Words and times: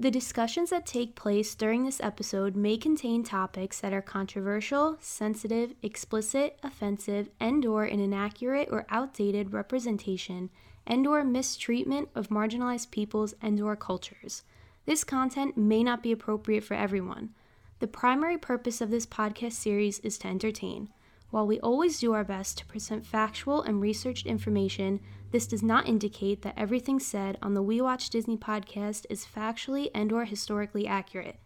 The 0.00 0.10
discussions 0.10 0.70
that 0.70 0.86
take 0.86 1.14
place 1.14 1.54
during 1.54 1.84
this 1.84 2.00
episode 2.00 2.56
may 2.56 2.78
contain 2.78 3.22
topics 3.22 3.80
that 3.80 3.92
are 3.92 4.00
controversial, 4.00 4.96
sensitive, 4.98 5.74
explicit, 5.82 6.58
offensive, 6.62 7.28
and/or 7.38 7.84
an 7.84 8.00
inaccurate 8.00 8.70
or 8.72 8.86
outdated 8.88 9.52
representation 9.52 10.48
and/or 10.86 11.22
mistreatment 11.22 12.08
of 12.14 12.30
marginalized 12.30 12.90
peoples 12.90 13.34
and/or 13.42 13.76
cultures. 13.76 14.42
This 14.86 15.04
content 15.04 15.58
may 15.58 15.84
not 15.84 16.02
be 16.02 16.12
appropriate 16.12 16.64
for 16.64 16.72
everyone. 16.72 17.34
The 17.80 17.86
primary 17.86 18.38
purpose 18.38 18.80
of 18.80 18.88
this 18.88 19.04
podcast 19.04 19.52
series 19.52 19.98
is 19.98 20.16
to 20.20 20.28
entertain. 20.28 20.88
While 21.28 21.46
we 21.46 21.60
always 21.60 22.00
do 22.00 22.14
our 22.14 22.24
best 22.24 22.56
to 22.56 22.64
present 22.64 23.04
factual 23.04 23.60
and 23.60 23.82
researched 23.82 24.24
information, 24.24 25.00
this 25.30 25.46
does 25.46 25.62
not 25.62 25.88
indicate 25.88 26.42
that 26.42 26.54
everything 26.56 26.98
said 26.98 27.38
on 27.40 27.54
the 27.54 27.62
We 27.62 27.80
Watch 27.80 28.10
Disney 28.10 28.36
podcast 28.36 29.06
is 29.08 29.26
factually 29.26 29.88
and 29.94 30.12
or 30.12 30.24
historically 30.24 30.86
accurate. 30.86 31.36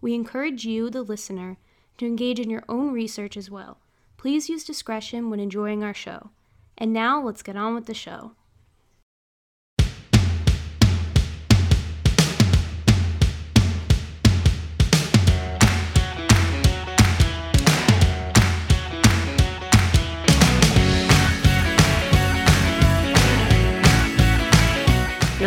We 0.00 0.14
encourage 0.14 0.64
you, 0.64 0.90
the 0.90 1.02
listener, 1.02 1.58
to 1.98 2.06
engage 2.06 2.38
in 2.38 2.50
your 2.50 2.64
own 2.68 2.92
research 2.92 3.36
as 3.36 3.50
well. 3.50 3.78
Please 4.16 4.48
use 4.48 4.64
discretion 4.64 5.30
when 5.30 5.40
enjoying 5.40 5.82
our 5.82 5.94
show. 5.94 6.30
And 6.78 6.92
now 6.92 7.20
let's 7.20 7.42
get 7.42 7.56
on 7.56 7.74
with 7.74 7.86
the 7.86 7.94
show. 7.94 8.32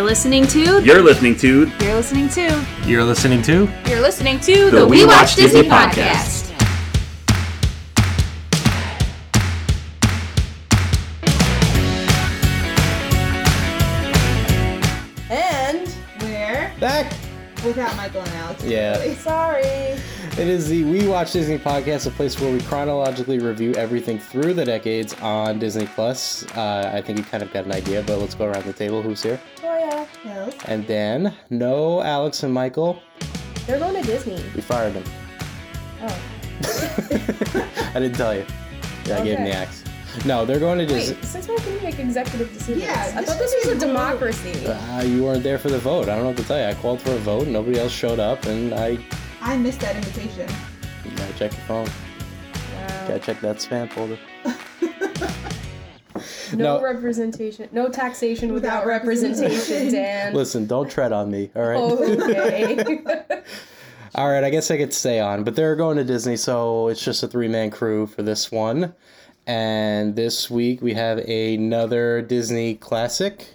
Listening 0.05 0.45
to 0.45 0.84
You're 0.84 1.02
listening 1.02 1.36
to 1.38 1.68
You're 1.82 1.95
listening 1.95 2.30
to 2.30 2.66
You're 2.86 3.04
listening 3.04 3.41
to 3.41 3.68
You're 3.88 4.02
listening 4.02 4.40
to 4.41 4.70
The 4.70 4.86
We 4.86 5.04
Watch 5.04 5.36
Disney 5.36 5.63
podcast. 5.63 6.52
And 15.32 15.88
Where? 16.22 16.72
Back. 16.79 17.12
Without 17.66 17.96
Michael 17.98 18.22
and 18.22 18.32
Alex. 18.34 18.63
Yeah. 18.63 18.99
really. 18.99 19.16
sorry. 19.16 19.98
It 20.38 20.50
is 20.50 20.68
the 20.68 20.84
We 20.84 21.08
Watch 21.08 21.32
Disney 21.32 21.58
podcast, 21.58 22.08
a 22.08 22.12
place 22.12 22.38
where 22.41 22.52
we 22.52 22.60
chronologically 22.62 23.40
review 23.40 23.74
everything 23.76 24.20
through 24.20 24.54
the 24.54 24.66
decades 24.66 25.14
on 25.22 25.60
Disney 25.60 25.86
Plus. 25.88 26.46
Uh, 26.58 26.91
I 26.94 27.02
think 27.02 27.20
you 27.20 27.24
kind 27.24 27.41
of 27.41 27.54
got 27.54 27.64
an 27.64 27.72
idea, 27.72 28.04
but 28.05 28.20
let's 28.20 28.36
go 28.36 28.46
around 28.46 28.66
the 28.66 28.74
table. 28.74 29.02
Who's 29.02 29.24
here? 29.24 29.40
Toya. 29.56 30.06
Yes. 30.26 30.54
And 30.66 30.86
then, 30.88 31.34
No, 31.50 32.02
Alex 32.02 32.44
and 32.44 32.54
Michael. 32.54 33.02
They're 33.66 33.80
going 33.80 33.96
to 33.96 34.02
Disney. 34.02 34.36
We 34.54 34.60
fired 34.60 34.94
them. 34.94 35.04
Oh. 36.02 36.22
I 37.96 38.00
didn't 38.00 38.16
tell 38.16 38.36
you. 38.36 38.46
Yeah, 39.06 39.20
I 39.20 39.24
gave 39.24 39.38
him 39.38 39.46
the 39.46 39.54
axe. 39.56 39.86
No, 40.26 40.46
they're 40.46 40.60
going 40.60 40.80
to 40.80 40.86
Disney. 40.86 41.16
Wait, 41.16 41.24
since 41.24 41.48
when 41.48 41.58
can 41.60 41.74
you 41.74 41.80
make 41.80 41.98
executive 42.00 42.52
decisions? 42.52 42.84
Yeah, 42.84 43.13
I 43.16 43.22
this 43.22 43.30
thought 43.30 43.40
this 43.40 43.52
should 43.63 43.74
was 43.76 43.84
a 43.84 43.86
be 43.86 43.91
a 43.91 43.94
rule. 43.94 43.96
democracy. 43.96 44.68
Uh, 44.68 45.02
you 45.04 45.24
weren't 45.24 45.44
there 45.44 45.58
for 45.58 45.70
the 45.70 45.80
vote. 45.80 46.04
I 46.10 46.16
don't 46.16 46.24
know 46.24 46.30
what 46.30 46.38
to 46.38 46.44
tell 46.44 46.60
you. 46.60 46.66
I 46.66 46.74
called 46.74 47.00
for 47.02 47.12
a 47.12 47.18
vote. 47.20 47.48
Nobody 47.48 47.80
else 47.80 47.94
showed 47.94 48.20
up, 48.20 48.46
and 48.46 48.74
I 48.74 48.98
I 49.46 49.57
missed 49.57 49.79
that 49.82 49.96
invitation. 49.96 50.49
you 51.05 51.12
gotta 51.15 51.34
check 51.34 51.51
your 51.51 51.62
phone. 51.62 51.85
Wow. 51.85 53.07
Gotta 53.07 53.20
check 53.20 53.40
that 53.41 53.57
spam 53.57 53.90
folder. 53.91 54.18
No, 56.54 56.77
No. 56.77 56.82
representation. 56.82 57.68
No 57.73 57.90
taxation 57.90 58.54
without, 58.54 58.85
Without 58.85 58.88
representation, 58.88 59.51
representation. 59.51 59.93
Dan. 59.93 60.34
Listen, 60.34 60.66
don't 60.66 60.90
tread 60.90 61.12
on 61.12 61.29
me. 61.29 61.49
All 61.55 61.63
right. 61.63 61.77
Okay. 61.77 63.01
All 64.16 64.29
right, 64.31 64.44
I 64.46 64.50
guess 64.50 64.72
I 64.72 64.78
could 64.78 64.94
stay 64.94 65.19
on, 65.19 65.44
but 65.44 65.56
they're 65.57 65.75
going 65.75 65.97
to 65.97 66.03
Disney, 66.06 66.38
so 66.38 66.88
it's 66.88 67.03
just 67.03 67.22
a 67.23 67.28
three 67.28 67.50
man 67.50 67.69
crew 67.69 68.07
for 68.07 68.22
this 68.23 68.50
one. 68.51 68.94
And 69.46 70.16
this 70.16 70.50
week 70.50 70.81
we 70.81 70.94
have 70.94 71.17
another 71.17 72.22
Disney 72.22 72.75
classic. 72.75 73.47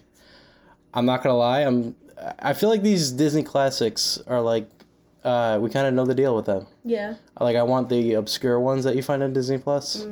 I'm 0.92 1.06
not 1.06 1.22
gonna 1.22 1.36
lie, 1.38 1.60
I'm. 1.60 1.96
I 2.40 2.52
feel 2.52 2.68
like 2.68 2.82
these 2.82 3.10
Disney 3.10 3.42
classics 3.42 4.20
are 4.26 4.42
like, 4.42 4.68
uh, 5.24 5.58
we 5.60 5.70
kind 5.70 5.86
of 5.86 5.94
know 5.94 6.04
the 6.06 6.14
deal 6.14 6.34
with 6.36 6.46
them. 6.46 6.66
yeah. 6.84 7.14
Like 7.38 7.56
I 7.56 7.62
want 7.62 7.88
the 7.88 8.14
obscure 8.14 8.58
ones 8.60 8.84
that 8.84 8.96
you 8.96 9.02
find 9.02 9.22
on 9.22 9.32
Disney 9.32 9.58
Plus. 9.58 10.06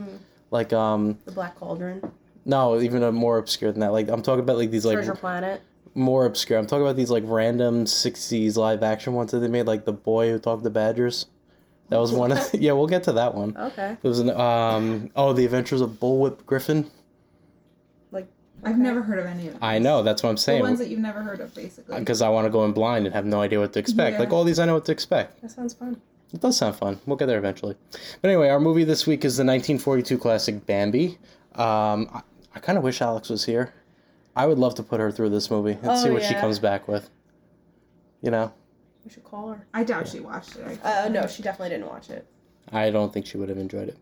Like 0.50 0.72
um, 0.72 1.18
The 1.24 1.32
Black 1.32 1.56
Cauldron. 1.56 2.10
no, 2.44 2.80
even 2.80 3.02
a 3.02 3.12
more 3.12 3.38
obscure 3.38 3.70
than 3.72 3.80
that. 3.80 3.92
Like 3.92 4.08
I'm 4.08 4.22
talking 4.22 4.40
about 4.40 4.56
like 4.56 4.70
these 4.70 4.84
like 4.86 4.94
Treasure 4.96 5.14
Planet. 5.14 5.60
more 5.94 6.24
obscure. 6.26 6.58
I'm 6.58 6.66
talking 6.66 6.82
about 6.82 6.96
these 6.96 7.10
like 7.10 7.24
random 7.26 7.84
'60s 7.84 8.56
live 8.56 8.82
action 8.82 9.12
ones 9.14 9.30
that 9.32 9.40
they 9.40 9.48
made, 9.48 9.66
like 9.66 9.84
the 9.84 9.92
boy 9.92 10.30
who 10.30 10.38
talked 10.38 10.64
to 10.64 10.70
badgers. 10.70 11.26
That 11.90 11.98
was 11.98 12.12
one. 12.12 12.32
Of, 12.32 12.38
yeah, 12.54 12.72
we'll 12.72 12.86
get 12.86 13.02
to 13.04 13.12
that 13.12 13.34
one. 13.34 13.56
Okay. 13.56 13.96
It 14.02 14.06
was 14.08 14.18
an 14.20 14.30
um 14.30 15.10
oh 15.16 15.32
the 15.32 15.44
Adventures 15.44 15.80
of 15.80 15.90
Bullwhip 15.92 16.44
Griffin. 16.46 16.90
Like. 18.62 18.70
I've 18.70 18.74
okay. 18.76 18.82
never 18.82 19.02
heard 19.02 19.18
of 19.18 19.26
any 19.26 19.46
of 19.46 19.54
them. 19.54 19.62
I 19.62 19.78
know 19.78 20.02
that's 20.02 20.22
what 20.22 20.30
I'm 20.30 20.36
saying. 20.36 20.62
The 20.62 20.68
ones 20.68 20.78
that 20.78 20.88
you've 20.88 21.00
never 21.00 21.22
heard 21.22 21.40
of, 21.40 21.54
basically. 21.54 21.98
because 21.98 22.22
I 22.22 22.28
want 22.28 22.46
to 22.46 22.50
go 22.50 22.64
in 22.64 22.72
blind 22.72 23.06
and 23.06 23.14
have 23.14 23.24
no 23.26 23.40
idea 23.40 23.60
what 23.60 23.72
to 23.74 23.78
expect. 23.78 24.14
Yeah. 24.14 24.20
Like 24.20 24.32
all 24.32 24.44
these, 24.44 24.58
I 24.58 24.64
know 24.66 24.74
what 24.74 24.84
to 24.86 24.92
expect. 24.92 25.40
That 25.42 25.50
sounds 25.50 25.74
fun. 25.74 26.00
It 26.32 26.40
does 26.40 26.56
sound 26.58 26.76
fun. 26.76 27.00
We'll 27.06 27.16
get 27.16 27.26
there 27.26 27.38
eventually. 27.38 27.76
But 28.20 28.28
anyway, 28.28 28.48
our 28.48 28.60
movie 28.60 28.84
this 28.84 29.06
week 29.06 29.24
is 29.24 29.36
the 29.36 29.42
1942 29.44 30.18
classic 30.18 30.66
Bambi. 30.66 31.18
Um, 31.54 32.08
I, 32.12 32.20
I 32.54 32.60
kind 32.60 32.76
of 32.76 32.84
wish 32.84 33.00
Alex 33.00 33.30
was 33.30 33.44
here. 33.44 33.72
I 34.36 34.46
would 34.46 34.58
love 34.58 34.74
to 34.76 34.82
put 34.82 35.00
her 35.00 35.10
through 35.10 35.30
this 35.30 35.50
movie 35.50 35.72
and 35.72 35.86
Oh, 35.90 36.02
see 36.02 36.10
what 36.10 36.22
she 36.22 36.34
comes 36.34 36.58
back 36.58 36.86
with. 36.86 37.08
You 38.20 38.30
know, 38.30 38.52
We 39.04 39.10
should 39.10 39.24
call 39.24 39.48
her. 39.50 39.66
I 39.72 39.84
doubt 39.84 40.08
she 40.08 40.20
watched 40.20 40.56
it. 40.56 40.78
I- 40.84 41.06
Uh, 41.06 41.08
no, 41.08 41.26
she 41.26 41.42
definitely 41.42 41.70
didn't 41.70 41.86
watch 41.88 42.10
it. 42.10 42.26
I 42.72 42.90
don't 42.90 43.12
think 43.12 43.26
she 43.26 43.38
would 43.38 43.48
have 43.48 43.58
enjoyed 43.58 43.88
it. 43.88 43.96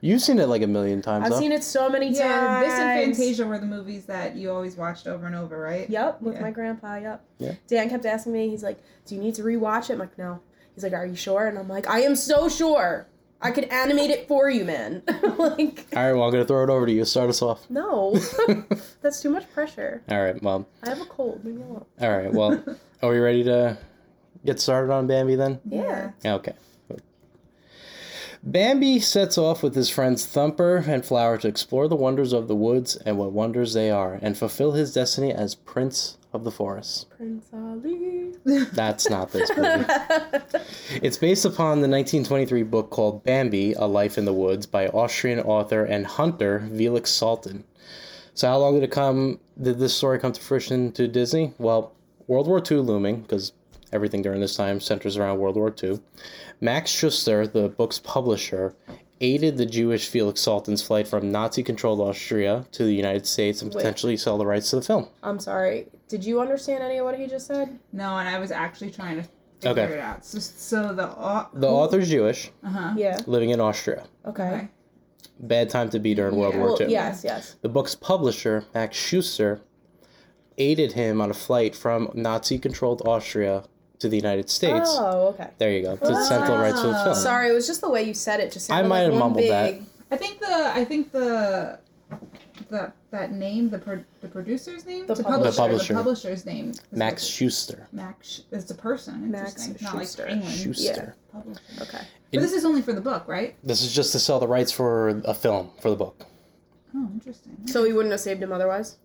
You've 0.00 0.20
seen 0.22 0.38
it 0.38 0.46
like 0.46 0.62
a 0.62 0.66
million 0.66 1.02
times. 1.02 1.24
I've 1.26 1.32
though. 1.32 1.38
seen 1.38 1.52
it 1.52 1.62
so 1.64 1.88
many 1.88 2.06
times. 2.14 2.66
This 2.66 2.78
and 2.78 3.14
Fantasia 3.16 3.46
were 3.46 3.58
the 3.58 3.66
movies 3.66 4.06
that 4.06 4.36
you 4.36 4.50
always 4.50 4.76
watched 4.76 5.06
over 5.06 5.26
and 5.26 5.34
over, 5.34 5.58
right? 5.58 5.88
Yep, 5.90 6.22
with 6.22 6.34
Yeah. 6.36 6.40
my 6.42 6.50
grandpa. 6.50 6.96
Yep. 6.96 7.24
Yeah. 7.38 7.52
Dan 7.68 7.88
kept 7.90 8.04
asking 8.06 8.32
me. 8.32 8.48
He's 8.48 8.62
like, 8.62 8.78
"Do 9.06 9.14
you 9.14 9.20
need 9.20 9.34
to 9.36 9.42
rewatch 9.42 9.90
it?" 9.90 9.94
I'm 9.94 9.98
like, 9.98 10.16
"No." 10.18 10.40
He's 10.74 10.82
like, 10.84 10.92
"Are 10.92 11.06
you 11.06 11.16
sure?" 11.16 11.46
And 11.46 11.58
I'm 11.58 11.68
like, 11.68 11.88
"I 11.88 12.00
am 12.00 12.16
so 12.16 12.48
sure. 12.48 13.06
I 13.40 13.50
could 13.50 13.64
animate 13.64 14.10
it 14.10 14.26
for 14.28 14.48
you, 14.48 14.64
man." 14.64 15.02
like, 15.38 15.86
All 15.94 16.02
right, 16.04 16.12
well, 16.14 16.24
I'm 16.24 16.30
going 16.32 16.42
to 16.42 16.44
throw 16.46 16.64
it 16.64 16.70
over 16.70 16.86
to 16.86 16.92
you. 16.92 17.04
Start 17.04 17.28
us 17.28 17.42
off. 17.42 17.68
no, 17.70 18.18
that's 19.02 19.20
too 19.20 19.28
much 19.30 19.50
pressure. 19.52 20.02
All 20.08 20.22
right, 20.22 20.42
well, 20.42 20.66
I 20.82 20.88
have 20.88 21.00
a 21.00 21.04
cold. 21.04 21.44
Leave 21.44 21.56
me 21.56 21.62
alone. 21.62 21.84
all 22.00 22.16
right, 22.16 22.32
well, 22.32 22.62
are 23.02 23.10
we 23.10 23.18
ready 23.18 23.44
to 23.44 23.76
get 24.44 24.58
started 24.60 24.90
on 24.92 25.06
Bambi 25.06 25.34
then? 25.34 25.60
Yeah. 25.68 26.12
Okay. 26.24 26.54
Bambi 28.48 29.00
sets 29.00 29.36
off 29.36 29.64
with 29.64 29.74
his 29.74 29.90
friends 29.90 30.24
Thumper 30.24 30.76
and 30.86 31.04
Flower 31.04 31.36
to 31.38 31.48
explore 31.48 31.88
the 31.88 31.96
wonders 31.96 32.32
of 32.32 32.46
the 32.46 32.54
woods 32.54 32.94
and 32.94 33.18
what 33.18 33.32
wonders 33.32 33.74
they 33.74 33.90
are, 33.90 34.20
and 34.22 34.38
fulfill 34.38 34.70
his 34.70 34.94
destiny 34.94 35.32
as 35.32 35.56
Prince 35.56 36.16
of 36.32 36.44
the 36.44 36.52
Forest. 36.52 37.10
Prince 37.10 37.48
Ali. 37.52 38.34
That's 38.72 39.10
not 39.10 39.32
this 39.32 39.50
movie. 39.56 39.84
It's 41.02 41.16
based 41.16 41.44
upon 41.44 41.80
the 41.80 41.88
1923 41.88 42.62
book 42.62 42.90
called 42.90 43.24
Bambi, 43.24 43.72
A 43.72 43.86
Life 43.86 44.16
in 44.16 44.26
the 44.26 44.32
Woods 44.32 44.64
by 44.64 44.86
Austrian 44.88 45.40
author 45.40 45.84
and 45.84 46.06
hunter 46.06 46.68
Felix 46.72 47.10
Salten. 47.10 47.64
So 48.34 48.46
how 48.46 48.58
long 48.58 48.74
did 48.74 48.84
it 48.84 48.92
come 48.92 49.40
did 49.60 49.80
this 49.80 49.94
story 49.96 50.20
come 50.20 50.32
to 50.32 50.40
fruition 50.40 50.92
to 50.92 51.08
Disney? 51.08 51.52
Well, 51.58 51.94
World 52.28 52.46
War 52.46 52.62
II 52.70 52.78
looming 52.78 53.22
because 53.22 53.52
everything 53.92 54.22
during 54.22 54.40
this 54.40 54.56
time 54.56 54.80
centers 54.80 55.16
around 55.16 55.38
World 55.38 55.56
War 55.56 55.74
II. 55.82 56.00
Max 56.60 56.90
Schuster, 56.90 57.46
the 57.46 57.68
book's 57.68 57.98
publisher, 57.98 58.74
aided 59.20 59.56
the 59.56 59.66
Jewish 59.66 60.08
Felix 60.08 60.40
Salten's 60.40 60.82
flight 60.82 61.08
from 61.08 61.30
Nazi-controlled 61.32 62.00
Austria 62.00 62.66
to 62.72 62.84
the 62.84 62.92
United 62.94 63.26
States 63.26 63.62
and 63.62 63.72
Wait. 63.72 63.78
potentially 63.80 64.16
sell 64.16 64.36
the 64.38 64.46
rights 64.46 64.70
to 64.70 64.76
the 64.76 64.82
film. 64.82 65.08
I'm 65.22 65.38
sorry. 65.38 65.86
Did 66.08 66.24
you 66.24 66.40
understand 66.40 66.82
any 66.82 66.98
of 66.98 67.04
what 67.06 67.18
he 67.18 67.26
just 67.26 67.46
said? 67.46 67.78
No, 67.92 68.16
and 68.18 68.28
I 68.28 68.38
was 68.38 68.50
actually 68.50 68.90
trying 68.90 69.16
to 69.16 69.28
figure 69.60 69.82
Okay. 69.84 69.92
it 69.94 70.00
out. 70.00 70.24
So, 70.24 70.38
so 70.38 70.92
the 70.94 71.08
au- 71.08 71.48
The 71.54 71.68
author's 71.68 72.10
Jewish, 72.10 72.50
Uh 72.62 72.68
huh. 72.68 72.94
Yeah. 72.96 73.18
living 73.26 73.50
in 73.50 73.60
Austria. 73.60 74.04
Okay. 74.26 74.42
Okay. 74.48 74.68
Bad 75.40 75.68
time 75.70 75.90
to 75.90 75.98
be 75.98 76.14
during 76.14 76.36
World 76.36 76.54
Yeah. 76.54 76.60
War 76.60 76.68
Well, 76.70 76.82
II. 76.82 76.88
yes, 76.90 77.22
yes. 77.24 77.56
The 77.62 77.68
book's 77.68 77.94
publisher, 77.94 78.64
Max 78.74 78.96
Schuster, 78.96 79.60
aided 80.58 80.92
him 80.92 81.20
on 81.20 81.30
a 81.30 81.34
flight 81.34 81.74
from 81.74 82.10
Nazi 82.14 82.58
controlled 82.58 83.02
Austria 83.06 83.64
to 83.98 84.08
the 84.08 84.16
United 84.16 84.50
States. 84.50 84.88
Oh, 84.98 85.28
okay. 85.28 85.48
There 85.58 85.72
you 85.72 85.82
go. 85.82 85.96
To 85.96 86.24
sell 86.24 86.46
the 86.46 86.58
rights 86.58 86.80
to 86.80 86.88
the 86.88 86.94
ah. 86.94 87.04
film. 87.04 87.14
Sorry, 87.16 87.50
it 87.50 87.52
was 87.52 87.66
just 87.66 87.80
the 87.80 87.90
way 87.90 88.02
you 88.02 88.14
said 88.14 88.40
it. 88.40 88.52
Just 88.52 88.70
I 88.70 88.82
might 88.82 88.88
like 88.88 89.02
have 89.04 89.12
one 89.12 89.20
mumbled 89.20 89.48
that. 89.48 89.74
I 90.10 90.16
think 90.16 90.38
the 90.40 90.72
I 90.74 90.84
think 90.84 91.12
the 91.12 91.78
the 92.68 92.92
that 93.10 93.32
name 93.32 93.70
the 93.70 93.78
pro, 93.78 94.02
the 94.20 94.28
producer's 94.28 94.84
name 94.86 95.06
The 95.06 95.14
the 95.14 95.24
publisher. 95.24 95.50
The 95.50 95.56
publisher. 95.56 95.92
the 95.92 95.98
publisher's 95.98 96.46
name 96.46 96.72
Max 96.92 97.22
what- 97.22 97.30
Schuster. 97.30 97.88
Max 97.92 98.42
it's 98.50 98.70
a 98.70 98.74
person 98.74 99.30
Max 99.30 99.66
interesting 99.66 99.84
not 99.84 99.92
Schuster. 100.02 100.22
like 100.24 100.32
England 100.32 100.56
Schuster. 100.58 101.14
publisher. 101.32 101.60
Okay. 101.82 102.04
but 102.32 102.40
this 102.40 102.52
is 102.52 102.64
only 102.64 102.82
for 102.82 102.92
the 102.92 103.00
book 103.00 103.26
right 103.28 103.54
This 103.62 103.82
is 103.82 103.94
just 103.94 104.12
to 104.12 104.18
sell 104.18 104.38
the 104.40 104.48
rights 104.48 104.72
for 104.72 105.08
a 105.24 105.34
film 105.34 105.70
for 105.80 105.90
the 105.90 105.96
book. 105.96 106.24
oh 106.94 107.08
interesting 107.12 107.56
So 107.66 107.84
he 107.84 107.92
wouldn't 107.92 108.12
have 108.12 108.20
saved 108.20 108.42
him 108.42 108.52
otherwise. 108.52 108.96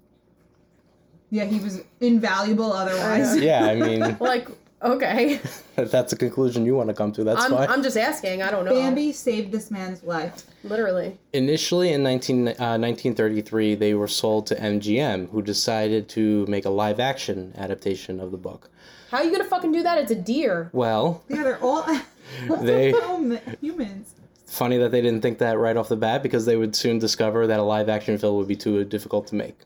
yeah 1.29 1.45
he 1.45 1.59
was 1.59 1.81
invaluable 1.99 2.71
otherwise 2.73 3.33
I. 3.33 3.35
Yeah, 3.37 3.65
I 3.65 3.75
mean, 3.75 4.17
Like, 4.19 4.47
Okay. 4.83 5.39
If 5.77 5.89
that's 5.89 6.13
a 6.13 6.15
conclusion 6.17 6.65
you 6.65 6.75
want 6.75 6.89
to 6.89 6.93
come 6.93 7.11
to, 7.13 7.23
that's 7.23 7.43
I'm, 7.43 7.51
fine. 7.51 7.69
I'm 7.69 7.81
just 7.81 7.97
asking. 7.97 8.43
I 8.43 8.51
don't 8.51 8.65
know. 8.65 8.71
Bambi 8.75 9.11
saved 9.13 9.51
this 9.51 9.71
man's 9.71 10.03
life. 10.03 10.43
Literally. 10.63 11.17
Initially 11.33 11.91
in 11.93 12.03
19, 12.03 12.49
uh, 12.49 12.77
1933, 12.77 13.75
they 13.75 13.93
were 13.95 14.07
sold 14.07 14.45
to 14.47 14.55
MGM, 14.55 15.29
who 15.31 15.41
decided 15.41 16.07
to 16.09 16.45
make 16.47 16.65
a 16.65 16.69
live 16.69 16.99
action 16.99 17.53
adaptation 17.57 18.19
of 18.19 18.31
the 18.31 18.37
book. 18.37 18.69
How 19.09 19.17
are 19.19 19.23
you 19.23 19.31
gonna 19.31 19.45
fucking 19.45 19.71
do 19.71 19.81
that? 19.81 19.97
It's 19.97 20.11
a 20.11 20.15
deer. 20.15 20.69
Well, 20.73 21.23
Yeah, 21.29 21.43
they're 21.43 21.63
all 21.63 21.83
They- 22.61 22.91
hum- 22.95 23.39
humans. 23.59 24.13
funny 24.45 24.77
that 24.77 24.91
they 24.91 25.01
didn't 25.01 25.21
think 25.21 25.39
that 25.39 25.57
right 25.57 25.77
off 25.77 25.89
the 25.89 25.95
bat 25.95 26.21
because 26.21 26.45
they 26.45 26.57
would 26.57 26.75
soon 26.75 26.99
discover 26.99 27.47
that 27.47 27.59
a 27.59 27.63
live 27.63 27.89
action 27.89 28.17
film 28.19 28.35
would 28.37 28.47
be 28.47 28.55
too 28.55 28.83
difficult 28.85 29.25
to 29.27 29.35
make. 29.35 29.57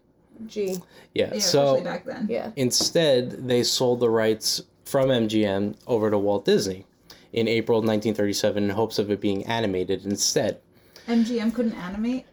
Gee. 0.47 0.77
Yeah, 1.13 1.33
Yeah, 1.33 1.39
so 1.39 1.81
back 1.83 2.05
then. 2.05 2.27
Yeah. 2.29 2.51
instead 2.55 3.47
they 3.47 3.63
sold 3.63 3.99
the 3.99 4.09
rights 4.09 4.61
from 4.85 5.09
MGM 5.09 5.75
over 5.87 6.09
to 6.11 6.17
Walt 6.17 6.45
Disney 6.45 6.85
in 7.33 7.47
April 7.47 7.79
1937 7.79 8.63
in 8.63 8.69
hopes 8.69 8.97
of 8.99 9.11
it 9.11 9.19
being 9.19 9.45
animated 9.45 10.05
instead. 10.05 10.59
MGM 11.07 11.53
couldn't 11.53 11.73
animate. 11.73 12.25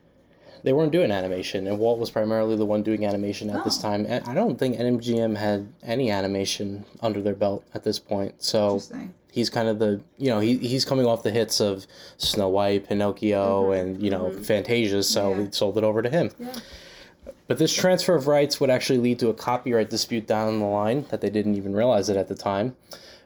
They 0.64 0.72
weren't 0.72 0.93
doing 0.93 1.10
animation, 1.10 1.66
and 1.66 1.78
Walt 1.81 1.99
was 1.99 2.10
primarily 2.10 2.54
the 2.56 2.64
one 2.64 2.84
doing 2.84 3.04
animation 3.04 3.50
at 3.50 3.64
this 3.64 3.78
Oh. 3.81 3.82
time. 3.82 4.06
And 4.08 4.25
I 4.28 4.34
don't 4.34 4.56
think 4.58 4.76
MGM 4.78 5.37
had 5.37 5.66
any 5.82 6.08
animation 6.08 6.84
under 7.00 7.20
their 7.20 7.34
belt 7.34 7.64
at 7.75 7.82
this 7.82 7.99
point. 7.99 8.34
So 8.44 8.81
he's 9.32 9.50
kind 9.50 9.66
of 9.66 9.81
the 9.81 10.00
you 10.19 10.28
know 10.28 10.38
he, 10.38 10.58
he's 10.58 10.84
coming 10.84 11.04
off 11.04 11.25
the 11.25 11.32
hits 11.32 11.60
of 11.60 11.84
Snow 12.16 12.49
White, 12.49 12.88
Pinocchio, 12.88 13.64
mm-hmm. 13.64 13.72
and 13.72 14.02
you 14.02 14.10
know 14.10 14.26
mm-hmm. 14.26 14.43
Fantasia. 14.43 15.02
So 15.02 15.31
Yeah. 15.31 15.38
we 15.38 15.50
sold 15.50 15.78
it 15.78 15.84
over 15.84 16.00
to 16.00 16.08
him. 16.08 16.31
But 17.47 17.59
this 17.59 17.75
transfer 17.75 18.15
of 18.15 18.27
rights 18.27 18.61
would 18.61 18.71
actually 18.71 18.99
lead 18.99 19.19
to 19.19 19.29
a 19.29 19.35
copyright 19.35 19.91
dispute 19.91 20.27
down 20.27 20.59
the 20.59 20.65
line 20.67 21.06
that 21.11 21.21
they 21.21 21.31
didn't 21.31 21.56
even 21.56 21.75
realize 21.75 22.09
it 22.09 22.17
at 22.17 22.29
the 22.29 22.35
time. 22.35 22.77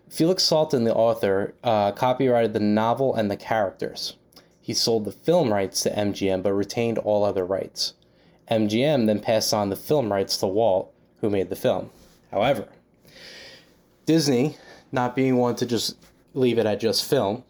Felix 0.08 0.42
Salten, 0.42 0.84
the 0.84 0.94
author, 0.94 1.54
uh, 1.64 1.92
copyrighted 1.92 2.52
the 2.52 2.60
novel 2.60 3.14
and 3.14 3.30
the 3.30 3.36
characters. 3.36 4.16
He 4.60 4.74
sold 4.74 5.04
the 5.04 5.12
film 5.12 5.52
rights 5.52 5.82
to 5.82 5.90
MGM 5.90 6.42
but 6.42 6.52
retained 6.52 6.98
all 6.98 7.24
other 7.24 7.44
rights. 7.44 7.94
MGM 8.50 9.06
then 9.06 9.20
passed 9.20 9.52
on 9.52 9.70
the 9.70 9.76
film 9.76 10.12
rights 10.12 10.36
to 10.38 10.46
Walt, 10.46 10.92
who 11.20 11.30
made 11.30 11.50
the 11.50 11.56
film. 11.56 11.90
However, 12.30 12.68
Disney, 14.06 14.56
not 14.92 15.16
being 15.16 15.36
one 15.36 15.56
to 15.56 15.66
just 15.66 15.96
leave 16.34 16.58
it 16.58 16.66
at 16.66 16.80
just 16.80 17.04
film, 17.04 17.44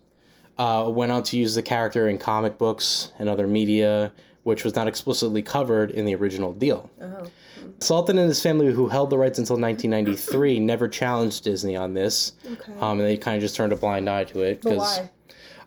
uh, 0.58 0.90
went 0.92 1.12
on 1.12 1.22
to 1.24 1.36
use 1.36 1.54
the 1.54 1.62
character 1.62 2.08
in 2.08 2.18
comic 2.18 2.56
books 2.56 3.12
and 3.18 3.28
other 3.28 3.46
media, 3.46 4.12
which 4.46 4.62
was 4.62 4.76
not 4.76 4.86
explicitly 4.86 5.42
covered 5.42 5.90
in 5.90 6.04
the 6.04 6.14
original 6.14 6.52
deal. 6.52 6.88
Oh. 7.02 7.26
Salten 7.80 8.10
and 8.10 8.20
his 8.20 8.40
family, 8.40 8.72
who 8.72 8.86
held 8.88 9.10
the 9.10 9.18
rights 9.18 9.40
until 9.40 9.58
1993, 9.58 10.60
never 10.72 10.86
challenged 10.86 11.42
Disney 11.42 11.74
on 11.74 11.94
this. 11.94 12.32
Okay. 12.52 12.72
Um, 12.78 13.00
and 13.00 13.08
they 13.08 13.16
kind 13.16 13.34
of 13.36 13.42
just 13.42 13.56
turned 13.56 13.72
a 13.72 13.76
blind 13.76 14.08
eye 14.08 14.22
to 14.22 14.42
it. 14.42 14.62
but 14.62 14.76
why? 14.76 15.10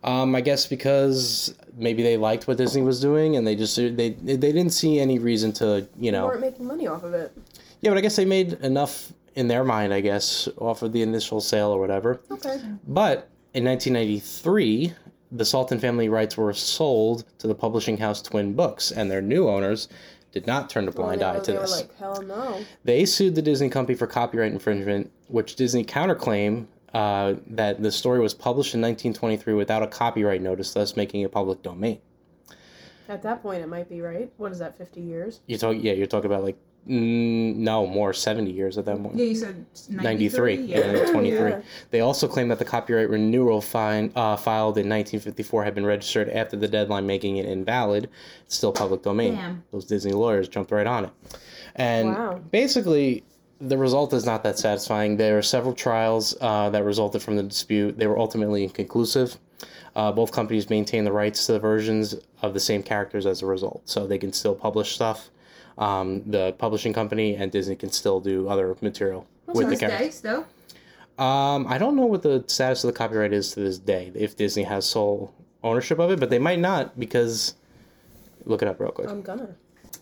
Um, 0.02 0.34
I 0.34 0.40
guess 0.40 0.66
because 0.66 1.54
maybe 1.76 2.04
they 2.04 2.16
liked 2.16 2.48
what 2.48 2.56
Disney 2.56 2.82
was 2.82 3.02
doing, 3.02 3.36
and 3.36 3.46
they 3.46 3.54
just 3.54 3.76
they 3.76 3.90
they 4.12 4.38
didn't 4.38 4.70
see 4.70 4.98
any 4.98 5.20
reason 5.20 5.52
to 5.54 5.66
you 5.98 6.06
You 6.06 6.12
know. 6.14 6.28
weren't 6.28 6.40
making 6.40 6.66
money 6.66 6.88
off 6.88 7.04
of 7.04 7.14
it. 7.14 7.38
Yeah, 7.82 7.92
but 7.92 7.98
I 7.98 8.02
guess 8.02 8.16
they 8.16 8.24
made 8.24 8.54
enough 8.62 9.12
in 9.36 9.50
their 9.50 9.66
mind, 9.66 9.94
I 9.94 10.00
guess, 10.00 10.48
off 10.58 10.84
of 10.84 10.94
the 10.94 11.02
initial 11.02 11.42
sale 11.42 11.68
or 11.68 11.82
whatever. 11.82 12.22
Okay. 12.32 12.62
But 12.88 13.28
in 13.54 13.66
1993, 13.66 14.94
the 15.32 15.44
Salten 15.44 15.80
family 15.80 16.10
rights 16.10 16.38
were 16.38 16.54
sold 16.54 17.24
to 17.40 17.48
the 17.48 17.56
publishing 17.56 17.98
house 17.98 18.22
Twin 18.22 18.54
Books, 18.54 18.92
and 18.92 19.10
their 19.12 19.22
new 19.22 19.48
owners 19.48 19.88
did 20.32 20.46
not 20.48 20.70
turn 20.70 20.88
a 20.88 20.92
blind 20.92 21.22
Well, 21.22 21.38
eye 21.38 21.40
to 21.40 21.52
this. 21.54 21.72
like, 21.82 21.96
hell 21.98 22.22
no. 22.22 22.60
They 22.84 23.06
sued 23.06 23.36
the 23.36 23.42
Disney 23.42 23.70
company 23.70 23.96
for 23.98 24.08
copyright 24.08 24.52
infringement, 24.52 25.12
which 25.28 25.56
Disney 25.56 25.84
counterclaimed 25.84 26.68
uh, 26.94 27.36
that 27.48 27.82
the 27.82 27.92
story 27.92 28.20
was 28.20 28.34
published 28.34 28.74
in 28.74 28.82
1923 28.82 29.54
without 29.54 29.84
a 29.84 29.88
copyright 29.88 30.42
notice, 30.42 30.74
thus 30.74 30.96
making 30.96 31.22
it 31.22 31.32
public 31.32 31.62
domain. 31.62 32.00
At 33.08 33.24
that 33.24 33.42
point, 33.42 33.64
it 33.64 33.68
might 33.68 33.90
be 33.90 34.02
right. 34.02 34.32
What 34.38 34.52
is 34.52 34.60
that? 34.60 34.78
Fifty 34.78 35.02
years? 35.02 35.40
You're 35.48 35.58
talking, 35.58 35.82
yeah, 35.82 35.94
you're 35.94 36.06
talking 36.06 36.28
about 36.30 36.44
like 36.44 36.58
no 36.86 37.86
more 37.86 38.14
70 38.14 38.52
years 38.52 38.78
at 38.78 38.86
that 38.86 39.02
point. 39.02 39.16
Yeah, 39.16 39.26
you 39.26 39.36
said 39.36 39.66
93 39.90 40.56
93. 40.56 40.56
yeah, 40.66 40.80
and 40.80 41.12
23 41.12 41.50
Yeah. 41.52 41.62
they 41.92 42.00
also 42.02 42.28
claim 42.28 42.48
that 42.48 42.60
the 42.60 42.66
copyright 42.66 43.10
renewal 43.10 43.62
fine, 43.62 44.12
uh, 44.16 44.36
filed 44.36 44.78
in 44.78 44.88
1954 44.90 45.64
had 45.66 45.76
been 45.76 45.86
registered 45.86 46.30
after 46.30 46.58
the 46.58 46.68
deadline 46.68 47.06
making 47.06 47.38
it 47.38 47.46
invalid 47.46 48.10
it's 48.46 48.56
still 48.56 48.72
public 48.72 49.04
domain 49.04 49.36
Damn. 49.36 49.64
those 49.72 49.86
disney 49.86 50.14
lawyers 50.14 50.48
jumped 50.48 50.72
right 50.72 50.88
on 50.88 51.06
it 51.06 51.12
and 51.76 52.10
Wow. 52.10 52.40
basically 52.52 53.24
the 53.62 53.78
result 53.78 54.14
is 54.14 54.26
not 54.26 54.42
that 54.44 54.58
satisfying 54.58 55.18
there 55.18 55.38
are 55.38 55.42
several 55.44 55.74
trials 55.74 56.36
uh, 56.42 56.70
that 56.72 56.84
resulted 56.84 57.22
from 57.22 57.36
the 57.36 57.44
dispute 57.44 57.98
they 58.00 58.08
were 58.08 58.18
ultimately 58.18 58.64
inconclusive 58.64 59.38
uh, 59.96 60.12
both 60.12 60.32
companies 60.32 60.70
maintain 60.70 61.04
the 61.04 61.12
rights 61.12 61.46
to 61.46 61.52
the 61.52 61.60
versions 61.60 62.16
of 62.42 62.54
the 62.54 62.60
same 62.60 62.82
characters 62.82 63.26
as 63.26 63.42
a 63.42 63.46
result 63.46 63.82
so 63.86 64.08
they 64.08 64.18
can 64.18 64.32
still 64.34 64.56
publish 64.56 64.94
stuff 64.96 65.30
um, 65.80 66.22
the 66.30 66.54
publishing 66.60 66.94
company 66.94 67.36
and 67.36 67.52
disney 67.52 67.76
can 67.76 67.90
still 67.90 68.20
do 68.20 68.48
other 68.48 68.76
material 68.82 69.26
To 69.48 69.54
with 69.54 69.66
the 69.66 69.70
this 69.72 69.80
characters 69.80 70.08
day, 70.08 70.12
still. 70.12 70.46
um, 71.18 71.66
I 71.68 71.78
don't 71.80 71.96
know 71.96 72.06
what 72.06 72.22
the 72.22 72.44
status 72.48 72.84
of 72.84 72.90
the 72.94 72.98
copyright 72.98 73.34
is 73.34 73.54
to 73.54 73.62
this 73.62 73.80
day. 73.80 74.12
If 74.14 74.36
Disney 74.38 74.64
has 74.64 74.86
sole 74.86 75.34
ownership 75.64 75.98
of 76.00 76.12
it, 76.12 76.20
but 76.20 76.30
they 76.30 76.40
might 76.40 76.60
not 76.60 77.00
because. 77.00 77.56
Look 78.46 78.62
it 78.62 78.68
up 78.70 78.80
real 78.80 78.92
quick. 78.92 79.10
I'm 79.10 79.22
gonna. 79.22 79.56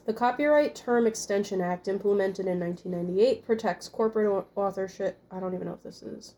The 0.06 0.14
Copyright 0.14 0.76
Term 0.76 1.08
Extension 1.08 1.60
Act, 1.60 1.88
implemented 1.88 2.46
in 2.46 2.60
1998, 2.60 3.44
protects 3.46 3.90
corporate 3.90 4.46
authorship. 4.56 5.18
I 5.32 5.40
don't 5.40 5.54
even 5.56 5.66
know 5.68 5.74
if 5.74 5.84
this 5.84 6.02
is 6.04 6.36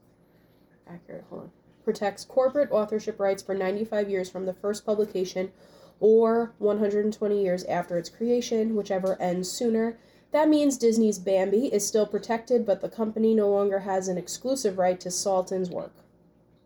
accurate. 0.90 1.26
Hold 1.30 1.42
on. 1.44 1.52
Protects 1.84 2.24
corporate 2.24 2.72
authorship 2.72 3.20
rights 3.20 3.44
for 3.44 3.54
95 3.54 4.10
years 4.10 4.30
from 4.30 4.46
the 4.46 4.54
first 4.54 4.86
publication 4.86 5.52
or 6.00 6.54
120 6.60 7.42
years 7.42 7.64
after 7.66 7.98
its 7.98 8.10
creation, 8.10 8.76
whichever 8.76 9.20
ends 9.22 9.52
sooner. 9.52 9.98
That 10.32 10.50
means 10.50 10.78
Disney's 10.78 11.18
Bambi 11.20 11.68
is 11.74 11.86
still 11.88 12.06
protected, 12.06 12.66
but 12.66 12.82
the 12.82 12.90
company 12.90 13.34
no 13.34 13.50
longer 13.50 13.80
has 13.80 14.08
an 14.08 14.18
exclusive 14.18 14.78
right 14.78 15.00
to 15.00 15.10
Salten's 15.10 15.70
work. 15.70 15.94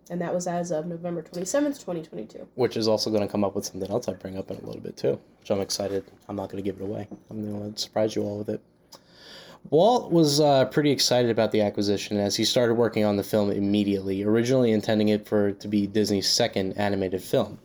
And 0.09 0.19
that 0.19 0.33
was 0.33 0.47
as 0.47 0.69
of 0.69 0.85
November 0.85 1.21
27th, 1.21 1.79
2022. 1.79 2.47
Which 2.55 2.75
is 2.75 2.89
also 2.89 3.09
going 3.09 3.21
to 3.21 3.27
come 3.27 3.45
up 3.45 3.55
with 3.55 3.65
something 3.65 3.89
else 3.89 4.09
I 4.09 4.13
bring 4.13 4.37
up 4.37 4.51
in 4.51 4.57
a 4.57 4.65
little 4.65 4.81
bit 4.81 4.97
too, 4.97 5.19
which 5.39 5.49
I'm 5.49 5.61
excited. 5.61 6.03
I'm 6.27 6.35
not 6.35 6.49
going 6.49 6.61
to 6.61 6.69
give 6.69 6.81
it 6.81 6.83
away. 6.83 7.07
I'm 7.29 7.49
going 7.49 7.73
to 7.73 7.79
surprise 7.79 8.15
you 8.15 8.23
all 8.23 8.37
with 8.37 8.49
it. 8.49 8.61
Walt 9.69 10.11
was 10.11 10.41
uh, 10.41 10.65
pretty 10.65 10.91
excited 10.91 11.31
about 11.31 11.51
the 11.51 11.61
acquisition 11.61 12.17
as 12.17 12.35
he 12.35 12.43
started 12.43 12.73
working 12.73 13.05
on 13.05 13.15
the 13.15 13.23
film 13.23 13.49
immediately, 13.49 14.23
originally 14.23 14.73
intending 14.73 15.07
it 15.07 15.25
for 15.25 15.47
it 15.49 15.61
to 15.61 15.69
be 15.69 15.87
Disney's 15.87 16.27
second 16.27 16.73
animated 16.73 17.23
film. 17.23 17.59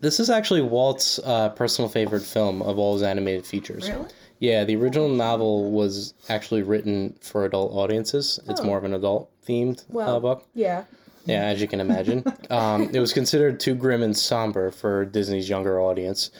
This 0.00 0.18
is 0.20 0.30
actually 0.30 0.62
Walt's 0.62 1.18
uh, 1.24 1.50
personal 1.50 1.88
favorite 1.88 2.22
film 2.22 2.62
of 2.62 2.78
all 2.78 2.94
his 2.94 3.02
animated 3.02 3.46
features. 3.46 3.88
Really? 3.88 4.08
Yeah, 4.38 4.64
the 4.64 4.76
original 4.76 5.08
novel 5.08 5.70
was 5.70 6.14
actually 6.30 6.62
written 6.62 7.14
for 7.20 7.44
adult 7.44 7.72
audiences. 7.72 8.40
It's 8.48 8.60
Oh. 8.60 8.64
more 8.64 8.78
of 8.78 8.84
an 8.84 8.94
adult 8.94 9.30
themed 9.46 9.80
uh, 9.80 9.84
Well- 9.90 10.20
book. 10.20 10.46
Yeah. 10.54 10.84
Yeah, 11.26 11.44
as 11.44 11.60
you 11.60 11.68
can 11.68 11.80
imagine. 11.80 12.24
um, 12.50 12.88
it 12.94 12.98
was 12.98 13.12
considered 13.12 13.60
too 13.60 13.74
grim 13.74 14.02
and 14.02 14.16
somber 14.16 14.70
for 14.70 15.04
Disney's 15.04 15.50
younger 15.50 15.78
audience. 15.78 16.30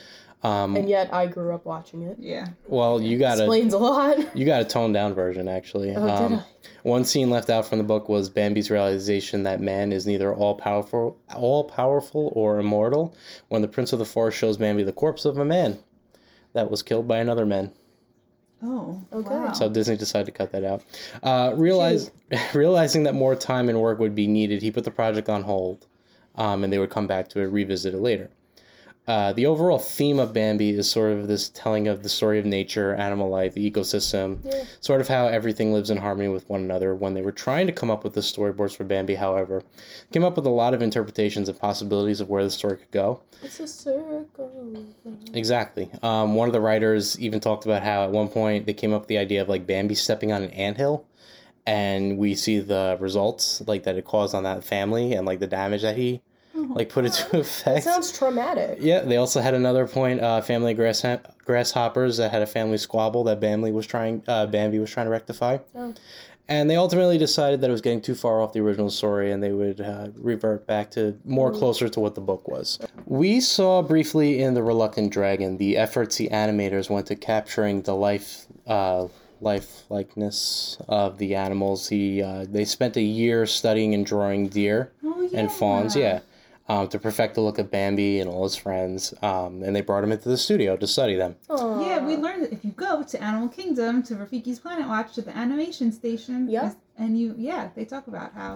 Um, 0.43 0.75
And 0.75 0.89
yet 0.89 1.13
I 1.13 1.27
grew 1.27 1.53
up 1.53 1.65
watching 1.65 2.01
it. 2.01 2.17
Yeah. 2.19 2.47
well, 2.67 2.99
you 3.01 3.19
got 3.19 3.37
a 3.37 3.43
Explains 3.43 3.73
a 3.73 3.77
lot. 3.77 4.17
you 4.35 4.45
got 4.45 4.61
a 4.61 4.65
toned 4.65 4.93
down 4.93 5.13
version 5.13 5.47
actually. 5.47 5.95
Oh, 5.95 6.01
did 6.01 6.09
um, 6.09 6.33
I? 6.35 6.43
one 6.83 7.05
scene 7.05 7.29
left 7.29 7.49
out 7.49 7.67
from 7.67 7.77
the 7.77 7.83
book 7.83 8.09
was 8.09 8.29
Bambi's 8.29 8.71
realization 8.71 9.43
that 9.43 9.61
man 9.61 9.91
is 9.91 10.07
neither 10.07 10.33
all 10.33 10.55
powerful, 10.55 11.17
all 11.35 11.65
powerful 11.65 12.31
or 12.35 12.59
immortal. 12.59 13.15
When 13.49 13.61
the 13.61 13.67
Prince 13.67 13.93
of 13.93 13.99
the 13.99 14.05
Forest 14.05 14.37
shows 14.37 14.57
Bambi 14.57 14.83
the 14.83 14.91
corpse 14.91 15.25
of 15.25 15.37
a 15.37 15.45
man 15.45 15.77
that 16.53 16.71
was 16.71 16.81
killed 16.81 17.07
by 17.07 17.19
another 17.19 17.45
man. 17.45 17.71
Oh. 18.63 19.01
Okay. 19.11 19.29
Wow. 19.29 19.53
So 19.53 19.69
Disney 19.69 19.97
decided 19.97 20.25
to 20.25 20.31
cut 20.31 20.51
that 20.51 20.63
out. 20.63 20.83
Uh, 21.23 21.53
realize, 21.55 22.11
realizing 22.53 23.03
that 23.03 23.13
more 23.13 23.35
time 23.35 23.69
and 23.69 23.79
work 23.79 23.99
would 23.99 24.15
be 24.15 24.27
needed, 24.27 24.61
he 24.61 24.71
put 24.71 24.83
the 24.83 24.91
project 24.91 25.29
on 25.29 25.43
hold, 25.43 25.87
um, 26.35 26.63
and 26.63 26.71
they 26.71 26.79
would 26.79 26.89
come 26.89 27.07
back 27.07 27.27
to 27.29 27.39
it, 27.39 27.45
revisit 27.45 27.93
it 27.93 27.99
later. 27.99 28.29
Uh, 29.07 29.33
the 29.33 29.47
overall 29.47 29.79
theme 29.79 30.19
of 30.19 30.31
Bambi 30.31 30.69
is 30.69 30.89
sort 30.89 31.11
of 31.11 31.27
this 31.27 31.49
telling 31.49 31.87
of 31.87 32.03
the 32.03 32.07
story 32.07 32.37
of 32.37 32.45
nature, 32.45 32.93
animal 32.93 33.29
life, 33.29 33.53
the 33.55 33.69
ecosystem, 33.69 34.37
Yeah. 34.45 34.63
sort 34.79 35.01
of 35.01 35.07
how 35.07 35.25
everything 35.27 35.73
lives 35.73 35.89
in 35.89 35.97
harmony 35.97 36.29
with 36.29 36.47
one 36.47 36.61
another. 36.61 36.93
When 36.93 37.15
they 37.15 37.23
were 37.23 37.31
trying 37.31 37.65
to 37.65 37.73
come 37.73 37.89
up 37.89 38.03
with 38.03 38.13
the 38.13 38.21
storyboards 38.21 38.75
for 38.75 38.83
Bambi, 38.83 39.15
however, 39.15 39.63
came 40.13 40.23
up 40.23 40.35
with 40.35 40.45
a 40.45 40.49
lot 40.51 40.75
of 40.75 40.83
interpretations 40.83 41.49
and 41.49 41.59
possibilities 41.59 42.21
of 42.21 42.29
where 42.29 42.43
the 42.43 42.51
story 42.51 42.77
could 42.77 42.91
go. 42.91 43.21
It's 43.43 43.59
a 43.59 43.67
circle. 43.67 44.85
Exactly. 45.33 45.89
Um, 46.03 46.35
one 46.35 46.47
of 46.47 46.53
the 46.53 46.61
writers 46.61 47.19
even 47.19 47.39
talked 47.39 47.65
about 47.65 47.81
how 47.81 48.03
at 48.03 48.11
one 48.11 48.27
point 48.27 48.67
they 48.67 48.73
came 48.73 48.93
up 48.93 49.01
with 49.01 49.07
the 49.09 49.17
idea 49.17 49.41
of 49.41 49.49
like 49.49 49.65
Bambi 49.65 49.95
stepping 49.95 50.31
on 50.31 50.43
an 50.43 50.51
anthill, 50.51 51.05
and 51.65 52.19
we 52.19 52.35
see 52.35 52.59
the 52.59 52.97
results 52.99 53.63
like 53.65 53.83
that 53.83 53.97
it 53.97 54.05
caused 54.05 54.35
on 54.35 54.43
that 54.43 54.63
family 54.63 55.13
and 55.13 55.25
like 55.25 55.39
the 55.39 55.47
damage 55.47 55.81
that 55.81 55.97
he 55.97 56.21
like 56.69 56.89
put 56.89 57.05
into 57.05 57.39
effect. 57.39 57.83
Sounds 57.83 58.11
traumatic. 58.17 58.77
Yeah, 58.81 58.99
they 59.01 59.17
also 59.17 59.41
had 59.41 59.53
another 59.53 59.87
point. 59.87 60.21
Uh, 60.21 60.41
family 60.41 60.73
grass 60.73 61.03
grasshoppers 61.45 62.17
that 62.17 62.31
had 62.31 62.41
a 62.41 62.47
family 62.47 62.77
squabble 62.77 63.23
that 63.25 63.39
Bambi 63.39 63.71
was 63.71 63.85
trying. 63.87 64.23
Uh, 64.27 64.45
Bambi 64.45 64.79
was 64.79 64.89
trying 64.91 65.05
to 65.07 65.11
rectify. 65.11 65.57
Oh. 65.75 65.93
And 66.47 66.69
they 66.69 66.75
ultimately 66.75 67.17
decided 67.17 67.61
that 67.61 67.69
it 67.69 67.71
was 67.71 67.79
getting 67.81 68.01
too 68.01 68.15
far 68.15 68.41
off 68.41 68.51
the 68.51 68.59
original 68.59 68.89
story 68.89 69.31
and 69.31 69.41
they 69.41 69.53
would 69.53 69.79
uh, 69.79 70.09
revert 70.15 70.67
back 70.67 70.91
to 70.91 71.17
more 71.23 71.49
closer 71.51 71.87
to 71.87 71.99
what 72.01 72.13
the 72.15 72.19
book 72.21 72.47
was. 72.47 72.77
We 73.05 73.39
saw 73.39 73.81
briefly 73.81 74.41
in 74.41 74.53
The 74.53 74.63
Reluctant 74.63 75.13
Dragon 75.13 75.57
the 75.57 75.77
efforts 75.77 76.17
the 76.17 76.27
animators 76.29 76.89
went 76.89 77.07
to 77.07 77.15
capturing 77.15 77.83
the 77.83 77.95
life. 77.95 78.45
Uh, 78.67 79.07
life 79.43 79.85
likeness 79.89 80.77
of 80.87 81.17
the 81.17 81.33
animals 81.33 81.89
he 81.89 82.21
uh, 82.21 82.45
they 82.47 82.63
spent 82.63 82.95
a 82.95 83.01
year 83.01 83.47
studying 83.47 83.95
and 83.95 84.05
drawing 84.05 84.47
deer 84.47 84.91
Oh, 85.03 85.19
yeah. 85.31 85.39
and 85.39 85.51
fawns 85.51 85.95
yeah 85.95 86.19
um, 86.71 86.87
to 86.87 86.97
perfect 86.99 87.35
the 87.35 87.41
look 87.41 87.57
of 87.59 87.69
bambi 87.69 88.19
and 88.21 88.29
all 88.29 88.43
his 88.43 88.55
friends 88.55 89.13
um, 89.21 89.61
and 89.63 89.75
they 89.75 89.81
brought 89.81 90.03
him 90.05 90.11
into 90.11 90.29
the 90.29 90.37
studio 90.37 90.75
to 90.77 90.87
study 90.87 91.15
them 91.15 91.35
Yeah, 91.49 91.99
we 92.05 92.15
learned 92.25 92.43
that 92.43 92.53
if 92.53 92.63
you 92.63 92.71
go 92.71 93.03
to 93.03 93.23
Animal 93.23 93.49
Kingdom 93.49 94.03
to 94.03 94.15
Rafiki's 94.15 94.59
Planet 94.59 94.87
Watch 94.87 95.13
to 95.15 95.21
the 95.21 95.35
animation 95.35 95.91
station, 95.91 96.47
Yeah. 96.49 96.73
and 96.97 97.19
you 97.19 97.35
yeah, 97.37 97.69
they 97.75 97.85
talk 97.85 98.07
about 98.07 98.33
how 98.33 98.51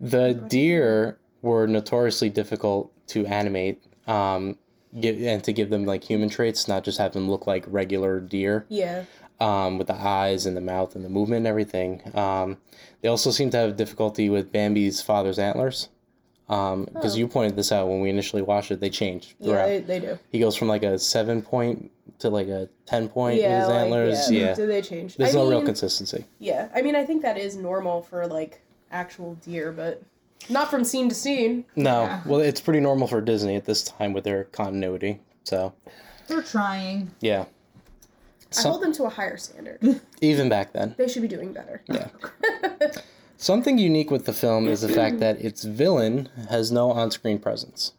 The 0.00 0.34
deer 0.34 1.18
were 1.42 1.66
notoriously 1.66 2.28
difficult 2.30 2.92
to 3.14 3.26
animate 3.26 3.82
um, 4.06 4.58
gi- 4.98 5.26
and 5.28 5.42
to 5.44 5.52
give 5.52 5.70
them 5.70 5.84
like 5.86 6.02
human 6.04 6.28
traits, 6.28 6.68
not 6.68 6.84
just 6.84 6.98
have 6.98 7.12
them 7.12 7.30
look 7.30 7.46
like 7.46 7.64
regular 7.68 8.20
deer 8.20 8.66
Yeah. 8.68 9.04
um, 9.40 9.78
with 9.78 9.86
the 9.86 9.94
eyes 10.18 10.44
and 10.46 10.54
the 10.56 10.60
mouth 10.74 10.94
and 10.96 11.04
the 11.04 11.08
movement 11.08 11.38
and 11.38 11.46
everything. 11.46 11.90
Um, 12.16 12.58
they 13.00 13.08
also 13.08 13.30
seem 13.30 13.48
to 13.50 13.56
have 13.56 13.76
difficulty 13.76 14.28
with 14.28 14.52
Bambi's 14.52 15.00
father's 15.00 15.38
antlers. 15.38 15.88
Um, 16.50 16.84
because 16.92 17.14
Oh. 17.14 17.18
you 17.18 17.28
pointed 17.28 17.54
this 17.56 17.70
out 17.70 17.88
when 17.88 18.00
we 18.00 18.10
initially 18.10 18.42
watched 18.42 18.70
it, 18.72 18.80
they 18.80 18.90
changed 18.90 19.34
Yeah, 19.38 19.64
they, 19.66 19.78
they 19.80 20.00
do. 20.00 20.18
He 20.32 20.40
goes 20.40 20.56
from 20.56 20.66
like 20.68 20.82
a 20.82 20.98
seven 20.98 21.42
point 21.42 21.90
to 22.18 22.28
like 22.28 22.48
a 22.48 22.68
ten 22.86 23.08
point 23.08 23.40
yeah, 23.40 23.50
with 23.50 23.58
his 23.60 23.68
like, 23.68 23.80
antlers. 23.82 24.30
yeah. 24.32 24.40
Yeah, 24.46 24.54
Do 24.54 24.66
they 24.66 24.82
change? 24.82 25.16
there's 25.16 25.34
I 25.34 25.38
no 25.38 25.44
mean, 25.44 25.50
real 25.52 25.62
consistency. 25.62 26.24
Yeah, 26.40 26.68
I 26.74 26.82
mean, 26.82 26.96
I 26.96 27.04
think 27.04 27.22
that 27.22 27.38
is 27.38 27.56
normal 27.56 28.02
for 28.02 28.26
like 28.26 28.60
actual 28.90 29.34
deer, 29.36 29.70
but 29.70 30.02
not 30.48 30.70
from 30.70 30.82
scene 30.84 31.08
to 31.08 31.14
scene. 31.14 31.64
No, 31.76 32.02
Yeah. 32.02 32.20
well, 32.26 32.40
it's 32.40 32.60
pretty 32.60 32.80
normal 32.80 33.06
for 33.06 33.20
Disney 33.20 33.54
at 33.54 33.64
this 33.64 33.84
time 33.84 34.12
with 34.12 34.24
their 34.24 34.44
continuity. 34.44 35.20
So 35.44 35.72
they're 36.26 36.42
trying. 36.42 37.12
yeah, 37.20 37.44
I 38.58 38.62
hold 38.62 38.82
them 38.82 38.92
to 38.94 39.04
a 39.04 39.08
higher 39.08 39.36
standard. 39.36 40.00
even 40.20 40.48
back 40.48 40.72
then. 40.72 40.96
they 40.98 41.06
should 41.06 41.22
be 41.22 41.28
doing 41.28 41.52
better. 41.52 41.82
Yeah. 41.88 42.08
Something 43.40 43.78
unique 43.78 44.10
with 44.10 44.26
the 44.26 44.34
film 44.34 44.68
is 44.68 44.82
the 44.82 44.88
fact 44.90 45.18
that 45.20 45.40
its 45.42 45.64
villain 45.64 46.28
has 46.50 46.70
no 46.70 46.90
on-screen 46.90 47.38
presence. 47.38 47.94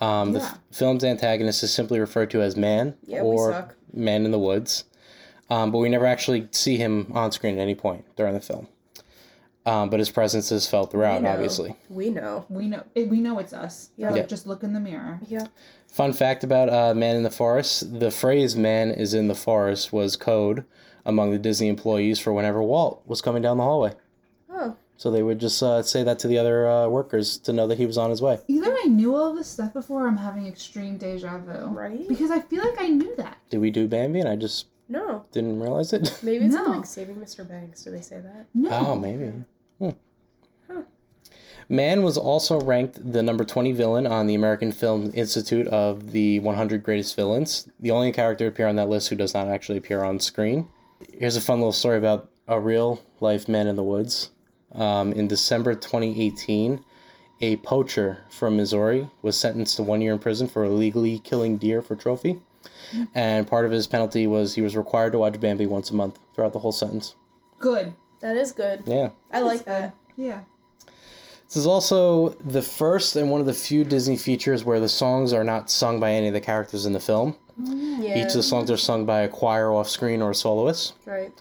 Um, 0.00 0.32
The 0.32 0.40
f- 0.40 0.58
film's 0.72 1.04
antagonist 1.04 1.62
is 1.62 1.72
simply 1.72 2.00
referred 2.00 2.28
to 2.32 2.42
as 2.42 2.56
Man 2.56 2.94
Yeah, 3.06 3.22
or. 3.22 3.76
Man 3.92 4.24
in 4.24 4.32
the 4.32 4.38
Woods, 4.40 4.82
um, 5.48 5.70
but 5.70 5.78
we 5.78 5.88
never 5.88 6.04
actually 6.06 6.48
see 6.50 6.76
him 6.76 7.06
on 7.14 7.30
screen 7.30 7.56
at 7.56 7.60
any 7.60 7.76
point 7.76 8.04
during 8.16 8.34
the 8.34 8.40
film. 8.40 8.66
Um, 9.64 9.88
but 9.90 10.00
his 10.00 10.10
presence 10.10 10.50
is 10.50 10.66
felt 10.66 10.90
throughout, 10.90 11.22
We 11.22 11.28
obviously. 11.28 11.76
We 11.88 12.10
know. 12.10 12.44
We 12.48 12.66
know 12.66 12.82
it, 12.96 13.08
we 13.08 13.20
know 13.20 13.38
it's 13.38 13.52
us. 13.52 13.90
Yeah. 13.96 14.08
Like, 14.10 14.16
Yeah. 14.22 14.26
Just 14.26 14.48
look 14.48 14.64
in 14.64 14.72
the 14.72 14.80
mirror. 14.80 15.20
Yeah. 15.28 15.46
Fun 15.86 16.12
fact 16.12 16.42
about 16.42 16.68
uh, 16.68 16.92
Man 16.94 17.14
in 17.14 17.22
the 17.22 17.30
Forest 17.30 18.00
the 18.00 18.10
phrase 18.10 18.56
Man 18.56 18.90
is 18.90 19.14
in 19.14 19.28
the 19.28 19.34
Forest 19.36 19.92
was 19.92 20.16
code 20.16 20.64
among 21.06 21.30
the 21.30 21.38
Disney 21.38 21.68
employees 21.68 22.18
for 22.18 22.32
whenever 22.32 22.60
Walt 22.60 23.02
was 23.06 23.22
coming 23.22 23.40
down 23.42 23.56
the 23.58 23.62
hallway. 23.62 23.92
So 24.96 25.10
they 25.10 25.22
would 25.22 25.40
just 25.40 25.60
uh, 25.62 25.82
say 25.82 26.02
that 26.04 26.18
to 26.20 26.28
the 26.28 26.38
other 26.38 26.68
uh, 26.68 26.88
workers 26.88 27.36
to 27.38 27.52
know 27.52 27.66
that 27.66 27.78
he 27.78 27.84
was 27.86 27.98
on 27.98 28.10
his 28.10 28.22
way. 28.22 28.38
Either 28.46 28.72
I 28.72 28.86
knew 28.86 29.14
all 29.16 29.34
this 29.34 29.48
stuff 29.48 29.72
before, 29.72 30.04
or 30.04 30.08
I'm 30.08 30.16
having 30.16 30.46
extreme 30.46 30.96
deja 30.98 31.38
vu. 31.38 31.66
right? 31.66 32.08
Because 32.08 32.30
I 32.30 32.40
feel 32.40 32.64
like 32.64 32.80
I 32.80 32.88
knew 32.88 33.14
that. 33.16 33.38
Did 33.50 33.58
we 33.58 33.70
do 33.70 33.88
Bambi 33.88 34.20
and 34.20 34.28
I 34.28 34.36
just 34.36 34.66
No. 34.88 35.24
didn't 35.32 35.58
realize 35.60 35.92
it? 35.92 36.18
Maybe 36.22 36.46
it's 36.46 36.54
No. 36.54 36.62
like 36.64 36.86
Saving 36.86 37.16
Mr. 37.16 37.46
Banks. 37.46 37.82
Do 37.82 37.90
they 37.90 38.00
say 38.00 38.20
that? 38.20 38.46
No. 38.54 38.70
Oh, 38.70 38.94
maybe. 38.96 39.32
Hmm. 39.80 39.90
Huh. 40.70 40.82
Man 41.68 42.02
was 42.04 42.16
also 42.16 42.60
ranked 42.60 43.12
the 43.12 43.22
number 43.22 43.44
20 43.44 43.72
villain 43.72 44.06
on 44.06 44.26
the 44.28 44.34
American 44.36 44.70
Film 44.70 45.10
Institute 45.14 45.66
of 45.68 46.12
the 46.12 46.38
100 46.38 46.82
Greatest 46.84 47.16
Villains. 47.16 47.68
The 47.80 47.90
only 47.90 48.12
character 48.12 48.44
to 48.44 48.48
appear 48.48 48.68
on 48.68 48.76
that 48.76 48.88
list 48.88 49.08
who 49.08 49.16
does 49.16 49.34
not 49.34 49.48
actually 49.48 49.78
appear 49.78 50.04
on 50.04 50.20
screen. 50.20 50.68
Here's 51.12 51.36
a 51.36 51.40
fun 51.40 51.58
little 51.58 51.72
story 51.72 51.98
about 51.98 52.30
a 52.46 52.60
real 52.60 53.02
life 53.20 53.48
man 53.48 53.66
in 53.66 53.74
the 53.76 53.82
woods. 53.82 54.30
Um, 54.74 55.12
in 55.12 55.28
December 55.28 55.74
2018, 55.74 56.84
a 57.40 57.56
poacher 57.56 58.24
from 58.30 58.56
Missouri 58.56 59.08
was 59.22 59.36
sentenced 59.36 59.76
to 59.76 59.82
one 59.82 60.00
year 60.00 60.12
in 60.12 60.18
prison 60.18 60.48
for 60.48 60.64
illegally 60.64 61.18
killing 61.18 61.56
deer 61.58 61.82
for 61.82 61.96
trophy. 61.96 62.40
And 63.14 63.46
part 63.46 63.66
of 63.66 63.72
his 63.72 63.86
penalty 63.86 64.26
was 64.26 64.54
he 64.54 64.62
was 64.62 64.76
required 64.76 65.12
to 65.12 65.18
watch 65.18 65.40
Bambi 65.40 65.66
once 65.66 65.90
a 65.90 65.94
month 65.94 66.18
throughout 66.34 66.52
the 66.52 66.58
whole 66.58 66.72
sentence. 66.72 67.14
Good. 67.58 67.94
That 68.20 68.36
is 68.36 68.52
good. 68.52 68.84
Yeah. 68.86 69.10
I 69.32 69.40
like 69.40 69.64
that. 69.64 69.94
Yeah. 70.16 70.40
This 71.46 71.56
is 71.56 71.66
also 71.66 72.30
the 72.30 72.62
first 72.62 73.16
and 73.16 73.30
one 73.30 73.40
of 73.40 73.46
the 73.46 73.54
few 73.54 73.84
Disney 73.84 74.16
features 74.16 74.64
where 74.64 74.80
the 74.80 74.88
songs 74.88 75.32
are 75.32 75.44
not 75.44 75.70
sung 75.70 76.00
by 76.00 76.12
any 76.12 76.28
of 76.28 76.34
the 76.34 76.40
characters 76.40 76.86
in 76.86 76.92
the 76.92 77.00
film. 77.00 77.36
Yeah. 77.58 78.18
Each 78.18 78.28
of 78.28 78.34
the 78.34 78.42
songs 78.42 78.70
are 78.70 78.76
sung 78.76 79.04
by 79.04 79.20
a 79.20 79.28
choir 79.28 79.72
off 79.72 79.88
screen 79.88 80.22
or 80.22 80.30
a 80.30 80.34
soloist. 80.34 80.94
Right. 81.04 81.32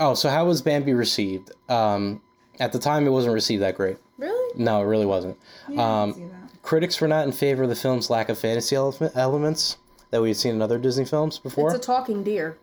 Oh, 0.00 0.14
so 0.14 0.28
how 0.28 0.44
was 0.46 0.62
Bambi 0.62 0.94
received? 0.94 1.52
Um, 1.70 2.20
at 2.60 2.72
the 2.72 2.78
time, 2.78 3.06
it 3.06 3.10
wasn't 3.10 3.34
received 3.34 3.62
that 3.62 3.76
great. 3.76 3.96
Really? 4.18 4.52
No, 4.58 4.80
it 4.82 4.84
really 4.86 5.06
wasn't. 5.06 5.36
Yeah, 5.68 6.02
Um, 6.02 6.12
can 6.12 6.22
see 6.22 6.28
that. 6.28 6.62
Critics 6.62 7.00
were 7.00 7.08
not 7.08 7.26
in 7.26 7.32
favor 7.32 7.62
of 7.64 7.68
the 7.68 7.76
film's 7.76 8.10
lack 8.10 8.28
of 8.28 8.38
fantasy 8.38 8.74
ele- 8.76 8.96
elements 9.14 9.76
that 10.10 10.20
we 10.22 10.28
had 10.28 10.36
seen 10.36 10.54
in 10.54 10.62
other 10.62 10.78
Disney 10.78 11.04
films 11.04 11.38
before. 11.38 11.68
It's 11.68 11.78
a 11.78 11.86
talking 11.86 12.22
deer. 12.24 12.58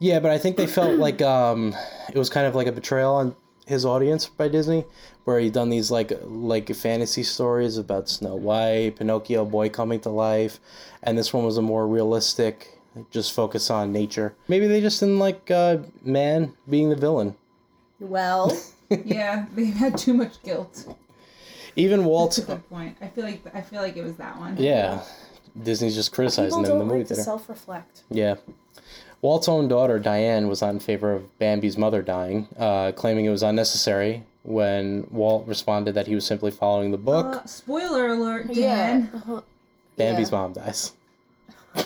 Yeah, 0.00 0.18
but 0.20 0.30
I 0.32 0.38
think 0.38 0.56
they 0.56 0.66
felt 0.66 0.98
like 0.98 1.22
um, 1.36 1.74
it 2.12 2.18
was 2.18 2.30
kind 2.30 2.46
of 2.46 2.54
like 2.54 2.66
a 2.66 2.72
betrayal 2.72 3.14
on 3.14 3.36
his 3.66 3.84
audience 3.86 4.26
by 4.26 4.48
Disney, 4.48 4.84
where 5.24 5.38
he'd 5.38 5.52
done 5.54 5.70
these 5.70 5.90
like 5.90 6.12
like 6.24 6.74
fantasy 6.74 7.22
stories 7.22 7.78
about 7.78 8.08
Snow 8.08 8.34
White, 8.34 8.96
Pinocchio, 8.96 9.44
boy 9.44 9.68
coming 9.70 10.00
to 10.00 10.10
life, 10.10 10.58
and 11.02 11.16
this 11.16 11.32
one 11.32 11.44
was 11.44 11.56
a 11.56 11.62
more 11.62 11.86
realistic, 11.86 12.78
just 13.10 13.32
focus 13.32 13.70
on 13.70 13.92
nature. 13.92 14.34
Maybe 14.48 14.66
they 14.66 14.80
just 14.80 15.00
didn't 15.00 15.18
like 15.18 15.50
uh, 15.50 15.78
man 16.02 16.52
being 16.68 16.90
the 16.90 16.96
villain. 16.96 17.36
Well, 18.00 18.52
yeah, 19.04 19.46
they 19.54 19.66
had 19.66 19.96
too 19.98 20.14
much 20.14 20.42
guilt. 20.42 20.94
Even 21.76 22.04
Walt, 22.04 22.36
That's 22.36 22.48
a 22.48 22.52
good 22.52 22.68
point. 22.68 22.96
I 23.00 23.08
feel 23.08 23.24
like 23.24 23.42
I 23.54 23.60
feel 23.60 23.80
like 23.82 23.96
it 23.96 24.04
was 24.04 24.14
that 24.16 24.38
one. 24.38 24.56
yeah, 24.58 25.02
Disney's 25.60 25.94
just 25.94 26.12
criticizing 26.12 26.50
people 26.50 26.62
them 26.62 26.72
in 26.72 26.78
the 26.78 26.84
don't 26.84 26.88
movie 26.88 26.98
like 27.00 27.08
to 27.08 27.14
theater. 27.14 27.24
self-reflect. 27.24 28.02
Yeah. 28.10 28.34
Walt's 29.22 29.48
own 29.48 29.68
daughter, 29.68 29.98
Diane, 29.98 30.48
was 30.48 30.60
not 30.60 30.70
in 30.70 30.80
favor 30.80 31.12
of 31.14 31.38
Bambi's 31.38 31.78
mother 31.78 32.02
dying, 32.02 32.46
uh, 32.58 32.92
claiming 32.92 33.24
it 33.24 33.30
was 33.30 33.42
unnecessary 33.42 34.22
when 34.42 35.06
Walt 35.10 35.46
responded 35.46 35.94
that 35.94 36.06
he 36.06 36.14
was 36.14 36.26
simply 36.26 36.50
following 36.50 36.90
the 36.90 36.98
book. 36.98 37.36
Uh, 37.36 37.44
spoiler 37.46 38.08
alert, 38.08 38.46
Yeah. 38.50 38.76
Dan. 38.76 39.10
Uh-huh. 39.14 39.40
Bambi's 39.96 40.30
yeah. 40.30 40.38
mom 40.38 40.52
dies. 40.52 40.92
All 41.76 41.84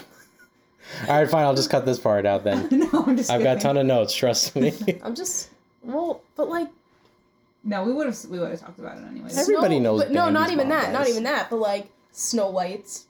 right, 1.09 1.31
fine. 1.31 1.45
I'll 1.45 1.55
just 1.55 1.71
cut 1.71 1.87
this 1.87 1.99
part 2.01 2.27
out 2.27 2.43
then. 2.45 2.67
no, 2.73 3.05
I'm 3.07 3.17
just 3.17 3.31
I've 3.31 3.43
got 3.43 3.51
a 3.53 3.55
kidding. 3.55 3.63
ton 3.63 3.77
of 3.79 3.87
notes. 3.87 4.15
Trust 4.15 4.57
me. 4.57 4.73
I'm 5.05 5.15
just 5.15 5.51
well, 5.85 6.21
but 6.35 6.49
like 6.49 6.69
No, 7.69 7.85
we 7.85 7.93
would 7.93 8.07
have 8.07 8.19
we 8.31 8.39
would 8.39 8.51
have 8.51 8.61
talked 8.61 8.79
about 8.79 8.97
it 8.99 9.05
anyways. 9.05 9.37
Everybody 9.37 9.77
Snow- 9.77 9.97
knows 9.97 10.05
But 10.05 10.13
no, 10.13 10.31
not 10.31 10.51
even 10.51 10.69
mom 10.69 10.81
that. 10.81 10.93
Not 10.93 11.09
even 11.09 11.23
that. 11.25 11.51
But 11.51 11.57
like 11.59 11.89
Snow 12.13 12.49
White's 12.51 13.05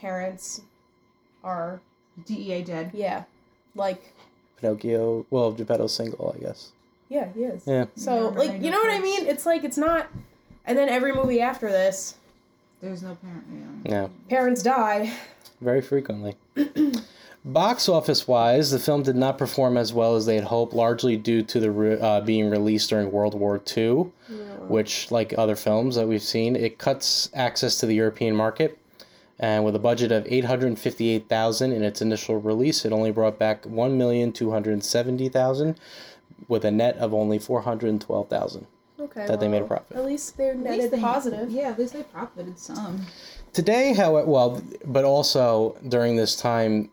parents 0.00 0.60
are 1.42 1.80
DEA 2.24 2.62
dead. 2.62 2.90
yeah, 2.94 3.24
like 3.74 4.14
Pinocchio. 4.60 5.26
Well, 5.30 5.52
Geppetto's 5.52 5.92
single, 5.94 6.34
I 6.36 6.40
guess. 6.42 6.70
yeah, 7.08 7.28
he 7.34 7.42
is. 7.44 7.64
Yeah. 7.66 7.86
So 7.96 8.30
Yeah, 8.32 8.38
like 8.38 8.62
you 8.62 8.70
know 8.70 8.78
what 8.78 8.90
I 8.92 9.00
mean? 9.00 9.26
It's 9.26 9.44
like 9.44 9.64
it's 9.64 9.76
not. 9.78 10.08
And 10.64 10.76
then 10.78 10.88
every 10.88 11.12
movie 11.12 11.40
after 11.40 11.68
this, 11.70 12.14
There's 12.80 13.02
no 13.02 13.16
parent. 13.16 13.44
Yeah. 13.84 13.92
Yeah. 13.92 14.08
parents 14.28 14.62
die. 14.62 15.12
Very 15.60 15.80
frequently. 15.80 16.36
Box 17.46 17.88
office 17.88 18.26
wise, 18.26 18.72
the 18.72 18.78
film 18.80 19.04
did 19.04 19.14
not 19.14 19.38
perform 19.38 19.76
as 19.76 19.92
well 19.92 20.16
as 20.16 20.26
they 20.26 20.34
had 20.34 20.44
hoped, 20.44 20.74
largely 20.74 21.16
due 21.16 21.42
to 21.44 21.60
the 21.60 21.70
re- 21.70 22.00
uh, 22.00 22.20
being 22.20 22.50
released 22.50 22.90
during 22.90 23.12
World 23.12 23.34
War 23.38 23.62
II, 23.76 24.10
which, 24.66 25.12
like 25.12 25.32
other 25.38 25.54
films 25.54 25.94
that 25.94 26.08
we've 26.08 26.22
seen, 26.22 26.56
it 26.56 26.76
cuts 26.78 27.30
access 27.34 27.76
to 27.78 27.86
the 27.86 27.94
European 27.94 28.34
market. 28.34 28.76
And 29.38 29.64
with 29.64 29.76
a 29.76 29.78
budget 29.78 30.10
of 30.10 30.26
eight 30.28 30.46
hundred 30.46 30.76
fifty-eight 30.78 31.28
thousand 31.28 31.70
in 31.72 31.84
its 31.84 32.02
initial 32.02 32.40
release, 32.40 32.84
it 32.84 32.92
only 32.92 33.12
brought 33.12 33.38
back 33.38 33.64
one 33.64 33.96
million 33.96 34.32
two 34.32 34.50
hundred 34.50 34.82
seventy 34.82 35.28
thousand, 35.28 35.78
with 36.48 36.64
a 36.64 36.70
net 36.72 36.96
of 36.96 37.14
only 37.14 37.38
four 37.38 37.60
hundred 37.60 38.00
twelve 38.00 38.28
thousand. 38.28 38.66
Okay. 38.98 39.26
That 39.26 39.38
they 39.38 39.46
made 39.46 39.62
a 39.62 39.66
profit. 39.66 39.94
At 39.96 40.04
least 40.06 40.36
they 40.38 40.48
At 40.48 40.56
least 40.56 40.64
netted 40.64 40.90
they- 40.90 41.00
positive. 41.00 41.50
Yeah, 41.50 41.68
at 41.68 41.78
least 41.78 41.92
they 41.92 42.02
profited 42.02 42.58
some. 42.58 43.02
Today, 43.52 43.92
how 43.92 44.20
well, 44.24 44.62
but 44.86 45.04
also 45.04 45.76
during 45.86 46.16
this 46.16 46.34
time, 46.34 46.84
th- 46.84 46.90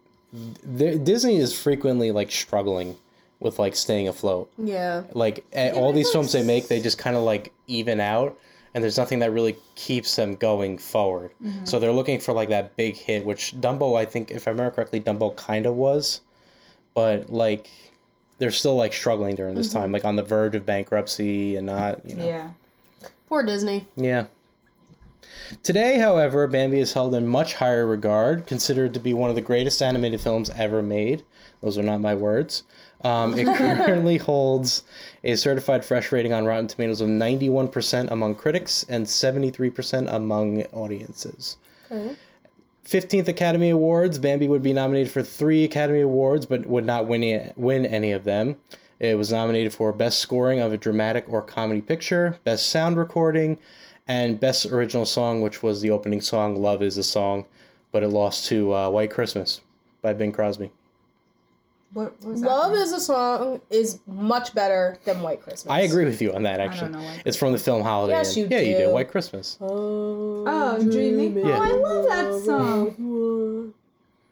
Disney 0.76 1.38
is 1.38 1.58
frequently 1.58 2.12
like 2.12 2.32
struggling 2.32 2.96
with 3.40 3.60
like 3.60 3.76
staying 3.76 4.08
afloat. 4.08 4.52
Yeah. 4.58 5.04
Like 5.14 5.46
all 5.54 5.94
these 5.94 6.10
films 6.12 6.32
they 6.32 6.44
make, 6.44 6.68
they 6.68 6.82
just 6.82 6.98
kind 6.98 7.16
of 7.16 7.24
like 7.24 7.52
even 7.68 8.00
out, 8.00 8.38
and 8.74 8.84
there's 8.84 8.98
nothing 8.98 9.20
that 9.20 9.32
really 9.32 9.56
keeps 9.76 10.16
them 10.16 10.36
going 10.36 10.78
forward. 10.78 11.32
Mm-hmm. 11.44 11.66
So 11.66 11.78
they're 11.80 11.92
looking 11.92 12.20
for 12.20 12.34
like 12.34 12.50
that 12.50 12.76
big 12.76 12.96
hit, 12.96 13.26
which 13.26 13.54
Dumbo, 13.60 13.98
I 13.98 14.06
think, 14.06 14.32
if 14.32 14.48
I 14.48 14.52
remember 14.52 14.72
correctly, 14.72 15.02
Dumbo 15.02 15.36
kind 15.36 15.66
of 15.66 15.76
was, 15.76 16.22
but 16.94 17.30
like 17.30 17.70
they're 18.40 18.50
still 18.52 18.76
like 18.76 18.94
struggling 18.94 19.36
during 19.36 19.56
this 19.56 19.70
mm-hmm. 19.70 19.80
time, 19.80 19.92
like 19.92 20.06
on 20.06 20.16
the 20.16 20.24
verge 20.24 20.56
of 20.56 20.66
bankruptcy 20.66 21.56
and 21.56 21.68
not, 21.68 22.04
you 22.10 22.16
know. 22.16 22.26
Yeah. 22.26 22.50
Poor 23.30 23.44
Disney. 23.44 23.86
Yeah. 23.96 24.26
Today, 25.62 25.98
however, 25.98 26.48
Bambi 26.48 26.80
is 26.80 26.94
held 26.94 27.16
in 27.16 27.28
much 27.28 27.56
higher 27.56 27.86
regard, 27.86 28.48
considered 28.48 28.94
to 28.94 29.00
be 29.00 29.14
one 29.14 29.30
of 29.30 29.36
the 29.36 29.42
greatest 29.42 29.82
animated 29.82 30.22
films 30.22 30.50
ever 30.52 30.82
made. 30.82 31.24
Those 31.62 31.78
are 31.78 31.84
not 31.84 32.02
my 32.02 32.16
words. 32.16 32.64
Um, 33.04 33.38
it 33.38 33.46
currently 33.58 34.18
holds 34.18 34.84
a 35.24 35.36
certified 35.36 35.84
fresh 35.86 36.12
rating 36.12 36.34
on 36.34 36.46
Rotten 36.46 36.68
Tomatoes 36.68 37.02
of 37.02 37.10
91% 37.10 38.12
among 38.12 38.36
critics 38.36 38.86
and 38.90 39.06
73% 39.06 40.14
among 40.14 40.64
audiences. 40.74 41.58
Okay. 41.92 42.16
15th 42.86 43.30
Academy 43.30 43.70
Awards, 43.70 44.20
Bambi 44.20 44.48
would 44.48 44.62
be 44.62 44.74
nominated 44.74 45.12
for 45.12 45.24
three 45.24 45.64
Academy 45.64 46.02
Awards, 46.02 46.46
but 46.46 46.66
would 46.66 46.86
not 46.86 47.08
win, 47.08 47.24
it, 47.24 47.54
win 47.58 47.86
any 47.86 48.12
of 48.12 48.26
them. 48.26 48.58
It 49.00 49.18
was 49.18 49.32
nominated 49.32 49.74
for 49.74 49.92
Best 49.94 50.20
Scoring 50.20 50.60
of 50.60 50.74
a 50.74 50.78
Dramatic 50.78 51.26
or 51.28 51.42
Comedy 51.42 51.82
Picture, 51.82 52.40
Best 52.44 52.70
Sound 52.70 52.98
Recording, 52.98 53.58
and 54.08 54.40
Best 54.40 54.66
Original 54.66 55.06
Song, 55.06 55.42
which 55.42 55.64
was 55.64 55.82
the 55.82 55.90
opening 55.92 56.22
song, 56.22 56.62
Love 56.62 56.82
is 56.82 56.98
a 56.98 57.04
Song, 57.04 57.46
but 57.92 58.04
it 58.04 58.10
lost 58.10 58.46
to 58.48 58.74
uh, 58.74 58.90
White 58.90 59.12
Christmas 59.12 59.62
by 60.02 60.14
Bing 60.14 60.32
Crosby. 60.32 60.72
What 61.94 62.20
was? 62.24 62.42
Love 62.42 62.72
from? 62.72 62.82
is 62.82 62.92
a 62.92 63.00
song 63.00 63.62
is 63.70 64.00
much 64.08 64.56
better 64.56 64.98
than 65.06 65.22
White 65.22 65.42
Christmas. 65.44 65.72
I 65.72 65.82
agree 65.82 66.06
with 66.06 66.22
you 66.24 66.34
on 66.34 66.42
that, 66.44 66.60
actually. 66.60 66.90
know 66.92 67.12
it's 67.24 67.38
from 67.38 67.52
the 67.52 67.60
film 67.60 67.84
Holiday 67.84 68.14
Yes, 68.14 68.36
Inn. 68.36 68.44
you 68.44 68.50
yeah, 68.58 68.64
you 68.64 68.78
do. 68.80 68.84
do. 68.86 68.90
White 68.94 69.10
Christmas. 69.12 69.58
Oh, 69.62 70.44
Oh, 70.48 70.84
Dreaming. 70.84 71.38
Yeah. 71.38 71.60
Oh, 71.60 71.62
I 71.62 71.72
love 71.72 72.06
that 72.08 72.44
song. 72.46 73.74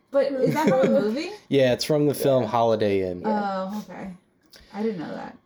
But 0.09 0.31
is 0.31 0.53
that 0.55 0.67
from 0.69 0.87
a 0.95 1.01
movie? 1.01 1.29
Yeah, 1.49 1.71
it's 1.73 1.85
from 1.85 2.07
the 2.07 2.15
film 2.15 2.45
Holiday 2.45 3.09
Inn. 3.09 3.21
Oh, 3.25 3.85
okay. 3.87 4.09
I 4.73 4.81
didn't 4.81 4.99
know 4.99 5.13
that. 5.13 5.37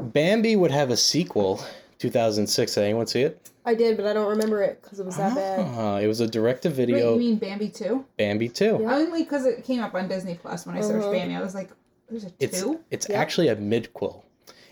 Bambi 0.00 0.56
would 0.56 0.72
have 0.72 0.90
a 0.90 0.96
sequel, 0.96 1.62
2006. 1.98 2.74
Did 2.74 2.84
anyone 2.84 3.06
see 3.06 3.22
it? 3.22 3.50
I 3.64 3.74
did, 3.74 3.96
but 3.96 4.06
I 4.06 4.12
don't 4.12 4.28
remember 4.28 4.62
it 4.62 4.80
because 4.82 5.00
it 5.00 5.06
was 5.06 5.16
that 5.16 5.34
bad. 5.34 5.60
Uh, 5.60 5.98
it 6.00 6.06
was 6.06 6.20
a 6.20 6.26
direct-to-video 6.28 7.16
Wait, 7.16 7.22
you 7.24 7.30
mean 7.30 7.36
Bambi 7.38 7.68
2? 7.68 8.04
Bambi 8.16 8.48
2. 8.48 8.78
Yeah. 8.82 8.94
Only 8.94 9.24
because 9.24 9.44
it 9.44 9.64
came 9.64 9.82
up 9.82 9.94
on 9.94 10.06
Disney 10.08 10.34
Plus 10.34 10.66
when 10.66 10.76
I 10.76 10.80
searched 10.82 11.04
Uh-huh. 11.04 11.12
Bambi. 11.12 11.34
I 11.34 11.42
was 11.42 11.54
like, 11.54 11.70
there's 12.08 12.24
a 12.24 12.30
It's 12.38 12.60
2? 12.62 12.80
it's 12.90 13.08
Yeah. 13.08 13.18
actually 13.20 13.48
a 13.48 13.56
midquel. 13.56 14.22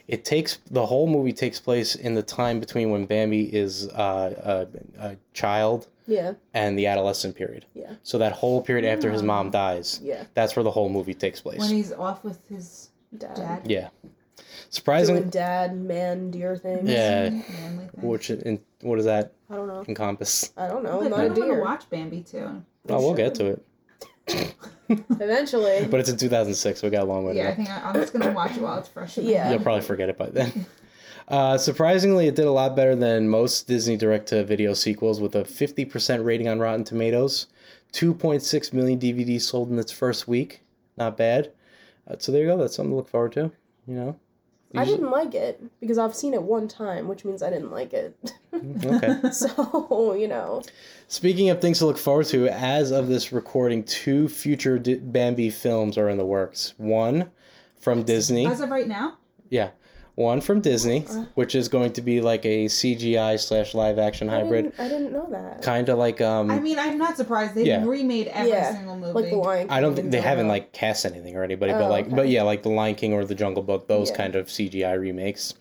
It 0.06 0.24
takes 0.24 0.58
the 0.70 0.84
whole 0.86 1.06
movie 1.08 1.32
takes 1.32 1.58
place 1.58 1.94
in 1.96 2.14
the 2.14 2.22
time 2.22 2.60
between 2.60 2.90
when 2.90 3.06
Bambi 3.06 3.44
is 3.54 3.88
uh, 3.88 4.66
a, 5.00 5.02
a 5.08 5.16
child 5.32 5.88
Yeah, 6.06 6.34
and 6.52 6.78
the 6.78 6.86
adolescent 6.86 7.34
period. 7.36 7.64
yeah, 7.74 7.94
So 8.02 8.18
that 8.18 8.32
whole 8.32 8.60
period 8.62 8.84
after 8.84 9.10
his 9.10 9.22
mom 9.22 9.50
dies, 9.50 9.98
yeah. 10.02 10.24
that's 10.34 10.54
where 10.56 10.62
the 10.62 10.70
whole 10.70 10.90
movie 10.90 11.14
takes 11.14 11.40
place. 11.40 11.58
When 11.58 11.70
he's 11.70 11.90
off 11.90 12.22
with 12.22 12.46
his 12.48 12.90
Dad. 13.16 13.34
dad. 13.34 13.62
yeah, 13.64 13.88
Doing 14.74 14.80
surprising. 14.80 15.30
dad, 15.30 15.76
man, 15.76 16.30
deer 16.30 16.56
things. 16.56 16.88
Yeah, 16.88 17.30
Manly 17.30 17.86
thing. 17.86 17.88
which 18.02 18.30
in, 18.30 18.60
what 18.80 18.96
does 18.96 19.04
that 19.04 19.32
I 19.50 19.54
don't 19.54 19.68
know. 19.68 19.84
encompass? 19.88 20.52
I 20.56 20.66
don't 20.68 20.82
know. 20.82 21.02
I 21.02 21.08
not 21.08 21.16
kind 21.18 21.22
a 21.22 21.26
of 21.26 21.30
want 21.30 21.34
to 21.36 21.42
deer. 21.54 21.60
watch 21.62 21.90
Bambi 21.90 22.22
too. 22.22 22.62
Oh, 22.88 22.98
we'll 23.00 23.14
get 23.14 23.34
to 23.36 23.46
it. 23.46 23.64
Eventually. 24.88 25.86
But 25.90 26.00
it's 26.00 26.08
in 26.10 26.16
2006. 26.16 26.82
We 26.82 26.90
got 26.90 27.02
a 27.02 27.04
long 27.06 27.24
way 27.24 27.32
to 27.34 27.38
Yeah, 27.38 27.46
I 27.46 27.50
go. 27.50 27.56
think 27.56 27.70
I, 27.70 27.80
I'm 27.88 27.94
just 27.94 28.12
gonna 28.12 28.32
watch 28.32 28.52
it 28.56 28.60
while 28.62 28.78
it's 28.78 28.88
fresh. 28.88 29.18
in 29.18 29.24
my 29.24 29.30
Yeah. 29.30 29.50
You'll 29.50 29.60
probably 29.62 29.82
forget 29.82 30.08
it 30.08 30.18
by 30.18 30.28
then. 30.30 30.66
Uh, 31.28 31.56
surprisingly, 31.56 32.26
it 32.28 32.34
did 32.34 32.44
a 32.46 32.50
lot 32.50 32.76
better 32.76 32.94
than 32.94 33.28
most 33.28 33.66
Disney 33.66 33.96
direct 33.96 34.26
to 34.28 34.44
video 34.44 34.74
sequels 34.74 35.20
with 35.22 35.34
a 35.36 35.42
50% 35.44 36.22
rating 36.24 36.48
on 36.48 36.58
Rotten 36.58 36.84
Tomatoes. 36.84 37.46
2.6 37.94 38.72
million 38.74 38.98
DVDs 38.98 39.42
sold 39.42 39.70
in 39.70 39.78
its 39.78 39.90
first 39.92 40.28
week. 40.28 40.60
Not 40.98 41.16
bad. 41.16 41.50
Uh, 42.06 42.16
so 42.18 42.30
there 42.30 42.42
you 42.42 42.48
go. 42.48 42.58
That's 42.58 42.76
something 42.76 42.90
to 42.92 42.96
look 42.96 43.08
forward 43.08 43.32
to. 43.32 43.50
You 43.86 43.94
know? 43.94 44.16
I 44.76 44.84
didn't 44.84 45.10
like 45.10 45.34
it 45.34 45.62
because 45.80 45.98
I've 45.98 46.14
seen 46.14 46.34
it 46.34 46.42
one 46.42 46.68
time, 46.68 47.08
which 47.08 47.24
means 47.24 47.42
I 47.42 47.50
didn't 47.50 47.70
like 47.70 47.92
it. 47.92 48.16
Mm, 48.52 48.84
okay. 48.96 49.30
so, 49.32 50.14
you 50.14 50.28
know. 50.28 50.62
Speaking 51.08 51.50
of 51.50 51.60
things 51.60 51.78
to 51.78 51.87
look 51.87 51.98
forward 51.98 52.26
to, 52.26 52.48
as 52.48 52.90
of 52.90 53.08
this 53.08 53.32
recording, 53.32 53.84
two 53.84 54.28
future 54.28 54.78
D- 54.78 54.94
Bambi 54.96 55.50
films 55.50 55.96
are 55.98 56.08
in 56.08 56.18
the 56.18 56.24
works. 56.24 56.74
One 56.76 57.30
from 57.78 58.02
Disney. 58.02 58.46
As 58.46 58.60
of 58.60 58.70
right 58.70 58.88
now, 58.88 59.18
Yeah. 59.50 59.70
One 60.16 60.40
from 60.40 60.61
Disney, 60.61 61.00
which 61.35 61.57
is 61.57 61.66
going 61.68 61.92
to 61.94 62.00
be 62.00 62.20
like 62.20 62.44
a 62.44 62.66
CGI 62.66 63.37
slash 63.40 63.74
live 63.74 63.98
action 63.98 64.29
I 64.29 64.40
hybrid. 64.42 64.66
didn't, 64.66 64.81
I 64.81 64.88
didn't 64.88 65.12
know 65.12 65.27
that. 65.31 65.61
Kind 65.62 65.88
of 65.88 65.98
like 65.98 66.20
um 66.20 66.53
I 66.53 66.61
mean, 66.61 66.79
I'm 66.79 66.98
not 66.98 67.16
surprised 67.16 67.57
they 67.57 67.64
Yeah. 67.64 67.85
remade 67.85 68.29
every 68.29 68.50
Yeah, 68.53 68.72
single 68.74 68.96
movie. 68.96 69.12
Like 69.12 69.31
the 69.31 69.37
Lion 69.37 69.66
I 69.70 69.81
don't 69.81 69.94
think 69.96 70.05
and 70.05 70.14
they 70.14 70.20
haven't 70.20 70.46
like 70.46 70.72
cast 70.72 71.05
anything 71.05 71.35
or 71.37 71.42
anybody, 71.42 71.72
Oh, 71.72 71.79
but 71.79 71.90
like, 71.90 72.07
okay. 72.07 72.14
but 72.14 72.29
yeah, 72.29 72.42
like 72.42 72.62
the 72.62 72.68
Lion 72.68 72.94
King 72.94 73.12
or 73.12 73.24
the 73.24 73.35
Jungle 73.35 73.64
Book, 73.64 73.88
those 73.88 74.11
Yeah. 74.11 74.16
kind 74.16 74.37
of 74.37 74.46
CGI 74.46 74.94
remakes. 74.96 75.55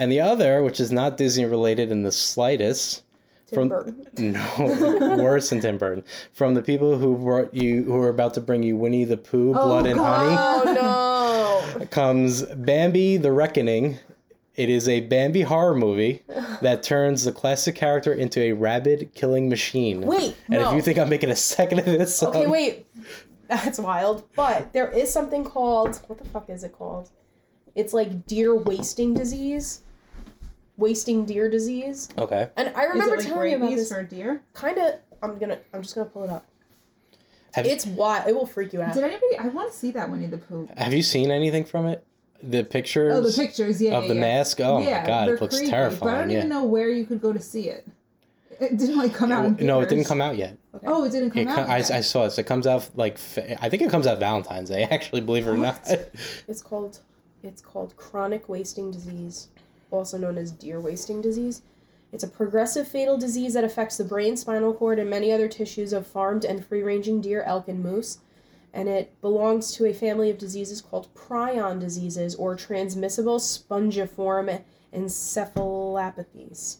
And 0.00 0.10
the 0.10 0.20
other, 0.20 0.64
which 0.64 0.80
is 0.80 0.90
not 0.90 1.16
Disney 1.16 1.44
related 1.44 1.92
in 1.92 2.02
the 2.02 2.10
slightest, 2.12 3.04
Tim 3.46 3.54
from 3.56 3.68
Burton. 3.68 4.06
no 4.98 5.16
worse 5.22 5.50
than 5.50 5.60
Tim 5.60 5.78
Burton, 5.78 6.02
from 6.32 6.54
the 6.54 6.60
people 6.62 6.98
who 6.98 7.16
brought 7.16 7.54
you, 7.54 7.84
who 7.84 7.94
are 8.02 8.08
about 8.08 8.34
to 8.34 8.40
bring 8.40 8.64
you 8.64 8.76
Winnie 8.76 9.04
the 9.04 9.16
Pooh, 9.16 9.52
Blood 9.54 9.86
and 9.86 10.00
Honey, 10.00 10.36
Oh 10.36 10.62
no. 10.74 11.05
Comes 11.90 12.42
Bambi: 12.42 13.16
The 13.16 13.32
Reckoning. 13.32 13.98
It 14.54 14.70
is 14.70 14.88
a 14.88 15.00
Bambi 15.00 15.42
horror 15.42 15.74
movie 15.74 16.22
that 16.62 16.82
turns 16.82 17.24
the 17.24 17.32
classic 17.32 17.74
character 17.74 18.14
into 18.14 18.40
a 18.40 18.52
rabid 18.52 19.10
killing 19.14 19.50
machine. 19.50 20.00
Wait, 20.00 20.34
and 20.46 20.62
no. 20.62 20.70
if 20.70 20.74
you 20.74 20.80
think 20.80 20.98
I'm 20.98 21.10
making 21.10 21.28
a 21.30 21.36
second 21.36 21.80
of 21.80 21.84
this, 21.84 22.22
Okay, 22.22 22.46
um, 22.46 22.50
wait. 22.50 22.86
That's 23.48 23.78
wild. 23.78 24.24
But 24.34 24.72
there 24.72 24.90
is 24.90 25.12
something 25.12 25.44
called 25.44 26.00
what 26.06 26.18
the 26.18 26.28
fuck 26.30 26.48
is 26.48 26.64
it 26.64 26.72
called? 26.72 27.10
It's 27.74 27.92
like 27.92 28.26
deer 28.26 28.54
wasting 28.54 29.12
disease. 29.12 29.82
Wasting 30.78 31.24
deer 31.26 31.50
disease. 31.50 32.08
Okay. 32.18 32.48
And 32.56 32.68
I 32.74 32.84
Is 32.84 32.88
remember 32.90 33.14
it 33.14 33.18
like 33.18 33.26
telling 33.28 33.50
you 33.50 33.56
about 33.56 33.70
this. 33.76 33.92
for 33.92 34.02
deer? 34.02 34.42
Kind 34.54 34.78
of. 34.78 34.94
I'm 35.22 35.38
gonna. 35.38 35.58
I'm 35.72 35.82
just 35.82 35.94
gonna 35.94 36.08
pull 36.08 36.24
it 36.24 36.30
up. 36.30 36.46
Have, 37.56 37.64
It's 37.64 37.86
wild. 37.86 38.28
It 38.28 38.34
will 38.34 38.44
freak 38.46 38.74
you 38.74 38.82
out. 38.82 38.92
Did 38.92 39.02
anybody? 39.02 39.38
I 39.38 39.48
want 39.48 39.72
to 39.72 39.76
see 39.76 39.90
that 39.92 40.10
Winnie 40.10 40.26
the 40.26 40.36
Pooh. 40.36 40.68
have 40.76 40.92
you 40.92 41.02
seen 41.02 41.30
anything 41.30 41.64
from 41.64 41.86
it? 41.86 42.04
The 42.42 42.62
pictures 42.64 43.14
Oh, 43.14 43.22
the 43.22 43.32
pictures, 43.32 43.80
yeah, 43.80 43.96
of 43.96 44.04
yeah, 44.04 44.08
the 44.08 44.14
yeah. 44.14 44.20
mask? 44.20 44.60
Oh 44.60 44.78
yeah, 44.82 45.00
my 45.00 45.06
god, 45.06 45.28
it 45.30 45.40
looks 45.40 45.56
creepy, 45.56 45.70
But 45.72 46.02
I 46.02 46.18
don't 46.18 46.28
Yeah. 46.30 46.36
even 46.36 46.50
know 46.50 46.64
where 46.64 46.90
you 46.90 47.06
could 47.06 47.22
go 47.22 47.32
to 47.32 47.40
see 47.40 47.70
it. 47.70 47.88
It 48.60 48.76
didn't 48.76 48.98
like 48.98 49.14
come 49.14 49.32
out. 49.32 49.58
In 49.58 49.66
No, 49.66 49.80
it 49.80 49.88
didn't 49.88 50.04
come 50.04 50.20
out 50.20 50.36
yet. 50.36 50.58
Oh, 50.84 51.04
it 51.04 51.12
didn't 51.12 51.30
come 51.30 51.42
It 51.42 51.46
co- 51.46 51.62
out. 51.62 51.68
I, 51.70 51.78
yet. 51.78 51.90
I 51.92 52.00
saw 52.02 52.26
it. 52.26 52.38
It 52.38 52.42
comes 52.44 52.66
out 52.66 52.90
like 52.94 53.14
I 53.62 53.70
think 53.70 53.80
it 53.82 53.90
comes 53.90 54.06
out 54.06 54.18
Valentine's 54.20 54.68
Day. 54.68 54.82
Actually, 54.90 55.22
believe 55.22 55.46
it 55.46 55.50
or 55.50 55.56
not. 55.56 55.80
It's 56.48 56.60
called. 56.60 56.98
It's 57.42 57.62
called 57.62 57.96
chronic 57.96 58.50
wasting 58.50 58.90
disease, 58.90 59.48
also 59.90 60.18
known 60.18 60.36
as 60.36 60.50
deer 60.52 60.78
wasting 60.78 61.22
disease. 61.22 61.62
It's 62.12 62.24
a 62.24 62.28
progressive 62.28 62.86
fatal 62.88 63.18
disease 63.18 63.54
that 63.54 63.64
affects 63.64 63.96
the 63.96 64.04
brain, 64.04 64.36
spinal 64.36 64.72
cord, 64.72 64.98
and 64.98 65.10
many 65.10 65.32
other 65.32 65.48
tissues 65.48 65.92
of 65.92 66.06
farmed 66.06 66.44
and 66.44 66.64
free-ranging 66.64 67.20
deer, 67.20 67.42
elk, 67.42 67.68
and 67.68 67.82
moose. 67.82 68.18
And 68.72 68.88
it 68.88 69.20
belongs 69.20 69.72
to 69.72 69.86
a 69.86 69.92
family 69.92 70.30
of 70.30 70.38
diseases 70.38 70.80
called 70.80 71.12
prion 71.14 71.80
diseases 71.80 72.34
or 72.34 72.54
transmissible 72.54 73.38
spongiform 73.38 74.62
encephalopathies. 74.94 76.76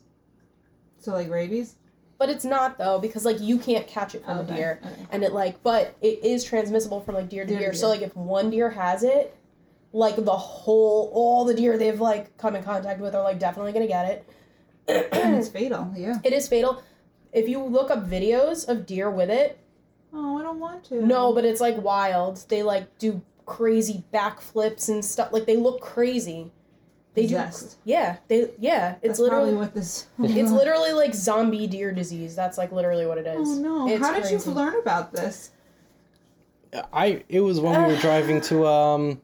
so 0.99 1.13
like 1.13 1.31
rabies. 1.31 1.77
But 2.19 2.31
it's 2.31 2.45
not 2.47 2.79
though 2.79 2.99
because 2.99 3.25
like 3.27 3.41
you 3.41 3.59
can't 3.59 3.87
catch 3.87 4.15
it 4.15 4.25
from 4.25 4.39
Okay, 4.39 4.53
a 4.53 4.57
deer, 4.57 4.81
okay. 4.83 5.07
and 5.11 5.23
it 5.23 5.33
like 5.33 5.63
but 5.63 5.95
it 6.01 6.25
is 6.25 6.45
transmissible 6.45 7.01
from 7.03 7.15
like 7.15 7.29
deer 7.29 7.45
to 7.45 7.49
Deer 7.49 7.59
to 7.59 7.65
deer. 7.67 7.75
So 7.75 7.89
like 7.89 8.01
if 8.01 8.17
one 8.17 8.49
deer 8.51 8.71
has 8.71 9.03
it, 9.03 9.37
like 9.93 10.17
the 10.17 10.37
whole 10.37 11.11
all 11.15 11.45
the 11.45 11.53
deer 11.55 11.77
they've 11.77 12.01
like 12.01 12.37
come 12.39 12.57
in 12.57 12.63
contact 12.63 13.01
with 13.01 13.15
are 13.15 13.23
like 13.23 13.39
definitely 13.39 13.73
gonna 13.73 13.87
get 13.87 14.07
it. 14.11 14.27
And 14.89 15.37
it's 15.37 15.49
fatal. 15.59 15.93
Yeah. 15.97 16.19
It 16.25 16.33
is 16.33 16.49
fatal. 16.49 16.83
If 17.33 17.49
you 17.49 17.63
look 17.63 17.91
up 17.91 18.09
videos 18.09 18.69
of 18.69 18.87
deer 18.87 19.11
with 19.11 19.31
it, 19.31 19.59
Oh, 20.13 20.39
I 20.39 20.43
don't 20.43 20.59
want 20.61 20.85
to. 20.85 21.05
no, 21.05 21.33
but 21.35 21.45
it's 21.45 21.61
like 21.61 21.77
wild. 21.83 22.43
They 22.49 22.63
like 22.63 22.99
do 22.99 23.21
crazy 23.45 24.05
backflips 24.15 24.89
and 24.89 25.05
stuff. 25.05 25.33
Like 25.33 25.45
they 25.47 25.57
look 25.57 25.81
crazy. 25.81 26.53
They 27.15 27.23
Possessed. 27.25 27.71
do. 27.85 27.91
Yeah, 27.93 28.17
they 28.29 28.51
yeah. 28.59 28.93
It's 28.97 29.03
That's 29.03 29.19
literally 29.21 29.55
what 29.55 29.75
this. 29.75 30.07
it's 30.19 30.51
literally 30.53 30.93
like 30.93 31.15
zombie 31.15 31.67
deer 31.67 31.93
disease. 31.93 32.35
That's 32.37 32.57
like 32.59 32.73
literally 32.73 33.07
what 33.07 33.19
it 33.19 33.27
is. 33.27 33.49
Oh 33.49 33.55
no! 33.61 33.89
It's 33.89 34.05
How 34.07 34.13
did 34.15 34.23
crazy. 34.25 34.49
you 34.49 34.55
learn 34.55 34.79
about 34.79 35.13
this? 35.13 35.51
I 36.93 37.23
it 37.29 37.41
was 37.41 37.61
when 37.61 37.87
we 37.87 37.95
were 37.95 38.01
driving 38.01 38.41
to 38.43 38.67
um, 38.67 39.21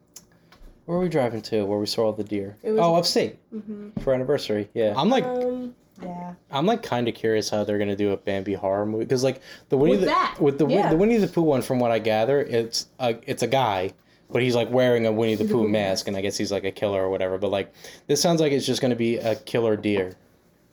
where 0.86 0.98
were 0.98 1.04
we 1.04 1.08
driving 1.08 1.42
to? 1.42 1.64
Where 1.64 1.78
we 1.78 1.86
saw 1.86 2.06
all 2.06 2.12
the 2.12 2.24
deer? 2.24 2.56
It 2.62 2.72
was- 2.72 2.80
oh, 2.80 2.94
upstate 2.96 3.38
Mhm. 3.54 4.00
for 4.02 4.12
anniversary. 4.14 4.68
Yeah, 4.74 4.94
I'm 4.96 5.08
like 5.10 5.24
Um, 5.24 5.74
yeah. 6.02 6.32
I'm 6.50 6.66
like 6.66 6.82
kind 6.82 7.06
of 7.08 7.14
curious 7.14 7.48
how 7.50 7.64
they're 7.64 7.78
gonna 7.78 7.96
do 7.96 8.10
a 8.12 8.16
Bambi 8.16 8.54
horror 8.54 8.86
movie 8.86 9.04
because 9.04 9.22
like 9.22 9.40
the 9.68 9.76
Winnie 9.76 9.92
With 9.92 10.00
the 10.00 10.06
that, 10.06 10.36
with 10.40 10.58
the 10.58 10.66
yeah. 10.66 10.90
the 10.90 10.96
Winnie 10.96 11.16
the 11.18 11.28
Pooh 11.28 11.42
one 11.42 11.62
from 11.62 11.78
what 11.78 11.90
I 11.92 11.98
gather 12.00 12.40
it's 12.40 12.86
a 12.98 13.16
it's 13.26 13.42
a 13.42 13.46
guy 13.46 13.92
but 14.30 14.42
he's 14.42 14.56
like 14.56 14.70
wearing 14.70 15.06
a 15.06 15.12
Winnie 15.12 15.34
the 15.36 15.44
Pooh 15.44 15.68
mask 15.78 16.08
and 16.08 16.16
I 16.16 16.20
guess 16.22 16.36
he's 16.36 16.50
like 16.50 16.64
a 16.64 16.72
killer 16.72 17.02
or 17.04 17.10
whatever 17.10 17.38
but 17.38 17.50
like 17.50 17.72
this 18.08 18.20
sounds 18.20 18.40
like 18.40 18.50
it's 18.52 18.66
just 18.66 18.80
gonna 18.82 18.96
be 18.96 19.18
a 19.18 19.36
killer 19.36 19.76
deer 19.76 20.14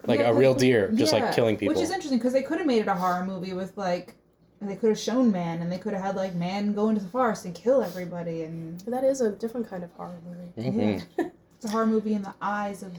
like 0.07 0.21
Yeah, 0.21 0.29
a 0.29 0.33
real 0.33 0.55
deer 0.55 0.89
just 0.95 1.13
yeah, 1.13 1.25
like 1.25 1.35
killing 1.35 1.57
people 1.57 1.75
Which 1.75 1.83
is 1.83 1.91
interesting 1.91 2.17
because 2.17 2.33
they 2.33 2.41
could 2.41 2.57
have 2.57 2.65
made 2.67 2.81
it 2.81 2.87
a 2.87 2.93
horror 2.95 3.25
movie 3.25 3.53
with 3.53 3.77
like 3.77 4.15
and 4.61 4.69
they 4.69 4.75
could 4.75 4.89
have 4.89 4.99
shown 4.99 5.31
man, 5.31 5.61
and 5.61 5.71
they 5.71 5.77
could 5.77 5.93
have 5.93 6.01
had 6.03 6.15
like 6.15 6.35
man 6.35 6.73
go 6.73 6.89
into 6.89 7.01
the 7.01 7.09
forest 7.09 7.45
and 7.45 7.53
kill 7.55 7.81
everybody, 7.83 8.43
and 8.43 8.79
That 8.81 9.03
is 9.03 9.21
a 9.21 9.31
different 9.31 9.69
kind 9.69 9.83
of 9.83 9.91
horror 9.93 10.17
movie. 10.27 10.69
Mhm. 11.17 11.31
it's 11.55 11.65
a 11.65 11.69
horror 11.69 11.85
movie 11.87 12.13
in 12.13 12.21
the 12.23 12.33
eyes 12.41 12.83
of 12.83 12.93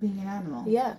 being 0.00 0.18
an 0.20 0.28
animal. 0.28 0.64
Yeah. 0.66 0.94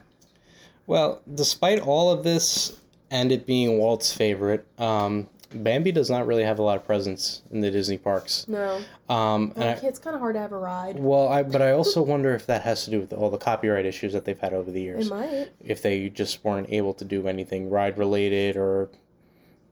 Well, 0.88 1.22
despite 1.36 1.80
all 1.80 2.12
of 2.12 2.24
this 2.24 2.80
and 3.12 3.32
it 3.32 3.46
being 3.46 3.78
Walt's 3.78 4.12
favorite, 4.12 4.66
um, 4.80 5.28
Bambi 5.52 5.92
does 5.92 6.10
not 6.12 6.28
really 6.28 6.44
have 6.44 6.60
a 6.60 6.62
lot 6.62 6.78
of 6.78 6.86
presence 6.86 7.42
in 7.52 7.62
the 7.62 7.72
Disney 7.72 7.98
parks. 7.98 8.48
No. 8.48 8.82
Um, 9.10 9.52
and 9.56 9.64
I, 9.64 9.72
it's 9.88 9.98
kind 9.98 10.16
of 10.16 10.20
hard 10.20 10.36
to 10.36 10.40
have 10.40 10.52
a 10.52 10.58
ride. 10.58 11.00
well, 11.00 11.28
I 11.30 11.42
but 11.42 11.62
I 11.62 11.72
also 11.72 12.04
wonder 12.04 12.36
if 12.36 12.46
that 12.48 12.62
has 12.64 12.86
to 12.86 12.92
do 12.92 13.00
with 13.00 13.14
all 13.14 13.32
the 13.32 13.38
copyright 13.40 13.86
issues 13.88 14.14
that 14.14 14.26
they've 14.26 14.40
had 14.40 14.54
over 14.54 14.70
the 14.70 14.82
years. 14.82 15.08
It 15.08 15.10
might. 15.10 15.50
If 15.64 15.82
they 15.82 16.10
just 16.10 16.44
weren't 16.44 16.68
able 16.70 16.94
to 16.96 17.06
do 17.06 17.28
anything 17.28 17.70
ride 17.72 17.98
related 17.98 18.58
or, 18.58 18.90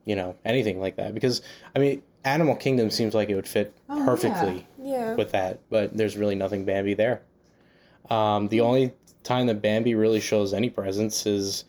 you 0.08 0.16
know, 0.16 0.36
anything 0.46 0.80
like 0.80 0.96
that. 0.96 1.14
Because 1.14 1.42
I 1.76 1.80
mean, 1.80 2.02
Animal 2.24 2.56
Kingdom 2.56 2.90
seems 2.90 3.14
like 3.14 3.30
it 3.30 3.36
would 3.36 3.48
fit 3.48 3.74
Oh, 3.90 4.04
perfectly 4.06 4.66
Yeah. 4.82 5.14
with 5.16 5.32
that, 5.34 5.60
but 5.70 5.96
there's 5.96 6.18
really 6.18 6.36
nothing 6.36 6.66
Bambi 6.66 6.94
there. 6.96 7.22
Um, 8.10 8.48
the 8.48 8.62
only 8.62 8.94
time 9.24 9.48
that 9.48 9.62
Bambi 9.62 9.94
really 9.96 10.22
shows 10.22 10.54
any 10.54 10.70
presence 10.70 11.26
is 11.26 11.66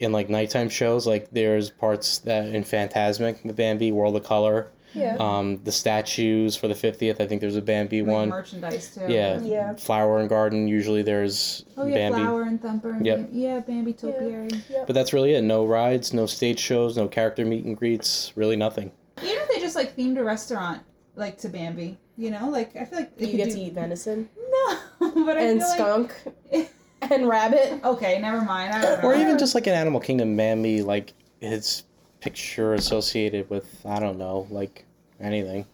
in 0.00 0.10
like 0.12 0.28
nighttime 0.28 0.68
shows. 0.68 1.06
Like 1.06 1.30
there's 1.30 1.70
parts 1.70 2.18
that 2.18 2.46
in 2.46 2.64
Fantasmic, 2.64 3.42
the 3.44 3.52
Bambi 3.52 3.92
World 3.92 4.16
of 4.16 4.24
Color, 4.24 4.70
Yeah. 4.94 5.16
um, 5.20 5.60
the 5.64 5.72
statues 5.72 6.56
for 6.56 6.66
the 6.68 6.74
50th. 6.74 7.20
I 7.20 7.26
think 7.26 7.40
there's 7.40 7.56
a 7.56 7.62
Bambi 7.62 8.02
Like 8.02 8.10
one. 8.12 8.28
merchandise 8.30 8.94
too. 8.94 9.02
Yeah. 9.08 9.40
Yeah. 9.42 9.74
Flower 9.74 10.18
and 10.20 10.28
Garden. 10.28 10.66
Usually 10.66 11.02
there's 11.02 11.64
Oh 11.76 11.86
yeah, 11.86 11.94
Bambi, 11.94 12.20
Flower 12.22 12.42
and 12.42 12.60
Thumper. 12.60 12.90
And 12.92 13.04
Yep. 13.06 13.16
Bam- 13.18 13.28
Yeah, 13.32 13.60
Bambi 13.60 13.92
Topiary. 13.92 14.48
Yep. 14.70 14.86
but 14.86 14.94
that's 14.94 15.12
really 15.12 15.34
it. 15.34 15.42
No 15.42 15.64
rides, 15.66 16.12
no 16.14 16.26
stage 16.26 16.58
shows, 16.58 16.96
no 16.96 17.06
character 17.08 17.44
meet 17.44 17.64
and 17.64 17.76
greets. 17.76 18.32
Really 18.34 18.56
nothing. 18.56 18.90
You 19.22 19.34
know, 19.36 19.44
they 19.52 19.60
just 19.60 19.76
like 19.76 19.94
themed 19.96 20.16
a 20.18 20.24
restaurant 20.24 20.82
like 21.16 21.36
to 21.38 21.48
Bambi. 21.48 21.98
You 22.16 22.30
know, 22.30 22.48
like 22.48 22.74
I 22.76 22.84
feel 22.84 22.98
like 23.00 23.16
they 23.16 23.26
you 23.26 23.30
could 23.32 23.36
get 23.36 23.48
do... 23.50 23.54
to 23.56 23.60
eat 23.60 23.72
venison 23.74 24.28
No, 24.50 24.78
but 25.26 25.36
I 25.36 25.42
and 25.42 25.60
feel 25.62 25.68
like 25.68 26.10
skunk 26.12 26.70
and 27.02 27.28
rabbit. 27.28 27.80
okay, 27.84 28.18
never 28.20 28.40
mind. 28.40 28.72
I 28.74 28.82
don't 28.82 29.02
know. 29.02 29.08
Or 29.08 29.14
even 29.14 29.38
just 29.38 29.54
like 29.54 29.66
an 29.66 29.74
Animal 29.74 30.00
Kingdom 30.00 30.36
Bambi, 30.36 30.82
like 30.82 31.12
his 31.40 31.84
picture 32.20 32.74
associated 32.74 33.48
with 33.50 33.84
I 33.86 33.98
don't 34.00 34.18
know, 34.18 34.46
like 34.50 34.84
anything. 35.20 35.66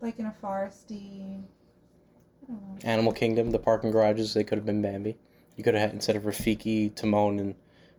like 0.00 0.18
in 0.18 0.26
a 0.26 0.34
foresty. 0.42 1.42
I 2.44 2.52
don't 2.52 2.62
know. 2.62 2.78
Animal 2.84 3.12
Kingdom, 3.12 3.50
the 3.50 3.58
parking 3.58 3.90
garages, 3.90 4.34
they 4.34 4.44
could 4.44 4.58
have 4.58 4.66
been 4.66 4.80
Bambi. 4.82 5.16
You 5.56 5.64
could 5.64 5.74
have 5.74 5.82
had 5.82 5.92
instead 5.92 6.16
of 6.16 6.22
Rafiki, 6.22 6.94
Timon, 6.94 7.38
and 7.40 7.54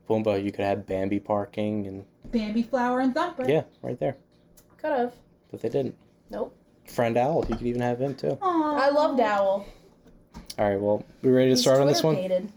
Pumbaa, 0.10 0.44
you 0.44 0.52
could 0.52 0.62
have 0.66 0.78
had 0.78 0.86
Bambi 0.88 1.20
parking, 1.20 1.86
and 1.88 2.06
Bambi, 2.32 2.64
Flower, 2.64 3.00
and 3.02 3.14
Thumper. 3.14 3.48
yeah, 3.50 3.64
right 3.82 4.00
there. 4.00 4.16
Could 4.78 4.92
have. 4.92 5.14
But 5.52 5.62
they 5.62 5.70
didn't. 5.70 5.96
Nope. 6.30 6.56
Friend 6.88 7.16
Owl, 7.18 7.46
you 7.50 7.56
could 7.56 7.68
even 7.68 7.82
have 7.82 8.00
him 8.00 8.16
too. 8.16 8.38
Aww. 8.42 8.80
I 8.80 8.90
loved 8.90 9.20
Owl. 9.20 9.66
All 10.58 10.70
right, 10.70 10.80
well, 10.80 11.06
we 11.22 11.30
ready 11.32 11.48
to 11.50 11.52
He's 11.52 11.62
start 11.62 11.80
on 11.82 11.88
this 11.88 12.02
one? 12.02 12.16
Twitter-pated. 12.16 12.52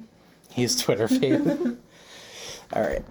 He's 0.51 0.81
Twitter 0.81 1.09
feed. 1.09 1.41
All 2.75 2.83
right. 2.83 3.03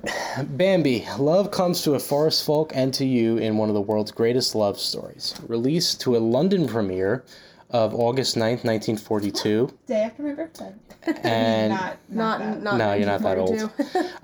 Bambi, 0.58 1.06
love 1.19 1.52
comes 1.52 1.84
to 1.84 1.93
a 1.93 2.00
forest 2.00 2.45
folk 2.45 2.71
and 2.76 2.91
to 2.95 3.06
you 3.06 3.38
in 3.38 3.58
one 3.58 3.69
of 3.69 3.76
the 3.76 3.82
world's 3.82 4.12
greatest 4.12 4.56
love 4.56 4.80
stories. 4.80 5.36
Released 5.47 6.02
to 6.02 6.15
a 6.15 6.19
London 6.19 6.67
premiere 6.67 7.24
of 7.69 7.93
August 7.93 8.36
9th, 8.36 8.63
1942. 8.65 9.71
Day 9.88 10.02
after 10.02 10.24
my 10.24 10.34
birthday. 10.34 10.74
And 11.24 11.69
not, 11.74 11.97
not, 12.10 12.10
Not, 12.10 12.39
that. 12.39 12.63
not 12.63 12.78
No, 12.78 12.93
you're 12.93 13.06
not 13.06 13.21
that 13.21 13.38
old. 13.38 13.69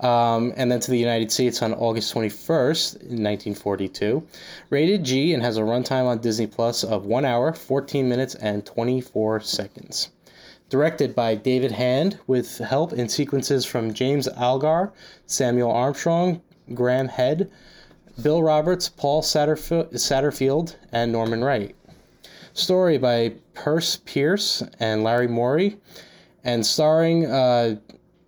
um, 0.04 0.52
and 0.56 0.70
then 0.70 0.80
to 0.80 0.90
the 0.90 0.98
United 0.98 1.30
States 1.30 1.62
on 1.62 1.72
August 1.74 2.12
21st, 2.14 2.94
1942. 2.94 4.26
Rated 4.70 5.04
G 5.04 5.34
and 5.34 5.42
has 5.42 5.56
a 5.56 5.62
runtime 5.62 6.06
on 6.06 6.18
Disney 6.18 6.48
Plus 6.48 6.82
of 6.82 7.06
1 7.06 7.24
hour, 7.24 7.52
14 7.52 8.08
minutes, 8.08 8.34
and 8.34 8.66
24 8.66 9.40
seconds. 9.40 10.10
Directed 10.70 11.14
by 11.14 11.34
David 11.34 11.72
Hand, 11.72 12.18
with 12.26 12.58
help 12.58 12.92
in 12.92 13.08
sequences 13.08 13.64
from 13.64 13.94
James 13.94 14.28
Algar, 14.28 14.92
Samuel 15.26 15.70
Armstrong, 15.70 16.42
Graham 16.74 17.08
Heid, 17.08 17.48
Bill 18.22 18.42
Roberts, 18.42 18.88
Paul 18.88 19.22
Satterf- 19.22 19.92
Satterfield, 19.94 20.76
and 20.92 21.10
Norman 21.10 21.42
Wright. 21.42 21.74
Story 22.52 22.98
by 22.98 23.32
Perce 23.54 23.96
Pierce 24.04 24.62
and 24.78 25.04
Larry 25.04 25.28
Morey, 25.28 25.78
and 26.44 26.66
starring 26.66 27.26
uh, 27.26 27.76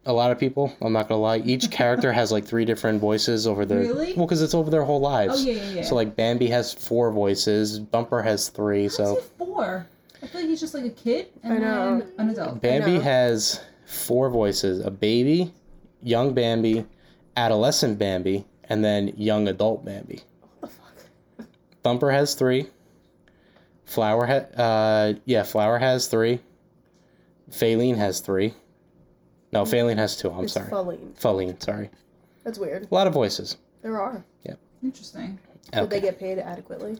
a 0.07 0.13
lot 0.13 0.31
of 0.31 0.39
people. 0.39 0.73
I'm 0.81 0.93
not 0.93 1.09
gonna 1.09 1.21
lie. 1.21 1.39
Each 1.39 1.71
character 1.71 2.13
has 2.13 2.33
like 2.33 2.45
three 2.47 2.65
different 2.65 3.01
voices 3.01 3.47
over 3.47 3.67
their. 3.67 3.81
Really? 3.81 4.15
Well, 4.15 4.27
because 4.27 4.41
it's 4.41 4.55
over 4.55 4.71
their 4.71 4.85
whole 4.85 5.01
lives. 5.01 5.45
Oh, 5.45 5.47
yeah, 5.47 5.55
yeah, 5.55 5.71
yeah. 5.73 5.83
So 5.83 5.95
like 5.95 6.17
Bambi 6.17 6.47
has 6.49 6.73
four 6.73 7.11
voices. 7.11 7.81
Thumper 7.93 8.23
has 8.23 8.49
three. 8.49 8.85
How's 8.85 8.97
So 8.97 9.17
four? 9.37 9.87
I 10.23 10.27
feel 10.27 10.41
like 10.43 10.51
he's 10.51 10.61
just 10.61 10.75
like 10.75 10.85
a 10.85 10.91
kid 10.91 11.29
and 11.43 11.63
then 11.63 12.13
an 12.19 12.31
adult. 12.31 12.61
Bambi 12.61 12.99
has 12.99 13.61
four 13.87 14.29
voices: 14.31 14.85
a 14.85 14.91
baby, 14.91 15.53
young 16.03 16.35
Bambi, 16.35 16.85
adolescent 17.37 17.99
Bambi, 17.99 18.45
and 18.65 18.85
then 18.85 19.09
young 19.17 19.49
adult 19.49 19.85
Bambi. 19.85 20.21
What 20.41 20.51
the 20.61 20.67
fuck? 20.69 21.49
Thumper 21.83 22.11
has 22.11 22.35
three. 22.35 22.67
Flower 23.87 24.27
ha- 24.27 24.63
uh 24.63 25.13
yeah, 25.25 25.43
Flower 25.43 25.79
has 25.79 26.07
three. 26.07 26.41
Faline 27.51 27.97
has 27.97 28.21
three. 28.21 28.55
No, 29.53 29.65
Faline 29.65 29.97
has 29.97 30.17
two. 30.17 30.31
I'm 30.31 30.45
it's 30.45 30.53
sorry. 30.53 30.71
Faline. 30.71 31.13
Faline, 31.21 31.61
sorry. 31.63 31.91
That's 32.45 32.59
weird. 32.59 32.87
A 32.91 32.95
lot 32.95 33.07
of 33.09 33.13
voices. 33.13 33.57
There 33.83 34.01
are. 34.01 34.25
Yeah. 34.45 34.55
Interesting. 34.83 35.39
Did 35.73 35.73
they 35.91 35.97
Okay. 35.97 36.01
get 36.01 36.19
paid 36.21 36.39
adequately? 36.39 36.99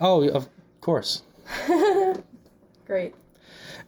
Oh, 0.00 0.26
of 0.30 0.48
course. 0.80 1.22
Great. 2.86 3.14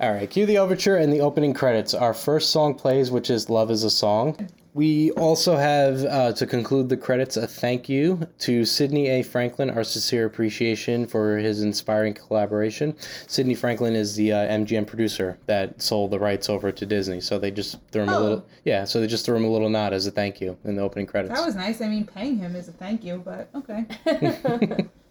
All 0.00 0.12
right, 0.12 0.28
cue 0.28 0.46
the 0.46 0.58
overture 0.58 0.96
and 0.96 1.12
the 1.12 1.20
opening 1.20 1.54
credits. 1.54 1.94
Our 1.94 2.14
first 2.14 2.50
song 2.50 2.74
plays, 2.74 3.10
which 3.10 3.30
is 3.30 3.48
Love 3.50 3.70
is 3.70 3.84
a 3.84 3.90
Song. 3.90 4.48
We 4.74 5.10
also 5.12 5.54
have, 5.54 6.02
uh, 6.06 6.32
to 6.32 6.46
conclude 6.46 6.88
the 6.88 6.96
credits, 6.96 7.36
a 7.36 7.46
thank 7.46 7.90
you 7.90 8.26
to 8.38 8.64
Sidney 8.64 9.08
A. 9.08 9.22
Franklin, 9.22 9.68
our 9.68 9.84
sincere 9.84 10.24
appreciation 10.24 11.06
for 11.06 11.36
his 11.36 11.62
inspiring 11.62 12.14
collaboration. 12.14 12.96
Sidney 13.26 13.54
Franklin 13.54 13.94
is 13.94 14.16
the 14.16 14.32
uh, 14.32 14.48
MGM 14.48 14.86
producer 14.86 15.36
that 15.44 15.80
sold 15.82 16.10
the 16.10 16.18
rights 16.18 16.48
over 16.48 16.72
to 16.72 16.86
Disney, 16.86 17.20
so 17.20 17.38
they 17.38 17.50
just 17.50 17.76
threw 17.90 18.04
him 18.04 18.08
a 18.08 18.16
Oh. 18.16 18.22
little, 18.22 18.46
yeah, 18.64 18.84
so 18.84 18.98
they 18.98 19.06
just 19.06 19.26
threw 19.26 19.36
him 19.36 19.44
a 19.44 19.50
little 19.50 19.68
nod 19.68 19.92
as 19.92 20.06
a 20.06 20.10
thank 20.10 20.40
you 20.40 20.56
in 20.64 20.74
the 20.74 20.82
opening 20.82 21.06
credits. 21.06 21.34
That 21.38 21.44
was 21.44 21.54
nice. 21.54 21.82
I 21.82 21.88
mean, 21.88 22.06
paying 22.06 22.38
him 22.38 22.56
is 22.56 22.68
a 22.68 22.72
thank 22.72 23.04
you, 23.04 23.22
but 23.22 23.50
okay. 23.54 23.84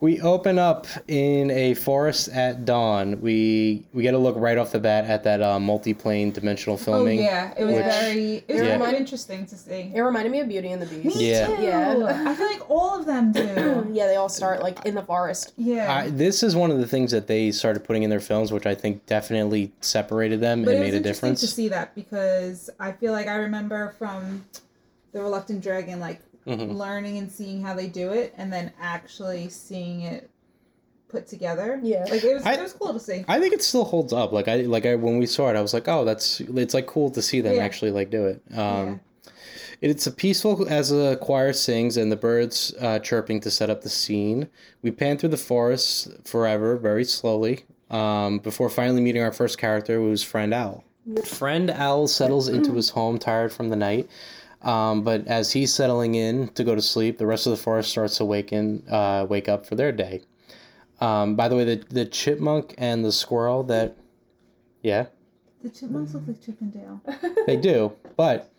We 0.00 0.20
open 0.20 0.60
up 0.60 0.86
in 1.08 1.50
a 1.50 1.74
forest 1.74 2.28
at 2.28 2.64
dawn. 2.64 3.20
We 3.20 3.84
we 3.92 4.04
get 4.04 4.14
a 4.14 4.18
look 4.18 4.36
right 4.38 4.56
off 4.56 4.70
the 4.70 4.78
bat 4.78 5.06
at 5.06 5.24
that 5.24 5.42
uh, 5.42 5.58
multi-plane 5.58 6.30
dimensional 6.30 6.76
filming. 6.78 7.18
Oh 7.18 7.22
filming. 7.22 7.24
yeah, 7.24 7.54
it 7.58 7.64
was 7.64 7.74
which- 7.74 7.84
very, 7.84 8.34
it 8.46 8.52
was 8.54 8.62
Yeah. 8.62 8.78
very 8.78 8.96
interesting 8.96 9.44
to 9.46 9.56
see. 9.56 9.90
It 9.92 10.00
reminded 10.00 10.30
me 10.30 10.38
of 10.38 10.48
Beauty 10.48 10.70
and 10.70 10.80
the 10.80 10.86
Beast. 10.86 11.16
Me 11.16 11.30
Yeah. 11.32 11.46
too. 11.48 11.62
Yeah. 11.64 12.22
I 12.28 12.34
feel 12.36 12.46
like 12.46 12.70
all 12.70 13.00
of 13.00 13.06
them 13.06 13.32
do. 13.32 13.86
Yeah, 13.92 14.06
they 14.06 14.14
all 14.14 14.28
start 14.28 14.62
like 14.62 14.84
in 14.86 14.94
the 14.94 15.02
forest. 15.02 15.52
Yeah. 15.56 15.92
I, 15.92 16.10
this 16.10 16.44
is 16.44 16.54
one 16.54 16.70
of 16.70 16.78
the 16.78 16.86
things 16.86 17.10
that 17.10 17.26
they 17.26 17.50
started 17.50 17.82
putting 17.82 18.04
in 18.04 18.10
their 18.10 18.20
films, 18.20 18.52
which 18.52 18.66
I 18.66 18.76
think 18.76 19.04
definitely 19.06 19.72
separated 19.80 20.40
them 20.40 20.62
but 20.64 20.74
and 20.74 20.78
it 20.78 20.80
was 20.80 20.86
made 20.88 20.94
a 20.94 20.96
interesting 20.98 21.30
difference. 21.30 21.40
to 21.40 21.46
see 21.48 21.68
that 21.70 21.94
because 21.96 22.70
I 22.78 22.92
feel 22.92 23.10
like 23.12 23.26
I 23.26 23.34
remember 23.36 23.94
from 23.98 24.44
the 25.12 25.20
Reluctant 25.22 25.62
Dragon, 25.62 25.98
like 25.98 26.20
Mhm. 26.46 26.76
learning 26.76 27.18
and 27.18 27.30
seeing 27.30 27.62
how 27.62 27.74
they 27.74 27.86
do 27.88 28.12
it, 28.12 28.32
and 28.38 28.52
then 28.52 28.72
actually 28.80 29.48
seeing 29.48 30.02
it 30.02 30.30
put 31.08 31.26
together. 31.26 31.80
Yeah. 31.82 32.04
like 32.10 32.22
it 32.22 32.34
was, 32.34 32.44
I- 32.46 32.54
it 32.54 32.62
was 32.62 32.72
cool 32.74 32.92
to 32.92 33.00
see. 33.00 33.24
I 33.28 33.40
think 33.40 33.54
it 33.54 33.62
still 33.62 33.84
holds 33.84 34.12
up. 34.12 34.32
Like 34.32 34.46
I 34.48 34.56
like 34.62 34.84
I 34.86 34.94
when 34.94 35.18
we 35.18 35.26
saw 35.26 35.48
it, 35.50 35.56
I 35.56 35.60
was 35.62 35.72
like, 35.74 35.88
oh, 35.88 36.04
that's 36.04 36.40
it's 36.40 36.74
like 36.74 36.86
cool 36.86 37.10
to 37.10 37.22
see 37.22 37.40
them 37.40 37.56
Yeah. 37.56 37.62
actually 37.64 37.90
like 37.90 38.10
do 38.10 38.26
it. 38.26 38.42
Um, 38.56 39.00
It's 39.80 40.08
a 40.08 40.10
peaceful 40.10 40.66
as 40.68 40.90
a 40.90 41.16
choir 41.20 41.52
sings 41.52 41.96
and 41.96 42.10
the 42.10 42.16
birds 42.16 42.74
uh, 42.80 42.98
chirping 42.98 43.38
to 43.42 43.50
set 43.50 43.70
up 43.70 43.82
the 43.82 43.88
scene. 43.88 44.48
We 44.82 44.90
pan 44.90 45.18
through 45.18 45.28
the 45.28 45.36
forest 45.36 46.08
forever, 46.24 46.76
very 46.76 47.04
slowly, 47.04 47.64
um, 47.88 48.38
before 48.40 48.70
finally 48.70 49.00
meeting 49.00 49.22
our 49.22 49.30
first 49.32 49.56
character, 49.56 49.98
who's 50.00 50.24
Friend 50.24 50.52
Owl. 50.52 50.82
Friend 51.24 51.70
Owl 51.70 52.08
settles 52.08 52.48
into 52.48 52.72
his 52.74 52.90
home, 52.90 53.18
tired 53.18 53.52
from 53.52 53.68
the 53.68 53.76
night. 53.76 54.08
Um, 54.62 55.02
but 55.02 55.26
as 55.26 55.52
he's 55.52 55.72
settling 55.72 56.14
in 56.14 56.48
to 56.48 56.64
go 56.64 56.74
to 56.74 56.82
sleep, 56.82 57.18
the 57.18 57.26
rest 57.26 57.46
of 57.46 57.50
the 57.50 57.56
forest 57.56 57.90
starts 57.90 58.16
to 58.16 58.24
waken, 58.24 58.82
uh, 58.90 59.26
wake 59.28 59.48
up 59.48 59.66
for 59.66 59.76
their 59.76 59.92
day. 59.92 60.22
Um, 61.00 61.36
by 61.36 61.48
the 61.48 61.54
way, 61.56 61.64
the 61.64 61.84
the 61.90 62.04
chipmunk 62.04 62.74
and 62.76 63.04
the 63.04 63.12
squirrel 63.12 63.62
that, 63.64 63.96
yeah, 64.82 65.06
The 65.62 65.70
chipmunks 65.70 66.12
look 66.14 66.24
like 66.26 66.44
Chip 66.44 66.60
and 66.60 66.72
Dale. 66.72 67.00
they 67.46 67.56
do, 67.56 67.92
but 68.16 68.50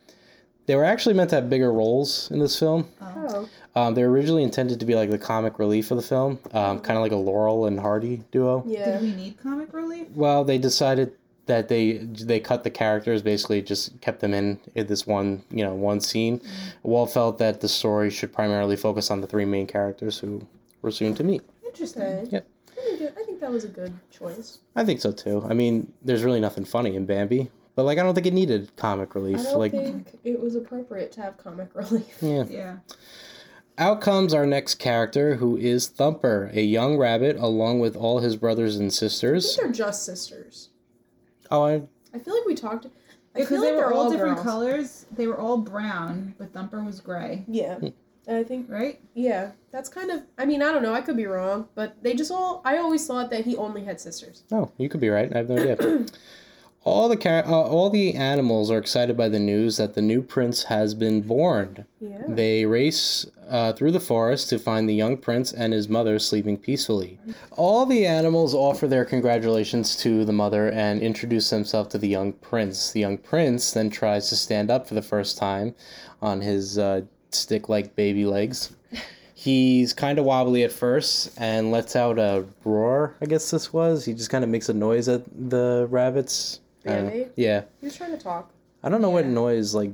they 0.65 0.75
were 0.75 0.85
actually 0.85 1.15
meant 1.15 1.31
to 1.31 1.35
have 1.35 1.49
bigger 1.49 1.73
roles 1.73 2.31
in 2.31 2.39
this 2.39 2.57
film. 2.57 2.87
Oh. 3.01 3.49
Um, 3.75 3.93
they 3.93 4.03
were 4.03 4.11
originally 4.11 4.43
intended 4.43 4.79
to 4.79 4.85
be 4.85 4.95
like 4.95 5.09
the 5.09 5.17
comic 5.17 5.59
relief 5.59 5.91
of 5.91 5.97
the 5.97 6.03
film, 6.03 6.39
um, 6.53 6.79
kind 6.79 6.95
of 6.95 7.03
like 7.03 7.11
a 7.11 7.17
Laurel 7.17 7.65
and 7.65 7.79
Hardy 7.79 8.23
duo. 8.31 8.63
Yeah. 8.65 8.99
Did 8.99 9.01
we 9.01 9.15
need 9.15 9.37
comic 9.41 9.73
relief? 9.73 10.07
Well, 10.13 10.43
they 10.43 10.57
decided 10.57 11.13
that 11.49 11.67
they 11.67 11.97
they 11.97 12.39
cut 12.39 12.63
the 12.63 12.69
characters 12.69 13.21
basically 13.21 13.61
just 13.61 13.99
kept 13.99 14.21
them 14.21 14.33
in, 14.33 14.57
in 14.75 14.87
this 14.87 15.05
one 15.05 15.43
you 15.51 15.63
know 15.65 15.73
one 15.73 15.99
scene. 15.99 16.39
Mm-hmm. 16.39 16.89
Walt 16.89 17.11
felt 17.11 17.37
that 17.39 17.59
the 17.59 17.67
story 17.67 18.09
should 18.09 18.31
primarily 18.31 18.77
focus 18.77 19.11
on 19.11 19.19
the 19.19 19.27
three 19.27 19.45
main 19.45 19.67
characters 19.67 20.17
who 20.19 20.47
we're 20.81 20.91
soon 20.91 21.13
to 21.15 21.23
meet. 21.23 21.41
Interesting. 21.65 22.01
Okay. 22.03 22.27
Yep. 22.31 22.47
I 22.71 22.81
think, 22.97 23.01
I 23.17 23.23
think 23.25 23.39
that 23.41 23.51
was 23.51 23.65
a 23.65 23.67
good 23.67 23.93
choice. 24.09 24.59
I 24.77 24.85
think 24.85 25.01
so 25.01 25.11
too. 25.11 25.45
I 25.49 25.53
mean, 25.53 25.91
there's 26.01 26.23
really 26.23 26.39
nothing 26.39 26.63
funny 26.63 26.95
in 26.95 27.05
Bambi, 27.05 27.51
but 27.75 27.83
like 27.83 27.97
I 27.97 28.03
don't 28.03 28.15
think 28.15 28.27
it 28.27 28.33
needed 28.33 28.73
comic 28.77 29.13
relief. 29.15 29.35
I 29.39 29.39
relief. 29.39 29.49
don't 29.51 29.59
Like 29.59 29.71
think 29.73 30.19
it 30.23 30.39
was 30.39 30.55
appropriate 30.55 31.11
to 31.13 31.21
have 31.21 31.37
comic 31.37 31.69
relief. 31.75 32.17
yeah. 32.21 32.45
Yeah. 32.49 32.75
Out 33.77 34.01
comes 34.01 34.33
our 34.33 34.45
next 34.45 34.75
character, 34.75 35.35
who 35.35 35.55
is 35.55 35.87
Thumper, 35.87 36.51
a 36.53 36.61
young 36.61 36.97
rabbit, 36.97 37.37
along 37.37 37.79
with 37.79 37.95
all 37.95 38.19
his 38.19 38.35
brothers 38.35 38.75
and 38.75 38.87
I 38.87 38.89
think 38.89 38.93
sisters. 38.99 39.55
they're 39.55 39.71
just 39.71 40.03
sisters. 40.03 40.67
Oh, 41.51 41.63
I, 41.63 41.81
I 42.13 42.19
feel 42.19 42.35
like 42.35 42.45
we 42.45 42.55
talked. 42.55 42.85
I 42.85 42.89
Because 43.33 43.49
feel 43.49 43.61
they 43.61 43.67
like 43.67 43.75
were 43.75 43.81
they're 43.89 43.93
all 43.93 44.03
all 44.05 44.11
different 44.11 44.35
girls. 44.35 44.45
colors. 44.47 45.05
They 45.11 45.27
were 45.27 45.37
all 45.39 45.57
brown, 45.57 46.35
but 46.37 46.51
Thumper 46.53 46.83
was 46.83 46.99
gray, 46.99 47.43
Yeah, 47.47 47.75
hmm. 47.75 47.87
I 48.27 48.43
think 48.43 48.67
right? 48.69 48.99
yeah, 49.13 49.51
that's 49.71 49.89
kind 49.89 50.11
of. 50.11 50.23
I 50.37 50.45
mean, 50.45 50.61
I 50.61 50.71
don't 50.71 50.83
know. 50.83 50.93
I 50.93 51.01
could 51.01 51.17
be 51.17 51.25
wrong, 51.25 51.67
but 51.75 52.01
they 52.03 52.13
just 52.13 52.31
all. 52.31 52.61
I 52.65 52.77
always 52.77 53.05
thought 53.07 53.29
that 53.31 53.45
he 53.45 53.55
only 53.57 53.83
had 53.85 53.99
sisters. 53.99 54.43
oh, 54.51 54.71
you 54.77 54.89
could 54.89 54.99
be 55.01 55.09
right. 55.09 55.31
I 55.33 55.37
have 55.39 55.49
no 55.49 55.57
idea. 55.57 55.77
all 56.83 57.09
the 57.09 57.15
char- 57.15 57.45
uh, 57.45 57.51
all 57.51 57.89
the 57.89 58.13
animals 58.15 58.71
are 58.71 58.77
excited 58.77 59.17
by 59.17 59.29
the 59.29 59.39
news 59.39 59.77
that 59.77 59.93
the 59.93 60.01
new 60.01 60.21
prince 60.21 60.63
has 60.63 60.93
been 60.93 61.21
born. 61.21 61.85
Yeah. 61.99 62.23
They 62.27 62.65
race 62.65 63.25
uh, 63.49 63.73
through 63.73 63.91
the 63.91 63.99
forest 63.99 64.49
to 64.49 64.59
find 64.59 64.87
the 64.87 64.93
young 64.93 65.17
prince 65.17 65.51
and 65.51 65.73
his 65.73 65.89
mother 65.89 66.19
sleeping 66.19 66.57
peacefully. 66.57 67.19
All 67.51 67.85
the 67.85 68.05
animals 68.05 68.53
offer 68.53 68.87
their 68.87 69.05
congratulations 69.05 69.95
to 69.97 70.23
the 70.23 70.33
mother 70.33 70.69
and 70.69 71.01
introduce 71.01 71.49
themselves 71.49 71.89
to 71.89 71.97
the 71.97 72.07
young 72.07 72.33
prince. 72.33 72.91
The 72.91 73.01
young 73.01 73.17
prince 73.17 73.71
then 73.71 73.89
tries 73.89 74.29
to 74.29 74.35
stand 74.35 74.71
up 74.71 74.87
for 74.87 74.93
the 74.93 75.01
first 75.01 75.37
time 75.37 75.75
on 76.21 76.41
his 76.41 76.77
uh, 76.77 77.01
stick 77.31 77.69
like 77.69 77.95
baby 77.95 78.25
legs. 78.25 78.75
He's 79.33 79.93
kind 79.93 80.19
of 80.19 80.25
wobbly 80.25 80.63
at 80.63 80.71
first 80.71 81.31
and 81.37 81.71
lets 81.71 81.95
out 81.95 82.19
a 82.19 82.45
roar, 82.65 83.15
I 83.21 83.25
guess 83.25 83.49
this 83.49 83.71
was. 83.71 84.03
He 84.03 84.13
just 84.13 84.29
kind 84.29 84.43
of 84.43 84.49
makes 84.49 84.67
a 84.67 84.73
noise 84.73 85.07
at 85.07 85.23
the 85.49 85.87
rabbits. 85.89 86.59
I 86.85 86.89
don't 86.89 87.05
know. 87.05 87.09
Bambi? 87.11 87.29
Yeah. 87.35 87.63
He 87.79 87.85
was 87.87 87.95
trying 87.95 88.11
to 88.11 88.17
talk. 88.17 88.51
I 88.83 88.89
don't 88.89 89.01
know 89.01 89.09
what 89.09 89.25
noise 89.25 89.73
like 89.75 89.91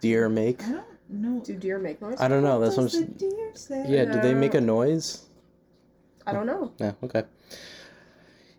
deer 0.00 0.28
make. 0.28 0.62
I 0.62 0.70
don't 0.72 0.84
know. 1.10 1.40
Do 1.40 1.54
deer 1.54 1.78
make 1.78 2.00
noise? 2.00 2.16
I 2.20 2.28
don't 2.28 2.42
know. 2.42 2.58
That's 2.60 2.76
what 2.76 2.84
I'm 2.84 2.88
Does 2.88 2.94
s- 3.02 3.06
the 3.06 3.12
deer 3.12 3.50
say? 3.54 3.84
Yeah, 3.88 4.04
do 4.06 4.20
they 4.20 4.34
make 4.34 4.54
a 4.54 4.60
noise? 4.60 5.22
I 6.26 6.32
don't 6.32 6.46
know. 6.46 6.72
Yeah. 6.78 6.92
okay. 7.04 7.24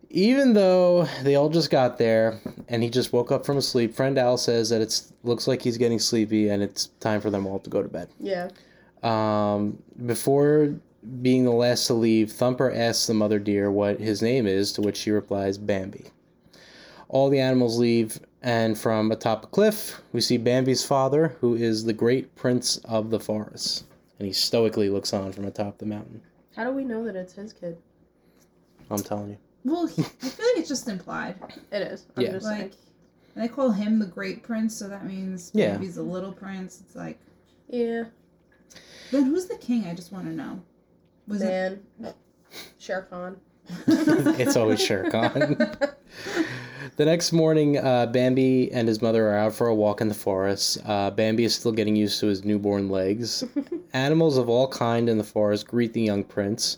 Even 0.10 0.54
though 0.54 1.04
they 1.24 1.36
all 1.36 1.50
just 1.50 1.70
got 1.70 1.98
there 1.98 2.40
and 2.70 2.82
he 2.82 2.90
just 2.90 3.12
woke 3.12 3.30
up 3.32 3.46
from 3.46 3.58
a 3.58 3.62
sleep, 3.62 3.94
friend 3.94 4.18
Owl 4.18 4.38
says 4.38 4.70
that 4.70 4.80
it's 4.82 5.12
looks 5.24 5.48
like 5.48 5.62
he's 5.62 5.78
getting 5.78 6.00
sleepy 6.00 6.48
and 6.50 6.64
it's 6.64 6.88
time 7.02 7.20
for 7.20 7.30
them 7.30 7.46
all 7.46 7.60
to 7.60 7.70
go 7.70 7.82
to 7.84 7.90
bed. 7.90 8.08
Yeah. 8.20 8.50
Um, 9.04 9.84
before 10.06 10.76
being 11.22 11.44
the 11.44 11.52
last 11.52 11.88
to 11.88 11.94
leave, 11.94 12.32
Thumper 12.32 12.72
asks 12.72 13.08
the 13.08 13.14
mother 13.14 13.38
deer 13.38 13.70
what 13.70 14.00
his 14.00 14.22
name 14.22 14.48
is, 14.48 14.72
to 14.74 14.82
which 14.82 14.96
she 14.98 15.12
replies, 15.12 15.58
Bambi. 15.58 16.06
All 17.10 17.30
the 17.30 17.40
animals 17.40 17.78
leave, 17.80 18.20
and 18.42 18.78
from 18.78 19.12
atop 19.12 19.44
a 19.46 19.48
cliff, 19.48 20.02
we 20.12 20.22
see 20.22 20.38
Bambi's 20.38 20.86
father, 20.86 21.30
who 21.40 21.56
is 21.56 21.86
the 21.86 21.94
great 21.94 22.36
prince 22.36 22.78
of 22.86 23.10
the 23.10 23.20
forest. 23.20 23.86
And 24.20 24.26
he 24.28 24.34
stoically 24.34 24.90
looks 24.90 25.14
on 25.14 25.32
from 25.32 25.46
atop 25.46 25.78
the 25.78 25.86
mountain. 25.86 26.22
How 26.56 26.64
do 26.66 26.72
we 26.72 26.84
know 26.84 27.06
that 27.06 27.16
it's 27.16 27.34
his 27.34 27.54
kid? 27.54 27.78
I'm 28.90 29.04
telling 29.04 29.30
you. 29.32 29.38
Well, 29.64 29.86
he, 29.86 30.02
I 30.02 30.06
feel 30.06 30.46
like 30.48 30.58
it's 30.58 30.70
just 30.70 30.88
implied. 30.88 31.36
It 31.72 31.82
is. 31.82 32.06
I'm 32.16 32.24
Yeah. 32.24 32.32
just 32.32 32.46
Like, 32.46 32.74
and 33.36 33.44
they 33.44 33.48
call 33.48 33.70
him 33.72 34.00
the 34.00 34.06
Great 34.06 34.44
Prince, 34.44 34.76
so 34.76 34.88
that 34.88 35.06
means 35.06 35.52
Yeah. 35.54 35.74
maybe 35.74 35.86
he's 35.86 35.96
the 35.96 36.02
Little 36.04 36.32
Prince. 36.32 36.82
It's 36.86 36.96
like, 36.96 37.20
Yeah. 37.70 38.06
then 39.12 39.24
who's 39.26 39.46
the 39.48 39.58
king? 39.58 39.86
I 39.86 39.94
just 39.94 40.12
want 40.12 40.26
to 40.26 40.32
know. 40.32 40.62
Was 41.28 41.42
Man. 41.42 41.82
Shere 42.80 43.04
Khan. 43.10 43.38
it's 43.88 44.56
always 44.56 44.82
Shere 44.82 45.10
Khan. 45.12 45.58
the 46.96 47.06
next 47.06 47.32
morning, 47.32 47.78
uh, 47.78 48.06
Bambi 48.08 48.72
and 48.72 48.88
his 48.88 49.02
mother 49.02 49.28
are 49.30 49.38
out 49.38 49.54
for 49.54 49.68
a 49.68 49.76
walk 49.76 50.02
in 50.02 50.08
the 50.08 50.16
forest. 50.16 50.78
Uh, 50.86 51.12
Bambi 51.12 51.44
is 51.44 51.54
still 51.56 51.72
getting 51.72 51.96
used 51.96 52.20
to 52.20 52.28
his 52.28 52.46
newborn 52.46 52.90
legs. 52.90 53.44
Animals 53.94 54.38
of 54.38 54.50
all 54.50 54.68
kind 54.68 55.10
in 55.10 55.18
the 55.18 55.24
forest 55.24 55.68
greet 55.68 55.94
the 55.94 56.02
young 56.02 56.24
prince. 56.24 56.78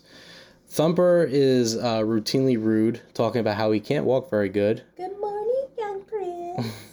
Thumper 0.68 1.26
is 1.28 1.76
uh, 1.76 2.00
routinely 2.00 2.62
rude, 2.62 3.00
talking 3.14 3.40
about 3.40 3.56
how 3.56 3.72
he 3.72 3.80
can't 3.80 4.04
walk 4.04 4.30
very 4.30 4.48
good. 4.48 4.82
Good 4.96 5.18
morning, 5.20 5.66
young 5.78 6.02
prince. 6.04 6.66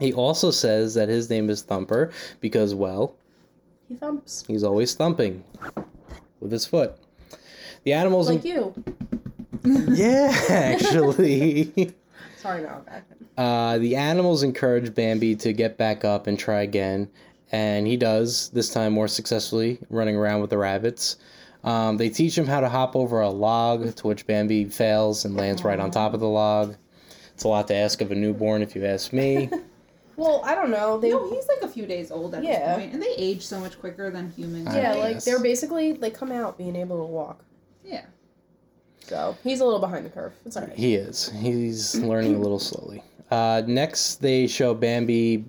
He 0.00 0.14
also 0.14 0.50
says 0.50 0.94
that 0.94 1.10
his 1.10 1.28
name 1.28 1.50
is 1.50 1.60
Thumper 1.60 2.10
because, 2.40 2.74
well, 2.74 3.14
he 3.86 3.96
thumps. 3.96 4.44
he's 4.48 4.64
always 4.64 4.94
thumping 4.94 5.44
with 6.40 6.50
his 6.50 6.64
foot. 6.64 6.96
The 7.84 7.92
animals. 7.92 8.30
Like 8.30 8.42
you. 8.42 8.74
yeah, 9.64 10.34
actually. 10.48 11.94
Sorry, 12.40 12.62
no, 12.62 12.82
back. 12.86 13.04
Uh, 13.36 13.78
the 13.78 13.96
animals 13.96 14.42
encourage 14.42 14.94
Bambi 14.94 15.36
to 15.36 15.52
get 15.52 15.76
back 15.76 16.04
up 16.04 16.26
and 16.26 16.38
try 16.38 16.62
again, 16.62 17.08
and 17.52 17.86
he 17.86 17.96
does, 17.96 18.48
this 18.50 18.70
time 18.70 18.92
more 18.92 19.08
successfully, 19.08 19.78
running 19.90 20.16
around 20.16 20.40
with 20.40 20.50
the 20.50 20.58
rabbits. 20.58 21.16
Um, 21.64 21.98
they 21.98 22.08
teach 22.08 22.36
him 22.38 22.46
how 22.46 22.60
to 22.60 22.68
hop 22.68 22.96
over 22.96 23.20
a 23.20 23.28
log, 23.28 23.94
to 23.96 24.06
which 24.06 24.26
Bambi 24.26 24.64
fails 24.66 25.24
and 25.26 25.36
lands 25.36 25.62
right 25.64 25.78
on 25.78 25.90
top 25.90 26.14
of 26.14 26.20
the 26.20 26.28
log. 26.28 26.76
It's 27.34 27.44
a 27.44 27.48
lot 27.48 27.68
to 27.68 27.74
ask 27.74 28.00
of 28.00 28.10
a 28.10 28.14
newborn, 28.14 28.62
if 28.62 28.74
you 28.74 28.84
ask 28.84 29.12
me. 29.12 29.50
Well, 30.16 30.42
I 30.44 30.54
don't 30.54 30.70
know. 30.70 30.98
They 30.98 31.08
no, 31.12 31.30
he's 31.30 31.48
like 31.48 31.62
a 31.62 31.68
few 31.68 31.86
days 31.86 32.10
old 32.10 32.34
at 32.34 32.44
Yeah. 32.44 32.76
this 32.76 32.76
point, 32.76 32.92
and 32.92 33.02
they 33.02 33.14
age 33.16 33.40
so 33.40 33.58
much 33.58 33.80
quicker 33.80 34.10
than 34.10 34.30
humans. 34.32 34.68
I 34.68 34.76
yeah, 34.76 34.94
guess. 34.94 34.98
like 35.02 35.24
they're 35.24 35.40
basically 35.40 35.92
they 35.92 36.10
come 36.10 36.30
out 36.30 36.58
being 36.58 36.76
able 36.76 36.98
to 36.98 37.04
walk. 37.10 37.42
yeah. 37.82 38.04
So 39.06 39.36
he's 39.42 39.60
a 39.60 39.64
little 39.64 39.80
behind 39.80 40.06
the 40.06 40.10
curve. 40.10 40.32
It's 40.46 40.56
alright. 40.56 40.76
he 40.76 40.94
is. 40.94 41.30
He's 41.40 41.96
learning 41.96 42.36
a 42.36 42.38
little 42.38 42.58
slowly. 42.60 43.02
Uh, 43.30 43.62
next, 43.66 44.16
they 44.16 44.46
show 44.46 44.74
Bambi 44.74 45.44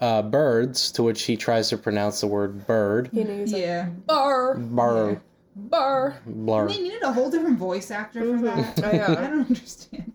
uh, 0.00 0.22
birds, 0.22 0.90
to 0.92 1.02
which 1.02 1.22
he 1.22 1.36
tries 1.36 1.68
to 1.68 1.78
pronounce 1.78 2.20
the 2.20 2.26
word 2.26 2.66
bird. 2.66 3.08
You 3.12 3.24
know, 3.24 3.38
he's 3.38 3.52
like 3.52 3.62
Yeah. 3.62 3.86
bar, 4.06 4.54
Bar, 4.56 5.22
bar. 5.56 6.16
blur. 6.26 6.68
They 6.68 6.80
needed 6.80 7.02
a 7.02 7.12
whole 7.12 7.30
different 7.30 7.58
voice 7.58 7.90
actor 7.92 8.20
for 8.20 8.26
Mhm. 8.44 8.74
that. 8.74 8.84
I 8.84 8.92
know. 8.96 9.04
I 9.20 9.26
don't 9.28 9.46
understand. 9.46 10.12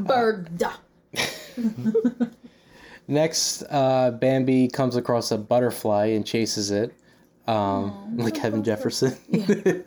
Bird. 0.00 0.48
Next, 3.08 3.62
uh, 3.70 4.10
Bambi 4.10 4.68
comes 4.68 4.96
across 4.96 5.30
a 5.30 5.38
butterfly 5.38 6.06
and 6.06 6.26
chases 6.26 6.70
it, 6.72 6.92
um, 7.46 8.16
like 8.16 8.34
Kevin. 8.34 8.62
Jefferson. 8.62 9.16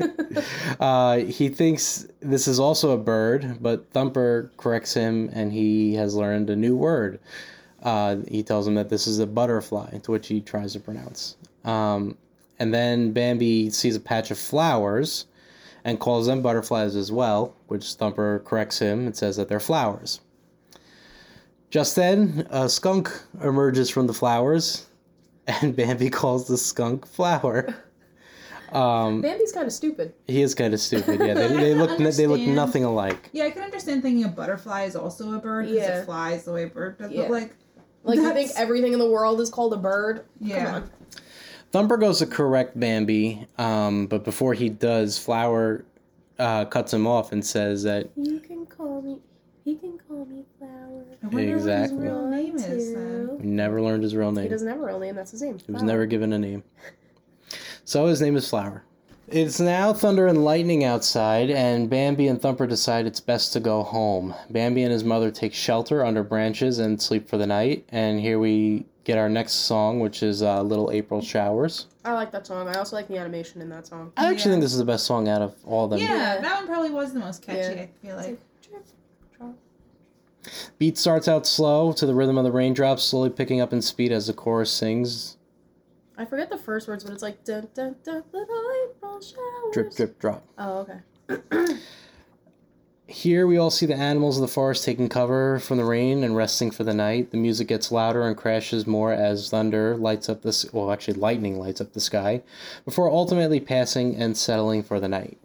uh, 0.79 1.17
he 1.17 1.49
thinks 1.49 2.07
this 2.19 2.47
is 2.47 2.59
also 2.59 2.91
a 2.91 2.97
bird, 2.97 3.57
but 3.61 3.89
Thumper 3.91 4.51
corrects 4.57 4.93
him 4.93 5.29
and 5.33 5.51
he 5.51 5.95
has 5.95 6.15
learned 6.15 6.49
a 6.49 6.55
new 6.55 6.75
word. 6.75 7.19
Uh, 7.83 8.17
he 8.27 8.43
tells 8.43 8.67
him 8.67 8.75
that 8.75 8.89
this 8.89 9.07
is 9.07 9.19
a 9.19 9.27
butterfly, 9.27 9.97
to 9.99 10.11
which 10.11 10.27
he 10.27 10.41
tries 10.41 10.73
to 10.73 10.79
pronounce. 10.79 11.37
Um, 11.63 12.17
and 12.59 12.73
then 12.73 13.13
Bambi 13.13 13.69
sees 13.69 13.95
a 13.95 14.01
patch 14.01 14.31
of 14.31 14.37
flowers 14.37 15.25
and 15.85 15.99
calls 15.99 16.27
them 16.27 16.41
butterflies 16.41 16.95
as 16.95 17.11
well, 17.11 17.55
which 17.67 17.93
Thumper 17.93 18.39
corrects 18.39 18.79
him 18.79 19.05
and 19.05 19.15
says 19.15 19.37
that 19.37 19.47
they're 19.47 19.61
flowers. 19.61 20.19
Just 21.69 21.95
then, 21.95 22.47
a 22.49 22.67
skunk 22.67 23.11
emerges 23.41 23.89
from 23.89 24.07
the 24.07 24.13
flowers, 24.13 24.87
and 25.61 25.75
Bambi 25.75 26.09
calls 26.09 26.47
the 26.47 26.57
skunk 26.57 27.05
flower. 27.05 27.73
Um, 28.71 29.21
Bambi's 29.21 29.51
kind 29.51 29.65
of 29.65 29.73
stupid. 29.73 30.13
he 30.27 30.43
is 30.43 30.53
kind 30.53 30.73
of 30.75 30.79
stupid. 30.79 31.19
Yeah, 31.19 31.33
they, 31.33 31.47
they 31.47 31.73
look 31.73 31.97
they 31.97 32.27
look 32.27 32.39
nothing 32.41 32.83
alike. 32.83 33.29
Yeah, 33.33 33.45
I 33.45 33.49
can 33.49 33.63
understand 33.63 34.03
thinking 34.03 34.25
a 34.25 34.27
butterfly 34.27 34.83
is 34.83 34.95
also 34.95 35.33
a 35.33 35.39
bird 35.39 35.65
because 35.65 35.77
Yeah. 35.79 36.01
it 36.01 36.05
flies 36.05 36.45
the 36.45 36.53
way 36.53 36.63
a 36.63 36.67
bird 36.67 36.99
does. 36.99 37.11
Yeah. 37.11 37.23
But 37.23 37.31
like, 37.31 37.55
Like 38.03 38.17
you 38.17 38.31
think 38.33 38.51
everything 38.55 38.93
in 38.93 38.99
the 38.99 39.09
world 39.09 39.41
is 39.41 39.49
called 39.49 39.73
a 39.73 39.77
bird? 39.77 40.23
Yeah. 40.39 40.65
Come 40.65 40.73
on. 40.75 40.89
Thumper 41.71 41.97
goes 41.97 42.19
to 42.19 42.25
correct 42.27 42.79
Bambi, 42.79 43.47
um, 43.57 44.05
but 44.07 44.23
before 44.23 44.53
he 44.55 44.69
does, 44.69 45.17
Flower 45.17 45.83
uh, 46.39 46.65
cuts 46.65 46.93
him 46.93 47.05
off 47.07 47.31
and 47.31 47.43
says 47.45 47.83
that 47.83 48.09
You 48.15 48.39
can 48.39 48.65
call 48.67 49.01
me. 49.01 49.17
He 49.69 49.75
can 49.75 49.99
call 50.07 50.25
me 50.25 50.45
Flower. 50.57 51.03
I 51.23 51.27
wonder 51.27 51.55
Exactly. 51.55 51.97
what 51.97 52.03
his 52.05 52.11
real 52.11 52.27
name 52.27 52.55
is 52.55 52.93
then. 52.95 53.37
never 53.55 53.79
learned 53.83 54.01
his 54.01 54.15
real 54.15 54.31
name. 54.31 54.35
He 54.37 54.49
name. 54.49 54.51
doesn't 54.51 54.67
have 54.67 54.79
a 54.81 54.83
real 54.85 54.97
name. 54.99 55.13
That's 55.13 55.29
his 55.29 55.43
name. 55.43 55.59
He 55.63 55.71
was 55.71 55.83
never 55.83 56.07
given 56.07 56.33
a 56.33 56.39
name. 56.39 56.63
So 57.85 58.05
his 58.07 58.19
name 58.21 58.35
is 58.35 58.47
Flower. 58.49 58.83
It's 59.27 59.59
now 59.59 59.93
thunder 59.93 60.25
and 60.27 60.43
lightning 60.43 60.83
outside, 60.83 61.49
and 61.51 61.87
Bambi 61.89 62.27
and 62.27 62.39
Thumper 62.41 62.65
decide 62.67 63.05
it's 63.07 63.19
best 63.19 63.53
to 63.53 63.59
go 63.59 63.81
home. 63.83 64.33
Bambi 64.51 64.83
and 64.83 64.91
his 64.91 65.03
mother 65.03 65.29
take 65.31 65.53
shelter 65.55 66.03
under 66.05 66.23
branches 66.23 66.77
and 66.79 66.99
sleep 67.01 67.27
for 67.29 67.37
the 67.37 67.47
night. 67.47 67.85
And 67.89 68.19
here 68.19 68.37
we 68.39 68.85
get 69.05 69.17
our 69.17 69.29
next 69.29 69.53
song, 69.53 69.99
which 69.99 70.21
is 70.21 70.43
uh, 70.43 70.61
Little 70.63 70.91
April 70.91 71.21
Showers. 71.21 71.87
I 72.05 72.13
like 72.13 72.31
that 72.31 72.45
song. 72.45 72.67
I 72.67 72.73
also 72.75 72.95
like 72.95 73.07
the 73.07 73.17
animation 73.17 73.61
in 73.61 73.69
that 73.69 73.87
song. 73.87 74.11
I 74.17 74.25
actually 74.31 74.49
Yeah. 74.51 74.53
think 74.55 74.61
this 74.63 74.73
is 74.73 74.77
the 74.79 74.85
best 74.85 75.05
song 75.07 75.27
out 75.27 75.41
of 75.41 75.55
all 75.65 75.85
of 75.85 75.89
them. 75.91 75.99
Yeah, 75.99 76.07
Yeah. 76.35 76.41
that 76.41 76.55
one 76.57 76.67
probably 76.67 76.91
was 76.91 77.13
the 77.13 77.19
most 77.19 77.41
catchy. 77.41 77.59
Yeah. 77.59 77.81
I 77.81 77.89
feel 78.05 78.15
like. 78.17 78.39
Beat 80.77 80.97
starts 80.97 81.27
out 81.27 81.45
slow 81.45 81.91
to 81.93 82.05
the 82.05 82.15
rhythm 82.15 82.37
of 82.37 82.43
the 82.43 82.51
raindrops, 82.51 83.03
slowly 83.03 83.29
picking 83.29 83.59
up 83.61 83.73
in 83.73 83.81
speed 83.81 84.11
as 84.11 84.27
the 84.27 84.33
chorus 84.33 84.71
sings. 84.71 85.37
I 86.17 86.25
forget 86.25 86.49
the 86.49 86.57
first 86.57 86.87
words, 86.87 87.03
but 87.03 87.13
it's 87.13 87.23
like 87.23 87.43
dun 87.43 87.69
dun 87.73 87.95
dun 88.03 88.23
little 88.33 88.71
April 88.89 89.21
showers. 89.21 89.73
Drip, 89.73 89.95
drip, 89.95 90.19
drop. 90.19 90.43
Oh, 90.57 90.87
okay. 91.29 91.75
Here 93.07 93.47
we 93.47 93.57
all 93.57 93.71
see 93.71 93.87
the 93.87 93.95
animals 93.95 94.37
of 94.37 94.41
the 94.41 94.47
forest 94.47 94.83
taking 94.83 95.09
cover 95.09 95.59
from 95.59 95.77
the 95.77 95.83
rain 95.83 96.23
and 96.23 96.35
resting 96.35 96.69
for 96.69 96.83
the 96.83 96.93
night. 96.93 97.31
The 97.31 97.37
music 97.37 97.67
gets 97.67 97.91
louder 97.91 98.27
and 98.27 98.37
crashes 98.37 98.85
more 98.85 99.11
as 99.11 99.49
thunder 99.49 99.97
lights 99.97 100.29
up 100.29 100.43
the 100.43 100.69
well, 100.73 100.91
actually 100.91 101.15
lightning 101.15 101.57
lights 101.57 101.81
up 101.81 101.93
the 101.93 101.99
sky, 101.99 102.43
before 102.85 103.09
ultimately 103.09 103.59
passing 103.59 104.15
and 104.15 104.37
settling 104.37 104.83
for 104.83 104.99
the 104.99 105.07
night. 105.07 105.39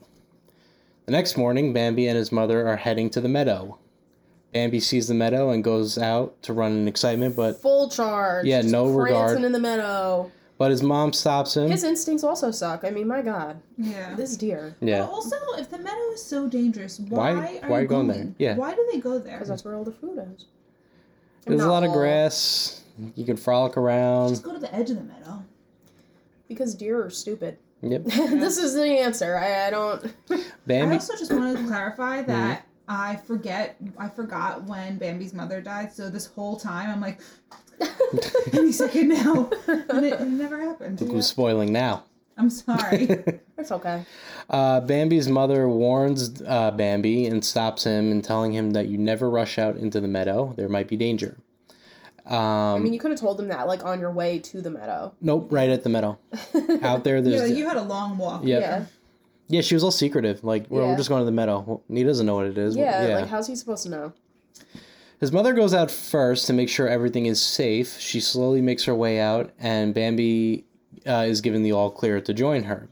The 1.07 1.13
next 1.13 1.39
morning, 1.39 1.73
Bambi 1.73 2.07
and 2.07 2.19
his 2.19 2.31
mother 2.31 2.69
are 2.69 2.77
heading 2.77 3.09
to 3.11 3.21
the 3.21 3.29
meadow. 3.29 3.79
Bambi 4.55 4.79
sees 4.81 5.09
the 5.09 5.15
meadow 5.15 5.51
and 5.51 5.63
goes 5.65 5.99
out 5.99 6.41
to 6.45 6.53
run 6.53 6.73
in 6.73 6.87
excitement, 6.89 7.35
but 7.37 7.61
Full 7.61 7.91
charge. 7.91 8.47
Yeah, 8.47 8.63
just 8.63 8.73
no 8.73 8.85
prancing 8.85 9.03
regard. 9.03 9.43
in 9.45 9.53
the 9.53 9.59
meadow. 9.59 10.31
but 10.59 10.71
his 10.71 10.81
mom 10.83 11.13
stops 11.13 11.57
him. 11.57 11.69
His 11.69 11.83
instincts 11.83 12.23
also 12.23 12.53
suck. 12.53 12.85
I 12.85 12.91
mean, 12.91 13.09
my 13.09 13.21
God, 13.21 13.61
Yeah. 13.77 14.15
this 14.15 14.37
deer. 14.37 14.77
But 14.79 14.89
Yeah, 14.89 15.05
also, 15.07 15.37
if 15.59 15.69
the 15.71 15.79
meadow 15.79 16.11
is 16.13 16.23
so 16.23 16.49
dangerous, 16.49 17.01
why, 17.01 17.35
Why- 17.35 17.61
are 17.65 17.69
why 17.69 17.77
you 17.79 17.83
you 17.83 17.89
going 17.89 18.07
going 18.07 18.09
there? 18.09 18.35
Yeah. 18.39 18.57
Why 18.57 18.75
do 18.75 18.89
they 18.93 19.01
go 19.01 19.19
there? 19.19 19.35
Because 19.35 19.49
that's 19.49 19.65
where 19.65 19.75
all 19.75 19.85
the 19.85 19.91
food 19.93 20.19
is. 20.37 20.45
there's 21.45 21.61
a 21.61 21.65
Not 21.67 21.73
lot 21.73 21.85
of 21.85 21.93
grass. 21.93 22.81
You 23.17 23.25
can 23.25 23.37
frolic 23.37 23.77
around. 23.77 24.29
Just 24.29 24.45
go 24.45 24.53
to 24.53 24.61
the 24.61 24.73
edge 24.73 24.89
of 24.91 24.97
the 24.97 25.03
meadow. 25.03 25.43
Because 26.47 26.77
deer 26.77 27.03
are 27.05 27.11
stupid. 27.11 27.59
Yep. 27.83 28.05
this 28.05 28.57
is 28.57 28.75
the 28.75 28.85
answer. 28.87 29.37
I, 29.37 29.67
I 29.67 29.71
don't. 29.71 30.15
Bambi. 30.67 30.93
I 30.93 30.95
also 30.99 31.17
just 31.17 31.33
wanted 31.33 31.59
to 31.59 31.67
clarify 31.67 32.23
Mm-hmm. 32.23 32.31
That 32.87 32.95
I 32.99 33.17
forget, 33.17 33.77
I 33.99 34.09
forgot 34.09 34.65
when 34.65 34.99
Bambi's 34.99 35.33
mother 35.35 35.61
died. 35.61 35.93
So 35.93 36.11
this 36.11 36.27
whole 36.27 36.57
time, 36.59 36.91
I'm 36.91 37.01
like, 37.01 37.21
any 38.53 38.73
second 38.73 39.09
now, 39.09 39.51
and 39.67 40.05
it, 40.05 40.21
it 40.21 40.27
never 40.29 40.61
happened. 40.61 41.01
Look 41.01 41.11
who's 41.11 41.27
spoiling 41.27 41.73
now. 41.73 42.05
I'm 42.37 42.51
sorry. 42.51 43.09
It's 43.57 43.71
okay. 43.73 44.05
Uh, 44.51 44.81
Bambi's 44.81 45.29
mother 45.29 45.69
warns 45.69 46.43
uh, 46.43 46.71
Bambi 46.73 47.25
and 47.27 47.43
stops 47.43 47.85
him 47.85 48.11
and 48.11 48.23
telling 48.23 48.53
him 48.53 48.73
that 48.73 48.89
you 48.89 48.99
never 48.99 49.31
rush 49.31 49.59
out 49.59 49.77
into 49.77 50.01
the 50.03 50.09
meadow. 50.09 50.53
There 50.57 50.69
might 50.69 50.87
be 50.89 50.97
danger. 50.97 51.39
Um, 52.27 52.37
I 52.37 52.73
Um, 52.75 52.83
mean, 52.83 52.93
you 52.93 52.99
could 52.99 53.13
have 53.13 53.21
told 53.21 53.39
them 53.39 53.49
that, 53.49 53.67
like, 53.69 53.85
on 53.87 54.01
your 54.01 54.11
way 54.11 54.39
to 54.41 54.61
the 54.61 54.71
meadow. 54.71 55.15
nope, 55.23 55.49
right 55.51 55.71
at 55.71 55.83
the 55.85 55.89
meadow. 55.89 56.19
Out 56.83 57.05
there, 57.05 57.23
there's. 57.23 57.49
yeah, 57.49 57.57
you 57.57 57.67
had 57.67 57.77
a 57.79 57.83
long 57.83 58.19
walk. 58.19 58.43
Yep. 58.45 58.61
Yeah. 58.61 58.85
Yeah, 59.49 59.61
she 59.61 59.75
was 59.75 59.85
all 59.85 59.91
secretive. 59.91 60.43
Like, 60.43 60.71
we're, 60.71 60.87
we're 60.87 60.97
just 60.97 61.09
going 61.09 61.21
to 61.21 61.27
the 61.27 61.33
meadow. 61.33 61.65
Well, 61.67 61.83
he 61.89 62.03
doesn't 62.03 62.25
know 62.25 62.35
what 62.35 62.47
it 62.47 62.57
is. 62.57 62.77
Yeah, 62.77 63.07
yeah. 63.07 63.19
like, 63.19 63.29
how's 63.29 63.47
he 63.47 63.57
supposed 63.57 63.83
to 63.85 63.91
know? 63.91 64.13
His 65.21 65.33
mother 65.33 65.53
goes 65.55 65.73
out 65.73 65.91
first 65.91 66.47
to 66.47 66.53
make 66.53 66.69
sure 66.69 66.89
everything 66.89 67.27
is 67.27 67.41
safe. 67.41 67.99
She 67.99 68.21
slowly 68.21 68.61
makes 68.61 68.85
her 68.85 68.95
way 68.95 69.21
out, 69.21 69.53
and 69.59 69.95
Bambi 69.95 70.65
uh, 71.07 71.25
is 71.27 71.41
given 71.41 71.63
the 71.63 71.73
all 71.73 71.91
clear 71.91 72.21
to 72.21 72.35
join 72.35 72.65
her. 72.65 72.89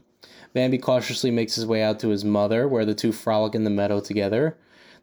Bambi 0.53 0.77
cautiously 0.77 1.31
makes 1.31 1.55
his 1.55 1.65
way 1.65 1.81
out 1.81 1.99
to 1.99 2.09
his 2.09 2.23
mother, 2.23 2.67
where 2.67 2.85
the 2.85 2.93
two 2.93 3.11
frolic 3.11 3.55
in 3.55 3.63
the 3.63 3.69
meadow 3.69 3.99
together. 3.99 4.57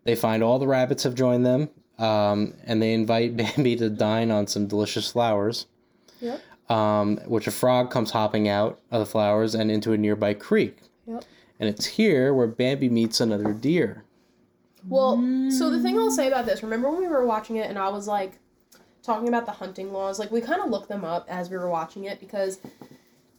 They 0.05 0.17
find 0.17 0.43
all 0.43 0.59
the 0.59 0.67
rabbits 0.67 1.03
have 1.03 1.15
joined 1.15 1.45
them, 1.45 1.69
um, 1.99 2.55
and 2.65 2.81
they 2.81 2.95
invite 2.95 3.37
Bambi 3.57 3.77
to 3.77 3.91
dine 3.91 4.31
on 4.31 4.47
some 4.47 4.67
delicious 4.67 5.11
flowers. 5.11 5.67
Yep. 6.21 6.41
Um, 6.69 7.17
which 7.27 7.49
a 7.49 7.51
frog 7.51 7.91
comes 7.91 8.13
hopping 8.13 8.49
out 8.49 8.79
of 8.93 9.01
the 9.01 9.07
flowers 9.07 9.57
and 9.57 9.71
into 9.73 9.93
a 9.93 9.99
nearby 9.99 10.35
creek. 10.35 10.79
Yep. 11.07 11.25
And 11.61 11.69
it's 11.69 11.85
here 11.85 12.33
where 12.35 12.47
Bambi 12.47 12.89
meets 12.89 13.21
another 13.21 13.53
deer. 13.53 14.03
Well, 14.89 15.17
so 15.51 15.69
the 15.71 15.81
thing 15.81 15.99
I'll 15.99 16.11
say 16.11 16.27
about 16.27 16.47
this, 16.47 16.63
remember 16.63 16.91
when 16.91 17.01
we 17.01 17.07
were 17.07 17.27
watching 17.27 17.57
it 17.57 17.69
and 17.69 17.79
I 17.79 17.91
was 17.91 18.09
like 18.09 18.39
talking 19.03 19.29
about 19.29 19.45
the 19.45 19.53
hunting 19.53 19.93
laws? 19.93 20.19
Like 20.19 20.31
we 20.31 20.41
kind 20.41 20.63
of 20.63 20.71
looked 20.71 20.89
them 20.89 21.05
up 21.05 21.27
as 21.29 21.51
we 21.51 21.59
were 21.59 21.69
watching 21.69 22.05
it 22.05 22.19
because 22.19 22.59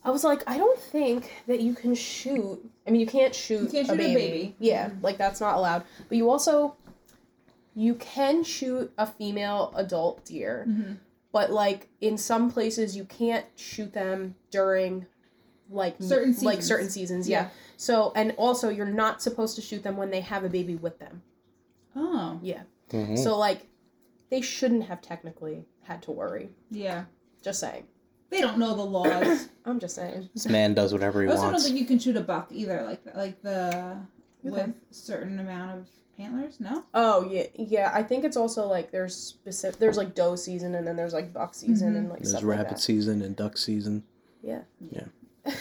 I 0.04 0.12
was 0.12 0.24
like, 0.24 0.44
I 0.46 0.58
don't 0.60 0.80
think 0.80 1.32
that 1.48 1.62
you 1.62 1.74
can 1.74 1.96
shoot. 1.96 2.60
I 2.88 2.92
mean, 2.92 3.02
you 3.02 3.08
can't 3.08 3.34
shoot, 3.34 3.64
You 3.64 3.70
can't 3.70 3.88
a, 3.88 3.92
shoot 3.92 3.94
a 3.94 3.98
baby. 3.98 4.16
baby. 4.16 4.56
Yeah, 4.60 4.92
like 5.02 5.18
that's 5.18 5.42
not 5.42 5.56
allowed. 5.58 5.84
But 6.08 6.18
you 6.18 6.30
also 6.30 6.76
you 7.74 7.96
can 7.96 8.44
shoot 8.44 8.92
a 9.00 9.08
female 9.08 9.74
adult 9.76 10.24
deer. 10.26 10.66
Mm-hmm. 10.70 10.94
But 11.32 11.50
like 11.50 11.88
in 12.02 12.20
some 12.20 12.52
places 12.52 12.96
you 12.96 13.06
can't 13.06 13.46
shoot 13.56 13.94
them 13.94 14.36
during 14.52 15.08
like 15.72 15.96
m- 16.00 16.08
Certain 16.08 16.36
like 16.44 16.62
certain 16.62 16.90
seasons, 16.90 17.28
yeah. 17.28 17.44
Yeah. 17.44 17.50
So 17.82 18.12
and 18.15 18.36
also 18.38 18.70
you're 18.70 18.86
not 18.86 19.24
supposed 19.24 19.56
to 19.56 19.62
shoot 19.63 19.82
them 19.82 19.98
when 19.98 20.12
they 20.12 20.22
have 20.22 20.44
a 20.44 20.50
baby 20.50 20.76
with 20.76 21.00
them. 21.00 21.24
Oh, 21.96 22.38
Yeah. 22.44 22.62
Mhm. 22.91 23.17
So 23.17 23.39
like 23.39 23.65
they 24.30 24.39
shouldn't 24.41 24.84
have 24.84 25.02
technically 25.02 25.65
had 25.82 26.04
to 26.04 26.12
worry. 26.12 26.52
yeah. 26.70 27.06
Just 27.41 27.60
saying. 27.60 27.88
They 28.30 28.39
don't 28.39 28.60
know 28.60 28.76
the 28.76 28.84
laws. 28.86 29.50
I'm 29.65 29.80
just 29.80 29.96
saying. 29.96 30.30
This 30.36 30.48
man 30.48 30.76
does 30.76 30.94
whatever 30.94 31.22
he 31.22 31.28
wants. 31.28 31.41
I 31.41 31.46
also 31.46 31.58
don't 31.58 31.63
think 31.65 31.80
you 31.80 31.86
can 31.88 31.98
shoot 31.98 32.15
a 32.15 32.22
buck 32.22 32.50
either, 32.52 32.84
like 32.84 33.02
like 33.15 33.41
the 33.41 33.98
You 34.44 34.52
with 34.52 34.74
certain 34.91 35.39
amount 35.39 35.80
of 35.80 35.88
antlers. 36.20 36.60
No. 36.60 36.84
Oh 36.94 37.28
yeah, 37.32 37.48
yeah. 37.56 37.89
I 37.96 38.04
think 38.04 38.24
it's 38.26 38.38
also 38.38 38.67
like 38.67 38.91
there's 38.91 39.15
specific. 39.15 39.80
There's 39.80 39.98
like 39.98 40.13
doe 40.13 40.36
season, 40.36 40.76
and 40.76 40.86
then 40.86 40.96
there's 40.96 41.13
like 41.13 41.34
buck 41.34 41.56
season, 41.56 41.96
and 41.96 42.10
like 42.10 42.20
There's 42.20 42.30
stuff 42.30 42.44
rabbit 42.44 42.63
like 42.65 42.70
that. 42.76 42.80
season 42.80 43.24
and 43.24 43.36
duck 43.36 43.58
season. 43.58 44.04
Yeah. 44.44 44.62
Yeah. 44.80 45.06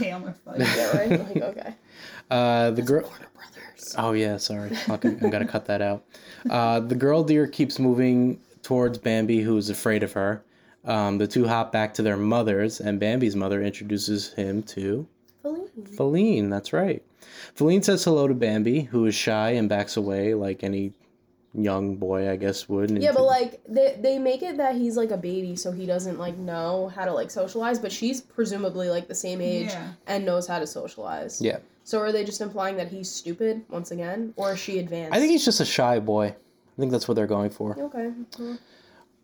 Okay, 0.00 0.12
I'm 0.12 0.22
gonna 0.22 0.34
fight. 0.34 0.58
Yeah. 0.60 0.96
Right. 0.96 1.10
like 1.10 1.42
okay. 1.42 1.74
Uh, 2.30 2.70
the 2.70 2.82
girl. 2.82 3.02
Warner 3.02 3.26
Brothers. 3.34 3.94
Oh 3.98 4.12
yeah, 4.12 4.36
sorry. 4.36 4.70
Okay, 4.88 5.08
I'm 5.08 5.30
gonna 5.30 5.48
cut 5.48 5.66
that 5.66 5.82
out. 5.82 6.04
Uh, 6.48 6.78
the 6.78 6.94
girl 6.94 7.24
deer 7.24 7.48
keeps 7.48 7.80
moving 7.80 8.38
towards 8.62 8.98
Bambi, 8.98 9.40
who 9.40 9.56
is 9.56 9.68
afraid 9.68 10.04
of 10.04 10.12
her. 10.12 10.44
Um, 10.84 11.18
the 11.18 11.26
two 11.26 11.48
hop 11.48 11.72
back 11.72 11.92
to 11.94 12.02
their 12.02 12.16
mothers, 12.16 12.80
and 12.80 13.00
Bambi's 13.00 13.34
mother 13.34 13.60
introduces 13.60 14.32
him 14.34 14.62
to 14.62 15.08
Feline. 15.42 15.86
Feline. 15.96 16.50
That's 16.50 16.72
right. 16.72 17.02
Feline 17.54 17.82
says 17.82 18.04
hello 18.04 18.28
to 18.28 18.34
Bambi, 18.34 18.82
who 18.82 19.06
is 19.06 19.14
shy 19.16 19.50
and 19.50 19.68
backs 19.68 19.96
away 19.96 20.34
like 20.34 20.62
any 20.62 20.92
young 21.54 21.96
boy, 21.96 22.30
I 22.30 22.36
guess, 22.36 22.68
would. 22.68 22.90
Yeah, 23.02 23.12
but 23.12 23.24
like 23.24 23.60
they 23.68 23.96
they 24.00 24.18
make 24.18 24.42
it 24.42 24.56
that 24.58 24.76
he's 24.76 24.96
like 24.96 25.10
a 25.10 25.16
baby, 25.16 25.56
so 25.56 25.72
he 25.72 25.86
doesn't 25.86 26.18
like 26.18 26.36
know 26.36 26.88
how 26.94 27.04
to 27.04 27.12
like 27.12 27.30
socialize. 27.30 27.78
But 27.78 27.92
she's 27.92 28.20
presumably 28.20 28.88
like 28.90 29.08
the 29.08 29.14
same 29.14 29.40
age 29.40 29.68
Yeah. 29.68 29.92
and 30.06 30.24
knows 30.24 30.46
how 30.46 30.58
to 30.58 30.66
socialize. 30.66 31.40
Yeah. 31.40 31.58
So 31.84 31.98
are 31.98 32.12
they 32.12 32.24
just 32.24 32.40
implying 32.40 32.76
that 32.76 32.88
he's 32.88 33.10
stupid 33.10 33.62
once 33.68 33.90
again, 33.90 34.32
or 34.36 34.52
is 34.52 34.58
she 34.60 34.78
advanced? 34.78 35.16
I 35.16 35.18
think 35.18 35.32
he's 35.32 35.44
just 35.44 35.60
a 35.60 35.64
shy 35.64 35.98
boy. 35.98 36.26
I 36.26 36.80
think 36.80 36.92
that's 36.92 37.08
what 37.08 37.14
they're 37.14 37.26
going 37.26 37.50
for. 37.50 37.72
Okay. 37.78 38.12
well, 38.38 38.58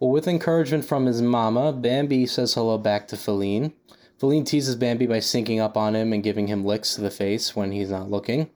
Well, 0.01 0.11
with 0.11 0.27
encouragement 0.27 0.85
from 0.85 1.07
his 1.07 1.23
mama, 1.23 1.73
Bambi 1.73 2.27
says 2.27 2.55
hello 2.55 2.77
back 2.77 3.07
to 3.09 3.17
Feline. 3.17 3.73
Feline 4.19 4.45
teases 4.45 4.75
Bambi 4.77 5.07
by 5.07 5.21
sinking 5.21 5.61
up 5.61 5.77
on 5.77 5.95
him 5.95 6.13
and 6.13 6.23
giving 6.23 6.49
him 6.49 6.65
licks 6.65 6.95
to 6.97 7.03
the 7.03 7.11
face 7.11 7.55
when 7.55 7.71
he's 7.73 7.91
not 7.91 8.11
looking. 8.11 8.51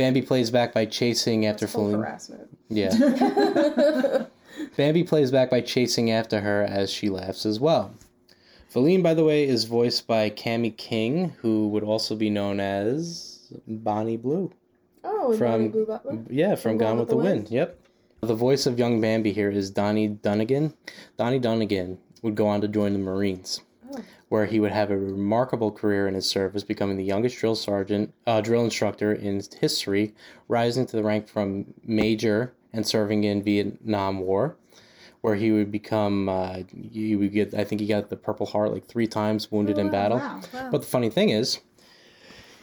Bambi 0.00 0.22
plays 0.22 0.50
back 0.50 0.72
by 0.72 0.86
chasing 0.86 1.44
after 1.44 1.66
Feline. 1.66 1.92
harassment. 2.00 2.48
Yeah. 2.70 4.24
Bambi 4.78 5.04
plays 5.04 5.30
back 5.30 5.50
by 5.50 5.60
chasing 5.60 6.10
after 6.10 6.40
her 6.40 6.62
as 6.62 6.90
she 6.90 7.10
laughs 7.10 7.44
as 7.44 7.60
well. 7.60 7.92
Feline, 8.70 9.02
by 9.02 9.12
the 9.12 9.24
way, 9.24 9.46
is 9.46 9.64
voiced 9.64 10.06
by 10.06 10.30
Cammie 10.30 10.74
King, 10.74 11.34
who 11.42 11.68
would 11.68 11.82
also 11.84 12.16
be 12.16 12.30
known 12.30 12.60
as 12.60 13.52
Bonnie 13.68 14.16
Blue. 14.16 14.50
Oh, 15.04 15.36
From- 15.36 15.50
Bonnie 15.50 15.68
Blue 15.68 15.84
Butler. 15.84 16.18
Yeah, 16.30 16.54
from 16.54 16.78
Gone 16.78 16.98
with 16.98 17.10
the, 17.10 17.16
Wind. 17.18 17.50
Yep. 17.50 17.78
The 18.22 18.34
voice 18.34 18.64
of 18.64 18.78
young 18.78 19.02
Bambi 19.02 19.34
here 19.34 19.50
is 19.50 19.70
Donnie 19.70 20.08
Dunagan. 20.08 20.72
Donnie 21.18 21.40
Dunagan 21.40 21.98
would 22.22 22.36
go 22.36 22.46
on 22.46 22.62
to 22.62 22.68
join 22.68 22.94
the 22.94 22.98
Marines. 22.98 23.60
Where 24.30 24.46
he 24.46 24.60
would 24.60 24.70
have 24.70 24.92
a 24.92 24.96
remarkable 24.96 25.72
career 25.72 26.06
in 26.06 26.14
his 26.14 26.24
service, 26.24 26.62
becoming 26.62 26.96
the 26.96 27.04
youngest 27.04 27.36
drill 27.36 27.56
sergeant, 27.56 28.14
uh, 28.28 28.40
drill 28.40 28.62
instructor 28.64 29.12
in 29.12 29.42
history, 29.60 30.14
rising 30.46 30.86
to 30.86 30.96
the 30.96 31.02
rank 31.02 31.26
from 31.28 31.66
major 31.84 32.54
and 32.72 32.86
serving 32.86 33.24
in 33.24 33.42
Vietnam 33.42 34.20
War, 34.20 34.56
where 35.20 35.34
he 35.34 35.50
would 35.50 35.72
become. 35.72 36.28
Uh, 36.28 36.58
he 36.92 37.16
would 37.16 37.32
get. 37.32 37.54
I 37.54 37.64
think 37.64 37.80
he 37.80 37.88
got 37.88 38.08
the 38.08 38.16
Purple 38.16 38.46
Heart 38.46 38.72
like 38.72 38.86
three 38.86 39.08
times, 39.08 39.50
wounded 39.50 39.78
in 39.78 39.88
Oh, 39.88 39.90
battle. 39.90 40.18
Wow. 40.18 40.40
But 40.70 40.82
the 40.82 40.86
funny 40.86 41.10
thing 41.10 41.30
is, 41.30 41.58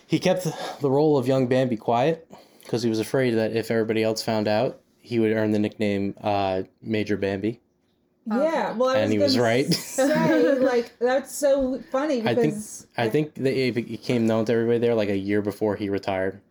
he 0.07 0.19
kept 0.19 0.47
the 0.79 0.89
role 0.89 1.17
of 1.17 1.27
young 1.27 1.47
Bambi 1.47 1.75
quiet 1.75 2.31
because 2.63 2.81
he 2.81 2.89
was 2.89 3.01
afraid 3.01 3.31
that 3.31 3.53
if 3.53 3.69
everybody 3.69 4.03
else 4.03 4.23
found 4.23 4.47
out, 4.47 4.79
he 5.01 5.19
would 5.19 5.33
earn 5.33 5.51
the 5.51 5.59
nickname 5.59 6.15
uh, 6.21 6.63
Major 6.81 7.17
Bambi. 7.17 7.59
Yeah. 8.29 8.73
Well, 8.73 8.89
I 8.89 8.97
And 8.97 9.05
was 9.05 9.11
he 9.11 9.19
was 9.19 9.37
right. 9.37 9.73
Say 9.73 10.55
like 10.59 10.97
that's 10.99 11.33
so 11.33 11.79
funny 11.91 12.21
I 12.27 12.35
think 12.35 12.55
I 12.97 13.07
think 13.09 13.35
that 13.35 13.53
it 13.57 13.73
became 13.73 14.27
known 14.27 14.45
to 14.45 14.53
everybody 14.53 14.79
there 14.79 14.95
like 14.95 15.09
a 15.09 15.17
year 15.17 15.41
before 15.41 15.75
he 15.75 15.89
retired. 15.89 16.41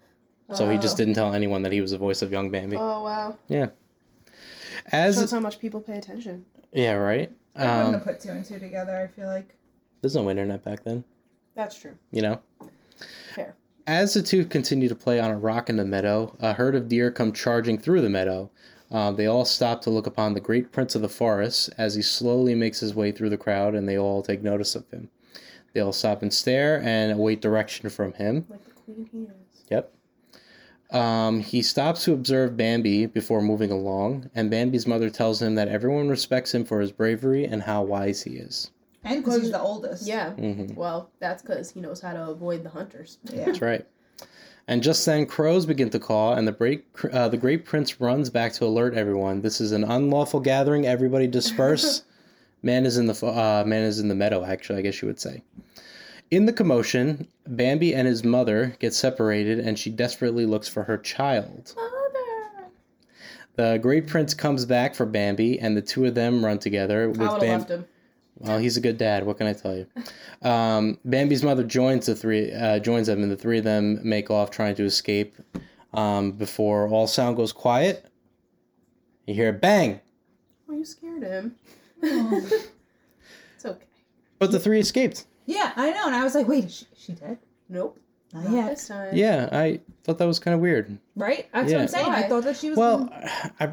So 0.55 0.71
he 0.71 0.79
just 0.79 0.95
Oh. 0.95 0.99
didn't 0.99 1.15
tell 1.15 1.35
anyone 1.35 1.63
that 1.63 1.73
he 1.73 1.81
was 1.81 1.91
the 1.91 1.99
voice 1.99 2.23
of 2.23 2.31
young 2.33 2.51
Bambi. 2.51 2.77
Oh 2.77 3.03
wow. 3.03 3.37
Yeah. 3.49 3.67
Shows 4.91 5.19
As 5.23 5.31
how 5.31 5.41
much 5.41 5.59
people 5.59 5.81
pay 5.81 5.99
attention. 5.99 6.45
yeah, 6.73 6.93
right. 6.93 7.31
I 7.57 7.61
wouldn't 7.67 7.87
Um, 7.87 7.93
have 7.95 8.05
put 8.05 8.21
two 8.21 8.29
and 8.31 8.45
two 8.45 8.59
together. 8.59 8.97
I 8.97 9.07
feel 9.09 9.27
like. 9.27 9.55
there's 10.01 10.15
no 10.15 10.29
internet 10.31 10.63
back 10.65 10.85
then, 10.85 11.03
That's 11.55 11.77
true. 11.79 11.95
you 12.13 12.23
know. 12.23 12.41
Fair. 13.35 13.55
As 13.87 14.15
the 14.15 14.23
two 14.23 14.45
continue 14.45 14.89
to 14.89 14.95
play 14.95 15.19
on 15.21 15.31
a 15.31 15.39
rock 15.39 15.69
in 15.71 15.77
the 15.77 15.85
meadow, 15.85 16.37
a 16.41 16.53
herd 16.53 16.75
of 16.75 16.89
deer 16.89 17.11
come 17.11 17.33
charging 17.33 17.79
through 17.79 18.01
the 18.03 18.11
meadow. 18.11 18.51
Uh, 18.91 19.11
they 19.11 19.27
all 19.27 19.45
stop 19.45 19.83
to 19.83 19.91
look 19.91 20.07
upon 20.07 20.35
the 20.35 20.41
great 20.41 20.71
prince 20.73 20.95
of 20.95 21.03
the 21.03 21.09
forest 21.09 21.71
as 21.77 21.95
he 21.95 22.03
slowly 22.03 22.55
makes 22.55 22.81
his 22.81 22.95
way 22.95 23.11
through 23.13 23.31
the 23.31 23.37
crowd, 23.37 23.75
and 23.75 23.89
they 23.89 23.99
all 23.99 24.23
take 24.23 24.43
notice 24.43 24.75
of 24.77 24.89
him. 24.91 25.11
They 25.73 25.81
all 25.81 25.93
stop 25.93 26.23
and 26.23 26.33
stare 26.33 26.81
and 26.83 27.13
await 27.13 27.41
direction 27.43 27.91
from 27.91 28.13
him. 28.15 28.47
Like 28.49 28.65
the 28.65 28.71
queen 28.71 29.09
he 29.13 29.23
is. 29.25 29.65
Yep. 29.71 29.93
Um, 30.93 31.41
he 31.41 31.63
stops 31.63 32.05
to 32.05 32.13
observe 32.13 32.57
Bambi 32.57 33.07
before 33.07 33.43
moving 33.43 33.73
along, 33.73 34.31
and 34.35 34.51
Bambi's 34.51 34.87
mother 34.87 35.11
tells 35.11 35.43
him 35.43 35.57
that 35.57 35.69
everyone 35.69 36.09
respects 36.09 36.55
him 36.55 36.65
for 36.65 36.81
his 36.81 36.93
bravery 36.93 37.45
and 37.45 37.63
how 37.63 37.83
wise 37.83 38.23
he 38.23 38.37
is. 38.37 38.71
And 39.03 39.23
because 39.25 39.43
he's 39.43 39.51
the 39.51 39.61
oldest. 39.61 40.07
Yeah. 40.07 40.31
hmm 40.33 40.75
Well, 40.75 41.11
that's 41.19 41.43
because 41.43 41.71
he 41.73 41.81
knows 41.81 42.01
how 42.01 42.13
to 42.13 42.29
avoid 42.31 42.63
the 42.63 42.71
hunters. 42.71 43.19
Yeah. 43.25 43.47
That's 43.47 43.61
right. 43.61 43.87
And 44.69 44.83
just 44.83 45.07
then, 45.07 45.27
crows 45.27 45.65
begin 45.65 45.91
to 45.91 46.01
caw, 46.01 46.35
and 46.35 46.47
the 46.47 46.53
great, 46.53 46.87
uh, 47.13 47.29
the 47.29 47.37
great 47.37 47.65
prince 47.65 48.01
runs 48.01 48.31
back 48.31 48.53
to 48.55 48.65
alert 48.65 48.95
everyone. 48.95 49.43
This 49.43 49.61
is 49.61 49.71
an 49.71 49.85
unlawful 49.85 50.41
gathering. 50.41 50.87
Everybody 50.87 51.29
disperse. 51.29 52.03
man 52.63 52.85
is 52.85 52.99
in 52.99 53.07
the 53.07 53.27
uh, 53.27 53.63
man 53.65 53.85
is 53.85 54.01
in 54.01 54.09
the 54.09 54.15
meadow. 54.15 54.45
Actually, 54.45 54.81
I 54.81 54.83
guess 54.83 55.01
you 55.01 55.07
would 55.09 55.21
say. 55.21 55.43
In 56.33 56.47
the 56.47 56.53
commotion, 56.53 57.29
Bambi 57.47 57.95
and 57.95 58.09
his 58.09 58.25
mother 58.25 58.77
get 58.81 58.93
separated, 58.93 59.61
and 59.61 59.79
she 59.79 59.91
desperately 59.91 60.45
looks 60.45 60.67
for 60.67 60.83
her 60.83 60.99
child. 60.99 61.73
Mother. 61.77 61.93
The 63.55 63.79
great 63.79 64.07
prince 64.07 64.35
comes 64.35 64.67
back 64.67 64.95
for 64.95 65.07
Bambi, 65.07 65.59
and 65.61 65.77
the 65.77 65.83
two 65.83 66.05
of 66.05 66.15
them 66.15 66.45
run 66.45 66.59
together 66.59 67.09
with 67.09 67.21
I 67.21 67.23
would 67.23 67.31
have 67.31 67.41
Bambi. 67.41 67.59
left 67.59 67.71
him. 67.71 67.87
Well, 68.39 68.59
he's 68.59 68.77
a 68.77 68.81
good 68.81 68.99
dad. 68.99 69.25
What 69.25 69.39
can 69.39 69.47
I 69.47 69.53
tell 69.55 69.75
you? 69.77 69.87
Um, 70.43 70.99
Bambi's 71.05 71.43
mother 71.43 71.65
joins 71.65 72.07
the 72.07 72.15
three, 72.15 72.53
uh, 72.53 72.79
joins 72.81 73.07
them, 73.07 73.23
and 73.23 73.31
the 73.33 73.37
three 73.37 73.59
of 73.59 73.65
them 73.65 73.99
make 74.03 74.31
off 74.31 74.51
trying 74.51 74.75
to 74.77 74.85
escape. 74.85 75.37
Um, 75.95 76.33
before 76.33 76.87
all 76.89 77.07
sound 77.07 77.37
goes 77.37 77.53
quiet, 77.53 78.05
you 79.27 79.35
hear 79.35 79.49
a 79.49 79.53
bang, 79.55 80.01
Oh, 80.69 80.75
you 80.75 80.85
scared 80.85 81.23
him. 81.23 81.55
It's 82.03 83.65
okay. 83.65 83.85
but 84.39 84.53
the 84.53 84.61
three 84.61 84.81
escaped. 84.81 85.25
Yeah, 85.47 85.73
I 85.77 85.91
know. 85.93 86.07
And 86.07 86.15
I 86.15 86.23
was 86.25 86.35
like, 86.35 86.47
wait, 86.49 86.65
is 86.65 86.77
she, 86.77 86.87
is 86.93 87.03
she 87.03 87.13
dead? 87.13 87.39
Nope. 87.69 87.99
Not 88.35 88.45
Not 88.45 88.53
yet. 88.53 88.69
this 88.71 88.89
time. 88.89 89.09
Yeah, 89.15 89.49
I 89.53 89.81
thought 90.05 90.19
that 90.19 90.27
was 90.27 90.39
kind 90.39 90.55
of 90.55 90.61
weird. 90.61 90.99
Right? 91.15 91.49
That's 91.53 91.71
Yeah. 91.71 91.77
what 91.79 91.83
I'm 91.83 91.89
saying. 91.89 92.07
I 92.07 92.21
Why? 92.23 92.29
thought 92.29 92.45
that 92.45 92.57
she 92.57 92.69
was. 92.71 92.77
Well, 92.79 93.09
I, 93.61 93.69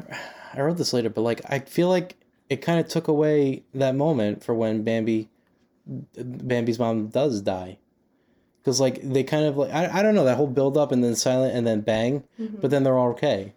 I 0.54 0.60
wrote 0.62 0.78
this 0.78 0.92
later, 0.92 1.10
but 1.10 1.20
like 1.22 1.42
I 1.50 1.58
feel 1.58 1.88
like 1.88 2.16
it 2.48 2.56
kind 2.62 2.78
of 2.80 2.88
took 2.88 3.08
away 3.08 3.62
that 3.74 3.94
moment 3.94 4.44
for 4.44 4.54
when 4.54 4.82
Bambi, 4.84 5.28
Bambi's 6.16 6.78
mom 6.78 7.08
does 7.08 7.40
die, 7.40 7.78
because 8.62 8.80
like 8.80 9.00
they 9.02 9.22
kind 9.24 9.44
of 9.44 9.56
like 9.56 9.72
I, 9.72 9.98
I 9.98 10.02
don't 10.02 10.14
know 10.14 10.24
that 10.24 10.36
whole 10.36 10.46
build 10.46 10.76
up 10.76 10.92
and 10.92 11.02
then 11.02 11.14
silent 11.14 11.54
and 11.56 11.66
then 11.66 11.80
bang, 11.80 12.24
Mm-hmm. 12.40 12.56
but 12.60 12.70
then 12.70 12.82
they're 12.84 12.98
all 12.98 13.10
okay, 13.10 13.52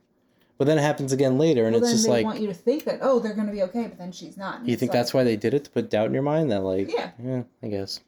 but 0.57 0.65
then 0.65 0.77
it 0.77 0.81
happens 0.81 1.11
again 1.13 1.37
later 1.37 1.65
and 1.65 1.73
well, 1.75 1.83
it's 1.83 1.91
just 1.93 2.05
they 2.05 2.11
like 2.11 2.25
want 2.25 2.39
you 2.41 2.47
to 2.47 2.53
think 2.53 2.85
that 2.85 2.99
oh 3.01 3.19
they're 3.19 3.33
gonna 3.35 3.51
be 3.51 3.63
okay, 3.63 3.87
but 3.87 3.97
then 3.97 4.11
she's 4.11 4.37
not. 4.37 4.65
you 4.65 4.75
think 4.75 4.89
like- 4.91 4.99
that's 4.99 5.13
why 5.13 5.23
they 5.23 5.35
did 5.35 5.53
it 5.53 5.63
to 5.65 5.69
put 5.69 5.89
doubt 5.89 6.07
in 6.07 6.13
your 6.13 6.23
mind 6.23 6.51
that 6.51 6.61
like 6.63 6.91
Yeah. 6.91 7.11
yeah 7.23 7.43
I 7.63 7.67
guess. 7.67 8.01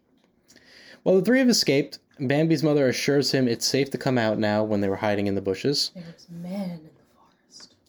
Well, 1.03 1.15
the 1.15 1.21
three 1.21 1.39
have 1.39 1.49
escaped. 1.49 1.99
Bambi's 2.19 2.61
mother 2.63 2.89
assures 2.89 3.31
him 3.31 3.47
it's 3.47 3.65
safe 3.65 3.89
to 3.91 3.97
come 3.97 4.17
out 4.17 4.37
now 4.37 4.61
when 4.65 4.81
they 4.81 4.89
were 4.89 4.97
hiding 4.97 5.27
in 5.27 5.35
the 5.35 5.41
bushes. 5.41 5.91
There's 5.95 6.27
men 6.29 6.71
in 6.71 6.83
the 6.83 6.88
forest. 6.88 6.88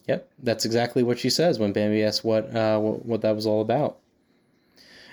Yep, 0.07 0.29
that's 0.43 0.65
exactly 0.65 1.03
what 1.03 1.19
she 1.19 1.29
says 1.29 1.59
when 1.59 1.73
Bambi 1.73 2.03
asks 2.03 2.23
what 2.23 2.53
uh, 2.55 2.79
what, 2.79 3.05
what 3.05 3.21
that 3.21 3.35
was 3.35 3.45
all 3.45 3.61
about. 3.61 3.99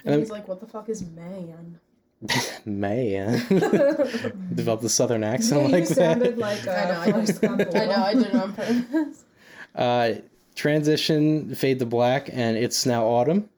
And, 0.04 0.14
And 0.14 0.22
he's 0.22 0.30
like, 0.30 0.48
what 0.48 0.60
the 0.60 0.66
fuck 0.66 0.88
is 0.88 1.02
man? 1.02 1.80
Man, 2.64 3.38
developed 4.54 4.82
a 4.82 4.88
southern 4.88 5.22
Yeah, 5.22 5.32
accent 5.34 5.62
you 5.66 5.68
like 5.68 5.86
sounded 5.86 6.36
that. 6.36 6.38
like 6.38 6.66
uh, 6.66 6.70
I 6.72 6.84
know, 6.84 7.00
I 7.00 7.10
Forrest 7.12 7.42
know. 7.42 7.48
Gump 7.56 7.72
know, 7.74 7.90
I 7.92 8.14
did 8.14 8.26
it 8.26 8.34
on 8.34 8.52
purpose. 8.54 9.24
Uh, 9.74 10.14
transition, 10.56 11.54
fade 11.54 11.78
to 11.78 11.86
black, 11.86 12.28
and 12.32 12.56
it's 12.56 12.84
now 12.86 13.04
autumn. 13.04 13.48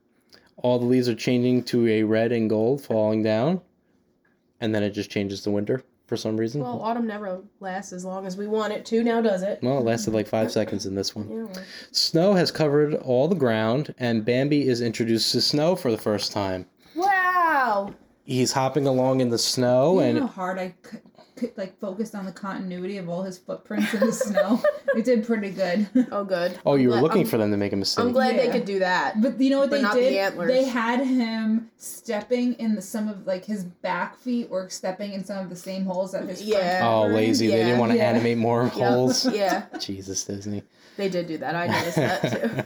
All 0.59 0.79
the 0.79 0.85
leaves 0.85 1.09
are 1.09 1.15
changing 1.15 1.63
to 1.65 1.89
a 1.89 2.03
red 2.03 2.33
and 2.33 2.51
gold, 2.51 2.83
falling 2.83 3.23
down, 3.23 3.63
and 4.61 4.75
then 4.75 4.83
it 4.83 4.91
just 4.91 5.09
changes 5.11 5.41
to 5.43 5.51
winter 5.51 5.83
for 6.11 6.17
some 6.17 6.37
reason. 6.37 6.61
well, 6.61 6.83
autumn 6.83 7.07
never 7.07 7.41
lasts 7.61 7.93
as 7.93 8.05
long 8.05 8.27
as 8.27 8.37
we 8.37 8.49
want 8.49 8.73
it 8.73 8.85
to. 8.87 9.05
Now 9.05 9.21
does 9.21 9.45
it? 9.45 9.61
Well, 9.63 9.79
it 9.79 9.85
lasted 9.85 10.13
like 10.13 10.27
five 10.27 10.51
seconds 10.51 10.85
in 10.85 10.97
this 10.97 11.15
one. 11.15 11.31
Yeah. 11.55 11.63
Snow 11.93 12.35
has 12.35 12.51
covered 12.51 12.95
all 12.97 13.29
the 13.29 13.37
ground, 13.37 13.95
and 13.97 14.25
Bambi 14.25 14.67
is 14.69 14.81
introduced 14.81 15.31
to 15.33 15.41
snow 15.41 15.77
for 15.77 15.93
the 15.93 15.97
first 15.97 16.33
time. 16.33 16.67
Wow. 16.97 17.95
He's 18.25 18.51
hopping 18.51 18.89
along 18.89 19.21
in 19.21 19.31
the 19.31 19.39
snow, 19.39 19.95
You 19.95 20.01
and 20.01 20.19
know 20.19 20.27
how 20.27 20.33
hard 20.33 20.59
I 20.59 20.75
like 21.57 21.79
focused 21.81 22.15
on 22.15 22.25
the 22.27 22.33
continuity 22.33 22.97
of 22.99 23.09
all 23.09 23.23
his 23.23 23.39
footprints 23.39 23.93
in 23.95 24.01
the 24.01 24.13
snow. 24.13 24.63
It 24.97 25.05
did 25.05 25.25
pretty 25.25 25.51
good. 25.51 25.89
Oh, 26.11 26.25
good. 26.25 26.59
oh, 26.67 26.75
you 26.75 26.89
were 26.89 26.97
I'm 26.97 27.03
looking 27.03 27.23
glad- 27.23 27.31
for 27.31 27.39
them 27.39 27.53
to 27.53 27.57
make 27.57 27.73
a 27.73 27.77
mistake. 27.77 28.05
I'm 28.05 28.11
glad 28.11 28.37
they 28.37 28.47
Yeah. 28.47 28.53
could 28.53 28.65
do 28.65 28.81
that. 28.81 29.23
But 29.23 29.41
you 29.41 29.51
know 29.51 29.61
what 29.61 29.71
But 29.71 29.77
they 29.77 29.83
not 29.83 29.95
the 29.95 30.01
did? 30.01 30.17
antlers. 30.17 30.51
They 30.51 30.65
had 30.65 30.99
him 31.07 31.71
stepping 31.77 32.55
in 32.55 32.75
the 32.75 32.83
some 32.83 33.07
of 33.09 33.25
like 33.25 33.45
his 33.45 33.63
back 33.63 34.19
feet 34.19 34.51
were 34.51 34.69
stepping 34.69 35.13
in 35.13 35.25
some 35.25 35.39
of 35.39 35.49
the 35.49 35.55
same 35.55 35.85
holes 35.85 36.11
that 36.13 36.25
his 36.29 36.43
Yeah. 36.43 36.81
feet 36.81 36.85
oh, 36.85 37.03
were 37.03 37.09
in. 37.11 37.15
lazy! 37.15 37.47
They 37.47 37.59
Yeah. 37.59 37.65
didn't 37.67 37.79
want 37.79 37.93
to 37.93 37.99
Yeah. 37.99 38.11
animate 38.11 38.39
more 38.39 38.67
holes. 38.67 39.25
Yeah, 39.33 39.67
Jesus, 39.79 40.25
Disney. 40.25 40.65
they 40.97 41.09
did 41.09 41.29
do 41.29 41.39
that. 41.39 41.55
I 41.55 41.67
noticed 41.69 41.97
that 41.97 42.21
too. 42.57 42.63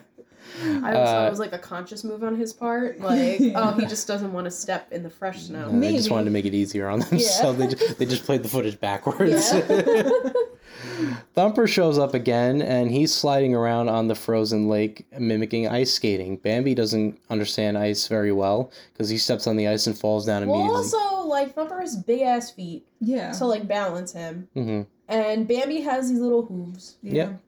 I 0.65 0.95
always 0.95 0.97
Uh, 0.97 1.05
thought 1.05 1.27
it 1.27 1.31
was 1.31 1.39
like 1.39 1.53
a 1.53 1.59
conscious 1.59 2.05
move 2.05 2.23
on 2.25 2.37
his 2.37 2.53
part. 2.53 2.99
Like, 3.05 3.41
oh, 3.55 3.73
he 3.79 3.87
just 3.87 4.07
doesn't 4.09 4.33
want 4.33 4.47
to 4.47 4.51
step 4.51 4.91
in 4.93 5.03
the 5.03 5.11
fresh 5.11 5.43
snow. 5.45 5.69
And 5.69 5.83
they 5.83 5.95
just 5.97 6.11
wanted 6.11 6.25
to 6.25 6.31
make 6.31 6.45
it 6.47 6.55
easier 6.55 6.89
on 6.89 7.01
them, 7.01 7.09
Yeah. 7.19 7.29
so 7.43 7.53
they 7.53 7.67
just, 7.69 7.99
they 7.99 8.07
just 8.07 8.25
played 8.25 8.43
the 8.43 8.49
footage 8.49 8.81
backwards. 8.81 9.53
Yeah. 9.53 10.09
Thumper 11.35 11.67
shows 11.67 11.99
up 11.99 12.15
again, 12.15 12.63
and 12.63 12.91
he's 12.91 13.13
sliding 13.13 13.55
around 13.55 13.89
on 13.89 14.09
the 14.09 14.15
frozen 14.15 14.69
lake, 14.69 15.07
mimicking 15.19 15.69
ice 15.69 15.93
skating. 15.93 16.37
Bambi 16.37 16.75
doesn't 16.75 17.19
understand 17.31 17.77
ice 17.79 18.07
very 18.07 18.33
well 18.33 18.71
because 18.93 19.09
he 19.09 19.19
steps 19.19 19.47
on 19.47 19.57
the 19.57 19.67
ice 19.69 19.87
and 19.87 19.99
falls 19.99 20.27
down 20.27 20.47
Well, 20.47 20.61
immediately. 20.61 20.77
also, 20.99 21.29
like, 21.29 21.55
Thumper 21.55 21.81
has 21.81 21.97
big 21.97 22.23
ass 22.23 22.51
feet 22.51 22.87
Yeah. 23.01 23.33
to, 23.33 23.45
like, 23.47 23.67
balance 23.67 24.13
him. 24.13 24.49
Mm-hmm. 24.57 24.83
And 25.09 25.47
Bambi 25.49 25.81
has 25.83 26.09
these 26.11 26.21
little 26.21 26.43
hooves. 26.45 26.97
yeah. 27.03 27.13
Yep. 27.15 27.41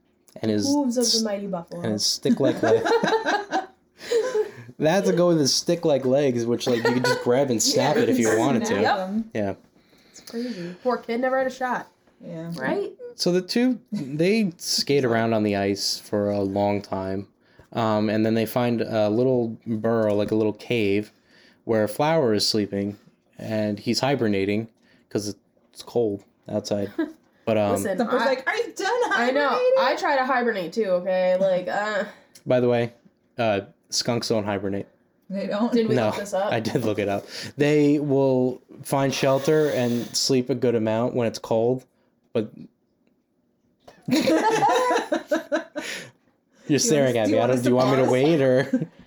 And 0.43 0.51
his 0.51 0.67
Hooves 0.67 0.97
of 0.99 1.11
the 1.11 1.23
mighty 1.29 1.47
buffalo. 1.47 1.83
and 1.83 1.93
his 1.93 2.05
stick 2.07 2.39
like 2.41 2.63
leg. 2.63 2.83
That 4.79 4.91
had 4.91 5.05
to 5.07 5.13
go 5.15 5.29
with 5.29 5.39
his 5.41 5.55
stick 5.55 5.87
like 5.87 6.05
legs, 6.05 6.45
which 6.45 6.67
like 6.67 6.85
you 6.85 6.93
could 6.93 7.05
just 7.05 7.23
grab 7.25 7.49
and 7.51 7.63
snap 7.63 7.97
it 7.97 8.11
if 8.11 8.19
you 8.19 8.37
wanted 8.39 8.61
to. 8.61 8.79
Snap 8.79 8.83
Yep. 8.99 9.25
Yeah. 9.33 9.55
It's 10.11 10.21
crazy. 10.31 10.75
Poor 10.83 10.99
kid 10.99 11.21
never 11.23 11.39
had 11.39 11.47
a 11.47 11.51
shot, 11.51 11.89
Yeah. 12.21 12.53
right? 12.59 12.93
So 13.15 13.33
the 13.33 13.41
two 13.41 13.81
they 13.91 14.53
skate 14.59 15.07
around 15.07 15.33
on 15.33 15.45
the 15.45 15.57
ice 15.57 15.99
for 15.99 16.31
a 16.31 16.41
long 16.43 16.83
time, 16.83 17.27
um, 17.73 18.11
and 18.11 18.27
then 18.27 18.35
they 18.35 18.45
find 18.45 18.83
a 18.83 19.09
little 19.09 19.57
burrow, 19.67 20.15
like 20.15 20.31
a 20.31 20.35
little 20.35 20.53
cave, 20.53 21.11
where 21.65 21.85
a 21.85 21.89
Flower 21.89 22.35
is 22.35 22.47
sleeping, 22.47 22.99
and 23.39 23.79
he's 23.79 24.01
hibernating 24.01 24.69
because 25.09 25.35
it's 25.73 25.83
cold 25.83 26.23
outside. 26.51 26.93
But 27.47 27.57
um, 27.57 27.73
Listen, 27.73 27.97
Thumper's 27.97 28.21
I, 28.23 28.27
like, 28.27 28.47
are 28.47 28.57
you 28.57 28.73
done 28.75 28.91
I 29.13 29.31
know. 29.31 29.51
I 29.79 29.97
try 29.99 30.17
to 30.17 30.27
hibernate 30.27 30.73
too, 30.75 30.87
okay? 30.87 31.37
Like, 31.39 31.69
uh, 31.69 32.05
by 32.45 32.61
the 32.61 32.69
way, 32.69 32.93
uh, 33.39 33.61
skunks 33.89 34.29
don't 34.29 34.45
hibernate. 34.45 34.87
They 35.31 35.47
don't. 35.47 35.73
did 35.73 35.89
we 35.89 35.95
no, 35.95 36.07
look 36.07 36.17
this 36.17 36.35
up? 36.35 36.53
I 36.53 36.61
did 36.61 36.85
look 36.85 36.99
it 36.99 37.09
up. 37.09 37.25
They 37.57 37.99
will 38.01 38.61
find 38.83 39.15
shelter 39.15 39.71
and 39.71 40.05
sleep 40.17 40.51
a 40.51 40.55
good 40.55 40.75
amount 40.75 41.15
when 41.15 41.27
it's 41.29 41.39
cold, 41.39 41.85
but 42.33 42.53
you're 46.67 46.79
staring 46.79 47.17
at 47.19 47.27
do 47.27 47.33
me. 47.33 47.37
you 47.39 47.43
I 47.43 47.47
want 47.47 47.51
don't. 47.51 47.59
us 47.59 47.63
Do 47.63 47.69
you 47.71 47.77
want 47.77 47.97
me 47.99 48.05
to 48.05 48.11
wait 48.11 48.41
or? 48.41 48.89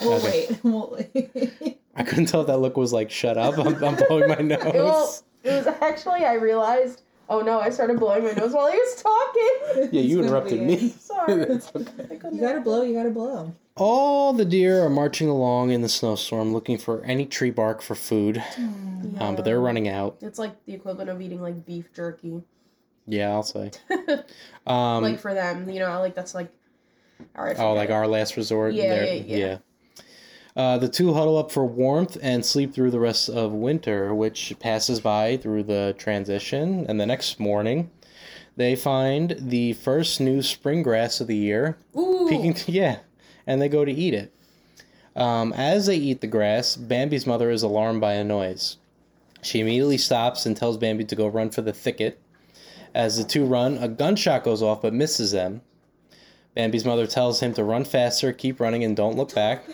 We'll 0.00 0.12
Okay. 0.24 0.46
wait. 0.50 0.60
We'll 0.62 0.96
wait. 1.14 1.80
I 1.96 2.04
couldn't 2.04 2.26
tell 2.26 2.42
if 2.42 2.46
that 2.46 2.58
look 2.58 2.76
was 2.76 2.92
like 2.92 3.10
shut 3.10 3.36
up. 3.36 3.58
I'm, 3.58 3.82
I'm 3.82 3.96
blowing 3.96 4.28
my 4.28 4.36
nose. 4.36 4.60
well, 4.72 5.18
it 5.42 5.50
was 5.50 5.66
actually, 5.80 6.24
I 6.24 6.34
realized, 6.34 7.02
oh 7.30 7.40
no, 7.40 7.60
I 7.60 7.70
started 7.70 7.98
blowing 7.98 8.24
my 8.24 8.32
nose 8.32 8.52
while 8.52 8.70
he 8.70 8.76
was 8.76 9.02
talking. 9.02 9.88
yeah, 9.92 10.02
you 10.02 10.20
interrupted 10.22 10.60
me. 10.60 10.90
Sorry. 10.90 11.32
It's 11.50 11.72
okay. 11.74 12.18
You 12.32 12.40
gotta 12.40 12.60
blow. 12.60 12.82
You 12.82 12.94
gotta 12.94 13.10
blow. 13.10 13.54
All 13.76 14.34
the 14.34 14.44
deer 14.44 14.82
are 14.84 14.90
marching 14.90 15.28
along 15.28 15.70
in 15.70 15.80
the 15.80 15.88
snowstorm, 15.88 16.52
looking 16.52 16.76
for 16.76 17.02
any 17.04 17.24
tree 17.24 17.50
bark 17.50 17.80
for 17.80 17.94
food, 17.94 18.42
um, 19.18 19.34
but 19.36 19.44
they're 19.46 19.60
running 19.60 19.88
out. 19.88 20.18
It's 20.20 20.38
like 20.38 20.62
the 20.66 20.74
equivalent 20.74 21.08
of 21.08 21.22
eating 21.22 21.40
like 21.40 21.64
beef 21.64 21.90
jerky. 21.94 22.42
Yeah, 23.06 23.30
I'll 23.30 23.42
say. 23.42 23.70
Um, 24.66 25.02
like 25.02 25.18
for 25.18 25.32
them, 25.34 25.68
you 25.70 25.80
know, 25.80 25.98
like 26.00 26.14
that's 26.14 26.34
like. 26.34 26.48
All 27.36 27.44
right. 27.44 27.58
Oh, 27.58 27.72
like 27.74 27.90
our 27.90 28.06
last 28.06 28.36
resort. 28.36 28.74
Yeah, 28.74 28.88
There- 28.94 29.14
yeah, 29.14 29.36
yeah. 29.36 29.58
Uh, 30.56 30.78
the 30.78 30.88
two 30.88 31.14
huddle 31.14 31.38
up 31.38 31.52
for 31.52 31.64
warmth 31.64 32.16
and 32.22 32.44
sleep 32.44 32.74
through 32.74 32.90
the 32.90 33.00
rest 33.00 33.28
of 33.28 33.52
winter, 33.52 34.14
which 34.14 34.54
passes 34.58 35.00
by 35.00 35.36
through 35.36 35.62
the 35.62 35.94
transition. 35.96 36.84
And 36.88 37.00
the 37.00 37.06
next 37.06 37.38
morning, 37.38 37.90
they 38.56 38.74
find 38.74 39.36
the 39.38 39.74
first 39.74 40.20
new 40.20 40.42
spring 40.42 40.82
grass 40.82 41.20
of 41.20 41.28
the 41.28 41.36
year, 41.36 41.78
Ooh. 41.96 42.26
peeking. 42.28 42.56
yeah, 42.66 42.98
and 43.46 43.62
they 43.62 43.68
go 43.68 43.84
to 43.84 43.92
eat 43.92 44.12
it. 44.14 44.34
Um, 45.16 45.52
as 45.52 45.86
they 45.86 45.96
eat 45.96 46.20
the 46.20 46.26
grass, 46.26 46.76
Bambi's 46.76 47.26
mother 47.26 47.50
is 47.50 47.62
alarmed 47.62 48.00
by 48.00 48.14
a 48.14 48.24
noise. 48.24 48.76
She 49.42 49.60
immediately 49.60 49.98
stops 49.98 50.46
and 50.46 50.56
tells 50.56 50.76
Bambi 50.76 51.04
to 51.04 51.16
go 51.16 51.26
run 51.26 51.50
for 51.50 51.62
the 51.62 51.72
thicket. 51.72 52.20
As 52.94 53.16
the 53.16 53.24
two 53.24 53.44
run, 53.44 53.78
a 53.78 53.88
gunshot 53.88 54.44
goes 54.44 54.62
off 54.62 54.82
but 54.82 54.92
misses 54.92 55.30
them. 55.30 55.62
Bambi's 56.54 56.84
mother 56.84 57.06
tells 57.06 57.40
him 57.40 57.54
to 57.54 57.64
run 57.64 57.84
faster, 57.84 58.32
keep 58.32 58.58
running, 58.60 58.82
and 58.82 58.96
don't 58.96 59.16
look 59.16 59.34
back. 59.34 59.64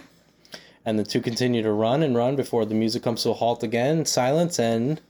And 0.86 0.98
the 0.98 1.04
two 1.04 1.20
continue 1.20 1.62
to 1.62 1.72
run 1.72 2.02
and 2.04 2.16
run 2.16 2.36
before 2.36 2.64
the 2.64 2.74
music 2.74 3.02
comes 3.02 3.24
to 3.24 3.30
a 3.30 3.34
halt 3.34 3.62
again, 3.64 4.04
silence, 4.06 4.58
and 4.60 5.00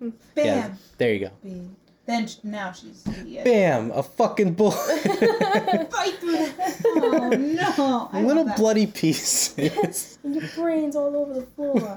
Bam. 0.00 0.12
yeah, 0.34 0.70
there 0.98 1.12
you 1.12 1.20
go. 1.20 1.30
Bam. 1.44 1.76
Then 2.06 2.28
now 2.42 2.72
she's 2.72 3.06
idiot. 3.06 3.44
Bam! 3.44 3.92
A 3.92 4.02
fucking 4.02 4.54
bullet. 4.54 4.74
Fight 5.92 6.14
through 6.18 6.32
the- 6.32 6.82
Oh 6.96 7.28
no! 7.28 8.08
I 8.12 8.20
a 8.20 8.26
little 8.26 8.46
bloody 8.56 8.86
piece. 8.88 9.54
And 9.56 10.34
your 10.34 10.48
brains 10.56 10.96
all 10.96 11.14
over 11.16 11.34
the 11.34 11.46
floor. 11.46 11.96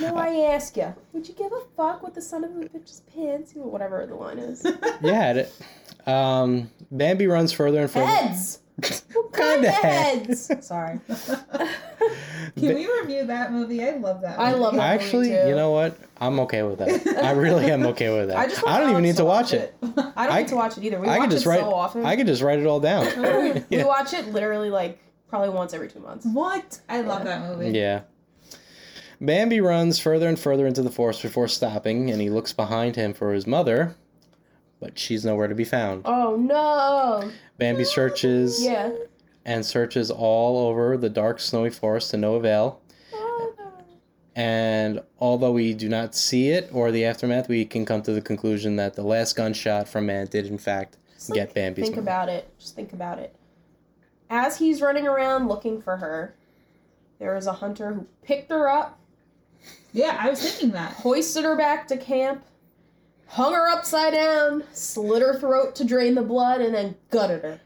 now 0.00 0.14
I 0.14 0.52
ask 0.52 0.76
you, 0.76 0.94
would 1.12 1.26
you 1.26 1.34
give 1.34 1.50
a 1.52 1.60
fuck 1.76 2.02
what 2.02 2.14
the 2.14 2.22
son 2.22 2.44
of 2.44 2.50
a 2.52 2.60
bitch's 2.60 3.02
pants? 3.12 3.52
Whatever 3.56 4.06
the 4.06 4.14
line 4.14 4.38
is. 4.38 4.64
yeah. 5.00 5.32
It, 5.32 5.52
um, 6.06 6.70
Bambi 6.92 7.26
runs 7.26 7.52
further 7.52 7.80
and 7.80 7.90
further. 7.90 8.06
Heads. 8.06 8.60
What 9.12 9.32
kind 9.32 9.54
Kinda 9.62 9.70
heads? 9.70 10.50
Sorry. 10.66 11.00
Can 12.56 12.74
we 12.74 12.88
review 13.00 13.26
that 13.26 13.52
movie? 13.52 13.82
I 13.84 13.96
love 13.96 14.20
that. 14.22 14.38
I 14.38 14.50
movie. 14.50 14.60
love 14.62 14.74
that. 14.76 15.00
Actually, 15.00 15.28
movie, 15.30 15.42
too. 15.42 15.48
you 15.48 15.54
know 15.56 15.70
what? 15.72 15.98
I'm 16.20 16.38
okay 16.40 16.62
with 16.62 16.78
that. 16.78 17.24
I 17.24 17.32
really 17.32 17.70
am 17.70 17.84
okay 17.86 18.16
with 18.16 18.28
that. 18.28 18.36
I 18.38 18.46
just 18.46 18.64
I, 18.66 18.78
don't 18.78 18.90
even 18.90 19.02
need 19.02 19.16
to 19.16 19.24
watch 19.24 19.52
it. 19.52 19.74
I 19.82 19.86
don't 19.86 20.16
I 20.16 20.38
need 20.42 20.48
to 20.48 20.56
watch 20.56 20.78
it 20.78 20.84
either. 20.84 21.00
We 21.00 21.08
I 21.08 21.18
watch 21.18 21.28
could 21.28 21.30
just 21.36 21.46
it 21.46 21.48
write. 21.48 21.60
so 21.60 21.74
often. 21.74 22.06
I 22.06 22.14
could 22.16 22.26
just 22.26 22.42
write 22.42 22.58
it 22.60 22.66
all 22.66 22.80
down. 22.80 23.06
we 23.20 23.78
Yeah. 23.78 23.84
watch 23.84 24.12
it 24.14 24.28
literally 24.28 24.70
like 24.70 24.98
probably 25.28 25.50
once 25.50 25.74
every 25.74 25.88
two 25.88 26.00
months. 26.00 26.24
What? 26.26 26.80
I 26.88 27.00
love 27.00 27.24
that 27.24 27.42
movie. 27.42 27.76
Yeah. 27.76 28.02
Bambi 29.20 29.60
runs 29.60 29.98
further 29.98 30.28
and 30.28 30.38
further 30.38 30.66
into 30.68 30.82
the 30.82 30.90
forest 30.90 31.22
before 31.22 31.48
stopping, 31.48 32.10
and 32.10 32.20
he 32.20 32.30
looks 32.30 32.52
behind 32.52 32.94
him 32.94 33.12
for 33.12 33.32
his 33.32 33.46
mother, 33.46 33.96
but 34.80 34.98
she's 34.98 35.24
nowhere 35.24 35.48
to 35.48 35.54
be 35.54 35.64
found. 35.64 36.02
Oh 36.04 36.36
no! 36.36 37.30
Bambi 37.58 37.84
searches 37.84 38.62
Yeah. 38.64 38.90
and 39.44 39.64
searches 39.64 40.10
all 40.10 40.68
over 40.68 40.96
the 40.96 41.08
dark, 41.08 41.40
snowy 41.40 41.70
forest 41.70 42.10
to 42.12 42.16
no 42.16 42.34
avail. 42.34 42.80
Oh, 43.12 43.54
no. 43.58 43.64
And 44.36 45.00
although 45.18 45.52
we 45.52 45.74
do 45.74 45.88
not 45.88 46.14
see 46.14 46.50
it 46.50 46.70
or 46.72 46.90
the 46.92 47.04
aftermath, 47.04 47.48
we 47.48 47.64
can 47.64 47.84
come 47.84 48.02
to 48.02 48.12
the 48.12 48.20
conclusion 48.20 48.76
that 48.76 48.94
the 48.94 49.02
last 49.02 49.34
gunshot 49.36 49.88
from 49.88 50.06
man 50.06 50.26
did, 50.26 50.46
in 50.46 50.58
fact, 50.58 50.96
Just, 51.14 51.32
get 51.32 51.48
like, 51.48 51.54
Bambi's 51.54 51.84
Think 51.86 51.96
mother. 51.96 52.02
about 52.02 52.28
it. 52.28 52.48
Just 52.58 52.76
think 52.76 52.92
about 52.92 53.18
it. 53.18 53.34
As 54.30 54.58
he's 54.58 54.80
running 54.82 55.06
around 55.08 55.48
looking 55.48 55.80
for 55.82 55.96
her, 55.96 56.34
there 57.18 57.34
is 57.36 57.46
a 57.48 57.52
hunter 57.54 57.92
who 57.94 58.06
picked 58.22 58.50
her 58.50 58.68
up, 58.68 59.00
Yeah, 59.92 60.16
I 60.20 60.28
was 60.30 60.40
thinking 60.40 60.70
that. 60.72 60.92
hoisted 60.92 61.42
her 61.44 61.56
back 61.56 61.88
to 61.88 61.96
camp, 61.96 62.44
hung 63.28 63.52
her 63.52 63.68
upside 63.68 64.12
down, 64.14 64.64
slit 64.72 65.22
her 65.22 65.38
throat 65.38 65.74
to 65.76 65.84
drain 65.84 66.14
the 66.14 66.22
blood, 66.22 66.60
and 66.60 66.74
then 66.74 66.96
gutted 67.10 67.42
her. 67.42 67.60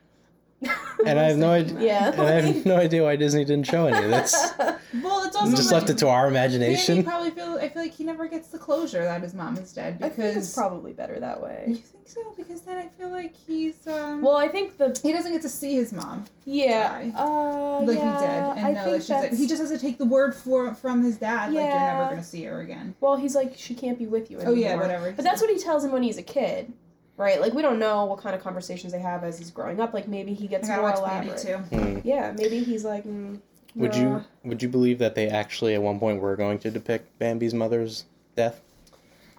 And 1.06 1.18
I 1.18 1.24
have 1.24 1.38
no 1.38 1.50
idea. 1.52 1.80
Yeah. 1.80 2.12
And 2.12 2.20
I 2.20 2.30
have 2.40 2.66
no 2.66 2.76
idea 2.76 3.02
why 3.02 3.16
Disney 3.16 3.44
didn't 3.44 3.66
show 3.66 3.86
any 3.86 4.04
of 4.04 4.10
this. 4.10 4.52
Well, 5.02 5.24
it's 5.26 5.34
also 5.36 5.56
Just 5.56 5.72
like, 5.72 5.80
left 5.82 5.90
it 5.90 5.98
to 5.98 6.08
our 6.08 6.24
Danny 6.30 6.36
imagination. 6.36 7.04
probably 7.04 7.30
feel. 7.30 7.56
I 7.60 7.68
feel 7.68 7.82
like 7.82 7.92
he 7.94 8.04
never 8.04 8.26
gets 8.28 8.48
the 8.48 8.58
closure 8.58 9.02
that 9.02 9.22
his 9.22 9.32
mom 9.34 9.56
is 9.56 9.72
dead 9.72 9.98
I 10.02 10.08
think 10.08 10.18
it's 10.18 10.34
because. 10.34 10.54
probably 10.54 10.92
better 10.92 11.18
that 11.20 11.40
way. 11.42 11.64
You 11.68 11.74
think 11.76 12.08
so? 12.08 12.20
Because 12.36 12.60
then 12.62 12.78
I 12.78 12.88
feel 12.88 13.08
like 13.08 13.34
he's. 13.34 13.86
um 13.86 14.20
Well, 14.22 14.36
I 14.36 14.48
think 14.48 14.76
the 14.76 14.98
He 15.02 15.12
doesn't 15.12 15.32
get 15.32 15.42
to 15.42 15.48
see 15.48 15.74
his 15.74 15.92
mom 15.92 16.24
yeah, 16.44 16.88
die. 16.88 17.12
uh, 17.16 17.80
like 17.82 17.96
yeah, 17.96 18.18
he 18.18 18.26
did, 18.26 18.58
and 18.58 18.66
I 18.66 18.72
know 18.72 18.84
think 18.84 18.96
that 18.96 19.00
she's 19.02 19.10
like, 19.10 19.32
he 19.34 19.46
just 19.46 19.60
has 19.62 19.70
to 19.70 19.78
take 19.78 19.96
the 19.98 20.04
word 20.04 20.34
for 20.34 20.74
from 20.74 21.02
his 21.02 21.16
dad. 21.16 21.52
Like 21.52 21.64
you're 21.64 21.78
never 21.80 22.10
gonna 22.10 22.24
see 22.24 22.42
her 22.44 22.60
again. 22.60 22.94
Well, 23.00 23.16
he's 23.16 23.34
like, 23.34 23.54
she 23.56 23.74
can't 23.74 23.98
be 23.98 24.06
with 24.06 24.30
you 24.30 24.38
anymore. 24.38 24.54
Oh 24.54 24.56
yeah, 24.58 24.74
whatever. 24.76 25.12
But 25.12 25.24
that's 25.24 25.40
what 25.40 25.50
he 25.50 25.58
tells 25.58 25.84
him 25.84 25.92
when 25.92 26.02
he's 26.02 26.18
a 26.18 26.22
kid, 26.22 26.72
right? 27.16 27.40
Like 27.40 27.54
we 27.54 27.62
don't 27.62 27.78
know 27.78 28.04
what 28.04 28.18
kind 28.18 28.34
of 28.34 28.42
conversations 28.42 28.92
they 28.92 28.98
have 29.00 29.22
as 29.24 29.38
he's 29.38 29.50
growing 29.50 29.80
up. 29.80 29.94
Like 29.94 30.08
maybe 30.08 30.34
he 30.34 30.48
gets 30.48 30.68
gotta 30.68 30.82
more 30.82 30.90
watch 30.90 30.98
elaborate. 30.98 31.42
Baby 31.44 31.58
too. 31.70 31.76
Hmm. 31.76 31.98
Yeah, 32.04 32.32
maybe 32.36 32.58
he's 32.64 32.84
like. 32.84 33.04
Mm, 33.04 33.40
Would 33.74 33.92
nah. 33.92 33.98
you 33.98 34.24
would 34.44 34.62
you 34.62 34.68
believe 34.68 34.98
that 34.98 35.14
they 35.14 35.28
actually 35.28 35.74
at 35.74 35.82
one 35.82 35.98
point 35.98 36.20
were 36.20 36.36
going 36.36 36.58
to 36.60 36.70
depict 36.70 37.18
Bambi's 37.18 37.54
mother's 37.54 38.04
death? 38.36 38.60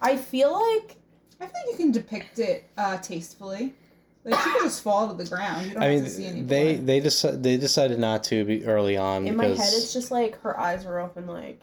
I 0.00 0.16
feel 0.16 0.52
like 0.52 0.96
I 1.40 1.46
think 1.46 1.70
you 1.70 1.76
can 1.76 1.92
depict 1.92 2.38
it 2.38 2.64
uh, 2.76 2.98
tastefully. 2.98 3.74
Like 4.24 4.40
she 4.40 4.50
could 4.52 4.62
just 4.62 4.82
fall 4.82 5.06
to 5.08 5.14
the 5.14 5.28
ground. 5.28 5.66
You 5.66 5.74
don't 5.74 5.82
I 5.82 5.86
have 5.86 5.94
mean, 5.96 6.04
to 6.04 6.10
see 6.10 6.26
any 6.26 6.42
they 6.42 6.74
blood. 6.76 6.86
they 6.86 7.00
deci- 7.00 7.42
they 7.42 7.56
decided 7.58 7.98
not 7.98 8.24
to 8.24 8.44
be 8.44 8.64
early 8.64 8.96
on 8.96 9.26
in 9.26 9.36
my 9.36 9.44
because 9.48 9.58
head 9.58 9.72
it's 9.74 9.92
just 9.92 10.10
like 10.10 10.40
her 10.40 10.58
eyes 10.58 10.84
were 10.86 10.98
open, 10.98 11.26
like, 11.26 11.60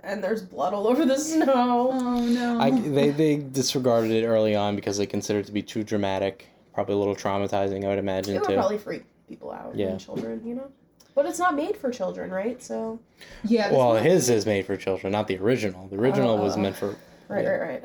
and 0.00 0.22
there's 0.22 0.42
blood 0.42 0.74
all 0.74 0.86
over 0.86 1.06
the 1.06 1.16
snow. 1.18 1.88
Oh 1.92 2.20
no. 2.20 2.60
I, 2.60 2.70
they 2.70 3.10
they 3.10 3.36
disregarded 3.36 4.10
it 4.10 4.26
early 4.26 4.54
on 4.54 4.76
because 4.76 4.98
they 4.98 5.06
considered 5.06 5.40
it 5.40 5.46
to 5.46 5.52
be 5.52 5.62
too 5.62 5.82
dramatic, 5.82 6.46
probably 6.74 6.94
a 6.94 6.98
little 6.98 7.16
traumatizing. 7.16 7.84
I 7.84 7.88
would 7.88 7.98
imagine 7.98 8.36
It 8.36 8.40
would 8.40 8.48
too. 8.50 8.54
probably 8.54 8.78
freak 8.78 9.04
people 9.26 9.50
out. 9.50 9.74
Yeah. 9.74 9.88
and 9.88 10.00
children, 10.00 10.46
you 10.46 10.54
know. 10.56 10.70
But 11.14 11.26
it's 11.26 11.38
not 11.38 11.54
made 11.54 11.76
for 11.76 11.90
children, 11.90 12.30
right? 12.30 12.62
So 12.62 12.98
yeah. 13.44 13.70
well, 13.72 13.94
movie- 13.94 14.08
his 14.10 14.28
is 14.30 14.46
made 14.46 14.66
for 14.66 14.76
children, 14.76 15.12
not 15.12 15.28
the 15.28 15.36
original. 15.38 15.86
The 15.88 15.96
original 15.96 16.38
was 16.38 16.56
Oh. 16.56 16.60
meant 16.60 16.76
for. 16.76 16.96
right, 17.28 17.44
Yeah. 17.44 17.50
right, 17.50 17.82
right. 17.82 17.84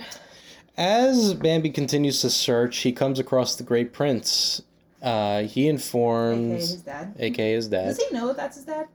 As 0.77 1.33
Bambi 1.33 1.69
continues 1.69 2.21
to 2.21 2.29
search, 2.29 2.77
he 2.79 2.91
comes 2.91 3.19
across 3.19 3.55
the 3.55 3.63
Great 3.63 3.91
Prince. 3.93 4.61
Uh, 5.01 5.41
he 5.43 5.61
AKA 5.63 5.67
informs, 5.69 6.71
his 6.71 6.81
dad. 6.81 7.13
aka 7.19 7.53
his 7.53 7.67
dad. 7.67 7.85
Does 7.85 7.97
he 8.03 8.13
know 8.15 8.27
that 8.27 8.37
that's 8.37 8.55
his 8.57 8.65
dad? 8.65 8.87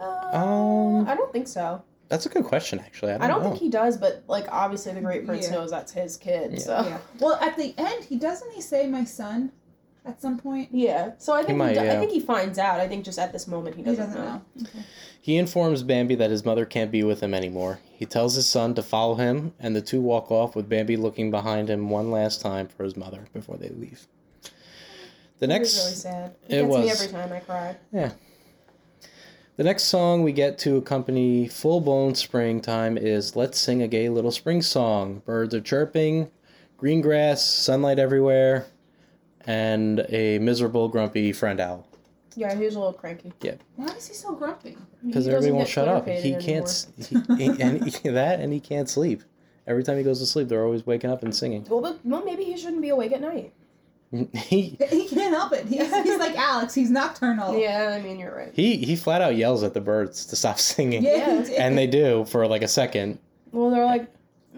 Uh, 0.00 0.30
Um, 0.36 1.08
I 1.08 1.14
don't 1.14 1.32
think 1.32 1.48
so. 1.48 1.82
That's 2.08 2.24
a 2.24 2.28
good 2.30 2.44
question, 2.44 2.78
actually. 2.80 3.12
I 3.12 3.18
don't, 3.18 3.22
I 3.24 3.28
don't 3.28 3.42
know. 3.42 3.48
think 3.50 3.60
he 3.60 3.68
does, 3.68 3.96
but 3.98 4.22
like 4.28 4.46
obviously 4.50 4.92
the 4.92 5.00
Great 5.00 5.26
Prince 5.26 5.46
Yeah. 5.46 5.56
knows 5.56 5.70
that's 5.70 5.92
his 5.92 6.16
kid. 6.16 6.52
Yeah. 6.52 6.58
So 6.60 6.72
Yeah. 6.88 6.98
Well, 7.20 7.34
at 7.42 7.56
the 7.56 7.74
end, 7.76 8.04
he 8.04 8.16
doesn't 8.16 8.52
he 8.52 8.60
say 8.62 8.86
my 8.86 9.04
son 9.04 9.52
at 10.04 10.20
some 10.22 10.38
point? 10.38 10.68
yeah. 10.72 11.12
So 11.18 11.32
I 11.32 11.38
think 11.38 11.48
he, 11.50 11.54
might, 11.54 11.74
do- 11.74 11.84
yeah. 11.84 11.94
I 11.94 11.98
think 11.98 12.12
he 12.12 12.20
finds 12.20 12.58
out. 12.58 12.80
I 12.80 12.88
think 12.88 13.04
just 13.04 13.18
at 13.18 13.32
this 13.32 13.46
moment 13.46 13.76
he 13.76 13.82
He 13.82 13.88
doesn't, 13.90 14.06
doesn't 14.06 14.20
know. 14.24 14.42
know. 14.56 14.68
He 15.20 15.36
informs 15.36 15.82
Bambi 15.82 16.14
that 16.14 16.30
his 16.30 16.44
mother 16.44 16.64
can't 16.64 16.90
be 16.90 17.02
with 17.04 17.20
him 17.22 17.34
anymore. 17.34 17.80
He 17.94 18.06
tells 18.06 18.34
his 18.34 18.46
son 18.46 18.74
to 18.76 18.82
follow 18.82 19.16
him, 19.16 19.52
and 19.60 19.76
the 19.76 19.82
two 19.82 20.00
walk 20.00 20.30
off 20.30 20.56
with 20.56 20.68
Bambi 20.68 20.96
looking 20.96 21.30
behind 21.30 21.68
him 21.68 21.90
one 21.90 22.10
last 22.10 22.40
time 22.40 22.68
for 22.68 22.84
his 22.84 22.96
mother 22.96 23.24
before 23.34 23.56
they 23.58 23.68
leave. 23.68 24.06
The 25.38 25.44
It 25.44 25.48
next 25.48 25.74
was 25.74 25.84
really 25.84 25.94
sad. 25.96 26.34
It, 26.48 26.54
It 26.54 26.62
gets 26.62 26.74
me 26.76 26.84
was. 26.84 27.02
every 27.02 27.12
time 27.12 27.32
I 27.32 27.40
cry. 27.40 27.76
The 29.56 29.64
next 29.64 29.84
song 29.84 30.22
we 30.22 30.32
get 30.32 30.56
to 30.60 30.76
accompany 30.76 31.48
full 31.48 31.80
blown 31.80 32.14
springtime 32.14 32.96
is 32.96 33.34
Let's 33.34 33.58
Sing 33.58 33.82
a 33.82 33.88
Gay 33.88 34.08
Little 34.08 34.30
Spring 34.30 34.62
Song. 34.62 35.20
Birds 35.26 35.52
are 35.54 35.60
chirping, 35.60 36.30
green 36.76 37.00
grass, 37.00 37.44
sunlight 37.44 37.98
everywhere, 37.98 38.66
and 39.48 40.04
a 40.10 40.38
miserable, 40.38 40.88
grumpy 40.88 41.32
friend 41.32 41.58
owl. 41.60 41.86
Yeah, 42.36 42.54
he 42.54 42.64
was 42.66 42.76
a 42.76 42.78
little 42.78 42.92
cranky. 42.92 43.32
Yeah. 43.40 43.54
Why 43.76 43.86
is 43.96 44.06
he 44.06 44.14
so 44.14 44.32
grumpy? 44.34 44.76
Because 45.04 45.24
He 45.24 45.30
everybody 45.32 45.52
won't 45.52 45.68
shut 45.68 45.88
up. 45.88 46.06
He 46.06 46.34
faded 46.34 46.40
can't. 46.44 46.86
He, 46.98 47.36
he- 47.36 47.60
and 47.62 47.84
he, 47.84 48.08
that, 48.10 48.38
and 48.40 48.52
he 48.52 48.60
can't 48.60 48.88
sleep. 48.88 49.22
Every 49.66 49.82
time 49.82 49.96
he 49.96 50.02
goes 50.04 50.20
to 50.20 50.26
sleep, 50.26 50.48
they're 50.48 50.64
always 50.64 50.86
waking 50.86 51.10
up 51.10 51.22
and 51.22 51.34
singing. 51.34 51.66
Well, 51.68 51.80
but, 51.80 51.98
well, 52.04 52.24
maybe 52.24 52.44
he 52.44 52.56
shouldn't 52.56 52.80
be 52.82 52.90
awake 52.90 53.12
at 53.12 53.20
night. 53.20 53.52
he 54.34 54.76
He 54.90 55.06
can't 55.08 55.34
help 55.34 55.52
it. 55.52 55.66
He's, 55.66 55.94
he's 56.02 56.18
like 56.18 56.36
Alex. 56.38 56.72
He's 56.74 56.90
nocturnal. 56.90 57.58
Yeah, 57.58 57.94
I 57.98 58.02
mean 58.02 58.18
you're 58.18 58.34
right. 58.34 58.52
he 58.54 58.76
he 58.78 58.96
flat 58.96 59.20
out 59.20 59.36
yells 59.36 59.62
at 59.62 59.74
the 59.74 59.80
birds 59.82 60.24
to 60.26 60.36
stop 60.36 60.58
singing, 60.58 61.02
Yeah, 61.04 61.16
Yeah. 61.16 61.38
he 61.42 61.48
did. 61.50 61.58
and 61.58 61.76
they 61.76 61.86
do 61.86 62.24
for 62.26 62.46
like 62.46 62.62
a 62.62 62.68
second, 62.68 63.18
Well, 63.52 63.68
they're 63.70 63.84
like, 63.84 64.06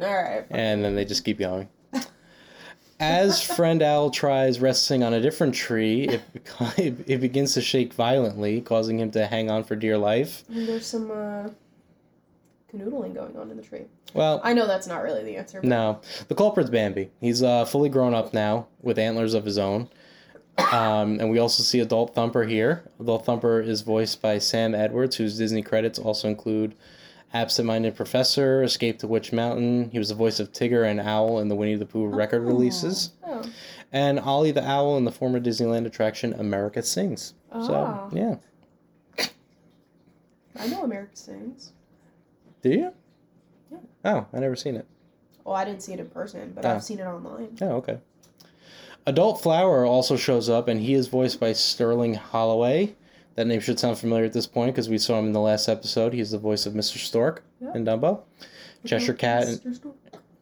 all 0.00 0.06
right. 0.22 0.44
and 0.50 0.84
then 0.84 0.94
they 0.94 1.04
just 1.04 1.24
keep 1.24 1.38
going. 1.38 1.68
As 3.00 3.42
friend 3.42 3.82
owl 3.82 4.10
tries 4.10 4.60
resting 4.60 5.02
on 5.02 5.14
a 5.14 5.20
different 5.20 5.54
tree, 5.54 6.08
it, 6.76 6.94
it 7.06 7.20
begins 7.20 7.54
to 7.54 7.62
shake 7.62 7.94
violently, 7.94 8.60
causing 8.60 9.00
him 9.00 9.10
to 9.12 9.26
hang 9.26 9.50
on 9.50 9.64
for 9.64 9.74
dear 9.74 9.96
life. 9.96 10.44
And 10.48 10.68
there's 10.68 10.86
some 10.86 11.10
uh, 11.10 11.48
canoodling 12.72 13.14
going 13.14 13.36
on 13.36 13.50
in 13.50 13.56
the 13.56 13.62
tree. 13.62 13.84
Well, 14.12 14.40
I 14.44 14.52
know 14.52 14.66
that's 14.66 14.86
not 14.86 15.02
really 15.02 15.24
the 15.24 15.36
answer. 15.36 15.60
But 15.60 15.68
No, 15.68 16.00
the 16.28 16.34
culprit's 16.34 16.70
Bambi. 16.70 17.10
He's 17.20 17.42
uh, 17.42 17.64
fully 17.64 17.88
grown 17.88 18.12
up 18.12 18.34
now 18.34 18.66
with 18.82 18.98
antlers 18.98 19.34
of 19.34 19.44
his 19.44 19.56
own. 19.56 19.88
Um, 20.72 21.18
and 21.20 21.30
we 21.30 21.38
also 21.38 21.62
see 21.62 21.80
Adult 21.80 22.14
Thumper 22.14 22.44
here. 22.44 22.84
Adult 23.00 23.24
Thumper 23.24 23.62
is 23.62 23.80
voiced 23.80 24.20
by 24.20 24.38
Sam 24.38 24.74
Edwards, 24.74 25.16
whose 25.16 25.38
Disney 25.38 25.62
credits 25.62 25.98
also 25.98 26.28
include 26.28 26.74
Absent 27.32 27.66
Minded 27.66 27.94
Professor, 27.94 28.62
Escape 28.62 28.98
to 29.00 29.06
Witch 29.06 29.32
Mountain. 29.32 29.90
He 29.90 29.98
was 29.98 30.08
the 30.08 30.14
voice 30.16 30.40
of 30.40 30.52
Tigger 30.52 30.88
and 30.88 31.00
Owl 31.00 31.38
in 31.38 31.48
the 31.48 31.54
Winnie 31.54 31.76
the 31.76 31.86
Pooh 31.86 32.06
record 32.06 32.42
Oh. 32.42 32.46
releases. 32.46 33.10
Oh. 33.24 33.42
And 33.92 34.18
Ollie 34.18 34.50
the 34.50 34.66
Owl 34.68 34.96
in 34.96 35.04
the 35.04 35.12
former 35.12 35.38
Disneyland 35.40 35.86
attraction 35.86 36.32
America 36.34 36.82
Sings. 36.82 37.34
Ah. 37.52 37.66
So, 37.66 38.10
yeah. 38.16 38.36
I 40.58 40.66
know 40.68 40.82
America 40.82 41.16
Sings. 41.16 41.72
Do 42.62 42.70
you? 42.70 42.92
Yeah. 43.70 43.78
Oh, 44.04 44.26
I 44.32 44.38
never 44.40 44.56
seen 44.56 44.76
it. 44.76 44.86
Well, 45.44 45.54
I 45.54 45.64
didn't 45.64 45.82
see 45.82 45.92
it 45.92 46.00
in 46.00 46.08
person, 46.10 46.52
but 46.54 46.64
Oh. 46.64 46.70
I've 46.70 46.84
seen 46.84 46.98
it 46.98 47.04
online. 47.06 47.56
Oh, 47.60 47.76
okay. 47.76 47.98
Adult 49.06 49.40
Flower 49.40 49.86
also 49.86 50.16
shows 50.16 50.48
up, 50.48 50.68
and 50.68 50.80
he 50.80 50.94
is 50.94 51.06
voiced 51.08 51.40
by 51.40 51.52
Sterling 51.52 52.14
Holloway. 52.14 52.94
That 53.36 53.46
name 53.46 53.60
should 53.60 53.78
sound 53.78 53.98
familiar 53.98 54.24
at 54.24 54.32
this 54.32 54.46
point 54.46 54.74
because 54.74 54.88
we 54.88 54.98
saw 54.98 55.18
him 55.18 55.26
in 55.26 55.32
the 55.32 55.40
last 55.40 55.68
episode. 55.68 56.12
He's 56.12 56.30
the 56.32 56.38
voice 56.38 56.66
of 56.66 56.74
Mr. 56.74 56.98
Stork 56.98 57.42
Yeah. 57.60 57.72
in 57.74 57.84
Dumbo. 57.84 58.20
Cheshire 58.84 59.14
Cat 59.14 59.46
and 59.46 59.60
Mr. 59.60 59.74
Stork. 59.76 59.94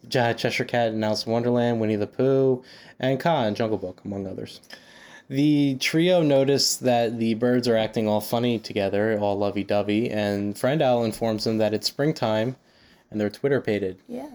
Ch- 0.08 0.40
Cheshire 0.40 0.64
Cat 0.64 0.92
and 0.92 1.04
Alice 1.04 1.26
in 1.26 1.32
Wonderland, 1.32 1.80
Winnie 1.80 1.96
the 1.96 2.06
Pooh, 2.06 2.62
and 2.98 3.20
Kaa 3.20 3.44
in 3.46 3.54
Jungle 3.54 3.78
Book, 3.78 4.00
among 4.04 4.26
others. 4.26 4.60
The 5.28 5.76
trio 5.78 6.22
notice 6.22 6.76
that 6.76 7.18
the 7.18 7.34
birds 7.34 7.68
are 7.68 7.76
acting 7.76 8.08
all 8.08 8.22
funny 8.22 8.58
together, 8.58 9.18
all 9.20 9.36
lovey 9.36 9.62
dovey, 9.64 10.08
and 10.10 10.56
Friend 10.58 10.80
Owl 10.80 11.04
informs 11.04 11.44
them 11.44 11.58
that 11.58 11.74
it's 11.74 11.86
springtime 11.86 12.56
and 13.10 13.20
they're 13.20 13.28
twitterpated. 13.28 13.98
Yeah. 14.08 14.30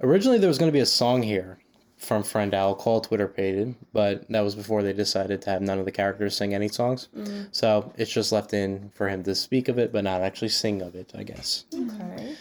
Originally, 0.00 0.38
there 0.38 0.48
was 0.48 0.58
going 0.58 0.68
to 0.70 0.72
be 0.76 0.80
a 0.80 0.86
song 0.86 1.22
here 1.22 1.58
from 1.98 2.22
Friend 2.22 2.54
Owl 2.54 2.74
called 2.76 3.04
Twitterpated, 3.04 3.74
but 3.92 4.28
that 4.30 4.40
was 4.40 4.54
before 4.54 4.82
they 4.82 4.92
decided 4.92 5.42
to 5.42 5.50
have 5.50 5.62
none 5.62 5.78
of 5.78 5.84
the 5.84 5.92
characters 5.92 6.36
sing 6.36 6.54
any 6.54 6.68
songs. 6.68 7.08
Mm. 7.16 7.48
So 7.52 7.92
it's 7.96 8.10
just 8.10 8.32
left 8.32 8.54
in 8.54 8.90
for 8.94 9.08
him 9.08 9.22
to 9.24 9.34
speak 9.34 9.68
of 9.68 9.78
it, 9.78 9.92
but 9.92 10.04
not 10.04 10.22
actually 10.22 10.48
sing 10.48 10.80
of 10.80 10.94
it, 10.94 11.12
I 11.16 11.24
guess. 11.24 11.64
Okay. 11.74 12.36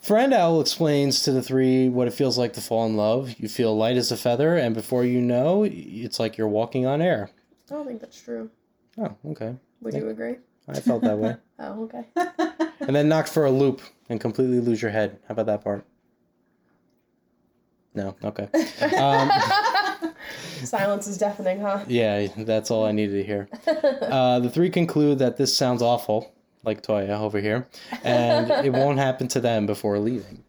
Friend 0.00 0.34
Owl 0.34 0.60
explains 0.60 1.22
to 1.22 1.32
the 1.32 1.42
three 1.42 1.88
what 1.88 2.06
it 2.06 2.12
feels 2.12 2.36
like 2.36 2.52
to 2.52 2.60
fall 2.60 2.86
in 2.86 2.96
love. 2.96 3.34
You 3.38 3.48
feel 3.48 3.76
light 3.76 3.96
as 3.96 4.12
a 4.12 4.16
feather, 4.16 4.56
and 4.56 4.74
before 4.74 5.04
you 5.04 5.20
know, 5.20 5.64
it's 5.66 6.20
like 6.20 6.36
you're 6.36 6.46
walking 6.48 6.86
on 6.86 7.00
air. 7.00 7.30
I 7.70 7.74
don't 7.74 7.86
think 7.86 8.00
that's 8.00 8.20
true. 8.20 8.50
Oh, 8.98 9.16
okay. 9.30 9.56
Would 9.80 9.94
you 9.94 10.08
agree? 10.10 10.36
I 10.68 10.80
felt 10.80 11.02
that 11.02 11.18
way. 11.18 11.36
Oh, 11.56 11.84
okay. 11.84 12.04
And 12.80 12.96
then 12.96 13.08
knocked 13.08 13.28
for 13.28 13.44
a 13.44 13.50
loop 13.50 13.80
and 14.08 14.20
completely 14.20 14.58
lose 14.58 14.82
your 14.82 14.90
head. 14.90 15.20
How 15.28 15.32
about 15.32 15.46
that 15.46 15.62
part? 15.62 15.86
No, 17.94 18.16
okay. 18.24 18.48
Um, 18.98 19.30
Silence 20.64 21.06
is 21.06 21.18
deafening, 21.18 21.60
huh? 21.60 21.84
yeah, 21.86 22.26
that's 22.38 22.70
all 22.70 22.84
I 22.84 22.92
needed 22.92 23.12
to 23.18 23.24
hear. 23.24 23.48
Uh, 23.66 24.40
the 24.40 24.50
three 24.50 24.70
conclude 24.70 25.18
that 25.18 25.36
this 25.36 25.54
sounds 25.56 25.82
awful, 25.82 26.32
like 26.64 26.82
Toya 26.82 27.20
over 27.20 27.40
here, 27.40 27.68
and 28.02 28.50
it 28.64 28.72
won't 28.74 28.98
happen 28.98 29.28
to 29.28 29.40
them 29.40 29.66
before 29.66 29.98
leaving. 29.98 30.42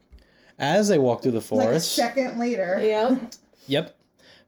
As 0.58 0.88
they 0.88 0.98
walk 0.98 1.22
through 1.22 1.34
the 1.34 1.38
Like 1.40 1.46
a 1.46 1.48
forest, 1.64 1.92
second 1.96 2.40
later. 2.40 2.80
Yep. 2.82 3.34
Yep. 3.68 3.96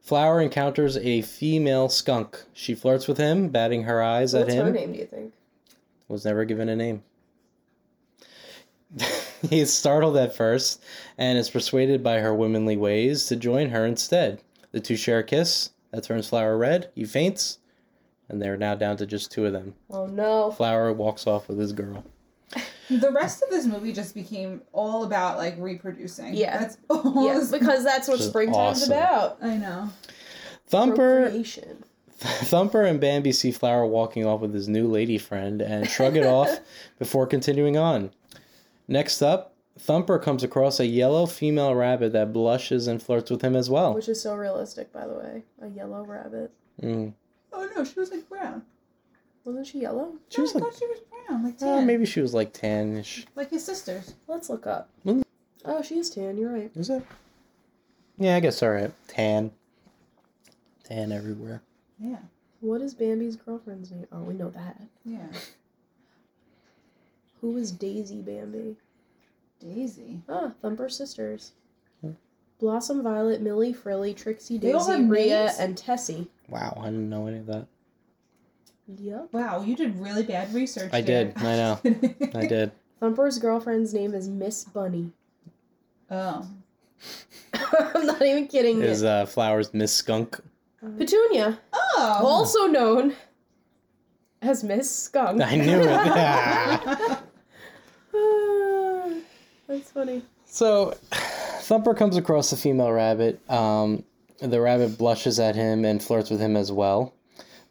Flower 0.00 0.40
encounters 0.40 0.96
a 0.96 1.20
female 1.22 1.88
skunk. 1.90 2.42
She 2.54 2.74
flirts 2.74 3.06
with 3.06 3.18
him, 3.18 3.48
batting 3.48 3.82
her 3.82 4.02
eyes 4.02 4.34
at 4.34 4.48
him. 4.48 4.56
What's 4.56 4.58
at 4.58 4.64
her 4.66 4.72
name, 4.72 4.92
do 4.92 4.98
you 5.00 5.06
think? 5.06 5.34
Was 6.08 6.24
never 6.24 6.46
given 6.46 6.70
a 6.70 6.76
name. 6.76 7.02
he 9.50 9.60
is 9.60 9.72
startled 9.72 10.16
at 10.16 10.34
first 10.34 10.82
and 11.16 11.38
is 11.38 11.50
persuaded 11.50 12.02
by 12.02 12.18
her 12.18 12.34
womanly 12.34 12.76
ways 12.76 13.26
to 13.26 13.36
join 13.36 13.70
her 13.70 13.86
instead. 13.86 14.40
The 14.72 14.80
two 14.80 14.96
share 14.96 15.20
a 15.20 15.24
kiss 15.24 15.70
that 15.92 16.04
turns 16.04 16.28
Flower 16.28 16.56
red. 16.58 16.90
He 16.94 17.04
faints, 17.04 17.58
and 18.28 18.40
they're 18.40 18.56
now 18.56 18.74
down 18.74 18.96
to 18.98 19.06
just 19.06 19.30
two 19.32 19.46
of 19.46 19.52
them. 19.52 19.74
Oh, 19.90 20.06
no. 20.06 20.50
Flower 20.52 20.92
walks 20.92 21.26
off 21.26 21.48
with 21.48 21.58
his 21.58 21.72
girl. 21.72 22.04
The 22.90 23.12
rest 23.12 23.42
of 23.42 23.50
this 23.50 23.66
movie 23.66 23.92
just 23.92 24.14
became 24.14 24.62
all 24.72 25.04
about 25.04 25.36
like 25.36 25.56
reproducing. 25.58 26.32
Yeah. 26.32 26.56
That's 26.58 26.78
all. 26.88 27.22
Yes, 27.26 27.50
this- 27.50 27.60
because 27.60 27.84
that's 27.84 28.08
what 28.08 28.14
Which 28.14 28.22
is 28.22 28.28
springtime's 28.28 28.80
awesome. 28.84 28.92
about. 28.92 29.38
I 29.42 29.56
know. 29.58 29.90
Thumper 30.68 31.20
Procreation. 31.24 31.84
Thumper 32.18 32.84
and 32.84 32.98
Bambi 32.98 33.32
see 33.32 33.50
Flower 33.52 33.84
walking 33.84 34.24
off 34.24 34.40
with 34.40 34.54
his 34.54 34.68
new 34.68 34.88
lady 34.88 35.18
friend 35.18 35.60
and 35.60 35.86
shrug 35.86 36.16
it 36.16 36.24
off 36.24 36.60
before 36.98 37.26
continuing 37.26 37.76
on. 37.76 38.10
Next 38.88 39.20
up, 39.22 39.54
Thumper 39.78 40.18
comes 40.18 40.42
across 40.42 40.80
a 40.80 40.86
yellow 40.86 41.26
female 41.26 41.74
rabbit 41.74 42.12
that 42.14 42.32
blushes 42.32 42.86
and 42.86 43.02
flirts 43.02 43.30
with 43.30 43.42
him 43.42 43.54
as 43.54 43.68
well. 43.70 43.94
Which 43.94 44.08
is 44.08 44.20
so 44.20 44.34
realistic, 44.34 44.92
by 44.92 45.06
the 45.06 45.14
way. 45.14 45.42
A 45.62 45.68
yellow 45.68 46.02
rabbit. 46.04 46.50
Mm. 46.82 47.12
Oh 47.52 47.68
no, 47.76 47.84
she 47.84 47.98
was 48.00 48.10
like 48.10 48.28
brown. 48.28 48.62
Wasn't 49.44 49.66
she 49.66 49.80
yellow? 49.80 50.14
She 50.30 50.40
was 50.40 50.50
I 50.50 50.54
like, 50.58 50.64
thought 50.64 50.78
she 50.78 50.86
was 50.86 51.00
brown, 51.26 51.44
like 51.44 51.54
oh, 51.62 51.76
tan, 51.78 51.86
maybe 51.86 52.06
she 52.06 52.20
was 52.20 52.34
like 52.34 52.52
tanish. 52.52 53.24
like 53.34 53.50
his 53.50 53.64
sisters. 53.64 54.14
Let's 54.26 54.50
look 54.50 54.66
up. 54.66 54.90
Mm. 55.06 55.22
Oh, 55.64 55.82
she 55.82 55.98
is 55.98 56.10
tan. 56.10 56.36
You're 56.38 56.52
right. 56.52 56.70
Is 56.74 56.90
it? 56.90 57.02
Yeah, 58.18 58.36
I 58.36 58.40
guess 58.40 58.62
all 58.62 58.70
right. 58.70 58.92
Tan. 59.06 59.52
Tan 60.84 61.12
everywhere. 61.12 61.62
Yeah, 62.00 62.18
What 62.60 62.80
is 62.80 62.94
Bambi's 62.94 63.36
girlfriend's 63.36 63.90
name? 63.90 64.06
Oh, 64.12 64.20
we 64.22 64.34
know 64.34 64.50
that. 64.50 64.80
yeah. 65.04 65.26
Who 67.40 67.56
is 67.56 67.70
Daisy 67.72 68.20
Bambi? 68.20 68.76
Daisy. 69.60 70.20
Ah, 70.28 70.52
Thumper 70.62 70.88
sisters. 70.88 71.52
Hmm. 72.00 72.12
Blossom 72.58 73.02
Violet, 73.02 73.40
Millie 73.40 73.72
Frilly, 73.72 74.14
Trixie, 74.14 74.58
They 74.58 74.72
all 74.72 74.86
Daisy, 74.86 75.00
have 75.02 75.10
Rhea, 75.10 75.44
names? 75.46 75.58
and 75.58 75.76
Tessie. 75.78 76.28
Wow, 76.48 76.78
I 76.80 76.86
didn't 76.86 77.08
know 77.10 77.26
any 77.26 77.38
of 77.38 77.46
that. 77.46 77.66
Yep. 78.96 79.28
Wow, 79.32 79.62
you 79.62 79.76
did 79.76 79.98
really 80.00 80.22
bad 80.22 80.52
research. 80.54 80.90
I 80.92 81.00
there. 81.02 81.26
did, 81.26 81.36
I 81.38 81.42
know. 81.56 81.80
I 82.34 82.46
did. 82.46 82.72
Thumper's 83.02 83.38
girlfriend's 83.38 83.92
name 83.92 84.14
is 84.14 84.28
Miss 84.28 84.64
Bunny. 84.64 85.10
Oh. 86.10 86.46
I'm 87.54 88.06
not 88.06 88.22
even 88.22 88.48
kidding 88.48 88.80
Is 88.82 89.02
you. 89.02 89.08
uh, 89.08 89.26
Flowers 89.26 89.72
Miss 89.74 89.92
Skunk? 89.92 90.40
Petunia, 90.96 91.58
Oh. 91.72 92.20
also 92.24 92.66
known 92.66 93.14
as 94.40 94.64
Miss 94.64 94.90
Skunk. 94.90 95.42
I 95.42 95.56
knew 95.56 95.80
it. 95.84 97.18
That's 99.68 99.90
funny. 99.90 100.22
So, 100.46 100.94
Thumper 101.60 101.94
comes 101.94 102.16
across 102.16 102.50
the 102.50 102.56
female 102.56 102.92
rabbit. 102.92 103.40
Um, 103.50 104.04
the 104.40 104.60
rabbit 104.60 104.96
blushes 104.96 105.38
at 105.38 105.54
him 105.54 105.84
and 105.84 106.02
flirts 106.02 106.30
with 106.30 106.40
him 106.40 106.56
as 106.56 106.72
well. 106.72 107.12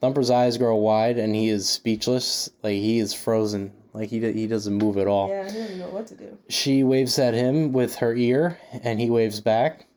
Thumper's 0.02 0.30
eyes 0.30 0.58
grow 0.58 0.76
wide 0.76 1.18
and 1.18 1.34
he 1.34 1.50
is 1.50 1.68
speechless. 1.68 2.50
Like 2.62 2.76
he 2.76 3.00
is 3.00 3.14
frozen. 3.14 3.72
Like 3.94 4.10
he 4.10 4.20
he 4.32 4.46
doesn't 4.46 4.78
move 4.78 4.98
at 4.98 5.08
all. 5.08 5.30
Yeah, 5.30 5.50
he 5.50 5.58
doesn't 5.58 5.80
know 5.80 5.90
what 5.90 6.06
to 6.08 6.16
do. 6.16 6.38
She 6.50 6.84
waves 6.84 7.18
at 7.18 7.34
him 7.34 7.74
with 7.74 7.96
her 7.96 8.14
ear 8.14 8.60
and 8.84 9.00
he 9.00 9.10
waves 9.10 9.42
back. 9.42 9.88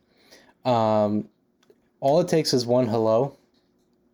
Um, 0.64 1.28
all 2.01 2.20
it 2.20 2.28
takes 2.28 2.55
is 2.55 2.64
one 2.64 2.86
hello, 2.86 3.36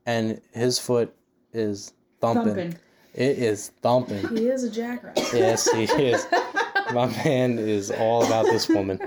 and 0.05 0.41
his 0.53 0.79
foot 0.79 1.15
is 1.53 1.93
thumping. 2.21 2.45
Thumping. 2.47 2.79
It 3.17 3.39
is 3.39 3.71
thumping. 3.81 4.29
He 4.29 4.49
is 4.49 4.63
a 4.63 4.71
jackrabbit. 4.71 5.25
Yes, 5.33 5.71
he 5.73 5.85
is. 5.85 6.27
My 6.93 7.07
man 7.25 7.59
is 7.59 7.91
all 7.91 8.25
about 8.25 8.45
this 8.45 8.69
woman. 8.69 9.01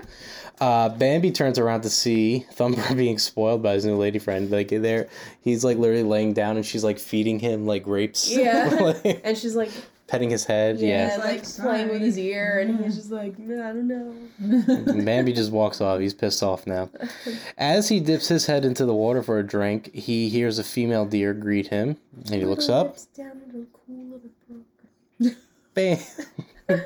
Uh, 0.60 0.90
Bambi 0.90 1.32
turns 1.32 1.58
around 1.58 1.82
to 1.82 1.90
see 1.90 2.40
Thumper 2.54 2.94
being 2.96 3.20
spoiled 3.20 3.62
by 3.64 3.74
his 3.74 3.86
new 3.86 3.96
lady 3.96 4.20
friend. 4.20 4.50
Like 4.50 4.70
there, 4.70 5.08
he's 5.42 5.64
like 5.64 5.78
literally 5.78 6.04
laying 6.04 6.34
down, 6.34 6.58
and 6.58 6.66
she's 6.66 6.84
like 6.84 6.98
feeding 7.00 7.40
him 7.40 7.66
like 7.66 7.84
grapes. 7.84 8.30
Yeah. 8.30 8.94
And 9.24 9.38
she's 9.38 9.56
like, 9.56 9.70
petting 10.10 10.30
his 10.30 10.46
head. 10.46 10.80
yeah, 10.80 11.10
Yeah. 11.10 11.18
like 11.18 11.26
Like, 11.44 11.56
playing 11.58 11.90
with 11.90 12.02
his 12.02 12.18
ear, 12.18 12.60
and 12.60 12.84
he's 12.84 12.96
just 12.96 13.12
like, 13.12 13.38
"Nah, 13.38 13.70
I 13.70 13.74
don't 13.74 13.88
know. 13.88 14.14
And 14.40 15.06
Bambi 15.06 15.34
just 15.34 15.52
walks 15.52 15.80
off. 15.82 16.00
He's 16.00 16.14
pissed 16.14 16.42
off 16.44 16.66
now. 16.68 16.90
As 17.58 17.88
he 17.90 18.00
dips 18.00 18.28
his 18.28 18.46
head 18.46 18.66
into 18.66 18.86
the 18.86 18.94
water 18.96 19.22
for 19.24 19.40
a 19.40 19.44
drink, 19.46 19.94
he 19.94 20.30
hears 20.30 20.60
a 20.60 20.64
female 20.64 21.06
deer 21.06 21.34
greet 21.34 21.68
him, 21.68 21.98
and 22.26 22.36
he 22.36 22.46
looks 22.46 22.70
up. 22.70 22.88
Lips 22.88 23.06
down 23.08 23.42
into 23.46 23.60
a 23.60 23.66
cool 23.74 24.06
little 24.06 24.30
brook. 25.20 25.36
Bam. 25.74 25.98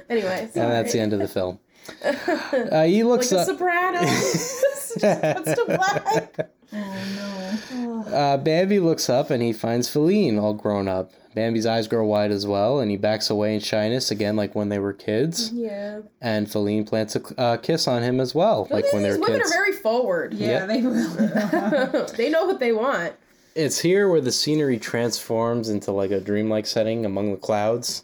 Anyway, 0.09 0.49
And 0.55 0.71
that's 0.71 0.93
the 0.93 0.99
end 0.99 1.13
of 1.13 1.19
the 1.19 1.27
film. 1.27 1.59
Uh, 2.03 2.83
he 2.83 3.03
like 3.03 3.09
looks 3.11 3.29
the 3.29 3.39
up. 3.39 3.45
Sopranos. 3.47 4.63
Just 4.99 4.99
cuts 4.99 5.53
to 5.55 5.63
black. 5.65 6.49
Oh 6.71 8.05
no. 8.07 8.15
Uh, 8.15 8.37
Bambi 8.37 8.79
looks 8.79 9.09
up 9.09 9.29
and 9.29 9.41
he 9.43 9.51
finds 9.53 9.89
Feline 9.89 10.37
all 10.39 10.53
grown 10.53 10.87
up. 10.87 11.11
Bambi's 11.35 11.65
eyes 11.65 11.87
grow 11.87 12.05
wide 12.05 12.31
as 12.31 12.45
well, 12.45 12.79
and 12.79 12.89
he 12.91 12.97
backs 12.97 13.29
away 13.29 13.55
in 13.55 13.59
shyness 13.59 14.11
again, 14.11 14.35
like 14.35 14.53
when 14.55 14.69
they 14.69 14.79
were 14.79 14.93
kids. 14.93 15.51
Yeah. 15.53 16.01
And 16.21 16.49
Feline 16.51 16.85
plants 16.85 17.15
a 17.15 17.39
uh, 17.39 17.57
kiss 17.57 17.87
on 17.87 18.03
him 18.03 18.19
as 18.19 18.33
well, 18.35 18.67
like 18.69 18.85
when 18.93 19.03
they 19.03 19.09
These 19.09 19.19
were 19.19 19.25
Women 19.25 19.41
are 19.41 19.49
very 19.49 19.71
forward. 19.73 20.33
Yeah, 20.33 20.47
Yeah. 20.47 20.65
they 20.67 20.81
really 20.81 22.07
they 22.17 22.29
know 22.29 22.45
what 22.45 22.59
they 22.59 22.71
want. 22.71 23.13
It's 23.55 23.77
here 23.79 24.09
where 24.09 24.21
the 24.21 24.31
scenery 24.31 24.79
transforms 24.79 25.69
into 25.69 25.91
like 25.91 26.09
a 26.09 26.19
dreamlike 26.19 26.65
setting 26.65 27.05
among 27.05 27.29
the 27.31 27.37
clouds, 27.37 28.03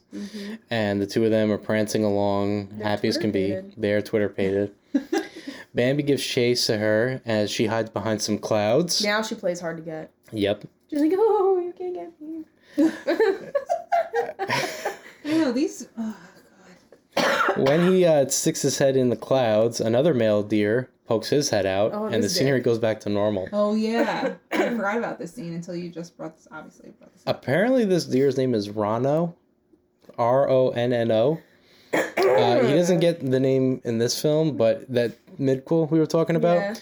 and 0.69 1.01
the 1.01 1.07
two 1.07 1.25
of 1.25 1.31
them 1.31 1.51
are 1.51 1.57
prancing 1.57 2.03
along, 2.03 2.79
happy 2.83 3.07
as 3.07 3.17
can 3.17 3.31
be. 3.31 3.59
They're 3.75 4.01
twitterpated. 4.01 4.71
Bambi 5.73 6.03
gives 6.03 6.23
chase 6.23 6.65
to 6.67 6.77
her 6.77 7.21
as 7.25 7.51
she 7.51 7.67
hides 7.67 7.89
behind 7.89 8.21
some 8.21 8.37
clouds. 8.39 9.03
Now 9.03 9.21
she 9.21 9.35
plays 9.35 9.59
hard 9.59 9.77
to 9.77 9.83
get. 9.83 10.11
Yep. 10.31 10.65
She's 10.89 10.99
like, 11.01 11.11
oh, 11.15 11.59
you 11.59 11.73
can't 11.77 11.93
get 11.93 12.11
me. 12.21 12.43
No, 15.25 15.51
these. 15.51 15.87
Oh, 15.97 16.15
God. 17.15 17.57
When 17.57 17.91
he 17.91 18.05
uh, 18.05 18.27
sticks 18.29 18.61
his 18.61 18.77
head 18.77 18.95
in 18.95 19.09
the 19.09 19.15
clouds, 19.15 19.81
another 19.81 20.13
male 20.13 20.41
deer 20.43 20.89
pokes 21.05 21.29
his 21.29 21.49
head 21.49 21.65
out, 21.65 21.91
Oh, 21.93 22.05
and 22.05 22.23
the 22.23 22.29
scenery 22.29 22.61
goes 22.61 22.79
back 22.79 22.99
to 23.01 23.09
normal. 23.09 23.49
Oh 23.51 23.75
yeah, 23.75 24.35
I 24.51 24.69
forgot 24.69 24.97
about 24.97 25.19
this 25.19 25.33
scene 25.33 25.53
until 25.53 25.75
you 25.75 25.89
just 25.89 26.15
brought 26.15 26.35
this. 26.37 26.47
Obviously, 26.51 26.91
brought 26.91 27.11
this. 27.13 27.23
Apparently, 27.25 27.83
this 27.85 28.05
deer's 28.05 28.37
name 28.37 28.53
is 28.53 28.69
Ronno, 28.69 29.33
R 30.17 30.47
O 30.49 30.69
N 30.69 30.93
N 30.93 31.11
O. 31.11 31.39
Uh, 31.93 32.63
he 32.65 32.75
doesn't 32.75 32.99
get 32.99 33.19
the 33.19 33.39
name 33.39 33.81
in 33.83 33.97
this 33.97 34.21
film, 34.21 34.55
but 34.55 34.87
that 34.93 35.13
midquel 35.39 35.89
we 35.89 35.97
were 35.99 36.05
talking 36.05 36.35
about, 36.35 36.57
Yeah. 36.57 36.75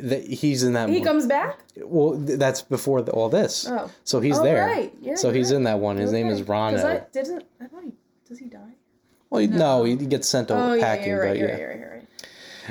That 0.00 0.24
he's 0.26 0.62
in 0.62 0.72
that. 0.74 0.88
He 0.88 0.96
one. 0.96 1.04
comes 1.04 1.26
back? 1.26 1.58
Well, 1.76 2.22
th- 2.24 2.38
that's 2.38 2.62
before 2.62 3.02
the, 3.02 3.12
all 3.12 3.28
this. 3.28 3.66
Oh. 3.68 3.90
So 4.04 4.20
he's 4.20 4.38
Oh, 4.38 4.42
there. 4.44 4.66
right. 4.66 4.92
Yeah, 5.00 5.14
so 5.16 5.30
he's 5.30 5.50
right. 5.50 5.56
in 5.56 5.64
that 5.64 5.78
one. 5.78 5.96
His 5.96 6.12
name 6.12 6.28
is 6.28 6.40
Okay. 6.40 6.46
'Cause 6.48 6.82
Ronno. 6.82 7.00
I 7.02 7.06
didn't. 7.12 7.44
I 7.60 7.66
thought 7.66 7.84
he. 7.84 7.92
Does 8.28 8.38
he 8.38 8.46
die? 8.46 8.58
Well, 9.30 9.40
he- 9.40 9.46
no, 9.48 9.84
he 9.84 9.96
gets 9.96 10.28
sent 10.28 10.48
to 10.48 10.54
Oh, 10.54 10.72
yeah, 10.74 10.82
packing, 10.84 11.08
you're 11.08 11.20
right. 11.20 11.28
but 11.30 11.38
You're 11.38 11.48
yeah. 11.48 11.52
right. 11.54 11.60
You're 11.60 11.68
right. 11.70 11.78
You're 11.80 11.90
right. 11.90 11.96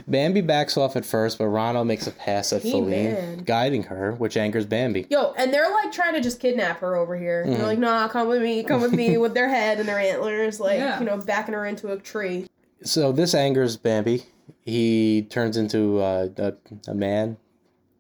Bambi 0.08 0.40
backs 0.40 0.78
off 0.78 0.96
at 0.96 1.04
first, 1.06 1.38
but 1.40 1.48
Ronald 1.48 1.86
makes 1.88 2.08
a 2.08 2.12
pass 2.12 2.54
at 2.54 2.62
He 2.62 2.72
Feline, 2.72 2.90
man. 3.14 3.38
guiding 3.40 3.84
her, 3.84 4.14
which 4.14 4.38
angers 4.38 4.66
Bambi. 4.66 5.06
Yo, 5.10 5.34
and 5.38 5.54
they're 5.54 5.70
like 5.72 5.92
trying 5.92 6.14
to 6.14 6.22
just 6.22 6.40
kidnap 6.40 6.80
her 6.80 6.96
over 6.96 7.18
here. 7.18 7.44
Mm-hmm. 7.44 7.54
They're 7.56 7.66
like, 7.66 7.80
nah, 7.80 8.08
come 8.08 8.30
with 8.30 8.42
me, 8.42 8.64
come 8.64 8.82
with 8.82 8.94
me, 8.94 9.18
with 9.18 9.34
their 9.34 9.50
head 9.50 9.78
and 9.80 9.90
their 9.90 10.00
antlers, 10.00 10.60
like, 10.60 10.80
Yeah. 10.80 11.00
you 11.00 11.06
know, 11.06 11.18
backing 11.18 11.54
her 11.54 11.66
into 11.66 11.92
a 11.92 11.98
tree. 11.98 12.48
So 12.82 13.12
this 13.12 13.34
angers 13.34 13.76
Bambi. 13.76 14.24
He 14.66 15.28
turns 15.30 15.58
into 15.58 16.00
uh, 16.00 16.30
a, 16.38 16.54
a 16.88 16.94
man, 16.94 17.38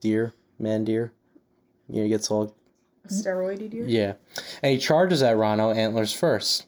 deer, 0.01 0.33
man 0.57 0.83
deer. 0.83 1.11
You 1.87 1.97
know, 1.97 2.03
he 2.03 2.09
gets 2.09 2.29
all 2.29 2.55
Steroidy 3.07 3.69
deer. 3.69 3.85
Yeah. 3.87 4.13
And 4.61 4.73
he 4.73 4.77
charges 4.77 5.23
at 5.23 5.35
Ronno 5.35 5.75
antlers 5.75 6.13
first. 6.13 6.65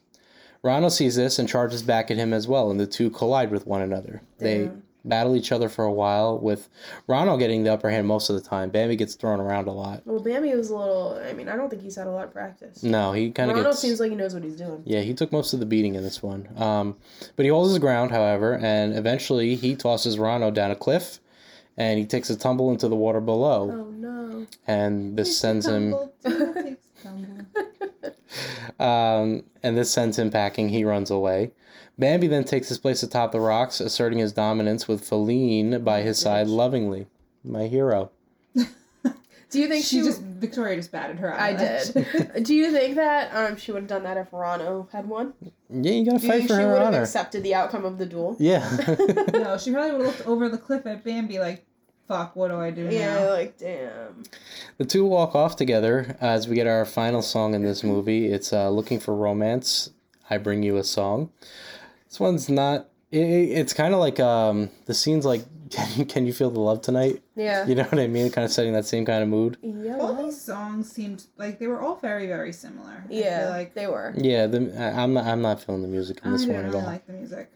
Ronno 0.63 0.91
sees 0.91 1.15
this 1.15 1.39
and 1.39 1.49
charges 1.49 1.81
back 1.81 2.11
at 2.11 2.17
him 2.17 2.33
as 2.33 2.47
well, 2.47 2.69
and 2.69 2.79
the 2.79 2.87
two 2.87 3.09
collide 3.09 3.51
with 3.51 3.65
one 3.65 3.81
another. 3.81 4.21
They 4.37 4.65
Damn. 4.65 4.83
Battle 5.03 5.35
each 5.35 5.51
other 5.51 5.67
for 5.67 5.83
a 5.83 5.91
while, 5.91 6.37
with 6.37 6.69
Ronno 7.09 7.39
getting 7.39 7.63
the 7.63 7.73
upper 7.73 7.89
hand 7.89 8.07
most 8.07 8.29
of 8.29 8.35
the 8.35 8.41
time. 8.47 8.69
Bambi 8.69 8.95
gets 8.95 9.15
thrown 9.15 9.39
around 9.39 9.67
a 9.67 9.71
lot. 9.71 10.03
Well, 10.05 10.19
Bambi 10.21 10.53
was 10.55 10.69
a 10.69 10.75
little, 10.77 11.19
I 11.27 11.33
mean, 11.33 11.49
I 11.49 11.55
don't 11.55 11.69
think 11.69 11.81
he's 11.81 11.95
had 11.95 12.05
a 12.07 12.11
lot 12.11 12.25
of 12.25 12.31
practice. 12.33 12.83
No, 12.83 13.11
he 13.11 13.31
kind 13.31 13.49
of 13.49 13.57
Ronald 13.57 13.73
gets. 13.73 13.81
seems 13.81 13.99
like 13.99 14.11
he 14.11 14.15
knows 14.15 14.33
what 14.35 14.43
he's 14.43 14.57
doing. 14.57 14.83
yeah, 14.85 15.01
he 15.01 15.13
took 15.15 15.31
most 15.31 15.53
of 15.53 15.59
the 15.59 15.65
beating 15.65 15.95
in 15.95 16.03
this 16.03 16.21
one. 16.21 16.47
Um, 16.55 16.97
but 17.35 17.43
he 17.45 17.49
holds 17.49 17.69
his 17.69 17.79
ground, 17.79 18.11
however, 18.11 18.59
and 18.61 18.95
eventually 18.95 19.55
he 19.55 19.75
tosses 19.75 20.17
Ronno 20.17 20.53
down 20.53 20.69
a 20.69 20.75
cliff, 20.75 21.19
and 21.77 21.97
he 21.97 22.05
takes 22.05 22.29
a 22.29 22.37
tumble 22.37 22.69
into 22.69 22.87
the 22.87 22.95
water 22.95 23.21
below, 23.21 23.71
Oh, 23.71 23.89
no. 23.89 24.45
and 24.67 25.17
this 25.17 25.35
sends 25.37 25.65
him. 25.65 25.91
Tumble, 25.91 26.13
tumble, 26.23 26.53
takes 26.63 26.87
a 26.99 27.03
tumble. 27.07 27.45
Um, 28.79 29.43
and 29.61 29.77
this 29.77 29.91
sends 29.91 30.17
him 30.17 30.31
packing. 30.31 30.69
He 30.69 30.83
runs 30.85 31.11
away. 31.11 31.51
Bambi 32.01 32.27
then 32.27 32.43
takes 32.43 32.67
his 32.67 32.79
place 32.79 33.03
atop 33.03 33.31
the 33.31 33.39
rocks, 33.39 33.79
asserting 33.79 34.19
his 34.19 34.33
dominance 34.33 34.87
with 34.87 35.07
Feline 35.07 35.83
by 35.83 36.01
his 36.01 36.17
side 36.19 36.47
lovingly. 36.47 37.05
My 37.43 37.67
hero. 37.67 38.11
Do 38.55 39.59
you 39.59 39.67
think 39.67 39.83
She 39.85 39.97
she, 39.99 40.03
just 40.03 40.21
Victoria 40.21 40.77
just 40.77 40.91
batted 40.91 41.19
her. 41.19 41.33
Eye? 41.33 41.49
I 41.49 41.53
did. 41.53 42.43
Do 42.43 42.53
you 42.55 42.71
think 42.71 42.95
that 42.95 43.33
um 43.35 43.55
she 43.57 43.71
would 43.71 43.83
have 43.83 43.89
done 43.89 44.03
that 44.03 44.17
if 44.17 44.31
Ronno 44.31 44.89
had 44.91 45.07
won? 45.07 45.33
Yeah, 45.69 45.91
you 45.91 46.05
gotta 46.05 46.19
Do 46.19 46.25
you 46.27 46.31
think 46.33 46.47
for 46.49 46.55
she 46.55 46.61
her 46.61 46.71
would 46.71 46.77
have 46.79 46.87
honor. 46.87 47.01
accepted 47.01 47.43
the 47.43 47.53
outcome 47.55 47.85
of 47.85 47.97
the 47.97 48.05
duel? 48.05 48.35
Yeah. 48.39 48.67
no, 49.33 49.57
she 49.57 49.71
probably 49.71 49.97
would 49.97 50.05
have 50.07 50.17
looked 50.17 50.27
over 50.27 50.49
the 50.49 50.57
cliff 50.57 50.85
at 50.87 51.03
Bambi 51.03 51.37
like, 51.39 51.65
"Fuck, 52.07 52.35
what 52.35 52.47
do 52.47 52.55
I 52.55 52.71
do 52.71 52.87
Yeah, 52.89 53.15
now?" 53.19 53.29
like 53.29 53.57
damn. 53.57 54.23
the 54.77 54.85
two 54.85 55.05
walk 55.05 55.35
off 55.35 55.55
together 55.55 56.17
as 56.21 56.47
we 56.47 56.55
get 56.55 56.65
our 56.67 56.85
final 56.85 57.21
song 57.21 57.53
in 57.53 57.61
this 57.61 57.83
movie. 57.83 58.27
It's 58.31 58.51
uh, 58.53 58.69
Looking 58.69 58.99
for 58.99 59.13
Romance. 59.15 59.91
I 60.29 60.37
Bring 60.37 60.63
You 60.63 60.77
a 60.77 60.83
Song. 60.85 61.29
This 62.11 62.19
one's 62.19 62.49
not. 62.49 62.89
It, 63.09 63.17
it's 63.19 63.73
kind 63.73 63.93
of 63.93 64.01
like 64.01 64.19
um, 64.19 64.69
the 64.85 64.93
scene's 64.93 65.25
like, 65.25 65.43
can 65.71 65.87
you, 65.97 66.05
can 66.05 66.25
you 66.25 66.33
feel 66.33 66.49
the 66.51 66.59
love 66.59 66.81
tonight? 66.81 67.21
Yeah. 67.35 67.65
You 67.65 67.75
know 67.75 67.83
what 67.83 67.99
I 67.99 68.07
mean? 68.07 68.29
Kind 68.31 68.43
of 68.45 68.51
setting 68.51 68.73
that 68.73 68.85
same 68.85 69.05
kind 69.05 69.23
of 69.23 69.29
mood. 69.29 69.57
Yeah. 69.61 69.97
All 69.97 70.13
these 70.21 70.39
songs 70.39 70.91
seemed 70.91 71.23
like 71.37 71.57
they 71.57 71.67
were 71.67 71.81
all 71.81 71.95
very, 71.95 72.27
very 72.27 72.51
similar. 72.51 73.05
Yeah, 73.09 73.47
like 73.49 73.73
they 73.73 73.87
were. 73.87 74.13
Yeah, 74.17 74.47
the, 74.47 74.73
I- 74.77 75.01
I'm 75.01 75.13
not. 75.13 75.25
I'm 75.25 75.41
not 75.41 75.63
feeling 75.63 75.81
the 75.81 75.87
music 75.87 76.19
in 76.25 76.33
this 76.33 76.45
one 76.45 76.57
at 76.57 76.59
all. 76.59 76.65
I 76.65 76.65
this 76.65 76.71
didn't 76.73 76.81
really 76.83 76.93
like 76.93 77.07
the 77.07 77.13
music. 77.13 77.51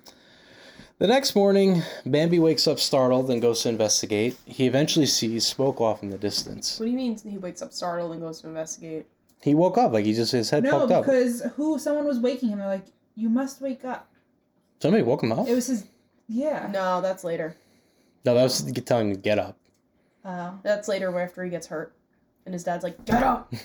The 0.97 1.07
next 1.07 1.35
morning, 1.35 1.83
Bambi 2.05 2.39
wakes 2.39 2.67
up 2.69 2.79
startled 2.79 3.29
and 3.29 3.41
goes 3.41 3.61
to 3.63 3.69
investigate. 3.69 4.37
He 4.45 4.65
eventually 4.65 5.05
sees 5.07 5.45
smoke 5.45 5.81
off 5.81 6.01
in 6.01 6.09
the 6.09 6.17
distance. 6.17 6.79
What 6.79 6.85
do 6.85 6.91
you 6.93 6.95
mean 6.97 7.17
he 7.19 7.37
wakes 7.37 7.61
up 7.61 7.73
startled 7.73 8.13
and 8.13 8.21
goes 8.21 8.39
to 8.41 8.47
investigate? 8.47 9.05
He 9.41 9.53
woke 9.53 9.77
up 9.77 9.91
like 9.91 10.05
he 10.05 10.13
just 10.13 10.31
his 10.31 10.49
head 10.49 10.63
No, 10.63 10.71
poked 10.79 10.91
up. 10.93 11.05
No, 11.05 11.11
because 11.11 11.41
who? 11.57 11.77
Someone 11.79 12.05
was 12.05 12.19
waking 12.19 12.47
him. 12.49 12.59
They're 12.59 12.67
like, 12.69 12.85
"You 13.15 13.27
must 13.27 13.59
wake 13.59 13.83
up." 13.83 14.07
Somebody 14.81 15.03
woke 15.03 15.23
him 15.23 15.31
up. 15.31 15.47
It 15.47 15.55
was 15.55 15.67
his. 15.67 15.85
Yeah. 16.27 16.69
No, 16.71 17.01
that's 17.01 17.23
later. 17.23 17.55
No, 18.25 18.33
that 18.33 18.43
was 18.43 18.61
telling 18.85 19.09
him 19.09 19.15
to 19.15 19.21
get 19.21 19.39
up. 19.39 19.57
Oh. 20.23 20.59
That's 20.63 20.87
later 20.87 21.11
where 21.11 21.23
after 21.23 21.43
he 21.43 21.49
gets 21.49 21.67
hurt. 21.67 21.93
And 22.45 22.53
his 22.53 22.63
dad's 22.63 22.83
like, 22.83 23.03
Get 23.05 23.23
up! 23.23 23.53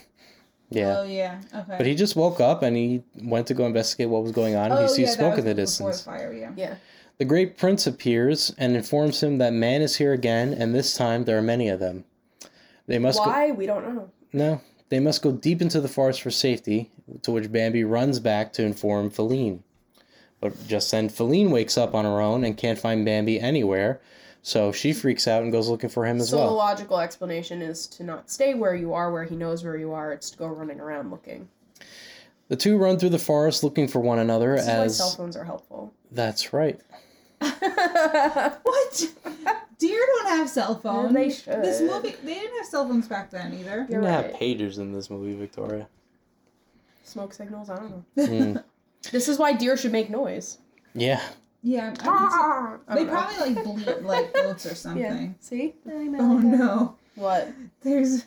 Yeah, 0.73 0.99
Oh 1.01 1.03
yeah. 1.03 1.41
Okay. 1.53 1.75
but 1.79 1.85
he 1.85 1.97
just 1.97 2.15
woke 2.15 2.39
up 2.39 2.63
and 2.63 2.77
he 2.77 3.03
went 3.23 3.49
to 3.49 3.55
go 3.55 3.67
investigate 3.67 4.09
what 4.09 4.23
was 4.23 4.31
going 4.31 4.55
on. 4.55 4.67
and 4.71 4.75
oh, 4.75 4.83
he 4.83 4.89
sees 4.89 4.99
yeah, 4.99 5.07
that 5.07 5.17
smoke 5.17 5.31
was 5.33 5.39
in 5.41 5.45
the 5.47 5.55
distance. 5.55 6.03
fire. 6.05 6.33
Yeah. 6.33 6.53
Yeah. 6.57 6.75
The 7.19 7.25
great 7.25 7.59
prince 7.59 7.89
appears 7.89 8.55
and 8.57 8.77
informs 8.77 9.21
him 9.21 9.39
that 9.39 9.53
man 9.53 9.83
is 9.83 9.97
here 9.97 10.13
again, 10.13 10.55
and 10.55 10.73
this 10.73 10.95
time 10.95 11.25
there 11.25 11.37
are 11.37 11.43
many 11.43 11.69
of 11.69 11.81
them. 11.81 12.05
They 12.87 13.01
must 13.01 13.19
go- 13.19 13.27
Why? 13.29 13.51
We 13.51 13.67
don't 13.67 13.83
know. 13.97 14.11
No, 14.33 14.61
they 14.91 15.01
must 15.01 15.23
go 15.23 15.33
deep 15.33 15.61
into 15.61 15.81
the 15.81 15.89
forest 15.89 16.23
for 16.23 16.31
safety, 16.31 16.93
to 17.23 17.33
which 17.33 17.51
Bambi 17.51 17.83
runs 17.83 18.21
back 18.21 18.53
to 18.53 18.63
inform 18.63 19.11
Feline. 19.11 19.65
But 20.41 20.67
just 20.67 20.91
then, 20.91 21.09
Feline 21.09 21.51
wakes 21.51 21.77
up 21.77 21.95
on 21.95 22.05
her 22.05 22.21
own 22.21 22.45
and 22.45 22.57
can't 22.57 22.79
find 22.79 23.05
Bambi 23.05 23.39
anywhere, 23.39 24.01
so 24.43 24.73
she 24.73 24.93
freaks 24.95 25.29
out 25.29 25.43
and 25.43 25.53
goes 25.53 25.69
looking 25.69 25.91
for 25.91 26.07
him 26.07 26.19
as 26.19 26.33
well. 26.33 26.43
so 26.45 26.49
the 26.49 26.55
logical 26.55 26.99
explanation 27.01 27.61
is 27.61 27.87
to 27.89 28.05
not 28.05 28.31
stay 28.31 28.55
where 28.55 28.75
you 28.75 28.95
are, 28.95 29.13
where 29.13 29.25
he 29.25 29.37
knows 29.37 29.63
where 29.65 29.77
you 29.77 29.93
are. 29.93 30.13
It's 30.13 30.31
to 30.31 30.39
go 30.39 30.47
running 30.47 30.81
around 30.81 31.11
looking. 31.11 31.49
The 32.49 32.57
two 32.57 32.79
run 32.79 32.99
through 32.99 33.11
the 33.11 33.19
forest 33.19 33.63
looking 33.63 33.87
for 33.87 34.01
one 34.01 34.19
another 34.19 34.57
This 34.57 34.63
is 34.63 34.69
why 34.69 34.75
as. 34.85 34.97
cell 34.97 35.11
phones 35.11 35.37
are 35.37 35.45
helpful. 35.45 35.93
That's 36.11 36.53
right. 36.53 36.81
What? 38.63 39.13
Deer 39.79 39.99
don't 40.07 40.29
have 40.37 40.49
cell 40.49 40.75
phones. 40.79 41.15
they 41.15 41.29
This 41.29 41.81
movie, 41.81 42.15
they 42.23 42.35
didn't 42.35 42.57
have 42.59 42.67
cell 42.67 42.87
phones 42.87 43.09
back 43.09 43.31
then 43.31 43.55
either. 43.55 43.87
You 43.89 43.95
You're 43.95 44.01
didn't 44.03 44.05
right. 44.05 44.25
have 44.27 44.35
pagers 44.35 44.79
in 44.79 44.93
this 44.93 45.09
movie, 45.11 45.35
Victoria. 45.35 45.89
Smoke 47.05 47.33
signals? 47.33 47.71
I 47.71 47.77
don't 47.77 47.91
know. 47.91 48.05
Mm, 48.27 48.65
This 49.13 49.29
is 49.29 49.39
why 49.39 49.53
deer 49.55 49.77
should 49.77 49.93
make 49.93 50.11
noise. 50.11 50.59
yeah. 50.95 51.21
Yeah. 51.63 51.95
I 52.01 52.77
I 52.89 52.95
mean, 52.95 53.07
they 53.07 53.07
don't 53.07 53.07
know. 53.07 53.13
probably 53.13 53.55
like 53.55 53.65
bleat 53.65 54.03
like 54.03 54.33
goats 54.35 54.65
or 54.65 54.75
something. 54.75 55.03
Yeah. 55.03 55.11
something. 55.11 55.35
See? 55.41 55.75
Oh 55.89 56.39
no. 56.39 56.97
What? 57.17 57.53
There's. 57.83 58.25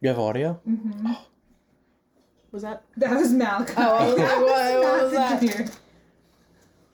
You 0.00 0.08
have 0.08 0.18
audio? 0.18 0.60
Mm-hmm. 0.68 1.12
Was 2.52 2.62
that? 2.62 2.82
That 2.96 3.14
was 3.16 3.32
Malachi. 3.32 3.74
Oh, 3.76 3.82
I 3.96 4.06
was 4.08 4.18
like, 4.18 4.36
what- 4.38 4.80
what 4.82 5.02
was 5.04 5.12
that? 5.12 5.40
deer. 5.40 5.68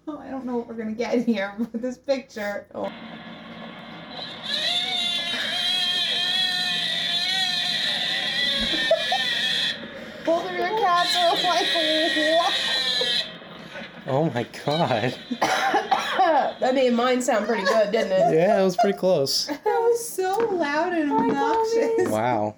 Oh, 0.08 0.18
I 0.18 0.28
don't 0.30 0.44
know 0.44 0.56
what 0.56 0.66
we're 0.68 0.74
gonna 0.74 0.92
get 0.92 1.14
in 1.14 1.24
here 1.24 1.54
with 1.58 1.80
this 1.80 1.96
picture. 1.96 2.66
Oh. 2.74 2.92
Both 10.32 10.48
of 10.48 10.56
your 10.56 10.68
cats 10.80 11.14
are 11.14 11.34
like, 11.44 11.66
what? 12.38 13.26
Oh 14.06 14.30
my 14.34 14.46
god. 14.64 15.14
that 16.58 16.74
made 16.74 16.94
mine 16.94 17.20
sound 17.20 17.46
pretty 17.46 17.64
good, 17.64 17.92
didn't 17.92 18.12
it? 18.12 18.34
Yeah, 18.34 18.58
it 18.58 18.64
was 18.64 18.74
pretty 18.78 18.96
close. 18.96 19.48
That 19.64 19.64
was 19.64 20.08
so 20.08 20.38
loud 20.52 20.94
and 20.94 21.12
obnoxious. 21.12 22.08
Wow. 22.08 22.54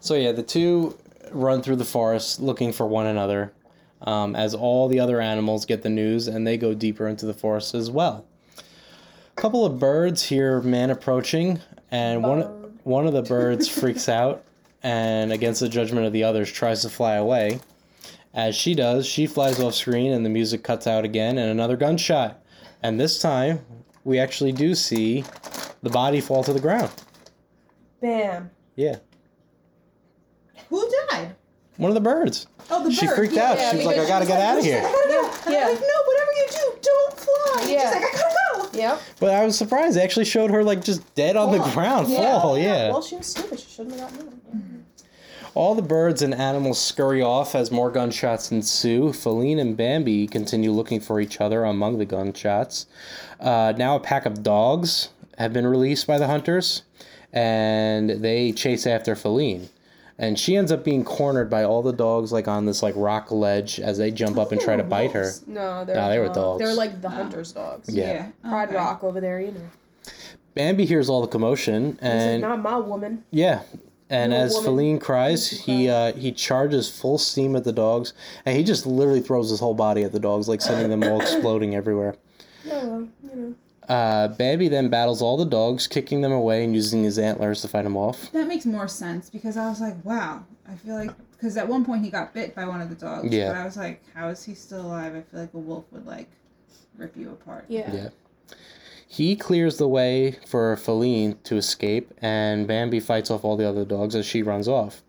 So 0.00 0.14
yeah, 0.14 0.32
the 0.32 0.42
two 0.42 0.96
run 1.30 1.60
through 1.60 1.76
the 1.76 1.84
forest 1.84 2.40
looking 2.40 2.72
for 2.72 2.86
one 2.86 3.04
another, 3.04 3.52
um, 4.00 4.34
as 4.34 4.54
all 4.54 4.88
the 4.88 4.98
other 4.98 5.20
animals 5.20 5.66
get 5.66 5.82
the 5.82 5.90
news 5.90 6.26
and 6.26 6.46
they 6.46 6.56
go 6.56 6.72
deeper 6.72 7.06
into 7.06 7.26
the 7.26 7.34
forest 7.34 7.74
as 7.74 7.90
well. 7.90 8.24
A 8.56 9.40
couple 9.40 9.66
of 9.66 9.78
birds 9.78 10.22
hear 10.22 10.62
man 10.62 10.88
approaching, 10.88 11.60
and 11.90 12.22
one 12.22 12.40
one 12.84 13.06
of 13.06 13.12
the 13.12 13.22
birds 13.22 13.68
freaks 13.68 14.08
out 14.08 14.42
and, 14.82 15.32
against 15.32 15.60
the 15.60 15.68
judgment 15.68 16.06
of 16.06 16.12
the 16.12 16.24
others, 16.24 16.50
tries 16.50 16.82
to 16.82 16.88
fly 16.88 17.14
away. 17.14 17.60
As 18.34 18.54
she 18.54 18.74
does, 18.74 19.06
she 19.06 19.26
flies 19.26 19.60
off 19.60 19.74
screen, 19.74 20.12
and 20.12 20.24
the 20.24 20.30
music 20.30 20.62
cuts 20.62 20.86
out 20.86 21.04
again, 21.04 21.38
and 21.38 21.50
another 21.50 21.76
gunshot. 21.76 22.42
And 22.82 23.00
this 23.00 23.18
time, 23.18 23.64
we 24.04 24.18
actually 24.18 24.52
do 24.52 24.74
see 24.74 25.24
the 25.82 25.90
body 25.90 26.20
fall 26.20 26.44
to 26.44 26.52
the 26.52 26.60
ground. 26.60 26.90
Bam. 28.00 28.50
Yeah. 28.76 28.96
Who 30.68 30.88
died? 31.10 31.34
One 31.78 31.90
of 31.90 31.94
the 31.94 32.00
birds. 32.00 32.46
Oh, 32.70 32.82
the 32.82 32.90
bird. 32.90 32.94
She 32.98 33.06
bird. 33.06 33.16
freaked 33.16 33.34
yeah, 33.34 33.50
out. 33.52 33.58
Yeah, 33.58 33.70
she 33.70 33.76
was 33.78 33.86
like, 33.86 33.96
I 33.96 34.06
gotta 34.06 34.26
get 34.26 34.34
was 34.36 34.44
out 34.44 34.58
of 34.58 34.64
here. 34.64 34.78
I 34.78 34.82
gotta 34.82 35.08
go. 35.08 35.50
Yeah. 35.52 35.58
I'm 35.66 35.72
like, 35.72 35.80
no, 35.80 36.02
whatever 36.04 36.32
you 36.36 36.46
do, 36.50 36.78
don't 36.82 37.18
fly. 37.18 37.66
Yeah. 37.66 37.92
She's 37.92 38.02
like, 38.02 38.14
I 38.14 38.18
gotta 38.18 38.70
go. 38.72 38.78
Yep. 38.78 39.00
But 39.20 39.34
I 39.34 39.44
was 39.44 39.56
surprised. 39.56 39.96
They 39.96 40.02
actually 40.02 40.26
showed 40.26 40.50
her 40.50 40.62
like 40.62 40.84
just 40.84 41.14
dead 41.14 41.36
on 41.36 41.50
the 41.52 41.58
ground, 41.70 42.08
Yeah. 42.08 42.40
fall. 42.40 42.58
Yeah. 42.58 42.90
Well, 42.90 43.02
she 43.02 43.16
was 43.16 43.26
stupid. 43.26 43.58
She 43.58 43.70
shouldn't 43.70 43.98
have 43.98 44.12
gotten 44.12 44.28
in. 44.52 44.84
All 45.54 45.74
the 45.74 45.82
birds 45.82 46.22
and 46.22 46.34
animals 46.34 46.80
scurry 46.80 47.22
off 47.22 47.54
as 47.56 47.70
more 47.72 47.90
gunshots 47.90 48.52
ensue. 48.52 49.12
Feline 49.12 49.58
and 49.58 49.76
Bambi 49.76 50.28
continue 50.28 50.70
looking 50.70 51.00
for 51.00 51.20
each 51.20 51.40
other 51.40 51.64
among 51.64 51.98
the 51.98 52.04
gunshots. 52.04 52.86
Uh, 53.40 53.72
now 53.76 53.96
a 53.96 54.00
pack 54.00 54.24
of 54.26 54.42
dogs 54.44 55.08
have 55.36 55.52
been 55.52 55.66
released 55.66 56.06
by 56.06 56.16
the 56.18 56.26
hunters, 56.28 56.82
and 57.32 58.10
they 58.10 58.52
chase 58.52 58.86
after 58.86 59.16
Feline. 59.16 59.68
And 60.20 60.36
she 60.38 60.56
ends 60.56 60.72
up 60.72 60.82
being 60.84 61.04
cornered 61.04 61.48
by 61.48 61.62
all 61.62 61.80
the 61.80 61.92
dogs, 61.92 62.32
like 62.32 62.48
on 62.48 62.66
this 62.66 62.82
like 62.82 62.94
rock 62.96 63.30
ledge, 63.30 63.78
as 63.78 63.98
they 63.98 64.10
jump 64.10 64.36
up 64.36 64.50
and 64.50 64.60
try 64.60 64.74
to 64.74 64.82
bite 64.82 65.12
her. 65.12 65.30
No, 65.46 65.84
they're 65.84 65.94
No, 65.94 66.08
they 66.08 66.18
were 66.18 66.28
dogs. 66.28 66.58
They're 66.62 66.74
like 66.74 67.00
the 67.00 67.08
hunter's 67.08 67.52
dogs. 67.52 67.88
Yeah. 67.88 68.28
Pride 68.42 68.68
okay. 68.68 68.76
Rock 68.76 69.04
over 69.04 69.20
there, 69.20 69.40
you 69.40 69.52
know. 69.52 69.60
Bambi 70.54 70.86
hears 70.86 71.08
all 71.08 71.20
the 71.20 71.28
commotion, 71.28 71.92
This 71.92 72.00
is 72.00 72.02
and 72.02 72.42
not 72.42 72.60
my 72.60 72.78
woman. 72.78 73.22
Yeah. 73.30 73.62
And 74.10 74.32
You're 74.32 74.40
as 74.40 74.54
woman. 74.54 74.64
Feline 74.64 74.98
cries, 74.98 75.48
he 75.50 75.88
uh, 75.88 76.12
he 76.14 76.32
charges 76.32 76.88
full 76.90 77.18
steam 77.18 77.54
at 77.54 77.62
the 77.62 77.72
dogs, 77.72 78.12
and 78.44 78.56
he 78.56 78.64
just 78.64 78.86
literally 78.86 79.20
throws 79.20 79.50
his 79.50 79.60
whole 79.60 79.74
body 79.74 80.02
at 80.02 80.10
the 80.10 80.18
dogs, 80.18 80.48
like 80.48 80.62
sending 80.62 80.88
them 80.90 81.08
all 81.08 81.20
exploding 81.20 81.76
everywhere. 81.76 82.16
Oh, 82.66 82.88
well, 82.88 83.08
you 83.22 83.36
know. 83.36 83.54
Uh, 83.88 84.28
Bambi 84.28 84.68
then 84.68 84.90
battles 84.90 85.22
all 85.22 85.36
the 85.36 85.46
dogs, 85.46 85.86
kicking 85.86 86.20
them 86.20 86.32
away 86.32 86.62
and 86.62 86.74
using 86.74 87.04
his 87.04 87.18
antlers 87.18 87.62
to 87.62 87.68
fight 87.68 87.84
them 87.84 87.96
off. 87.96 88.30
That 88.32 88.46
makes 88.46 88.66
more 88.66 88.88
sense 88.88 89.30
because 89.30 89.56
I 89.56 89.68
was 89.68 89.80
like, 89.80 90.04
wow. 90.04 90.44
I 90.68 90.74
feel 90.74 90.94
like 90.94 91.10
because 91.32 91.56
at 91.56 91.66
one 91.66 91.84
point 91.84 92.04
he 92.04 92.10
got 92.10 92.34
bit 92.34 92.54
by 92.54 92.66
one 92.66 92.80
of 92.80 92.90
the 92.90 92.94
dogs. 92.94 93.32
Yeah. 93.32 93.52
But 93.52 93.56
I 93.56 93.64
was 93.64 93.76
like, 93.76 94.02
how 94.14 94.28
is 94.28 94.44
he 94.44 94.54
still 94.54 94.82
alive? 94.82 95.14
I 95.14 95.22
feel 95.22 95.40
like 95.40 95.54
a 95.54 95.58
wolf 95.58 95.86
would 95.92 96.04
like 96.06 96.28
rip 96.96 97.16
you 97.16 97.30
apart. 97.30 97.64
Yeah. 97.68 97.90
Yeah. 97.92 98.08
He 99.10 99.36
clears 99.36 99.78
the 99.78 99.88
way 99.88 100.38
for 100.46 100.76
Feline 100.76 101.38
to 101.44 101.56
escape, 101.56 102.12
and 102.20 102.68
Bambi 102.68 103.00
fights 103.00 103.30
off 103.30 103.42
all 103.42 103.56
the 103.56 103.66
other 103.66 103.86
dogs 103.86 104.14
as 104.14 104.26
she 104.26 104.42
runs 104.42 104.68
off. 104.68 105.02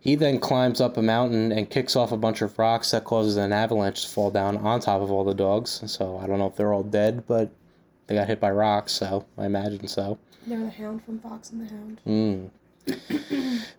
He 0.00 0.14
then 0.14 0.38
climbs 0.38 0.80
up 0.80 0.96
a 0.96 1.02
mountain 1.02 1.52
and 1.52 1.68
kicks 1.68 1.96
off 1.96 2.12
a 2.12 2.16
bunch 2.16 2.40
of 2.40 2.58
rocks 2.58 2.92
that 2.92 3.04
causes 3.04 3.36
an 3.36 3.52
avalanche 3.52 4.02
to 4.02 4.08
fall 4.08 4.30
down 4.30 4.56
on 4.56 4.80
top 4.80 5.02
of 5.02 5.10
all 5.10 5.24
the 5.24 5.34
dogs. 5.34 5.82
So 5.86 6.16
I 6.18 6.26
don't 6.26 6.38
know 6.38 6.46
if 6.46 6.56
they're 6.56 6.72
all 6.72 6.84
dead, 6.84 7.26
but 7.26 7.50
they 8.06 8.14
got 8.14 8.28
hit 8.28 8.40
by 8.40 8.50
rocks, 8.50 8.92
so 8.92 9.24
I 9.36 9.46
imagine 9.46 9.88
so. 9.88 10.18
They're 10.46 10.58
the 10.60 10.70
hound 10.70 11.04
from 11.04 11.18
Fox 11.18 11.50
and 11.50 11.62
the 11.62 11.74
Hound. 11.74 12.00
Mm. 12.06 12.50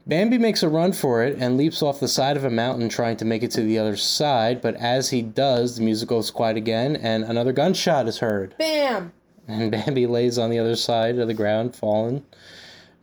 Bambi 0.05 0.37
makes 0.37 0.63
a 0.63 0.69
run 0.69 0.91
for 0.91 1.23
it 1.23 1.37
and 1.39 1.55
leaps 1.55 1.81
off 1.81 2.01
the 2.01 2.09
side 2.09 2.35
of 2.35 2.43
a 2.43 2.49
mountain 2.49 2.89
trying 2.89 3.15
to 3.17 3.25
make 3.25 3.41
it 3.41 3.51
to 3.51 3.61
the 3.61 3.79
other 3.79 3.95
side, 3.95 4.61
but 4.61 4.75
as 4.75 5.09
he 5.09 5.21
does, 5.21 5.77
the 5.77 5.83
music 5.83 6.09
goes 6.09 6.29
quiet 6.29 6.57
again 6.57 6.97
and 6.97 7.23
another 7.23 7.53
gunshot 7.53 8.07
is 8.07 8.19
heard. 8.19 8.53
Bam! 8.57 9.13
And 9.47 9.71
Bambi 9.71 10.07
lays 10.07 10.37
on 10.37 10.49
the 10.49 10.59
other 10.59 10.75
side 10.75 11.17
of 11.19 11.27
the 11.27 11.33
ground, 11.33 11.73
fallen, 11.73 12.25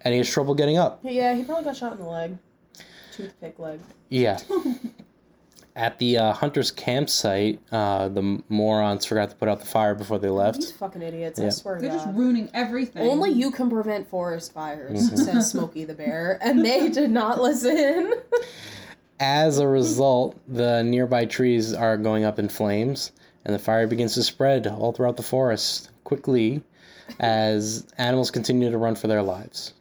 and 0.02 0.12
he 0.12 0.18
has 0.18 0.28
trouble 0.28 0.54
getting 0.54 0.76
up. 0.76 1.00
Yeah, 1.02 1.34
he 1.34 1.42
probably 1.42 1.64
got 1.64 1.76
shot 1.76 1.92
in 1.92 1.98
the 1.98 2.04
leg. 2.04 2.36
Toothpick 3.12 3.58
leg. 3.58 3.80
Yeah. 4.10 4.38
At 5.76 5.98
the 5.98 6.18
uh, 6.18 6.32
hunter's 6.32 6.70
campsite, 6.70 7.58
uh, 7.72 8.08
the 8.08 8.40
morons 8.48 9.04
forgot 9.04 9.30
to 9.30 9.36
put 9.36 9.48
out 9.48 9.58
the 9.58 9.66
fire 9.66 9.96
before 9.96 10.20
they 10.20 10.28
left. 10.28 10.60
These 10.60 10.70
fucking 10.70 11.02
idiots, 11.02 11.40
I 11.40 11.48
swear 11.48 11.76
to 11.76 11.80
They're 11.82 11.90
just 11.90 12.06
ruining 12.12 12.48
everything. 12.54 13.02
Only 13.08 13.30
you 13.30 13.50
can 13.50 13.68
prevent 13.68 14.08
forest 14.08 14.52
fires, 14.52 15.10
Mm-hmm. 15.10 15.16
says 15.16 15.50
Smokey 15.50 15.84
the 15.84 15.94
Bear, 15.94 16.38
and 16.42 16.64
they 16.64 16.88
did 16.90 17.10
not 17.10 17.40
listen. 17.42 18.14
As 19.18 19.58
a 19.58 19.66
result, 19.66 20.36
the 20.46 20.82
nearby 20.84 21.24
trees 21.24 21.72
are 21.74 21.96
going 21.96 22.24
up 22.24 22.38
in 22.38 22.48
flames, 22.48 23.10
and 23.44 23.52
the 23.52 23.58
fire 23.58 23.88
begins 23.88 24.14
to 24.14 24.22
spread 24.22 24.68
all 24.68 24.92
throughout 24.92 25.16
the 25.16 25.22
forest 25.24 25.90
quickly 26.04 26.62
as 27.18 27.84
animals 27.98 28.30
continue 28.30 28.70
to 28.70 28.78
run 28.78 28.94
for 28.94 29.08
their 29.08 29.22
lives. 29.22 29.74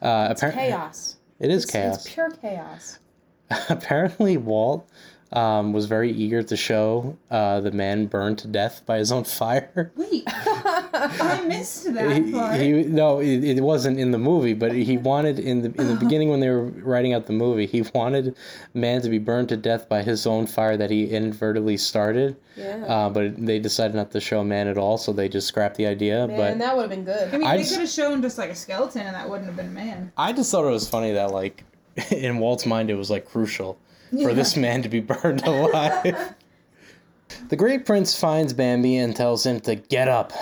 Uh, 0.00 0.32
appar- 0.32 0.54
chaos. 0.54 1.16
It 1.40 1.50
is 1.50 1.64
It's- 1.64 1.72
chaos. 1.72 2.06
It's 2.06 2.14
pure 2.14 2.30
chaos. 2.30 2.98
apparently 3.68 4.36
Walt 4.36 4.88
um, 5.30 5.74
was 5.74 5.84
very 5.84 6.10
eager 6.10 6.42
to 6.42 6.56
show 6.56 7.16
uh, 7.30 7.60
the 7.60 7.70
man 7.70 8.06
burned 8.06 8.38
to 8.38 8.48
death 8.48 8.80
by 8.86 8.96
his 8.96 9.12
own 9.12 9.24
fire. 9.38 9.92
Wait, 9.94 10.24
I 10.26 11.44
missed 11.46 11.92
that 11.92 12.24
He, 12.24 12.32
part. 12.32 12.58
he- 12.58 12.72
no, 12.84 13.20
it, 13.20 13.44
it 13.44 13.60
wasn't 13.60 13.98
in 13.98 14.10
the 14.10 14.18
movie, 14.18 14.54
but 14.54 14.72
he 14.72 14.96
wanted 14.96 15.38
in 15.38 15.60
the 15.60 15.80
in 15.80 15.88
the 15.88 15.96
beginning 15.96 16.30
when 16.30 16.40
they 16.40 16.48
were 16.48 16.64
writing 16.64 17.12
out 17.12 17.26
the 17.26 17.34
movie, 17.34 17.66
he 17.66 17.82
wanted 17.94 18.36
man 18.72 19.02
to 19.02 19.10
be 19.10 19.18
burned 19.18 19.50
to 19.50 19.56
death 19.58 19.86
by 19.88 20.02
his 20.02 20.26
own 20.26 20.46
fire 20.46 20.78
that 20.78 20.90
he 20.90 21.04
inadvertently 21.04 21.76
started. 21.76 22.34
Yeah. 22.56 22.84
Uh, 22.88 23.10
but 23.10 23.36
they 23.36 23.58
decided 23.58 23.94
not 23.94 24.10
to 24.12 24.20
show 24.20 24.42
man 24.42 24.66
at 24.66 24.78
all, 24.78 24.96
so 24.98 25.12
they 25.12 25.28
just 25.28 25.46
scrapped 25.46 25.76
the 25.76 25.86
idea. 25.86 26.26
Man, 26.26 26.36
but 26.38 26.58
that 26.58 26.74
would 26.74 26.82
have 26.82 26.90
been 26.90 27.04
good. 27.04 27.34
I 27.34 27.38
mean, 27.38 27.46
I 27.46 27.58
they 27.58 27.64
could 27.68 27.80
have 27.80 27.88
shown 27.90 28.22
just 28.22 28.38
like 28.38 28.50
a 28.50 28.54
skeleton, 28.54 29.02
and 29.02 29.14
that 29.14 29.28
wouldn't 29.28 29.46
have 29.46 29.56
been 29.56 29.74
man. 29.74 30.10
I 30.16 30.32
just 30.32 30.50
thought 30.50 30.66
it 30.66 30.70
was 30.70 30.88
funny 30.88 31.12
that 31.12 31.32
like 31.32 31.64
in 32.10 32.38
Walt's 32.38 32.66
mind 32.66 32.90
it 32.90 32.94
was 32.94 33.10
like 33.10 33.24
crucial 33.26 33.78
for 34.22 34.32
this 34.32 34.56
man 34.56 34.82
to 34.82 34.88
be 34.88 35.00
burned 35.12 35.42
alive. 35.44 36.34
the 37.48 37.56
great 37.56 37.84
prince 37.84 38.18
finds 38.18 38.52
Bambi 38.52 38.96
and 38.96 39.14
tells 39.14 39.44
him 39.44 39.60
to 39.60 39.74
get 39.74 40.08
up. 40.08 40.32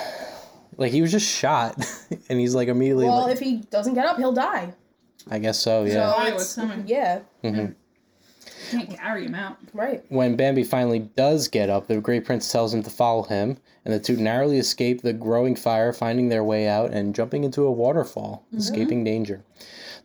Like 0.77 0.91
he 0.91 1.01
was 1.01 1.11
just 1.11 1.27
shot 1.27 1.75
and 2.29 2.39
he's 2.39 2.55
like 2.55 2.67
immediately 2.67 3.05
Well, 3.05 3.23
like, 3.23 3.33
if 3.33 3.39
he 3.39 3.57
doesn't 3.57 3.95
get 3.95 4.05
up, 4.05 4.17
he'll 4.17 4.33
die. 4.33 4.73
I 5.29 5.39
guess 5.39 5.59
so, 5.59 5.83
yeah. 5.83 5.93
So 5.93 5.99
Iowa 6.01 6.21
it's- 6.27 6.33
was 6.35 6.55
coming. 6.55 6.83
yeah, 6.87 7.19
mm-hmm. 7.43 7.73
Can't 8.71 8.89
carry 8.89 9.25
him 9.25 9.35
out. 9.35 9.57
right. 9.73 10.03
when 10.09 10.35
Bambi 10.35 10.63
finally 10.63 10.99
does 10.99 11.47
get 11.47 11.69
up, 11.69 11.87
the 11.87 12.01
great 12.01 12.25
prince 12.25 12.51
tells 12.51 12.73
him 12.73 12.83
to 12.83 12.89
follow 12.89 13.23
him, 13.23 13.57
and 13.85 13.93
the 13.93 13.99
two 13.99 14.17
narrowly 14.17 14.57
escape 14.57 15.01
the 15.01 15.13
growing 15.13 15.55
fire, 15.55 15.93
finding 15.93 16.27
their 16.27 16.43
way 16.43 16.67
out 16.67 16.91
and 16.91 17.15
jumping 17.15 17.45
into 17.45 17.63
a 17.63 17.71
waterfall, 17.71 18.43
mm-hmm. 18.47 18.57
escaping 18.57 19.03
danger. 19.05 19.43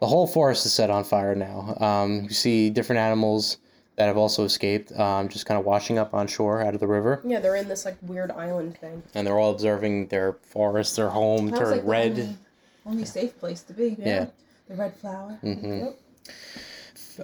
The 0.02 0.08
whole 0.08 0.26
forest 0.26 0.66
is 0.66 0.72
set 0.72 0.90
on 0.90 1.04
fire 1.04 1.36
now. 1.36 1.76
Um, 1.78 2.24
you 2.24 2.30
see 2.30 2.70
different 2.70 2.98
animals 2.98 3.58
that 3.94 4.06
have 4.06 4.16
also 4.16 4.42
escaped, 4.44 4.90
um, 4.98 5.28
just 5.28 5.46
kind 5.46 5.60
of 5.60 5.64
washing 5.64 5.96
up 5.96 6.12
on 6.12 6.26
shore 6.26 6.60
out 6.60 6.74
of 6.74 6.80
the 6.80 6.88
river, 6.88 7.20
Yeah, 7.24 7.38
they're 7.38 7.54
in 7.54 7.68
this 7.68 7.84
like 7.84 7.98
weird 8.02 8.32
island 8.32 8.76
thing. 8.78 9.04
and 9.14 9.24
they're 9.24 9.38
all 9.38 9.52
observing 9.52 10.08
their 10.08 10.32
forest, 10.42 10.96
their 10.96 11.10
home 11.10 11.50
That 11.50 11.58
turn 11.60 11.70
like, 11.70 11.80
the 11.82 11.86
red. 11.86 12.10
Only, 12.18 12.36
only 12.84 13.04
safe 13.04 13.38
place 13.38 13.62
to 13.62 13.74
be. 13.74 13.94
Yeah. 13.96 14.26
The 14.68 14.74
red 14.74 14.96
flower. 14.96 15.38
Yep. 15.40 15.98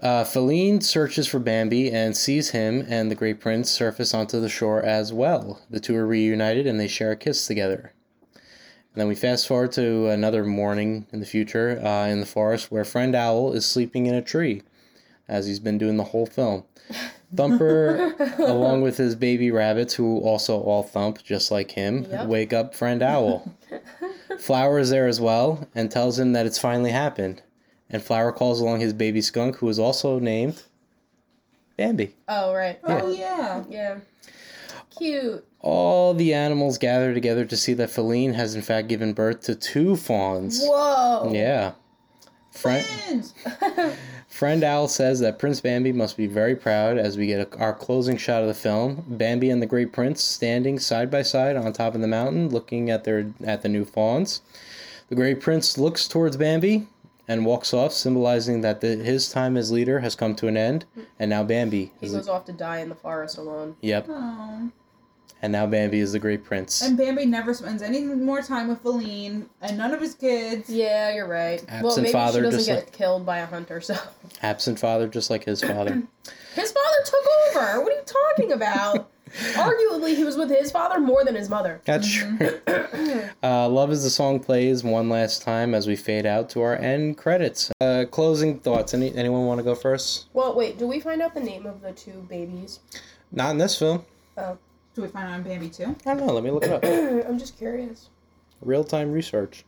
Uh, 0.01 0.23
Feline 0.23 0.81
searches 0.81 1.27
for 1.27 1.41
Bambi 1.41 1.91
and 1.91 2.17
sees 2.17 2.51
him 2.51 2.87
and 2.89 3.11
the 3.11 3.17
Great 3.17 3.41
Prince 3.41 3.71
surface 3.73 4.15
onto 4.15 4.41
the 4.41 4.49
shore 4.49 4.85
as 4.85 5.13
well. 5.13 5.63
The 5.69 5.81
two 5.81 5.97
are 5.97 6.07
reunited 6.07 6.69
and 6.69 6.79
they 6.79 6.87
share 6.87 7.11
a 7.11 7.17
kiss 7.17 7.45
together. 7.45 7.93
And 8.99 9.03
then 9.03 9.09
we 9.11 9.15
fast 9.15 9.47
forward 9.47 9.71
to 9.75 10.09
another 10.09 10.45
morning 10.45 11.07
in 11.13 11.21
the 11.21 11.25
future 11.25 11.81
uh, 11.87 12.09
in 12.09 12.19
the 12.19 12.27
forest 12.27 12.73
where 12.73 12.85
Friend 12.85 13.15
Owl 13.15 13.53
is 13.53 13.65
sleeping 13.65 14.07
in 14.07 14.15
a 14.17 14.21
tree, 14.21 14.65
as 15.29 15.47
he's 15.47 15.61
been 15.61 15.79
doing 15.79 15.97
the 15.99 16.03
whole 16.03 16.27
film. 16.27 16.65
Thumper, 17.37 18.13
along 18.41 18.83
with 18.83 18.97
his 18.97 19.15
baby 19.15 19.53
rabbits, 19.53 19.95
who 19.95 20.19
also 20.19 20.61
all 20.61 20.83
thump 20.83 21.23
just 21.23 21.53
like 21.53 21.71
him, 21.71 22.09
Yep. 22.11 22.27
wake 22.27 22.53
up 22.53 22.75
Friend 22.75 23.01
Owl. 23.01 23.55
Flower 24.41 24.81
is 24.81 24.91
there 24.91 25.07
as 25.07 25.21
well 25.21 25.69
and 25.77 25.93
tells 25.93 26.19
him 26.19 26.33
that 26.33 26.47
it's 26.47 26.59
finally 26.59 26.91
happened. 26.91 27.41
And 27.89 28.03
Flower 28.03 28.33
calls 28.33 28.61
along 28.61 28.81
his 28.81 28.95
baby 28.95 29.21
skunk, 29.21 29.59
who 29.59 29.69
is 29.69 29.79
also 29.79 30.19
named 30.19 30.65
Bambi. 31.77 32.17
Oh 32.27 32.53
right. 32.53 32.81
Oh 32.83 33.13
yeah. 33.13 33.63
Yeah. 33.71 33.99
Cute. 34.99 35.45
All 35.61 36.15
the 36.15 36.33
animals 36.35 36.79
gather 36.79 37.13
together 37.15 37.45
to 37.45 37.57
see 37.57 37.75
that 37.75 37.91
Feline 37.91 38.35
has 38.35 38.55
in 38.55 38.63
fact 38.63 38.89
given 38.89 39.13
birth 39.13 39.41
to 39.43 39.55
two 39.55 39.97
fawns. 39.97 40.61
Whoa. 40.63 41.31
Yeah. 41.33 41.73
Friend, 42.51 43.33
Friend 44.29 44.65
Owl 44.65 44.89
says 44.89 45.21
that 45.21 45.39
Prince 45.39 45.61
Bambi 45.61 45.93
must 45.93 46.17
be 46.17 46.27
very 46.27 46.57
proud 46.57 46.99
as 46.99 47.17
we 47.17 47.27
get 47.27 47.55
a, 47.55 47.59
our 47.59 47.73
closing 47.73 48.17
shot 48.17 48.43
of 48.43 48.49
the 48.49 48.55
film. 48.55 49.05
Bambi 49.07 49.51
and 49.51 49.63
the 49.63 49.67
Great 49.67 49.93
Prince 49.93 50.25
standing 50.25 50.79
side 50.81 51.09
by 51.11 51.23
side 51.23 51.57
on 51.57 51.73
top 51.73 51.95
of 51.95 52.01
the 52.01 52.09
mountain, 52.09 52.49
looking 52.49 52.91
at 52.91 53.05
their 53.05 53.33
at 53.45 53.63
the 53.63 53.69
new 53.69 53.85
fawns. 53.85 54.41
The 55.09 55.15
Great 55.15 55.41
Prince 55.41 55.79
looks 55.79 56.09
towards 56.09 56.37
Bambi 56.37 56.89
and 57.29 57.47
walks 57.47 57.73
off, 57.73 57.93
symbolizing 57.93 58.63
that 58.63 58.81
the, 58.81 58.97
his 58.97 59.31
time 59.31 59.57
as 59.57 59.71
leader 59.71 60.01
has 60.01 60.17
come 60.17 60.35
to 60.37 60.49
an 60.49 60.57
end, 60.57 60.85
and 61.19 61.31
now 61.31 61.45
Bambi 61.45 61.93
He 62.01 62.09
goes 62.09 62.29
off 62.29 62.45
to 62.47 62.53
die 62.53 62.79
in 62.81 62.89
the 62.89 62.95
forest 62.95 63.39
alone. 63.39 63.77
yep, 63.83 64.09
Aw. 64.09 64.69
And 65.43 65.53
now 65.53 65.67
Bambi 65.67 66.01
is 66.01 66.13
the 66.13 66.19
Great 66.19 66.45
Prince. 66.45 66.83
And 66.83 66.97
Bambi 66.97 67.27
never 67.27 67.55
spends 67.55 67.83
any 67.83 68.03
more 68.03 68.43
time 68.43 68.69
with 68.69 68.81
Feline 68.83 69.49
and 69.61 69.79
none 69.79 69.93
of 69.95 70.01
his 70.01 70.15
kids. 70.15 70.69
Yeah, 70.69 71.15
you're 71.15 71.29
right. 71.29 71.63
well, 71.81 71.89
Absent 71.89 72.03
maybe 72.05 72.13
father, 72.13 72.39
she 72.41 72.43
doesn't 72.45 72.59
just 72.59 72.67
get 72.69 72.77
like- 72.77 72.93
killed 72.93 73.25
by 73.27 73.39
a 73.39 73.47
hunter. 73.47 73.81
So 73.81 73.97
Absent 74.43 74.79
father, 74.79 75.07
just 75.09 75.31
like 75.31 75.45
his 75.45 75.63
father. 75.63 75.95
his 76.55 76.73
father 76.73 76.97
took 77.05 77.25
over. 77.57 77.81
What 77.83 77.93
are 77.93 77.97
you 77.97 78.03
talking 78.05 78.53
about? 78.53 79.11
Arguably, 79.55 80.17
he 80.17 80.25
was 80.25 80.39
with 80.39 80.49
his 80.49 80.71
father 80.73 80.99
more 80.99 81.23
than 81.23 81.35
his 81.35 81.51
mother. 81.51 81.83
That's 81.85 82.11
true. 82.11 82.39
uh, 83.43 83.69
Love 83.69 83.93
is 83.93 84.03
the 84.03 84.09
song 84.09 84.41
plays 84.41 84.83
one 84.83 85.11
last 85.11 85.43
time 85.43 85.75
as 85.75 85.87
we 85.87 85.97
fade 85.97 86.25
out 86.25 86.49
to 86.51 86.63
our 86.63 86.75
end 86.77 87.19
credits. 87.19 87.71
Uh, 87.81 88.07
closing 88.11 88.59
thoughts. 88.59 88.95
Any 88.95 89.15
anyone 89.15 89.45
want 89.45 89.59
to 89.59 89.65
go 89.65 89.75
first? 89.75 90.29
Well, 90.33 90.55
wait. 90.55 90.79
Do 90.79 90.87
we 90.87 90.99
find 90.99 91.21
out 91.21 91.35
the 91.35 91.41
name 91.41 91.67
of 91.67 91.83
the 91.83 91.93
two 91.93 92.27
babies? 92.31 92.81
Not 93.31 93.51
in 93.51 93.59
this 93.59 93.79
film. 93.79 94.05
Do 94.99 95.03
we 95.03 95.09
find 95.11 95.29
out 95.29 95.35
on 95.35 95.43
Bambi 95.45 95.69
too? 95.69 95.95
I 96.07 96.15
don't 96.15 96.27
know. 96.27 96.33
Let 96.33 96.43
me 96.43 96.51
look 96.51 96.65
it 96.65 96.73
up. 96.73 96.85
I'm 97.29 97.39
just 97.39 97.57
curious. 97.57 98.09
Real 98.61 98.83
time 98.83 99.13
research. 99.13 99.65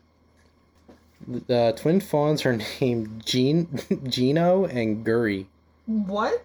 The 1.29 1.55
uh, 1.57 1.73
twin 1.73 2.01
fawns 2.01 2.45
are 2.45 2.59
named 2.81 3.25
Gene, 3.25 3.79
Geno 4.09 4.65
and 4.65 5.07
Gurri. 5.07 5.47
What? 5.87 6.43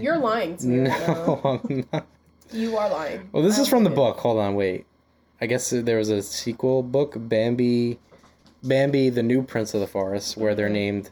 You're 0.00 0.18
lying 0.18 0.56
to 0.56 0.66
me. 0.66 0.88
right 0.88 1.00
now. 1.06 1.14
No, 1.14 1.60
I'm 1.68 1.86
not. 1.92 2.06
You 2.50 2.76
are 2.76 2.90
lying. 2.90 3.28
Well, 3.30 3.44
this 3.44 3.56
I 3.56 3.62
is 3.62 3.68
from 3.68 3.84
the 3.84 3.92
it. 3.92 3.94
book. 3.94 4.18
Hold 4.18 4.38
on, 4.40 4.56
wait. 4.56 4.84
I 5.40 5.46
guess 5.46 5.70
there 5.70 5.98
was 5.98 6.08
a 6.08 6.22
sequel 6.22 6.82
book, 6.82 7.14
Bambi, 7.16 8.00
Bambi, 8.64 9.10
the 9.10 9.22
New 9.22 9.44
Prince 9.44 9.74
of 9.74 9.80
the 9.80 9.86
Forest, 9.86 10.36
where 10.36 10.56
they're 10.56 10.68
named 10.68 11.10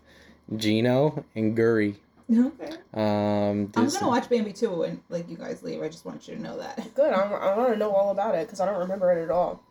Geno 0.57 1.25
and 1.37 1.57
Gurri. 1.57 1.95
Okay. 2.33 2.73
Um, 2.95 3.73
I'm 3.77 3.89
gonna 3.89 4.07
watch 4.09 4.29
Bambi 4.29 4.53
too 4.53 4.71
when 4.71 5.01
like 5.09 5.29
you 5.29 5.37
guys 5.37 5.63
leave. 5.63 5.83
I 5.83 5.89
just 5.89 6.05
want 6.05 6.29
you 6.29 6.37
to 6.37 6.41
know 6.43 6.59
that. 6.59 6.95
Good. 6.95 7.13
I, 7.13 7.23
I 7.23 7.57
want 7.57 7.73
to 7.73 7.79
know 7.79 7.91
all 7.93 8.11
about 8.11 8.35
it 8.37 8.47
because 8.47 8.61
I 8.61 8.67
don't 8.67 8.79
remember 8.79 9.11
it 9.13 9.23
at 9.25 9.31
all. 9.31 9.63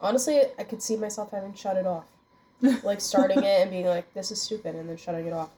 Honestly, 0.00 0.42
I 0.58 0.64
could 0.64 0.82
see 0.82 0.96
myself 0.96 1.30
having 1.32 1.54
shut 1.54 1.76
it 1.76 1.86
off, 1.86 2.04
like 2.84 3.00
starting 3.00 3.38
it 3.38 3.62
and 3.62 3.70
being 3.70 3.86
like, 3.86 4.12
"This 4.14 4.30
is 4.30 4.40
stupid," 4.40 4.74
and 4.76 4.88
then 4.88 4.96
shutting 4.96 5.26
it 5.26 5.32
off. 5.32 5.50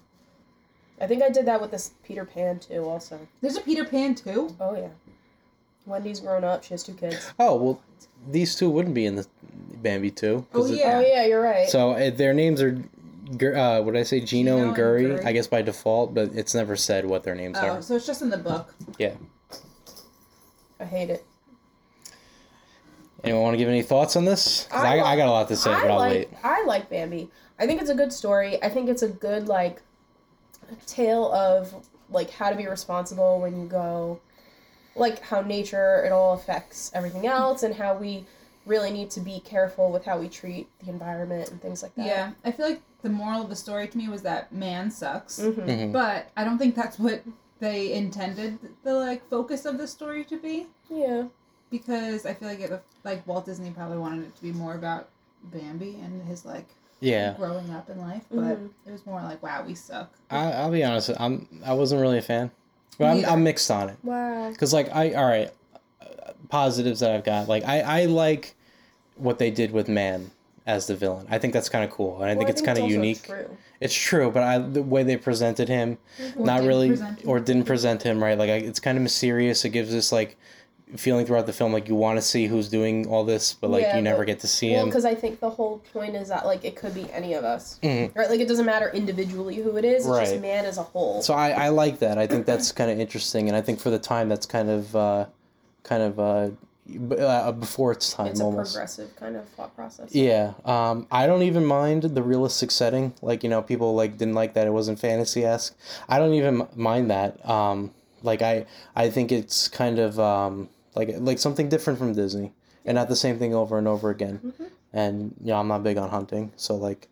I 1.01 1.07
think 1.07 1.23
I 1.23 1.29
did 1.29 1.45
that 1.47 1.61
with 1.61 1.71
this 1.73 1.91
Peter 2.03 2.25
Pan 2.25 2.59
too. 2.61 2.85
Also. 2.85 3.19
There's 3.43 3.57
a 3.57 3.61
Peter 3.61 3.85
Pan 3.85 4.14
too. 4.14 4.55
Oh 4.61 4.75
yeah. 4.75 4.89
Wendy's 5.85 6.21
grown 6.21 6.43
up. 6.45 6.64
She 6.64 6.71
has 6.75 6.83
two 6.83 6.95
kids. 6.95 7.31
Oh 7.39 7.57
well, 7.57 7.81
these 8.31 8.55
two 8.55 8.71
wouldn't 8.71 8.95
be 8.95 9.05
in 9.07 9.17
the 9.17 9.27
Bambi 9.83 10.11
two. 10.11 10.47
'cause 10.53 10.71
Oh, 10.71 10.75
it- 10.75 10.79
Yeah. 10.79 10.97
Oh 10.97 11.01
yeah, 11.07 11.27
you're 11.27 11.43
right. 11.43 11.69
So 11.69 11.91
uh, 11.93 12.11
their 12.11 12.33
names 12.35 12.61
are, 12.62 12.71
Gur- 12.73 12.89
uh, 13.31 13.83
what 13.83 13.93
did 13.93 14.01
I 14.01 14.03
say, 14.03 14.20
Geno, 14.20 14.27
Geno 14.27 14.57
and 14.59 14.68
and 14.68 14.77
Gurri, 14.77 15.18
Gurri. 15.18 15.24
I 15.24 15.33
guess 15.33 15.47
by 15.47 15.62
default, 15.62 16.14
but 16.14 16.31
it's 16.35 16.55
never 16.55 16.77
said 16.77 17.05
what 17.07 17.22
their 17.22 17.35
names 17.35 17.59
Oh, 17.61 17.66
are. 17.66 17.83
so 17.83 17.97
it's 17.97 18.07
just 18.07 18.22
in 18.22 18.31
the 18.31 18.39
book. 18.39 18.74
Yeah. 18.99 19.14
I 20.79 20.85
hate 20.85 21.11
it. 21.11 21.24
Anyone 23.24 23.43
want 23.43 23.55
to 23.55 23.59
give 23.59 23.68
any 23.68 23.83
thoughts 23.83 24.14
on 24.14 24.24
this? 24.24 24.68
I, 24.70 24.99
I 24.99 25.12
I, 25.12 25.16
got 25.16 25.29
a 25.29 25.31
lot 25.31 25.49
to 25.49 25.57
say, 25.57 25.72
I 25.72 25.83
but 25.83 25.91
I'll 25.91 25.99
like 25.99 26.12
wait. 26.12 26.29
I 26.45 26.64
like 26.64 26.89
Bambi. 26.91 27.31
I 27.59 27.66
think 27.66 27.81
it's 27.81 27.91
a 27.91 27.95
good 27.95 28.12
story. 28.12 28.62
I 28.62 28.68
think 28.68 28.89
it's 28.89 29.03
a 29.03 29.09
good 29.09 29.49
like 29.49 29.83
tale 30.87 31.33
of 31.33 31.74
like 32.11 32.31
how 32.31 32.51
to 32.51 32.57
be 32.57 32.66
responsible 32.66 33.41
when 33.41 33.61
you 33.61 33.66
go 33.66 34.20
like 34.95 35.20
how 35.22 35.41
nature 35.41 36.05
it 36.05 36.12
all 36.12 36.35
affects 36.35 36.91
everything 36.95 37.27
else 37.27 37.62
and 37.62 37.74
how 37.74 37.95
we 37.95 38.24
really 38.64 38.91
need 38.91 39.11
to 39.11 39.20
be 39.20 39.41
careful 39.41 39.91
with 39.91 40.05
how 40.05 40.18
we 40.18 40.29
treat 40.29 40.68
the 40.85 40.91
environment 40.91 41.51
and 41.51 41.61
things 41.62 41.83
like 41.83 41.95
that. 41.95 42.07
Yeah, 42.07 42.33
I 42.45 42.53
feel 42.53 42.68
like 42.68 42.83
the 43.07 43.13
moral 43.13 43.41
of 43.43 43.49
the 43.49 43.55
story 43.57 43.87
to 43.87 43.97
me 43.97 44.09
was 44.09 44.23
that 44.23 44.53
man 44.53 44.91
sucks, 44.91 45.39
Mhm. 45.39 45.55
Mhm. 45.67 45.93
but 45.93 46.27
I 46.37 46.43
don't 46.43 46.59
think 46.59 46.75
that's 46.75 46.99
what 46.99 47.23
they 47.61 47.93
intended 47.93 48.59
the 48.83 48.95
like 48.95 49.29
focus 49.31 49.65
of 49.65 49.79
the 49.79 49.87
story 49.87 50.25
to 50.25 50.37
be. 50.37 50.67
Yeah. 50.91 51.25
Because 51.71 52.27
I 52.27 52.35
feel 52.35 52.49
like 52.49 52.59
it, 52.61 52.83
like 53.05 53.25
Walt 53.27 53.47
Disney 53.47 53.71
probably 53.71 53.99
wanted 53.99 54.25
it 54.25 54.35
to 54.37 54.43
be 54.43 54.53
more 54.53 54.75
about 54.75 55.09
Bambi 55.45 56.01
and 56.03 56.21
his 56.27 56.45
like 56.45 56.67
Yeah. 57.01 57.35
growing 57.37 57.71
up 57.71 57.89
in 57.89 58.01
life, 58.01 58.25
but 58.31 58.59
Mhm. 58.61 58.71
it 58.87 58.91
was 58.91 59.07
more 59.07 59.23
like, 59.23 59.41
wow, 59.41 59.63
we 59.65 59.75
suck. 59.77 60.11
I, 60.31 60.51
I'll 60.53 60.71
be 60.73 60.83
honest. 60.83 61.11
I'm. 61.21 61.47
I 61.65 61.75
wasn't 61.75 62.01
really 62.01 62.19
a 62.19 62.23
fan, 62.23 62.51
but 62.99 63.07
I'm, 63.07 63.25
I'm 63.25 63.43
mixed 63.45 63.71
on 63.71 63.89
it. 63.91 63.97
Wow. 64.03 64.53
Cause 64.59 64.73
like 64.73 64.93
I, 64.95 65.13
all 65.13 65.27
right, 65.27 65.53
uh, 66.03 66.33
positives 66.49 66.99
that 67.01 67.13
I've 67.13 67.25
got. 67.25 67.49
Like 67.49 67.65
I, 67.65 67.81
I 68.03 68.05
like 68.07 68.55
what 69.17 69.39
they 69.39 69.51
did 69.53 69.71
with 69.71 69.89
man 69.89 70.33
as 70.67 70.87
the 70.87 70.97
villain. 70.97 71.27
I 71.31 71.39
think 71.39 71.53
that's 71.53 71.69
kind 71.69 71.85
of 71.85 71.91
cool, 71.91 72.17
and 72.21 72.25
I 72.25 72.35
think 72.35 72.41
Well, 72.45 72.51
it's 72.51 72.62
kind 72.62 72.79
of 72.79 72.91
unique. 72.91 73.23
True. 73.23 73.57
It's 73.81 73.95
true, 73.95 74.31
but 74.31 74.43
I 74.43 74.59
the 74.59 74.83
way 74.83 75.03
they 75.03 75.17
presented 75.17 75.69
him, 75.69 75.99
Or 76.37 76.45
not 76.47 76.62
really, 76.62 76.97
him. 76.97 77.17
or 77.25 77.39
didn't 77.41 77.64
present 77.64 78.03
him 78.03 78.23
right. 78.23 78.37
Like 78.37 78.51
I, 78.51 78.55
it's 78.57 78.81
kind 78.81 78.97
of 78.99 79.03
mysterious. 79.03 79.64
It 79.64 79.71
gives 79.71 79.91
this 79.93 80.11
like 80.12 80.37
feeling 80.97 81.27
throughout 81.27 81.47
the 81.47 81.53
film, 81.53 81.73
like 81.73 81.89
you 81.89 81.95
want 81.97 82.17
to 82.17 82.23
see 82.23 82.47
who's 82.47 82.69
doing 82.69 83.07
all 83.09 83.25
this, 83.25 83.53
but 83.55 83.71
like 83.71 83.83
Yeah, 83.83 83.97
you 83.97 84.03
never 84.03 84.19
but- 84.19 84.27
get 84.29 84.41
to 84.41 84.47
see 84.49 84.71
Well, 84.73 84.83
him. 84.83 84.89
because 84.89 85.05
I 85.05 85.14
think 85.17 85.41
the 85.41 85.51
whole 85.51 85.79
point 85.93 86.14
is 86.14 86.29
that 86.29 86.47
like 86.47 86.64
it 86.64 86.77
could 86.77 86.95
be 86.95 87.07
any 87.12 87.35
of 87.35 87.45
us, 87.45 87.79
Mhm. 87.83 88.14
right? 88.17 88.31
Like 88.31 88.39
it 88.41 88.47
doesn't 88.49 88.67
matter 88.67 88.91
individually 88.95 89.57
who 89.57 89.77
it 89.77 89.85
is. 89.85 90.07
It's 90.07 90.07
Right. 90.07 90.27
just 90.29 90.41
man 90.41 90.64
as 90.64 90.79
a 90.79 90.85
whole. 90.85 91.23
So 91.23 91.35
I, 91.35 91.51
I 91.51 91.69
like 91.71 91.99
that. 91.99 92.19
I 92.19 92.27
think 92.29 92.47
that's 92.47 92.71
kind 92.73 92.89
of 92.91 93.01
interesting, 93.01 93.49
and 93.49 93.57
I 93.57 93.61
think 93.62 93.81
for 93.81 93.91
the 93.91 93.99
time 93.99 94.29
that's 94.29 94.47
kind 94.47 94.71
of, 94.71 94.95
uh, 94.97 95.27
kind 95.83 96.03
of 96.05 96.21
uh, 96.21 96.49
uh, 97.18 97.53
before 97.53 97.93
its 97.93 98.12
time 98.12 98.28
it's 98.28 98.41
a 98.41 98.45
almost. 98.45 98.74
progressive 98.74 99.14
kind 99.16 99.37
of 99.37 99.49
thought 99.51 99.74
process. 99.74 100.14
Yeah, 100.14 100.55
um, 100.64 101.07
I 101.11 101.26
don't 101.26 101.43
even 101.43 101.64
mind 101.64 102.03
the 102.03 102.22
realistic 102.22 102.70
setting. 102.70 103.14
Like 103.22 103.43
you 103.43 103.51
know, 103.51 103.62
people 103.62 103.95
like 103.95 104.18
didn't 104.18 104.34
like 104.34 104.55
that 104.55 104.66
it 104.66 104.70
wasn't 104.70 104.99
fantasy 104.99 105.45
esque. 105.45 105.76
I 106.09 106.18
don't 106.18 106.34
even 106.34 106.66
mind 106.74 107.11
that. 107.11 107.49
Um, 107.49 107.93
like 108.22 108.43
I, 108.43 108.66
I 108.95 109.11
think 109.11 109.32
it's 109.32 109.68
kind 109.68 109.99
of 109.99 110.18
um, 110.20 110.68
like 110.95 111.11
like 111.18 111.39
something 111.39 111.68
different 111.68 111.99
from 111.99 112.12
Disney, 112.14 112.53
and 112.84 112.95
not 112.97 113.09
the 113.09 113.16
same 113.16 113.39
thing 113.39 113.55
over 113.55 113.78
and 113.78 113.89
over 113.89 114.11
again. 114.11 114.41
Mm-hmm. 114.45 114.64
And 114.93 115.34
you 115.41 115.49
know, 115.49 115.61
I'm 115.61 115.68
not 115.68 115.82
big 115.82 115.99
on 115.99 116.09
hunting, 116.09 116.53
so 116.57 116.76
like, 116.76 117.09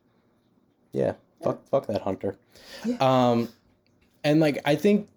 yeah, 0.93 1.15
fuck, 1.43 1.67
fuck 1.69 1.87
that 1.87 2.03
hunter. 2.03 2.37
Yeah. 2.85 2.97
Um, 3.01 3.49
and 4.23 4.41
like 4.41 4.59
I 4.65 4.77
think 4.77 5.09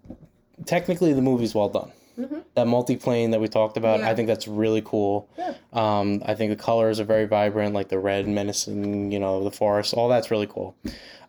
technically 0.66 1.14
the 1.14 1.22
movie's 1.22 1.56
well 1.56 1.70
done. 1.70 1.92
Mhm. 2.18 2.44
That 2.56 2.68
multiplane 2.68 3.32
that 3.32 3.40
we 3.40 3.48
talked 3.48 3.78
about, 3.78 4.02
I 4.02 4.16
think 4.16 4.28
that's 4.28 4.48
really 4.48 4.82
cool. 4.84 5.30
Yeah. 5.38 5.54
Um, 5.74 6.24
I 6.26 6.34
think 6.34 6.50
the 6.50 6.62
colors 6.62 7.00
are 7.00 7.04
very 7.04 7.26
vibrant, 7.26 7.74
like 7.76 7.90
the 7.90 8.00
red 8.00 8.28
menacing, 8.28 9.12
you 9.12 9.20
know, 9.20 9.44
the 9.44 9.52
forest. 9.52 9.94
All 9.94 10.10
that's 10.10 10.32
really 10.32 10.48
cool. 10.48 10.76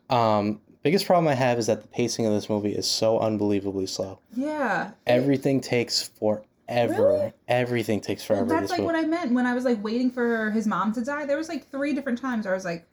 Um, 0.08 0.60
biggest 0.82 1.06
problem 1.06 1.28
I 1.28 1.34
have 1.34 1.58
is 1.58 1.66
that 1.66 1.82
the 1.82 1.88
pacing 1.88 2.24
of 2.24 2.32
this 2.32 2.48
movie 2.48 2.72
is 2.72 2.86
so 2.86 3.18
unbelievably 3.18 3.86
slow. 3.86 4.20
Yeah. 4.34 4.92
Everything 5.06 5.60
takes 5.60 6.08
forever. 6.08 6.52
Really? 6.68 7.32
Everything 7.48 8.00
takes 8.00 8.24
forever. 8.24 8.44
in 8.44 8.48
that's 8.48 8.70
like 8.70 8.80
movie. 8.80 8.86
what 8.86 8.96
I 8.96 9.06
meant 9.06 9.32
when 9.32 9.46
I 9.46 9.52
was 9.52 9.64
like 9.64 9.82
waiting 9.84 10.10
for 10.10 10.50
his 10.52 10.66
mom 10.66 10.92
to 10.94 11.04
die. 11.04 11.26
There 11.26 11.36
was 11.36 11.48
like 11.50 11.70
three 11.70 11.92
different 11.92 12.18
times 12.18 12.46
where 12.46 12.54
I 12.54 12.56
was 12.56 12.64
like, 12.64 12.86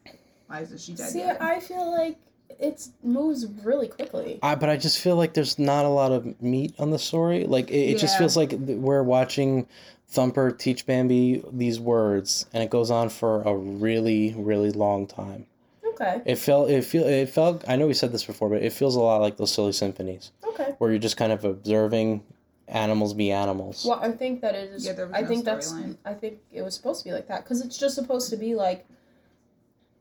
why 0.48 0.60
is 0.60 0.84
she 0.84 0.94
dead? 0.94 1.10
See, 1.10 1.20
yet? 1.20 1.42
I 1.42 1.60
feel 1.62 1.90
like 1.90 2.18
it 2.60 2.88
moves 3.04 3.46
really 3.64 3.88
quickly. 3.88 4.40
I, 4.42 4.56
but 4.56 4.70
I 4.70 4.78
just 4.78 5.00
feel 5.00 5.16
like 5.16 5.34
there's 5.34 5.60
not 5.60 5.86
a 5.86 5.90
lot 5.90 6.12
of 6.12 6.42
meat 6.42 6.74
on 6.80 6.92
the 6.92 7.00
story. 7.00 7.46
Like 7.46 7.70
it, 7.70 7.92
it 7.92 7.98
just 8.00 8.18
feels 8.18 8.38
like 8.38 8.54
we're 8.58 9.04
watching 9.04 9.68
Thumper 10.08 10.52
teach 10.52 10.86
Bambi 10.86 11.44
these 11.52 11.80
words, 11.80 12.46
and 12.54 12.64
it 12.64 12.70
goes 12.70 12.92
on 12.92 13.10
for 13.10 13.42
a 13.44 13.56
really, 13.56 14.34
really 14.38 14.72
long 14.72 15.08
time. 15.08 15.46
Okay. 15.86 16.22
It 16.26 16.36
felt 16.36 16.70
it 16.70 16.84
feel 16.84 17.06
it 17.06 17.30
felt. 17.30 17.64
I 17.68 17.76
know 17.76 17.88
we 17.88 17.94
said 17.94 18.12
this 18.12 18.26
before, 18.26 18.50
but 18.50 18.62
it 18.62 18.74
feels 18.74 18.96
a 18.96 19.00
lot 19.00 19.22
like 19.22 19.38
those 19.38 19.52
silly 19.54 19.72
symphonies 19.72 20.32
Okay. 20.48 20.76
where 20.78 20.90
you're 20.92 21.00
just 21.00 21.16
kind 21.18 21.32
of 21.32 21.44
observing 21.46 22.22
animals 22.68 23.14
be 23.14 23.32
animals. 23.32 23.86
Well, 23.88 24.00
I 24.02 24.12
think 24.12 24.42
that 24.42 24.56
it 24.56 24.72
is. 24.72 24.86
Yeah, 24.86 24.94
there 24.94 25.08
was 25.08 25.16
I 25.16 25.22
no 25.22 25.28
think 25.28 25.46
that's. 25.46 25.72
storyline. 25.72 25.98
I 26.06 26.14
think 26.14 26.40
it 26.52 26.62
was 26.64 26.76
supposed 26.76 27.02
to 27.04 27.10
be 27.10 27.14
like 27.14 27.28
that 27.28 27.44
because 27.44 27.62
it's 27.62 27.78
just 27.78 27.96
supposed 27.96 28.30
to 28.30 28.38
be 28.38 28.56
like 28.56 28.86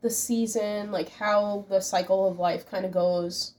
the 0.04 0.10
season, 0.10 0.92
like 0.92 1.08
how 1.08 1.64
the 1.68 1.80
cycle 1.80 2.28
of 2.28 2.38
life 2.38 2.70
kind 2.70 2.84
of 2.84 2.92
goes. 2.92 3.54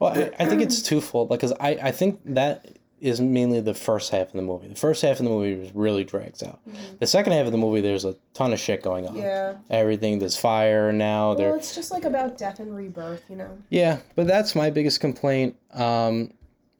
Well, 0.00 0.12
I, 0.12 0.30
I 0.38 0.46
think 0.46 0.60
it's 0.60 0.82
twofold 0.82 1.28
because 1.30 1.52
I, 1.58 1.70
I 1.82 1.90
think 1.92 2.20
that 2.26 2.76
is 3.00 3.20
mainly 3.20 3.60
the 3.60 3.74
first 3.74 4.10
half 4.10 4.26
of 4.28 4.32
the 4.32 4.42
movie. 4.42 4.68
The 4.68 4.74
first 4.74 5.02
half 5.02 5.18
of 5.20 5.24
the 5.24 5.30
movie 5.30 5.70
really 5.74 6.02
drags 6.02 6.42
out. 6.42 6.60
The 6.98 7.06
second 7.06 7.34
half 7.34 7.46
of 7.46 7.52
the 7.52 7.58
movie, 7.58 7.80
there's 7.80 8.04
a 8.04 8.16
ton 8.34 8.52
of 8.52 8.58
shit 8.58 8.82
going 8.82 9.06
on. 9.06 9.16
Yeah. 9.16 9.54
Everything 9.70 10.18
there's 10.18 10.36
fire 10.36 10.92
now. 10.92 11.28
Well, 11.28 11.36
There, 11.36 11.56
it's 11.56 11.74
just 11.74 11.90
like 11.92 12.04
about 12.04 12.36
death 12.38 12.58
and 12.58 12.74
rebirth, 12.74 13.22
you 13.28 13.36
know. 13.36 13.58
yeah, 13.70 13.98
but 14.14 14.26
that's 14.26 14.54
my 14.54 14.70
biggest 14.70 15.00
complaint. 15.00 15.56
Um, 15.72 16.32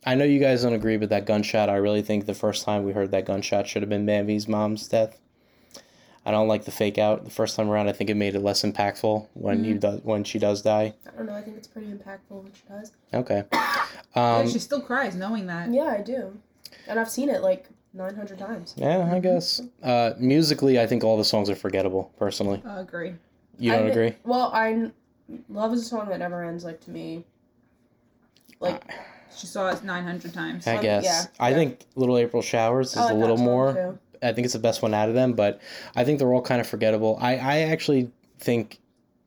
I 0.05 0.15
know 0.15 0.25
you 0.25 0.39
guys 0.41 0.63
don't 0.63 0.73
agree, 0.73 0.97
but 0.97 1.11
that 1.11 1.27
gunshot, 1.27 1.69
I 1.69 1.77
really 1.77 2.03
think 2.03 2.27
the 2.27 2.35
first 2.35 2.65
time 2.65 2.85
we 2.85 2.93
heard 2.93 3.11
that 3.11 3.25
gunshot 3.27 3.67
should 3.69 3.83
have 3.83 3.89
been 3.91 4.07
Bambi's 4.07 4.49
mom's 4.49 4.89
death. 4.89 5.19
I 6.27 6.33
don't 6.33 6.49
like 6.49 6.65
the 6.65 6.73
fake 6.73 6.99
out 6.99 7.25
the 7.25 7.31
first 7.31 7.55
time 7.57 7.71
around. 7.71 7.89
I 7.89 7.93
think 7.93 8.11
it 8.11 8.15
made 8.17 8.35
it 8.35 8.41
less 8.41 8.63
impactful 8.63 9.29
when 9.35 9.65
you 9.65 9.75
does 9.79 10.01
when 10.03 10.25
she 10.25 10.39
does 10.41 10.61
die. 10.61 10.93
I 11.07 11.17
don't 11.17 11.27
know. 11.27 11.35
I 11.35 11.41
think 11.41 11.57
it's 11.57 11.69
pretty 11.69 11.87
impactful 11.87 12.43
when 12.43 12.53
she 12.53 12.63
does. 12.69 12.93
Okay. 13.15 13.45
yeah, 13.53 13.87
Um, 14.15 14.49
she 14.49 14.59
still 14.59 14.81
cries 14.81 15.15
knowing 15.15 15.47
that. 15.47 15.71
Yeah, 15.73 15.85
I 15.99 16.03
do, 16.03 16.37
and 16.89 16.99
I've 16.99 17.09
seen 17.11 17.29
it 17.29 17.43
like 17.43 17.69
nine 17.95 18.17
hundred 18.17 18.39
times. 18.41 18.75
yeah, 18.77 19.09
I 19.13 19.21
guess. 19.21 19.63
Uh, 19.83 20.15
musically, 20.19 20.81
I 20.81 20.87
think 20.89 21.05
all 21.05 21.17
the 21.17 21.25
songs 21.25 21.49
are 21.49 21.55
forgettable. 21.55 22.13
Personally, 22.19 22.61
I 22.67 22.81
agree. 22.81 23.15
you 23.59 23.71
don't 23.71 23.87
I- 23.87 23.91
agree? 23.91 24.15
Well, 24.25 24.51
I 24.53 24.91
love 25.49 25.73
is 25.75 25.83
a 25.83 25.85
song 25.85 26.09
that 26.09 26.19
never 26.19 26.43
ends. 26.43 26.65
Like 26.65 26.81
to 26.87 26.91
me, 26.91 27.25
like 28.59 28.83
She 29.37 29.47
saw 29.47 29.69
it 29.71 29.85
900 29.85 30.33
times. 30.33 30.67
I 30.67 30.81
guess. 30.83 31.05
yeah, 31.05 31.25
I 31.39 31.51
yeah. 31.51 31.57
think 31.57 31.81
Little 31.95 32.17
April 32.19 32.43
Showers 32.43 32.91
is 32.91 32.97
like 32.97 33.13
a 33.13 33.15
little 33.15 33.37
more. 33.37 33.73
too. 33.75 33.99
I 34.27 34.33
think 34.33 34.45
it's 34.45 34.55
the 34.55 34.59
best 34.61 34.83
one 34.83 34.95
out 34.95 35.09
of 35.09 35.15
them, 35.15 35.33
but 35.35 35.61
I 35.95 36.05
think 36.05 36.19
they're 36.19 36.33
all 36.33 36.43
kind 36.43 36.61
of 36.61 36.67
forgettable. 36.67 37.19
I, 37.21 37.37
I 37.37 37.59
actually 37.61 38.11
think 38.39 38.79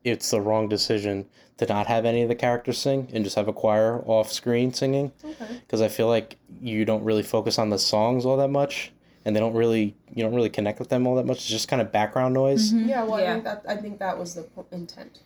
it's 0.04 0.30
the 0.32 0.42
wrong 0.42 0.70
decision 0.70 1.26
to 1.58 1.66
not 1.66 1.88
have 1.88 2.06
any 2.06 2.22
of 2.22 2.30
the 2.30 2.36
characters 2.36 2.78
sing 2.78 3.10
and 3.14 3.24
just 3.24 3.36
have 3.36 3.48
a 3.48 3.54
choir 3.54 4.00
off 4.06 4.32
screen 4.32 4.74
singing 4.74 5.12
Okay. 5.26 5.60
because 5.60 5.82
I 5.82 5.90
feel 5.90 6.08
like 6.08 6.38
you 6.62 6.86
don't 6.86 7.04
really 7.04 7.24
focus 7.24 7.60
on 7.60 7.70
the 7.70 7.78
songs 7.78 8.26
all 8.26 8.38
that 8.38 8.48
much 8.50 8.94
and 9.26 9.36
they 9.36 9.42
don't 9.42 9.54
really 9.54 9.94
you 10.14 10.24
don't 10.24 10.34
really 10.34 10.50
connect 10.50 10.80
with 10.80 10.88
them 10.90 11.06
all 11.06 11.16
that 11.16 11.26
much. 11.26 11.38
It's 11.40 11.48
just 11.48 11.68
kind 11.68 11.82
of 11.82 11.92
background 11.92 12.34
noise. 12.34 12.72
Mm-hmm. 12.72 12.88
Yeah, 12.90 13.04
well, 13.04 13.16
I 13.16 13.26
think 13.34 13.44
that 13.44 13.66
I 13.68 13.76
think 13.76 14.00
that 14.00 14.18
was 14.18 14.36
the 14.36 14.48
intent. 14.72 15.20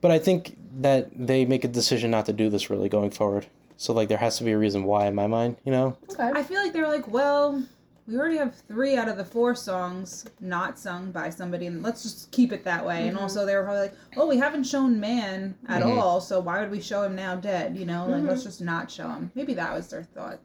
But 0.00 0.10
I 0.10 0.18
think 0.18 0.56
that 0.80 1.08
they 1.14 1.44
make 1.44 1.62
a 1.64 1.68
decision 1.68 2.10
not 2.10 2.26
to 2.26 2.32
do 2.32 2.50
this 2.50 2.68
really 2.68 2.88
going 2.88 3.10
forward. 3.12 3.46
So 3.76 3.92
like 3.92 4.08
there 4.08 4.18
has 4.18 4.38
to 4.38 4.44
be 4.44 4.52
a 4.52 4.58
reason 4.58 4.84
why 4.84 5.06
in 5.06 5.14
my 5.14 5.26
mind, 5.28 5.56
you 5.64 5.70
know? 5.70 5.96
Okay. 6.10 6.30
I 6.34 6.42
feel 6.42 6.60
like 6.62 6.72
they're 6.72 6.88
like, 6.88 7.06
well, 7.06 7.62
we 8.06 8.16
already 8.16 8.36
have 8.36 8.54
three 8.68 8.96
out 8.96 9.08
of 9.08 9.16
the 9.16 9.24
four 9.24 9.54
songs 9.54 10.26
not 10.40 10.78
sung 10.78 11.10
by 11.10 11.28
somebody, 11.30 11.66
and 11.66 11.82
let's 11.82 12.02
just 12.02 12.30
keep 12.30 12.52
it 12.52 12.62
that 12.64 12.84
way. 12.86 13.08
And 13.08 13.18
also, 13.18 13.44
they 13.44 13.54
were 13.56 13.62
probably 13.64 13.80
like, 13.82 13.94
oh, 14.16 14.26
we 14.26 14.36
haven't 14.38 14.64
shown 14.64 15.00
man 15.00 15.54
at 15.68 15.82
Mhm. 15.82 15.98
all, 15.98 16.20
so 16.20 16.38
why 16.40 16.60
would 16.60 16.70
we 16.70 16.80
show 16.80 17.02
him 17.02 17.16
now 17.16 17.34
dead? 17.34 17.76
You 17.76 17.84
know, 17.86 18.06
like 18.06 18.22
let's 18.22 18.44
just 18.44 18.60
not 18.60 18.90
show 18.90 19.08
him. 19.08 19.30
Maybe 19.34 19.54
that 19.54 19.72
was 19.74 19.88
their 19.88 20.04
thought. 20.04 20.38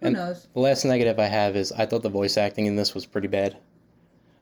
Who 0.00 0.06
And- 0.08 0.16
knows? 0.16 0.48
The 0.54 0.60
last 0.60 0.84
negative 0.84 1.18
I 1.18 1.26
have 1.26 1.56
is 1.56 1.72
I 1.72 1.86
thought 1.86 2.02
the 2.02 2.08
voice 2.08 2.36
acting 2.36 2.66
in 2.66 2.76
this 2.76 2.94
was 2.94 3.06
pretty 3.06 3.28
bad. 3.28 3.56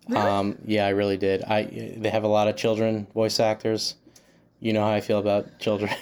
Really? 0.08 0.20
Um, 0.20 0.58
yeah, 0.64 0.86
I 0.86 0.90
really 0.90 1.16
did. 1.16 1.42
I 1.44 1.64
they 1.96 2.10
have 2.10 2.24
a 2.24 2.28
lot 2.28 2.48
of 2.48 2.56
children 2.56 3.06
voice 3.14 3.38
actors. 3.38 3.94
You 4.60 4.72
know 4.72 4.82
how 4.82 4.90
I 4.92 5.00
feel 5.00 5.18
about 5.18 5.58
children. 5.58 5.90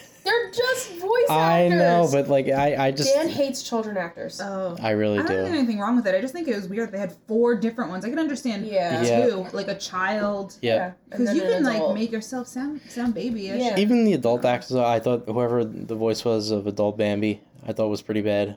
They're 1.31 1.69
just 1.69 1.71
voice 1.71 1.73
actors. 1.73 1.73
I 1.73 1.77
know, 1.77 2.09
but 2.13 2.29
like 2.29 2.49
I, 2.49 2.87
I 2.87 2.91
just 2.91 3.15
Dan 3.15 3.29
hates 3.29 3.63
children 3.63 3.97
actors. 3.97 4.41
Oh. 4.43 4.77
I 4.83 4.91
really 4.91 5.19
do. 5.19 5.23
I 5.25 5.27
don't 5.27 5.29
think 5.29 5.39
there's 5.47 5.59
anything 5.59 5.79
wrong 5.79 5.97
with 5.97 6.07
it. 6.07 6.15
I 6.15 6.21
just 6.21 6.33
think 6.33 6.49
it 6.49 6.55
was 6.57 6.69
weird. 6.69 6.93
They 6.93 6.99
had 6.99 7.15
four 7.27 7.55
different 7.55 7.91
ones. 7.91 8.05
I 8.05 8.11
can 8.11 8.19
understand 8.19 8.67
Yeah. 8.67 9.03
Yeah. 9.03 9.49
like 9.53 9.69
a 9.69 9.77
child, 9.79 10.57
Yeah. 10.63 10.93
because 11.09 11.35
you 11.35 11.43
can 11.43 11.63
like 11.65 11.95
make 11.95 12.11
yourself 12.13 12.47
sound 12.49 12.81
sound 12.89 13.15
babyish. 13.15 13.61
Yeah. 13.61 13.79
Even 13.79 14.05
the 14.05 14.13
adult 14.15 14.45
actors, 14.45 14.75
I 14.77 14.99
thought 15.01 15.25
whoever 15.27 15.65
the 15.65 15.95
voice 15.95 16.25
was 16.25 16.51
of 16.51 16.67
adult 16.67 16.97
Bambi, 16.99 17.41
I 17.67 17.73
thought 17.73 17.89
was 17.89 18.03
pretty 18.03 18.23
bad. 18.23 18.57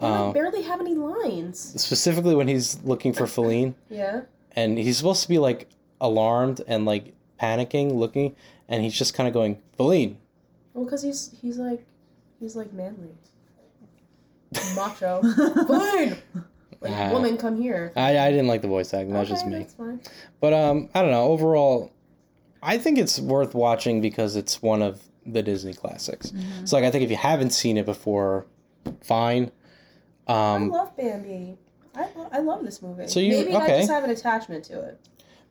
They 0.00 0.06
like, 0.08 0.20
Uh, 0.20 0.32
barely 0.32 0.62
have 0.62 0.80
any 0.80 0.94
lines. 0.94 1.58
specifically 1.80 2.34
when 2.34 2.48
he's 2.48 2.82
looking 2.82 3.12
for 3.12 3.24
Faline, 3.24 3.74
Yeah. 3.90 4.22
and 4.56 4.78
he's 4.78 4.96
supposed 4.96 5.22
to 5.22 5.28
be 5.28 5.38
like 5.38 5.68
alarmed 6.00 6.60
and 6.66 6.84
like 6.84 7.12
panicking, 7.40 7.94
looking, 7.94 8.34
and 8.68 8.82
he's 8.82 8.94
just 8.94 9.14
kind 9.14 9.28
of 9.28 9.34
going, 9.34 9.58
Faline. 9.78 10.16
Well, 10.74 10.84
because 10.84 11.02
he's 11.02 11.30
he's 11.40 11.58
like 11.58 11.84
he's 12.42 12.56
like 12.56 12.72
manly, 12.72 13.14
macho. 14.76 15.22
Fine. 15.68 16.16
Like 16.80 16.92
Ah. 16.92 17.10
woman, 17.12 17.36
come 17.36 17.60
here. 17.60 17.92
I, 17.94 18.18
I 18.18 18.30
didn't 18.30 18.48
like 18.48 18.60
the 18.60 18.68
voice 18.68 18.92
acting. 18.92 19.12
That 19.12 19.20
was 19.20 19.28
just 19.28 19.42
Okay, 19.46 19.52
me. 19.54 19.58
That's 19.60 19.74
fine. 19.74 20.00
But 20.40 20.52
um, 20.52 20.88
I 20.94 21.00
don't 21.02 21.12
know. 21.12 21.26
Overall, 21.26 21.92
I 22.60 22.76
think 22.76 22.98
it's 22.98 23.20
worth 23.20 23.54
watching 23.54 24.00
because 24.00 24.34
it's 24.34 24.60
one 24.60 24.82
of 24.82 25.00
the 25.24 25.42
Disney 25.44 25.74
classics. 25.74 26.32
Mm-hmm. 26.32 26.64
So 26.66 26.76
like, 26.76 26.84
I 26.84 26.90
think 26.90 27.04
if 27.04 27.10
you 27.10 27.16
haven't 27.16 27.50
seen 27.50 27.76
it 27.76 27.86
before, 27.86 28.46
fine. 29.00 29.52
I 30.26 30.54
Um, 30.56 30.70
love 30.70 30.96
Bambi. 30.96 31.56
I, 31.94 32.08
lo- 32.16 32.28
I 32.32 32.38
love 32.40 32.64
this 32.64 32.82
movie. 32.82 33.06
So 33.06 33.20
you- 33.20 33.30
maybe 33.44 33.54
I 33.54 33.68
just 33.78 33.90
have 33.90 34.02
an 34.02 34.10
attachment 34.10 34.64
to 34.64 34.80
it. 34.80 34.98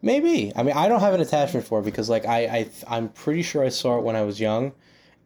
maybe. 0.01 0.51
I 0.55 0.63
mean, 0.63 0.75
I 0.75 0.89
don't 0.89 0.99
have 0.99 1.13
an 1.13 1.21
attachment 1.21 1.65
for 1.65 1.79
it 1.79 1.83
because 1.85 2.09
like 2.09 2.25
I, 2.25 2.39
I 2.45 2.69
I'm 2.89 3.07
pretty 3.07 3.43
sure 3.43 3.63
I 3.63 3.69
saw 3.69 3.97
it 3.99 4.03
when 4.03 4.17
I 4.17 4.23
was 4.23 4.37
young, 4.41 4.73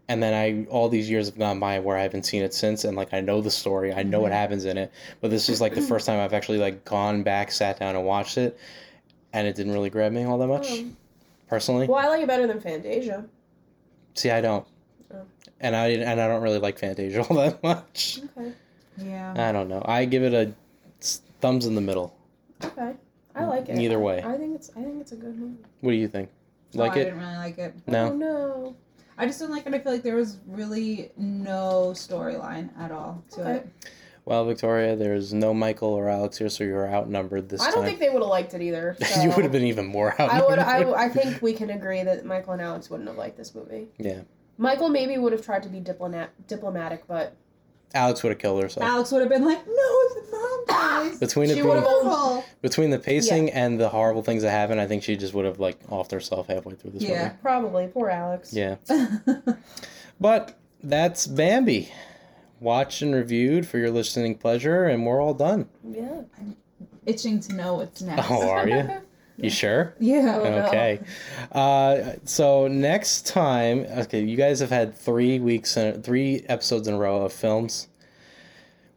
and 0.07 0.21
then 0.21 0.33
I 0.33 0.69
all 0.69 0.87
these 0.89 1.09
years 1.09 1.27
have 1.27 1.37
gone 1.37 1.59
by 1.59 1.79
where 1.79 1.97
I 1.97 2.03
haven't 2.03 2.23
seen 2.23 2.43
it 2.43 2.53
since, 2.53 2.83
and 2.83 2.95
like 2.95 3.13
I 3.13 3.21
know 3.21 3.41
the 3.41 3.51
story, 3.51 3.93
I 3.93 4.03
know 4.03 4.19
what 4.19 4.27
Mm-hmm. 4.31 4.37
happens 4.37 4.65
in 4.65 4.77
it, 4.77 4.91
but 5.21 5.31
this 5.31 5.49
is 5.49 5.61
like 5.61 5.73
the 5.75 5.81
first 5.81 6.05
time 6.05 6.19
I've 6.19 6.33
actually 6.33 6.57
like 6.59 6.85
gone 6.85 7.23
back, 7.23 7.51
sat 7.51 7.79
down, 7.79 7.95
and 7.95 8.05
watched 8.05 8.37
it, 8.37 8.57
and 9.33 9.47
it 9.47 9.55
didn't 9.55 9.73
really 9.73 9.89
grab 9.89 10.11
me 10.11 10.23
all 10.23 10.37
that 10.37 10.47
much, 10.47 10.67
Oh. 10.71 10.85
personally. 11.47 11.87
Well, 11.87 11.97
I 12.03 12.07
like 12.09 12.21
it 12.21 12.27
better 12.27 12.47
than 12.47 12.59
Fantasia. 12.61 13.25
See, 14.13 14.29
I 14.31 14.41
don't. 14.41 14.65
Oh. 15.13 15.21
And 15.59 15.75
I 15.75 15.87
and 15.87 16.21
I 16.21 16.27
don't 16.27 16.41
really 16.43 16.59
like 16.59 16.77
Fantasia 16.79 17.23
all 17.29 17.35
that 17.37 17.61
much. 17.63 18.19
Okay. 18.37 18.51
Yeah. 18.97 19.33
I 19.37 19.51
don't 19.51 19.67
know. 19.67 19.81
I 19.85 20.05
give 20.05 20.23
it 20.23 20.33
a 20.33 20.53
thumbs 21.41 21.65
in 21.65 21.75
the 21.75 21.81
middle. 21.81 22.15
Okay. 22.63 22.93
I 23.35 23.43
like 23.43 23.67
it. 23.67 23.77
Either 23.77 23.99
way. 23.99 24.23
I 24.23 24.37
think 24.37 24.55
it's 24.55 24.69
I 24.77 24.81
think 24.83 25.01
it's 25.01 25.11
a 25.11 25.17
good 25.17 25.37
movie. 25.37 25.57
What 25.81 25.91
do 25.91 25.97
you 25.97 26.07
think? 26.07 26.29
Like 26.73 26.75
Oh, 26.75 26.79
Like 26.83 26.91
I 26.93 27.03
didn't 27.03 27.19
really 27.19 27.35
like 27.35 27.57
it. 27.57 27.73
Oh 27.89 27.91
No. 28.15 28.75
No. 29.17 29.23
I 29.23 29.27
just 29.27 29.39
didn't 29.39 29.53
like 29.55 29.65
it. 29.65 29.73
I 29.73 29.79
feel 29.79 29.91
like 29.91 30.03
there 30.03 30.15
was 30.15 30.39
really 30.47 31.11
no 31.17 31.91
storyline 31.95 32.69
at 32.79 32.91
all 32.91 33.23
to 33.31 33.41
Okay. 33.41 33.51
it. 33.57 33.69
Well, 34.25 34.43
Victoria, 34.45 34.95
there's 34.95 35.33
no 35.33 35.53
Michael 35.53 35.89
or 35.89 36.09
Alex 36.09 36.39
here, 36.39 36.49
so 36.49 36.63
you're 36.63 36.91
outnumbered 36.91 37.47
this 37.47 37.59
time. 37.61 37.69
I 37.69 37.71
don't 37.71 37.81
time. 37.81 37.89
think 37.89 37.99
they 37.99 38.09
would 38.09 38.23
have 38.23 38.29
liked 38.29 38.55
it 38.55 38.61
either. 38.61 38.97
you 39.21 39.29
would 39.29 39.43
have 39.43 39.51
been 39.51 39.65
even 39.65 39.85
more 39.85 40.19
outnumbered. 40.19 40.57
I 40.59 40.83
would. 40.83 40.95
I, 40.95 41.05
I 41.05 41.09
think 41.09 41.41
we 41.43 41.53
can 41.53 41.69
agree 41.69 42.01
that 42.01 42.25
Michael 42.25 42.53
and 42.53 42.61
Alex 42.61 42.89
wouldn't 42.89 43.07
have 43.07 43.17
liked 43.17 43.37
this 43.37 43.53
movie. 43.53 43.87
Yeah. 43.99 44.21
Michael 44.57 44.89
maybe 44.89 45.17
would 45.17 45.31
have 45.31 45.45
tried 45.45 45.61
to 45.63 45.69
be 45.69 45.79
diplomat 45.79 46.31
diplomatic, 46.47 47.05
but 47.07 47.35
Alex 47.95 48.21
would 48.23 48.29
have 48.29 48.39
killed 48.39 48.61
herself. 48.61 48.85
Alex 48.85 49.11
would 49.11 49.21
have 49.21 49.29
been 49.29 49.45
like, 49.45 49.65
"No, 49.65 49.73
it's 49.73 50.31
not, 50.31 50.67
guys." 50.67 51.17
Between 51.19 51.49
She 51.49 51.61
being, 51.61 51.83
between 52.61 52.89
the 52.91 52.99
pacing 52.99 53.49
and 53.51 53.79
the 53.79 53.89
horrible 53.89 54.21
things 54.21 54.43
that 54.43 54.51
happen, 54.51 54.77
I 54.79 54.85
think 54.87 55.01
she 55.03 55.15
just 55.15 55.33
would 55.33 55.45
have 55.45 55.59
like 55.59 55.83
offed 55.87 56.11
herself 56.11 56.47
halfway 56.47 56.75
through 56.75 56.91
this 56.91 57.03
Yeah. 57.03 57.23
movie. 57.23 57.35
probably 57.41 57.87
poor 57.87 58.09
Alex. 58.09 58.53
Yeah. 58.53 58.75
But 60.19 60.57
that's 60.83 61.27
Bambi. 61.27 61.91
Watched 62.61 63.01
and 63.01 63.13
reviewed 63.13 63.67
for 63.67 63.77
your 63.77 63.91
listening 63.91 64.35
pleasure, 64.35 64.85
and 64.85 65.05
we're 65.05 65.21
all 65.21 65.33
done. 65.33 65.67
Yeah. 65.83 66.21
Itching 67.05 67.39
to 67.41 67.53
know 67.53 67.75
what's 67.75 68.01
next. 68.01 68.31
Oh, 68.31 68.49
are 68.49 68.67
you? 68.67 68.89
You 69.37 69.49
sure? 69.49 69.93
Yeah. 69.99 70.37
Oh. 70.41 70.67
Okay. 70.67 70.99
Uh, 71.51 72.13
so 72.23 72.67
next 72.67 73.27
time, 73.27 73.85
okay, 73.97 74.21
you 74.23 74.37
guys 74.37 74.59
have 74.59 74.69
had 74.69 74.95
three 74.97 75.39
weeks 75.39 75.75
and 75.77 76.03
three 76.03 76.43
episodes 76.47 76.87
in 76.87 76.93
a 76.93 76.97
row 76.97 77.23
of 77.23 77.33
films. 77.33 77.87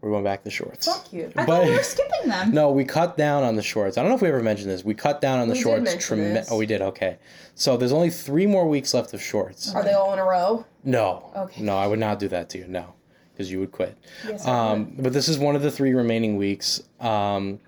We're 0.01 0.11
going 0.11 0.23
back 0.23 0.45
to 0.45 0.51
shorts. 0.51 0.87
Fuck 0.87 1.13
you. 1.13 1.33
I 1.35 1.45
thought 1.45 1.65
we 1.65 1.73
were 1.73 1.83
skipping 1.83 2.29
them. 2.31 2.53
No, 2.55 2.71
we 2.71 2.85
cut 2.85 3.17
down 3.17 3.43
on 3.43 3.57
the 3.57 3.63
shorts. 3.63 3.99
I 3.99 4.03
don't 4.03 4.11
know 4.11 4.15
if 4.15 4.23
we 4.23 4.29
ever 4.29 4.43
mentioned 4.45 4.71
this. 4.71 4.85
We 4.85 4.95
cut 4.95 5.21
down 5.21 5.41
on 5.41 5.49
the 5.49 5.55
We 5.55 5.59
did 5.59 5.63
shorts. 5.65 5.83
mention 5.83 6.19
this. 6.35 6.49
Oh, 6.53 6.57
we 6.57 6.67
did. 6.67 6.83
Okay. 6.83 7.19
So 7.57 7.77
there's 7.77 7.91
only 7.91 8.11
three 8.11 8.47
more 8.47 8.69
weeks 8.69 8.95
left 8.95 9.13
of 9.13 9.21
shorts. 9.21 9.75
Are 9.75 9.83
they 9.83 9.95
all 9.95 10.13
in 10.13 10.21
a 10.21 10.25
row? 10.25 10.65
No. 10.85 11.33
Okay. 11.35 11.63
No, 11.63 11.77
I 11.77 11.89
would 11.89 11.99
not 11.99 12.21
do 12.21 12.29
that 12.29 12.49
to 12.51 12.59
you. 12.59 12.69
No, 12.69 12.95
because 13.33 13.51
you 13.51 13.59
would 13.59 13.73
quit. 13.73 13.99
Yes. 14.25 14.47
I 14.47 14.71
Um, 14.75 14.95
but 15.01 15.13
this 15.13 15.27
is 15.29 15.37
one 15.37 15.57
of 15.57 15.63
the 15.63 15.71
three 15.73 15.93
remaining 15.95 16.37
weeks. 16.37 16.81
Um, 17.01 17.59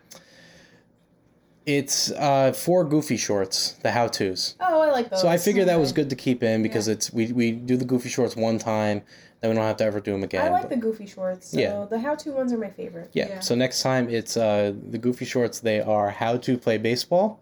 it's 1.76 2.10
uh, 2.12 2.52
four 2.52 2.84
goofy 2.84 3.16
shorts, 3.16 3.72
the 3.82 3.90
how 3.90 4.08
tos. 4.08 4.54
oh, 4.60 4.80
I 4.80 4.90
like 4.90 5.10
those. 5.10 5.20
So 5.20 5.28
I 5.28 5.36
figured 5.38 5.68
that 5.68 5.78
was 5.78 5.92
good 5.92 6.10
to 6.10 6.16
keep 6.16 6.42
in 6.42 6.62
because 6.62 6.88
it's 6.88 7.12
we, 7.12 7.32
we 7.32 7.52
do 7.52 7.76
the 7.76 7.84
goofy 7.84 8.08
shorts 8.08 8.36
one 8.36 8.58
time, 8.58 9.02
then 9.40 9.50
we 9.50 9.56
don't 9.56 9.64
have 9.64 9.76
to 9.78 9.84
ever 9.84 10.00
do 10.00 10.12
them 10.12 10.22
again. 10.22 10.44
I 10.46 10.50
like 10.50 10.62
But- 10.62 10.70
the 10.70 10.76
goofy 10.76 11.06
shorts. 11.06 11.48
So 11.50 11.58
Yeah. 11.58 11.86
The 11.88 11.98
how-to 11.98 12.32
ones 12.32 12.52
are 12.52 12.58
my 12.58 12.70
favorite. 12.70 13.10
yeah. 13.12 13.28
Yeah. 13.28 13.40
So 13.40 13.54
next 13.54 13.82
time 13.82 14.08
it's 14.08 14.36
uh, 14.36 14.72
the 14.90 14.98
goofy 14.98 15.24
shorts. 15.24 15.60
They 15.60 15.80
are 15.80 16.10
how 16.10 16.36
to 16.38 16.58
play 16.58 16.78
baseball, 16.78 17.40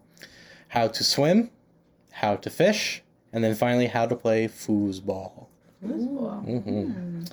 how 0.69 0.87
to 0.87 1.03
swim, 1.03 1.49
how 2.11 2.35
to 2.37 2.49
fish, 2.49 3.03
and 3.33 3.43
then 3.43 3.53
finally 3.55 3.87
how 3.87 4.05
to 4.05 4.15
play 4.15 4.47
foosball. 4.47 5.47
hmm 5.81 7.23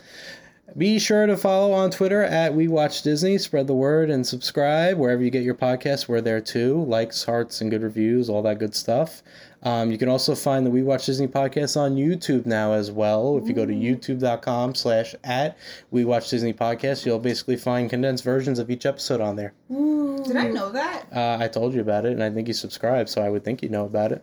Be 0.74 0.98
sure 0.98 1.26
to 1.26 1.36
follow 1.36 1.72
on 1.72 1.90
Twitter 1.90 2.22
at 2.22 2.52
We 2.52 2.66
Watch 2.66 3.02
Disney. 3.02 3.38
Spread 3.38 3.66
the 3.66 3.74
word 3.74 4.10
and 4.10 4.26
subscribe 4.26 4.98
wherever 4.98 5.22
you 5.22 5.30
get 5.30 5.44
your 5.44 5.54
podcasts. 5.54 6.08
We're 6.08 6.20
there 6.20 6.40
too. 6.40 6.84
Likes, 6.84 7.24
hearts, 7.24 7.60
and 7.60 7.70
good 7.70 7.82
reviews, 7.82 8.28
all 8.28 8.42
that 8.42 8.58
good 8.58 8.74
stuff. 8.74 9.22
Um, 9.62 9.90
you 9.90 9.96
can 9.96 10.08
also 10.08 10.34
find 10.34 10.66
the 10.66 10.70
We 10.70 10.82
Watch 10.82 11.06
Disney 11.06 11.28
podcast 11.28 11.76
on 11.76 11.94
YouTube 11.96 12.46
now 12.46 12.72
as 12.72 12.90
well. 12.90 13.38
If 13.38 13.48
you 13.48 13.54
go 13.54 13.64
to 13.64 13.72
youtube.com 13.72 14.74
slash 14.74 15.14
at 15.24 15.56
We 15.92 16.04
Watch 16.04 16.28
Disney 16.28 16.52
podcast, 16.52 17.06
you'll 17.06 17.20
basically 17.20 17.56
find 17.56 17.88
condensed 17.88 18.24
versions 18.24 18.58
of 18.58 18.68
each 18.68 18.86
episode 18.86 19.20
on 19.20 19.36
there. 19.36 19.54
Did 19.70 20.36
I 20.36 20.48
know 20.48 20.70
that? 20.72 21.06
Uh, 21.14 21.38
I 21.40 21.48
told 21.48 21.74
you 21.74 21.80
about 21.80 22.04
it, 22.04 22.12
and 22.12 22.22
I 22.22 22.30
think 22.30 22.48
you 22.48 22.54
subscribed, 22.54 23.08
so 23.08 23.22
I 23.22 23.30
would 23.30 23.44
think 23.44 23.62
you 23.62 23.68
know 23.68 23.86
about 23.86 24.12
it. 24.12 24.22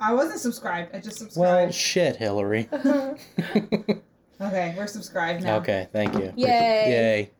I 0.00 0.12
wasn't 0.12 0.40
subscribed. 0.40 0.94
I 0.94 0.98
just 0.98 1.18
subscribed. 1.18 1.38
Well, 1.38 1.70
shit, 1.70 2.16
Hillary. 2.16 2.68
okay, 4.40 4.74
we're 4.76 4.86
subscribed 4.86 5.42
now. 5.44 5.56
okay, 5.58 5.88
thank 5.92 6.14
you. 6.14 6.32
Yay. 6.36 6.46
Yay. 6.46 7.30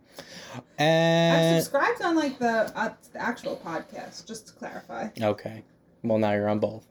I'm 0.78 1.60
subscribed 1.60 2.02
on 2.02 2.16
like 2.16 2.38
the, 2.38 2.72
uh, 2.78 2.90
the 3.12 3.20
actual 3.20 3.60
podcast, 3.64 4.26
just 4.26 4.46
to 4.48 4.52
clarify. 4.54 5.08
Okay. 5.20 5.62
Well, 6.02 6.18
now 6.18 6.32
you're 6.32 6.48
on 6.48 6.58
both. 6.60 6.84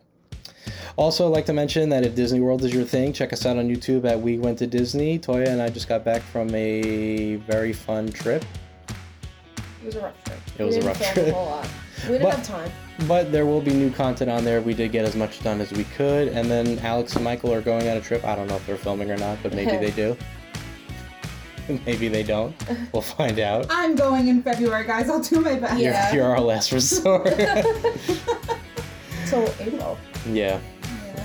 Also, 0.97 1.27
I'd 1.27 1.33
like 1.33 1.45
to 1.47 1.53
mention 1.53 1.89
that 1.89 2.05
if 2.05 2.15
Disney 2.15 2.39
World 2.39 2.63
is 2.63 2.73
your 2.73 2.83
thing, 2.83 3.13
check 3.13 3.31
us 3.33 3.45
out 3.45 3.57
on 3.57 3.69
YouTube 3.69 4.05
at 4.05 4.19
We 4.19 4.37
Went 4.37 4.59
to 4.59 4.67
Disney. 4.67 5.17
Toya 5.19 5.47
and 5.47 5.61
I 5.61 5.69
just 5.69 5.87
got 5.87 6.03
back 6.03 6.21
from 6.21 6.53
a 6.53 7.35
very 7.47 7.73
fun 7.73 8.09
trip, 8.09 8.43
It 9.81 9.85
was 9.85 9.95
a 9.95 10.01
rough 10.01 10.23
trip. 10.23 10.39
It 10.57 10.63
was 10.63 10.75
a 10.75 10.79
didn't 10.79 10.87
rough 10.99 11.13
trip. 11.13 11.27
A 11.27 11.31
whole 11.31 11.45
lot. 11.45 11.67
We 12.03 12.09
didn't 12.09 12.23
But- 12.23 12.35
have 12.35 12.45
time. 12.47 12.71
But 13.07 13.31
there 13.31 13.45
will 13.45 13.61
be 13.61 13.71
new 13.73 13.89
content 13.91 14.29
on 14.29 14.43
there. 14.43 14.61
We 14.61 14.73
did 14.73 14.91
get 14.91 15.05
as 15.05 15.15
much 15.15 15.41
done 15.43 15.61
as 15.61 15.71
we 15.71 15.83
could, 15.85 16.27
and 16.29 16.49
then 16.49 16.79
Alex 16.79 17.15
and 17.15 17.23
Michael 17.23 17.53
are 17.53 17.61
going 17.61 17.87
on 17.89 17.97
a 17.97 18.01
trip. 18.01 18.23
I 18.25 18.35
don't 18.35 18.47
know 18.47 18.55
if 18.55 18.65
they're 18.67 18.77
filming 18.77 19.09
or 19.11 19.17
not, 19.17 19.37
but 19.43 19.53
maybe 19.53 19.77
they 19.77 19.91
do. 19.91 20.15
maybe 21.85 22.07
they 22.07 22.23
don't. 22.23 22.55
We'll 22.93 23.01
find 23.01 23.39
out. 23.39 23.65
I'm 23.69 23.95
going 23.95 24.27
in 24.27 24.43
February, 24.43 24.85
guys. 24.85 25.09
I'll 25.09 25.19
do 25.21 25.39
my 25.41 25.55
best. 25.55 25.79
Yeah. 25.79 26.13
You're, 26.13 26.23
you're 26.23 26.31
our 26.31 26.39
last 26.41 26.71
resort. 26.71 27.25
Till 29.27 29.49
April. 29.59 29.97
yeah. 30.27 30.59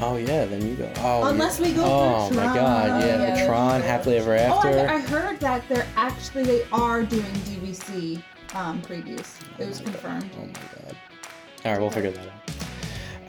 Oh 0.00 0.16
yeah, 0.16 0.44
then 0.44 0.66
you 0.66 0.76
go. 0.76 0.90
Oh, 0.98 1.24
Unless 1.28 1.58
we 1.60 1.72
go 1.72 1.82
Oh 1.84 2.28
for 2.28 2.34
my 2.34 2.42
Tron. 2.44 2.54
God, 2.54 3.04
yeah, 3.04 3.34
Yeah, 3.36 3.46
Tron, 3.46 3.80
that's 3.80 3.86
Happily 3.86 4.16
Ever 4.18 4.34
Oh, 4.34 4.38
After. 4.38 4.68
I, 4.88 4.94
I 4.94 5.00
heard 5.00 5.40
that 5.40 5.68
they're 5.68 5.86
actually 5.96 6.44
they 6.44 6.62
are 6.72 7.02
doing 7.02 7.24
DVC 7.24 8.22
um, 8.54 8.80
previews. 8.82 9.40
It 9.58 9.66
was 9.66 9.80
confirmed. 9.80 10.30
Oh 10.40 10.46
my 10.46 10.52
god. 10.52 10.96
All 11.64 11.72
right, 11.72 11.80
we'll 11.80 11.90
figure 11.90 12.10
that 12.10 12.26
out. 12.26 12.32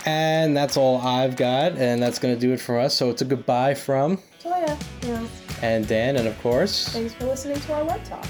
And 0.05 0.55
that's 0.55 0.77
all 0.77 0.97
I've 0.99 1.35
got, 1.35 1.73
and 1.73 2.01
that's 2.01 2.19
gonna 2.19 2.35
do 2.37 2.53
it 2.53 2.59
for 2.61 2.79
us. 2.79 2.95
So 2.95 3.09
it's 3.09 3.21
a 3.21 3.25
goodbye 3.25 3.73
from 3.73 4.17
So 4.39 4.49
yeah, 4.49 4.77
yeah. 5.03 5.27
and 5.61 5.87
Dan, 5.87 6.15
and 6.15 6.27
of 6.27 6.39
course, 6.41 6.89
Thanks 6.89 7.13
for 7.13 7.25
listening 7.25 7.59
to 7.59 7.73
our 7.73 7.83
web 7.83 8.03
talk. 8.05 8.25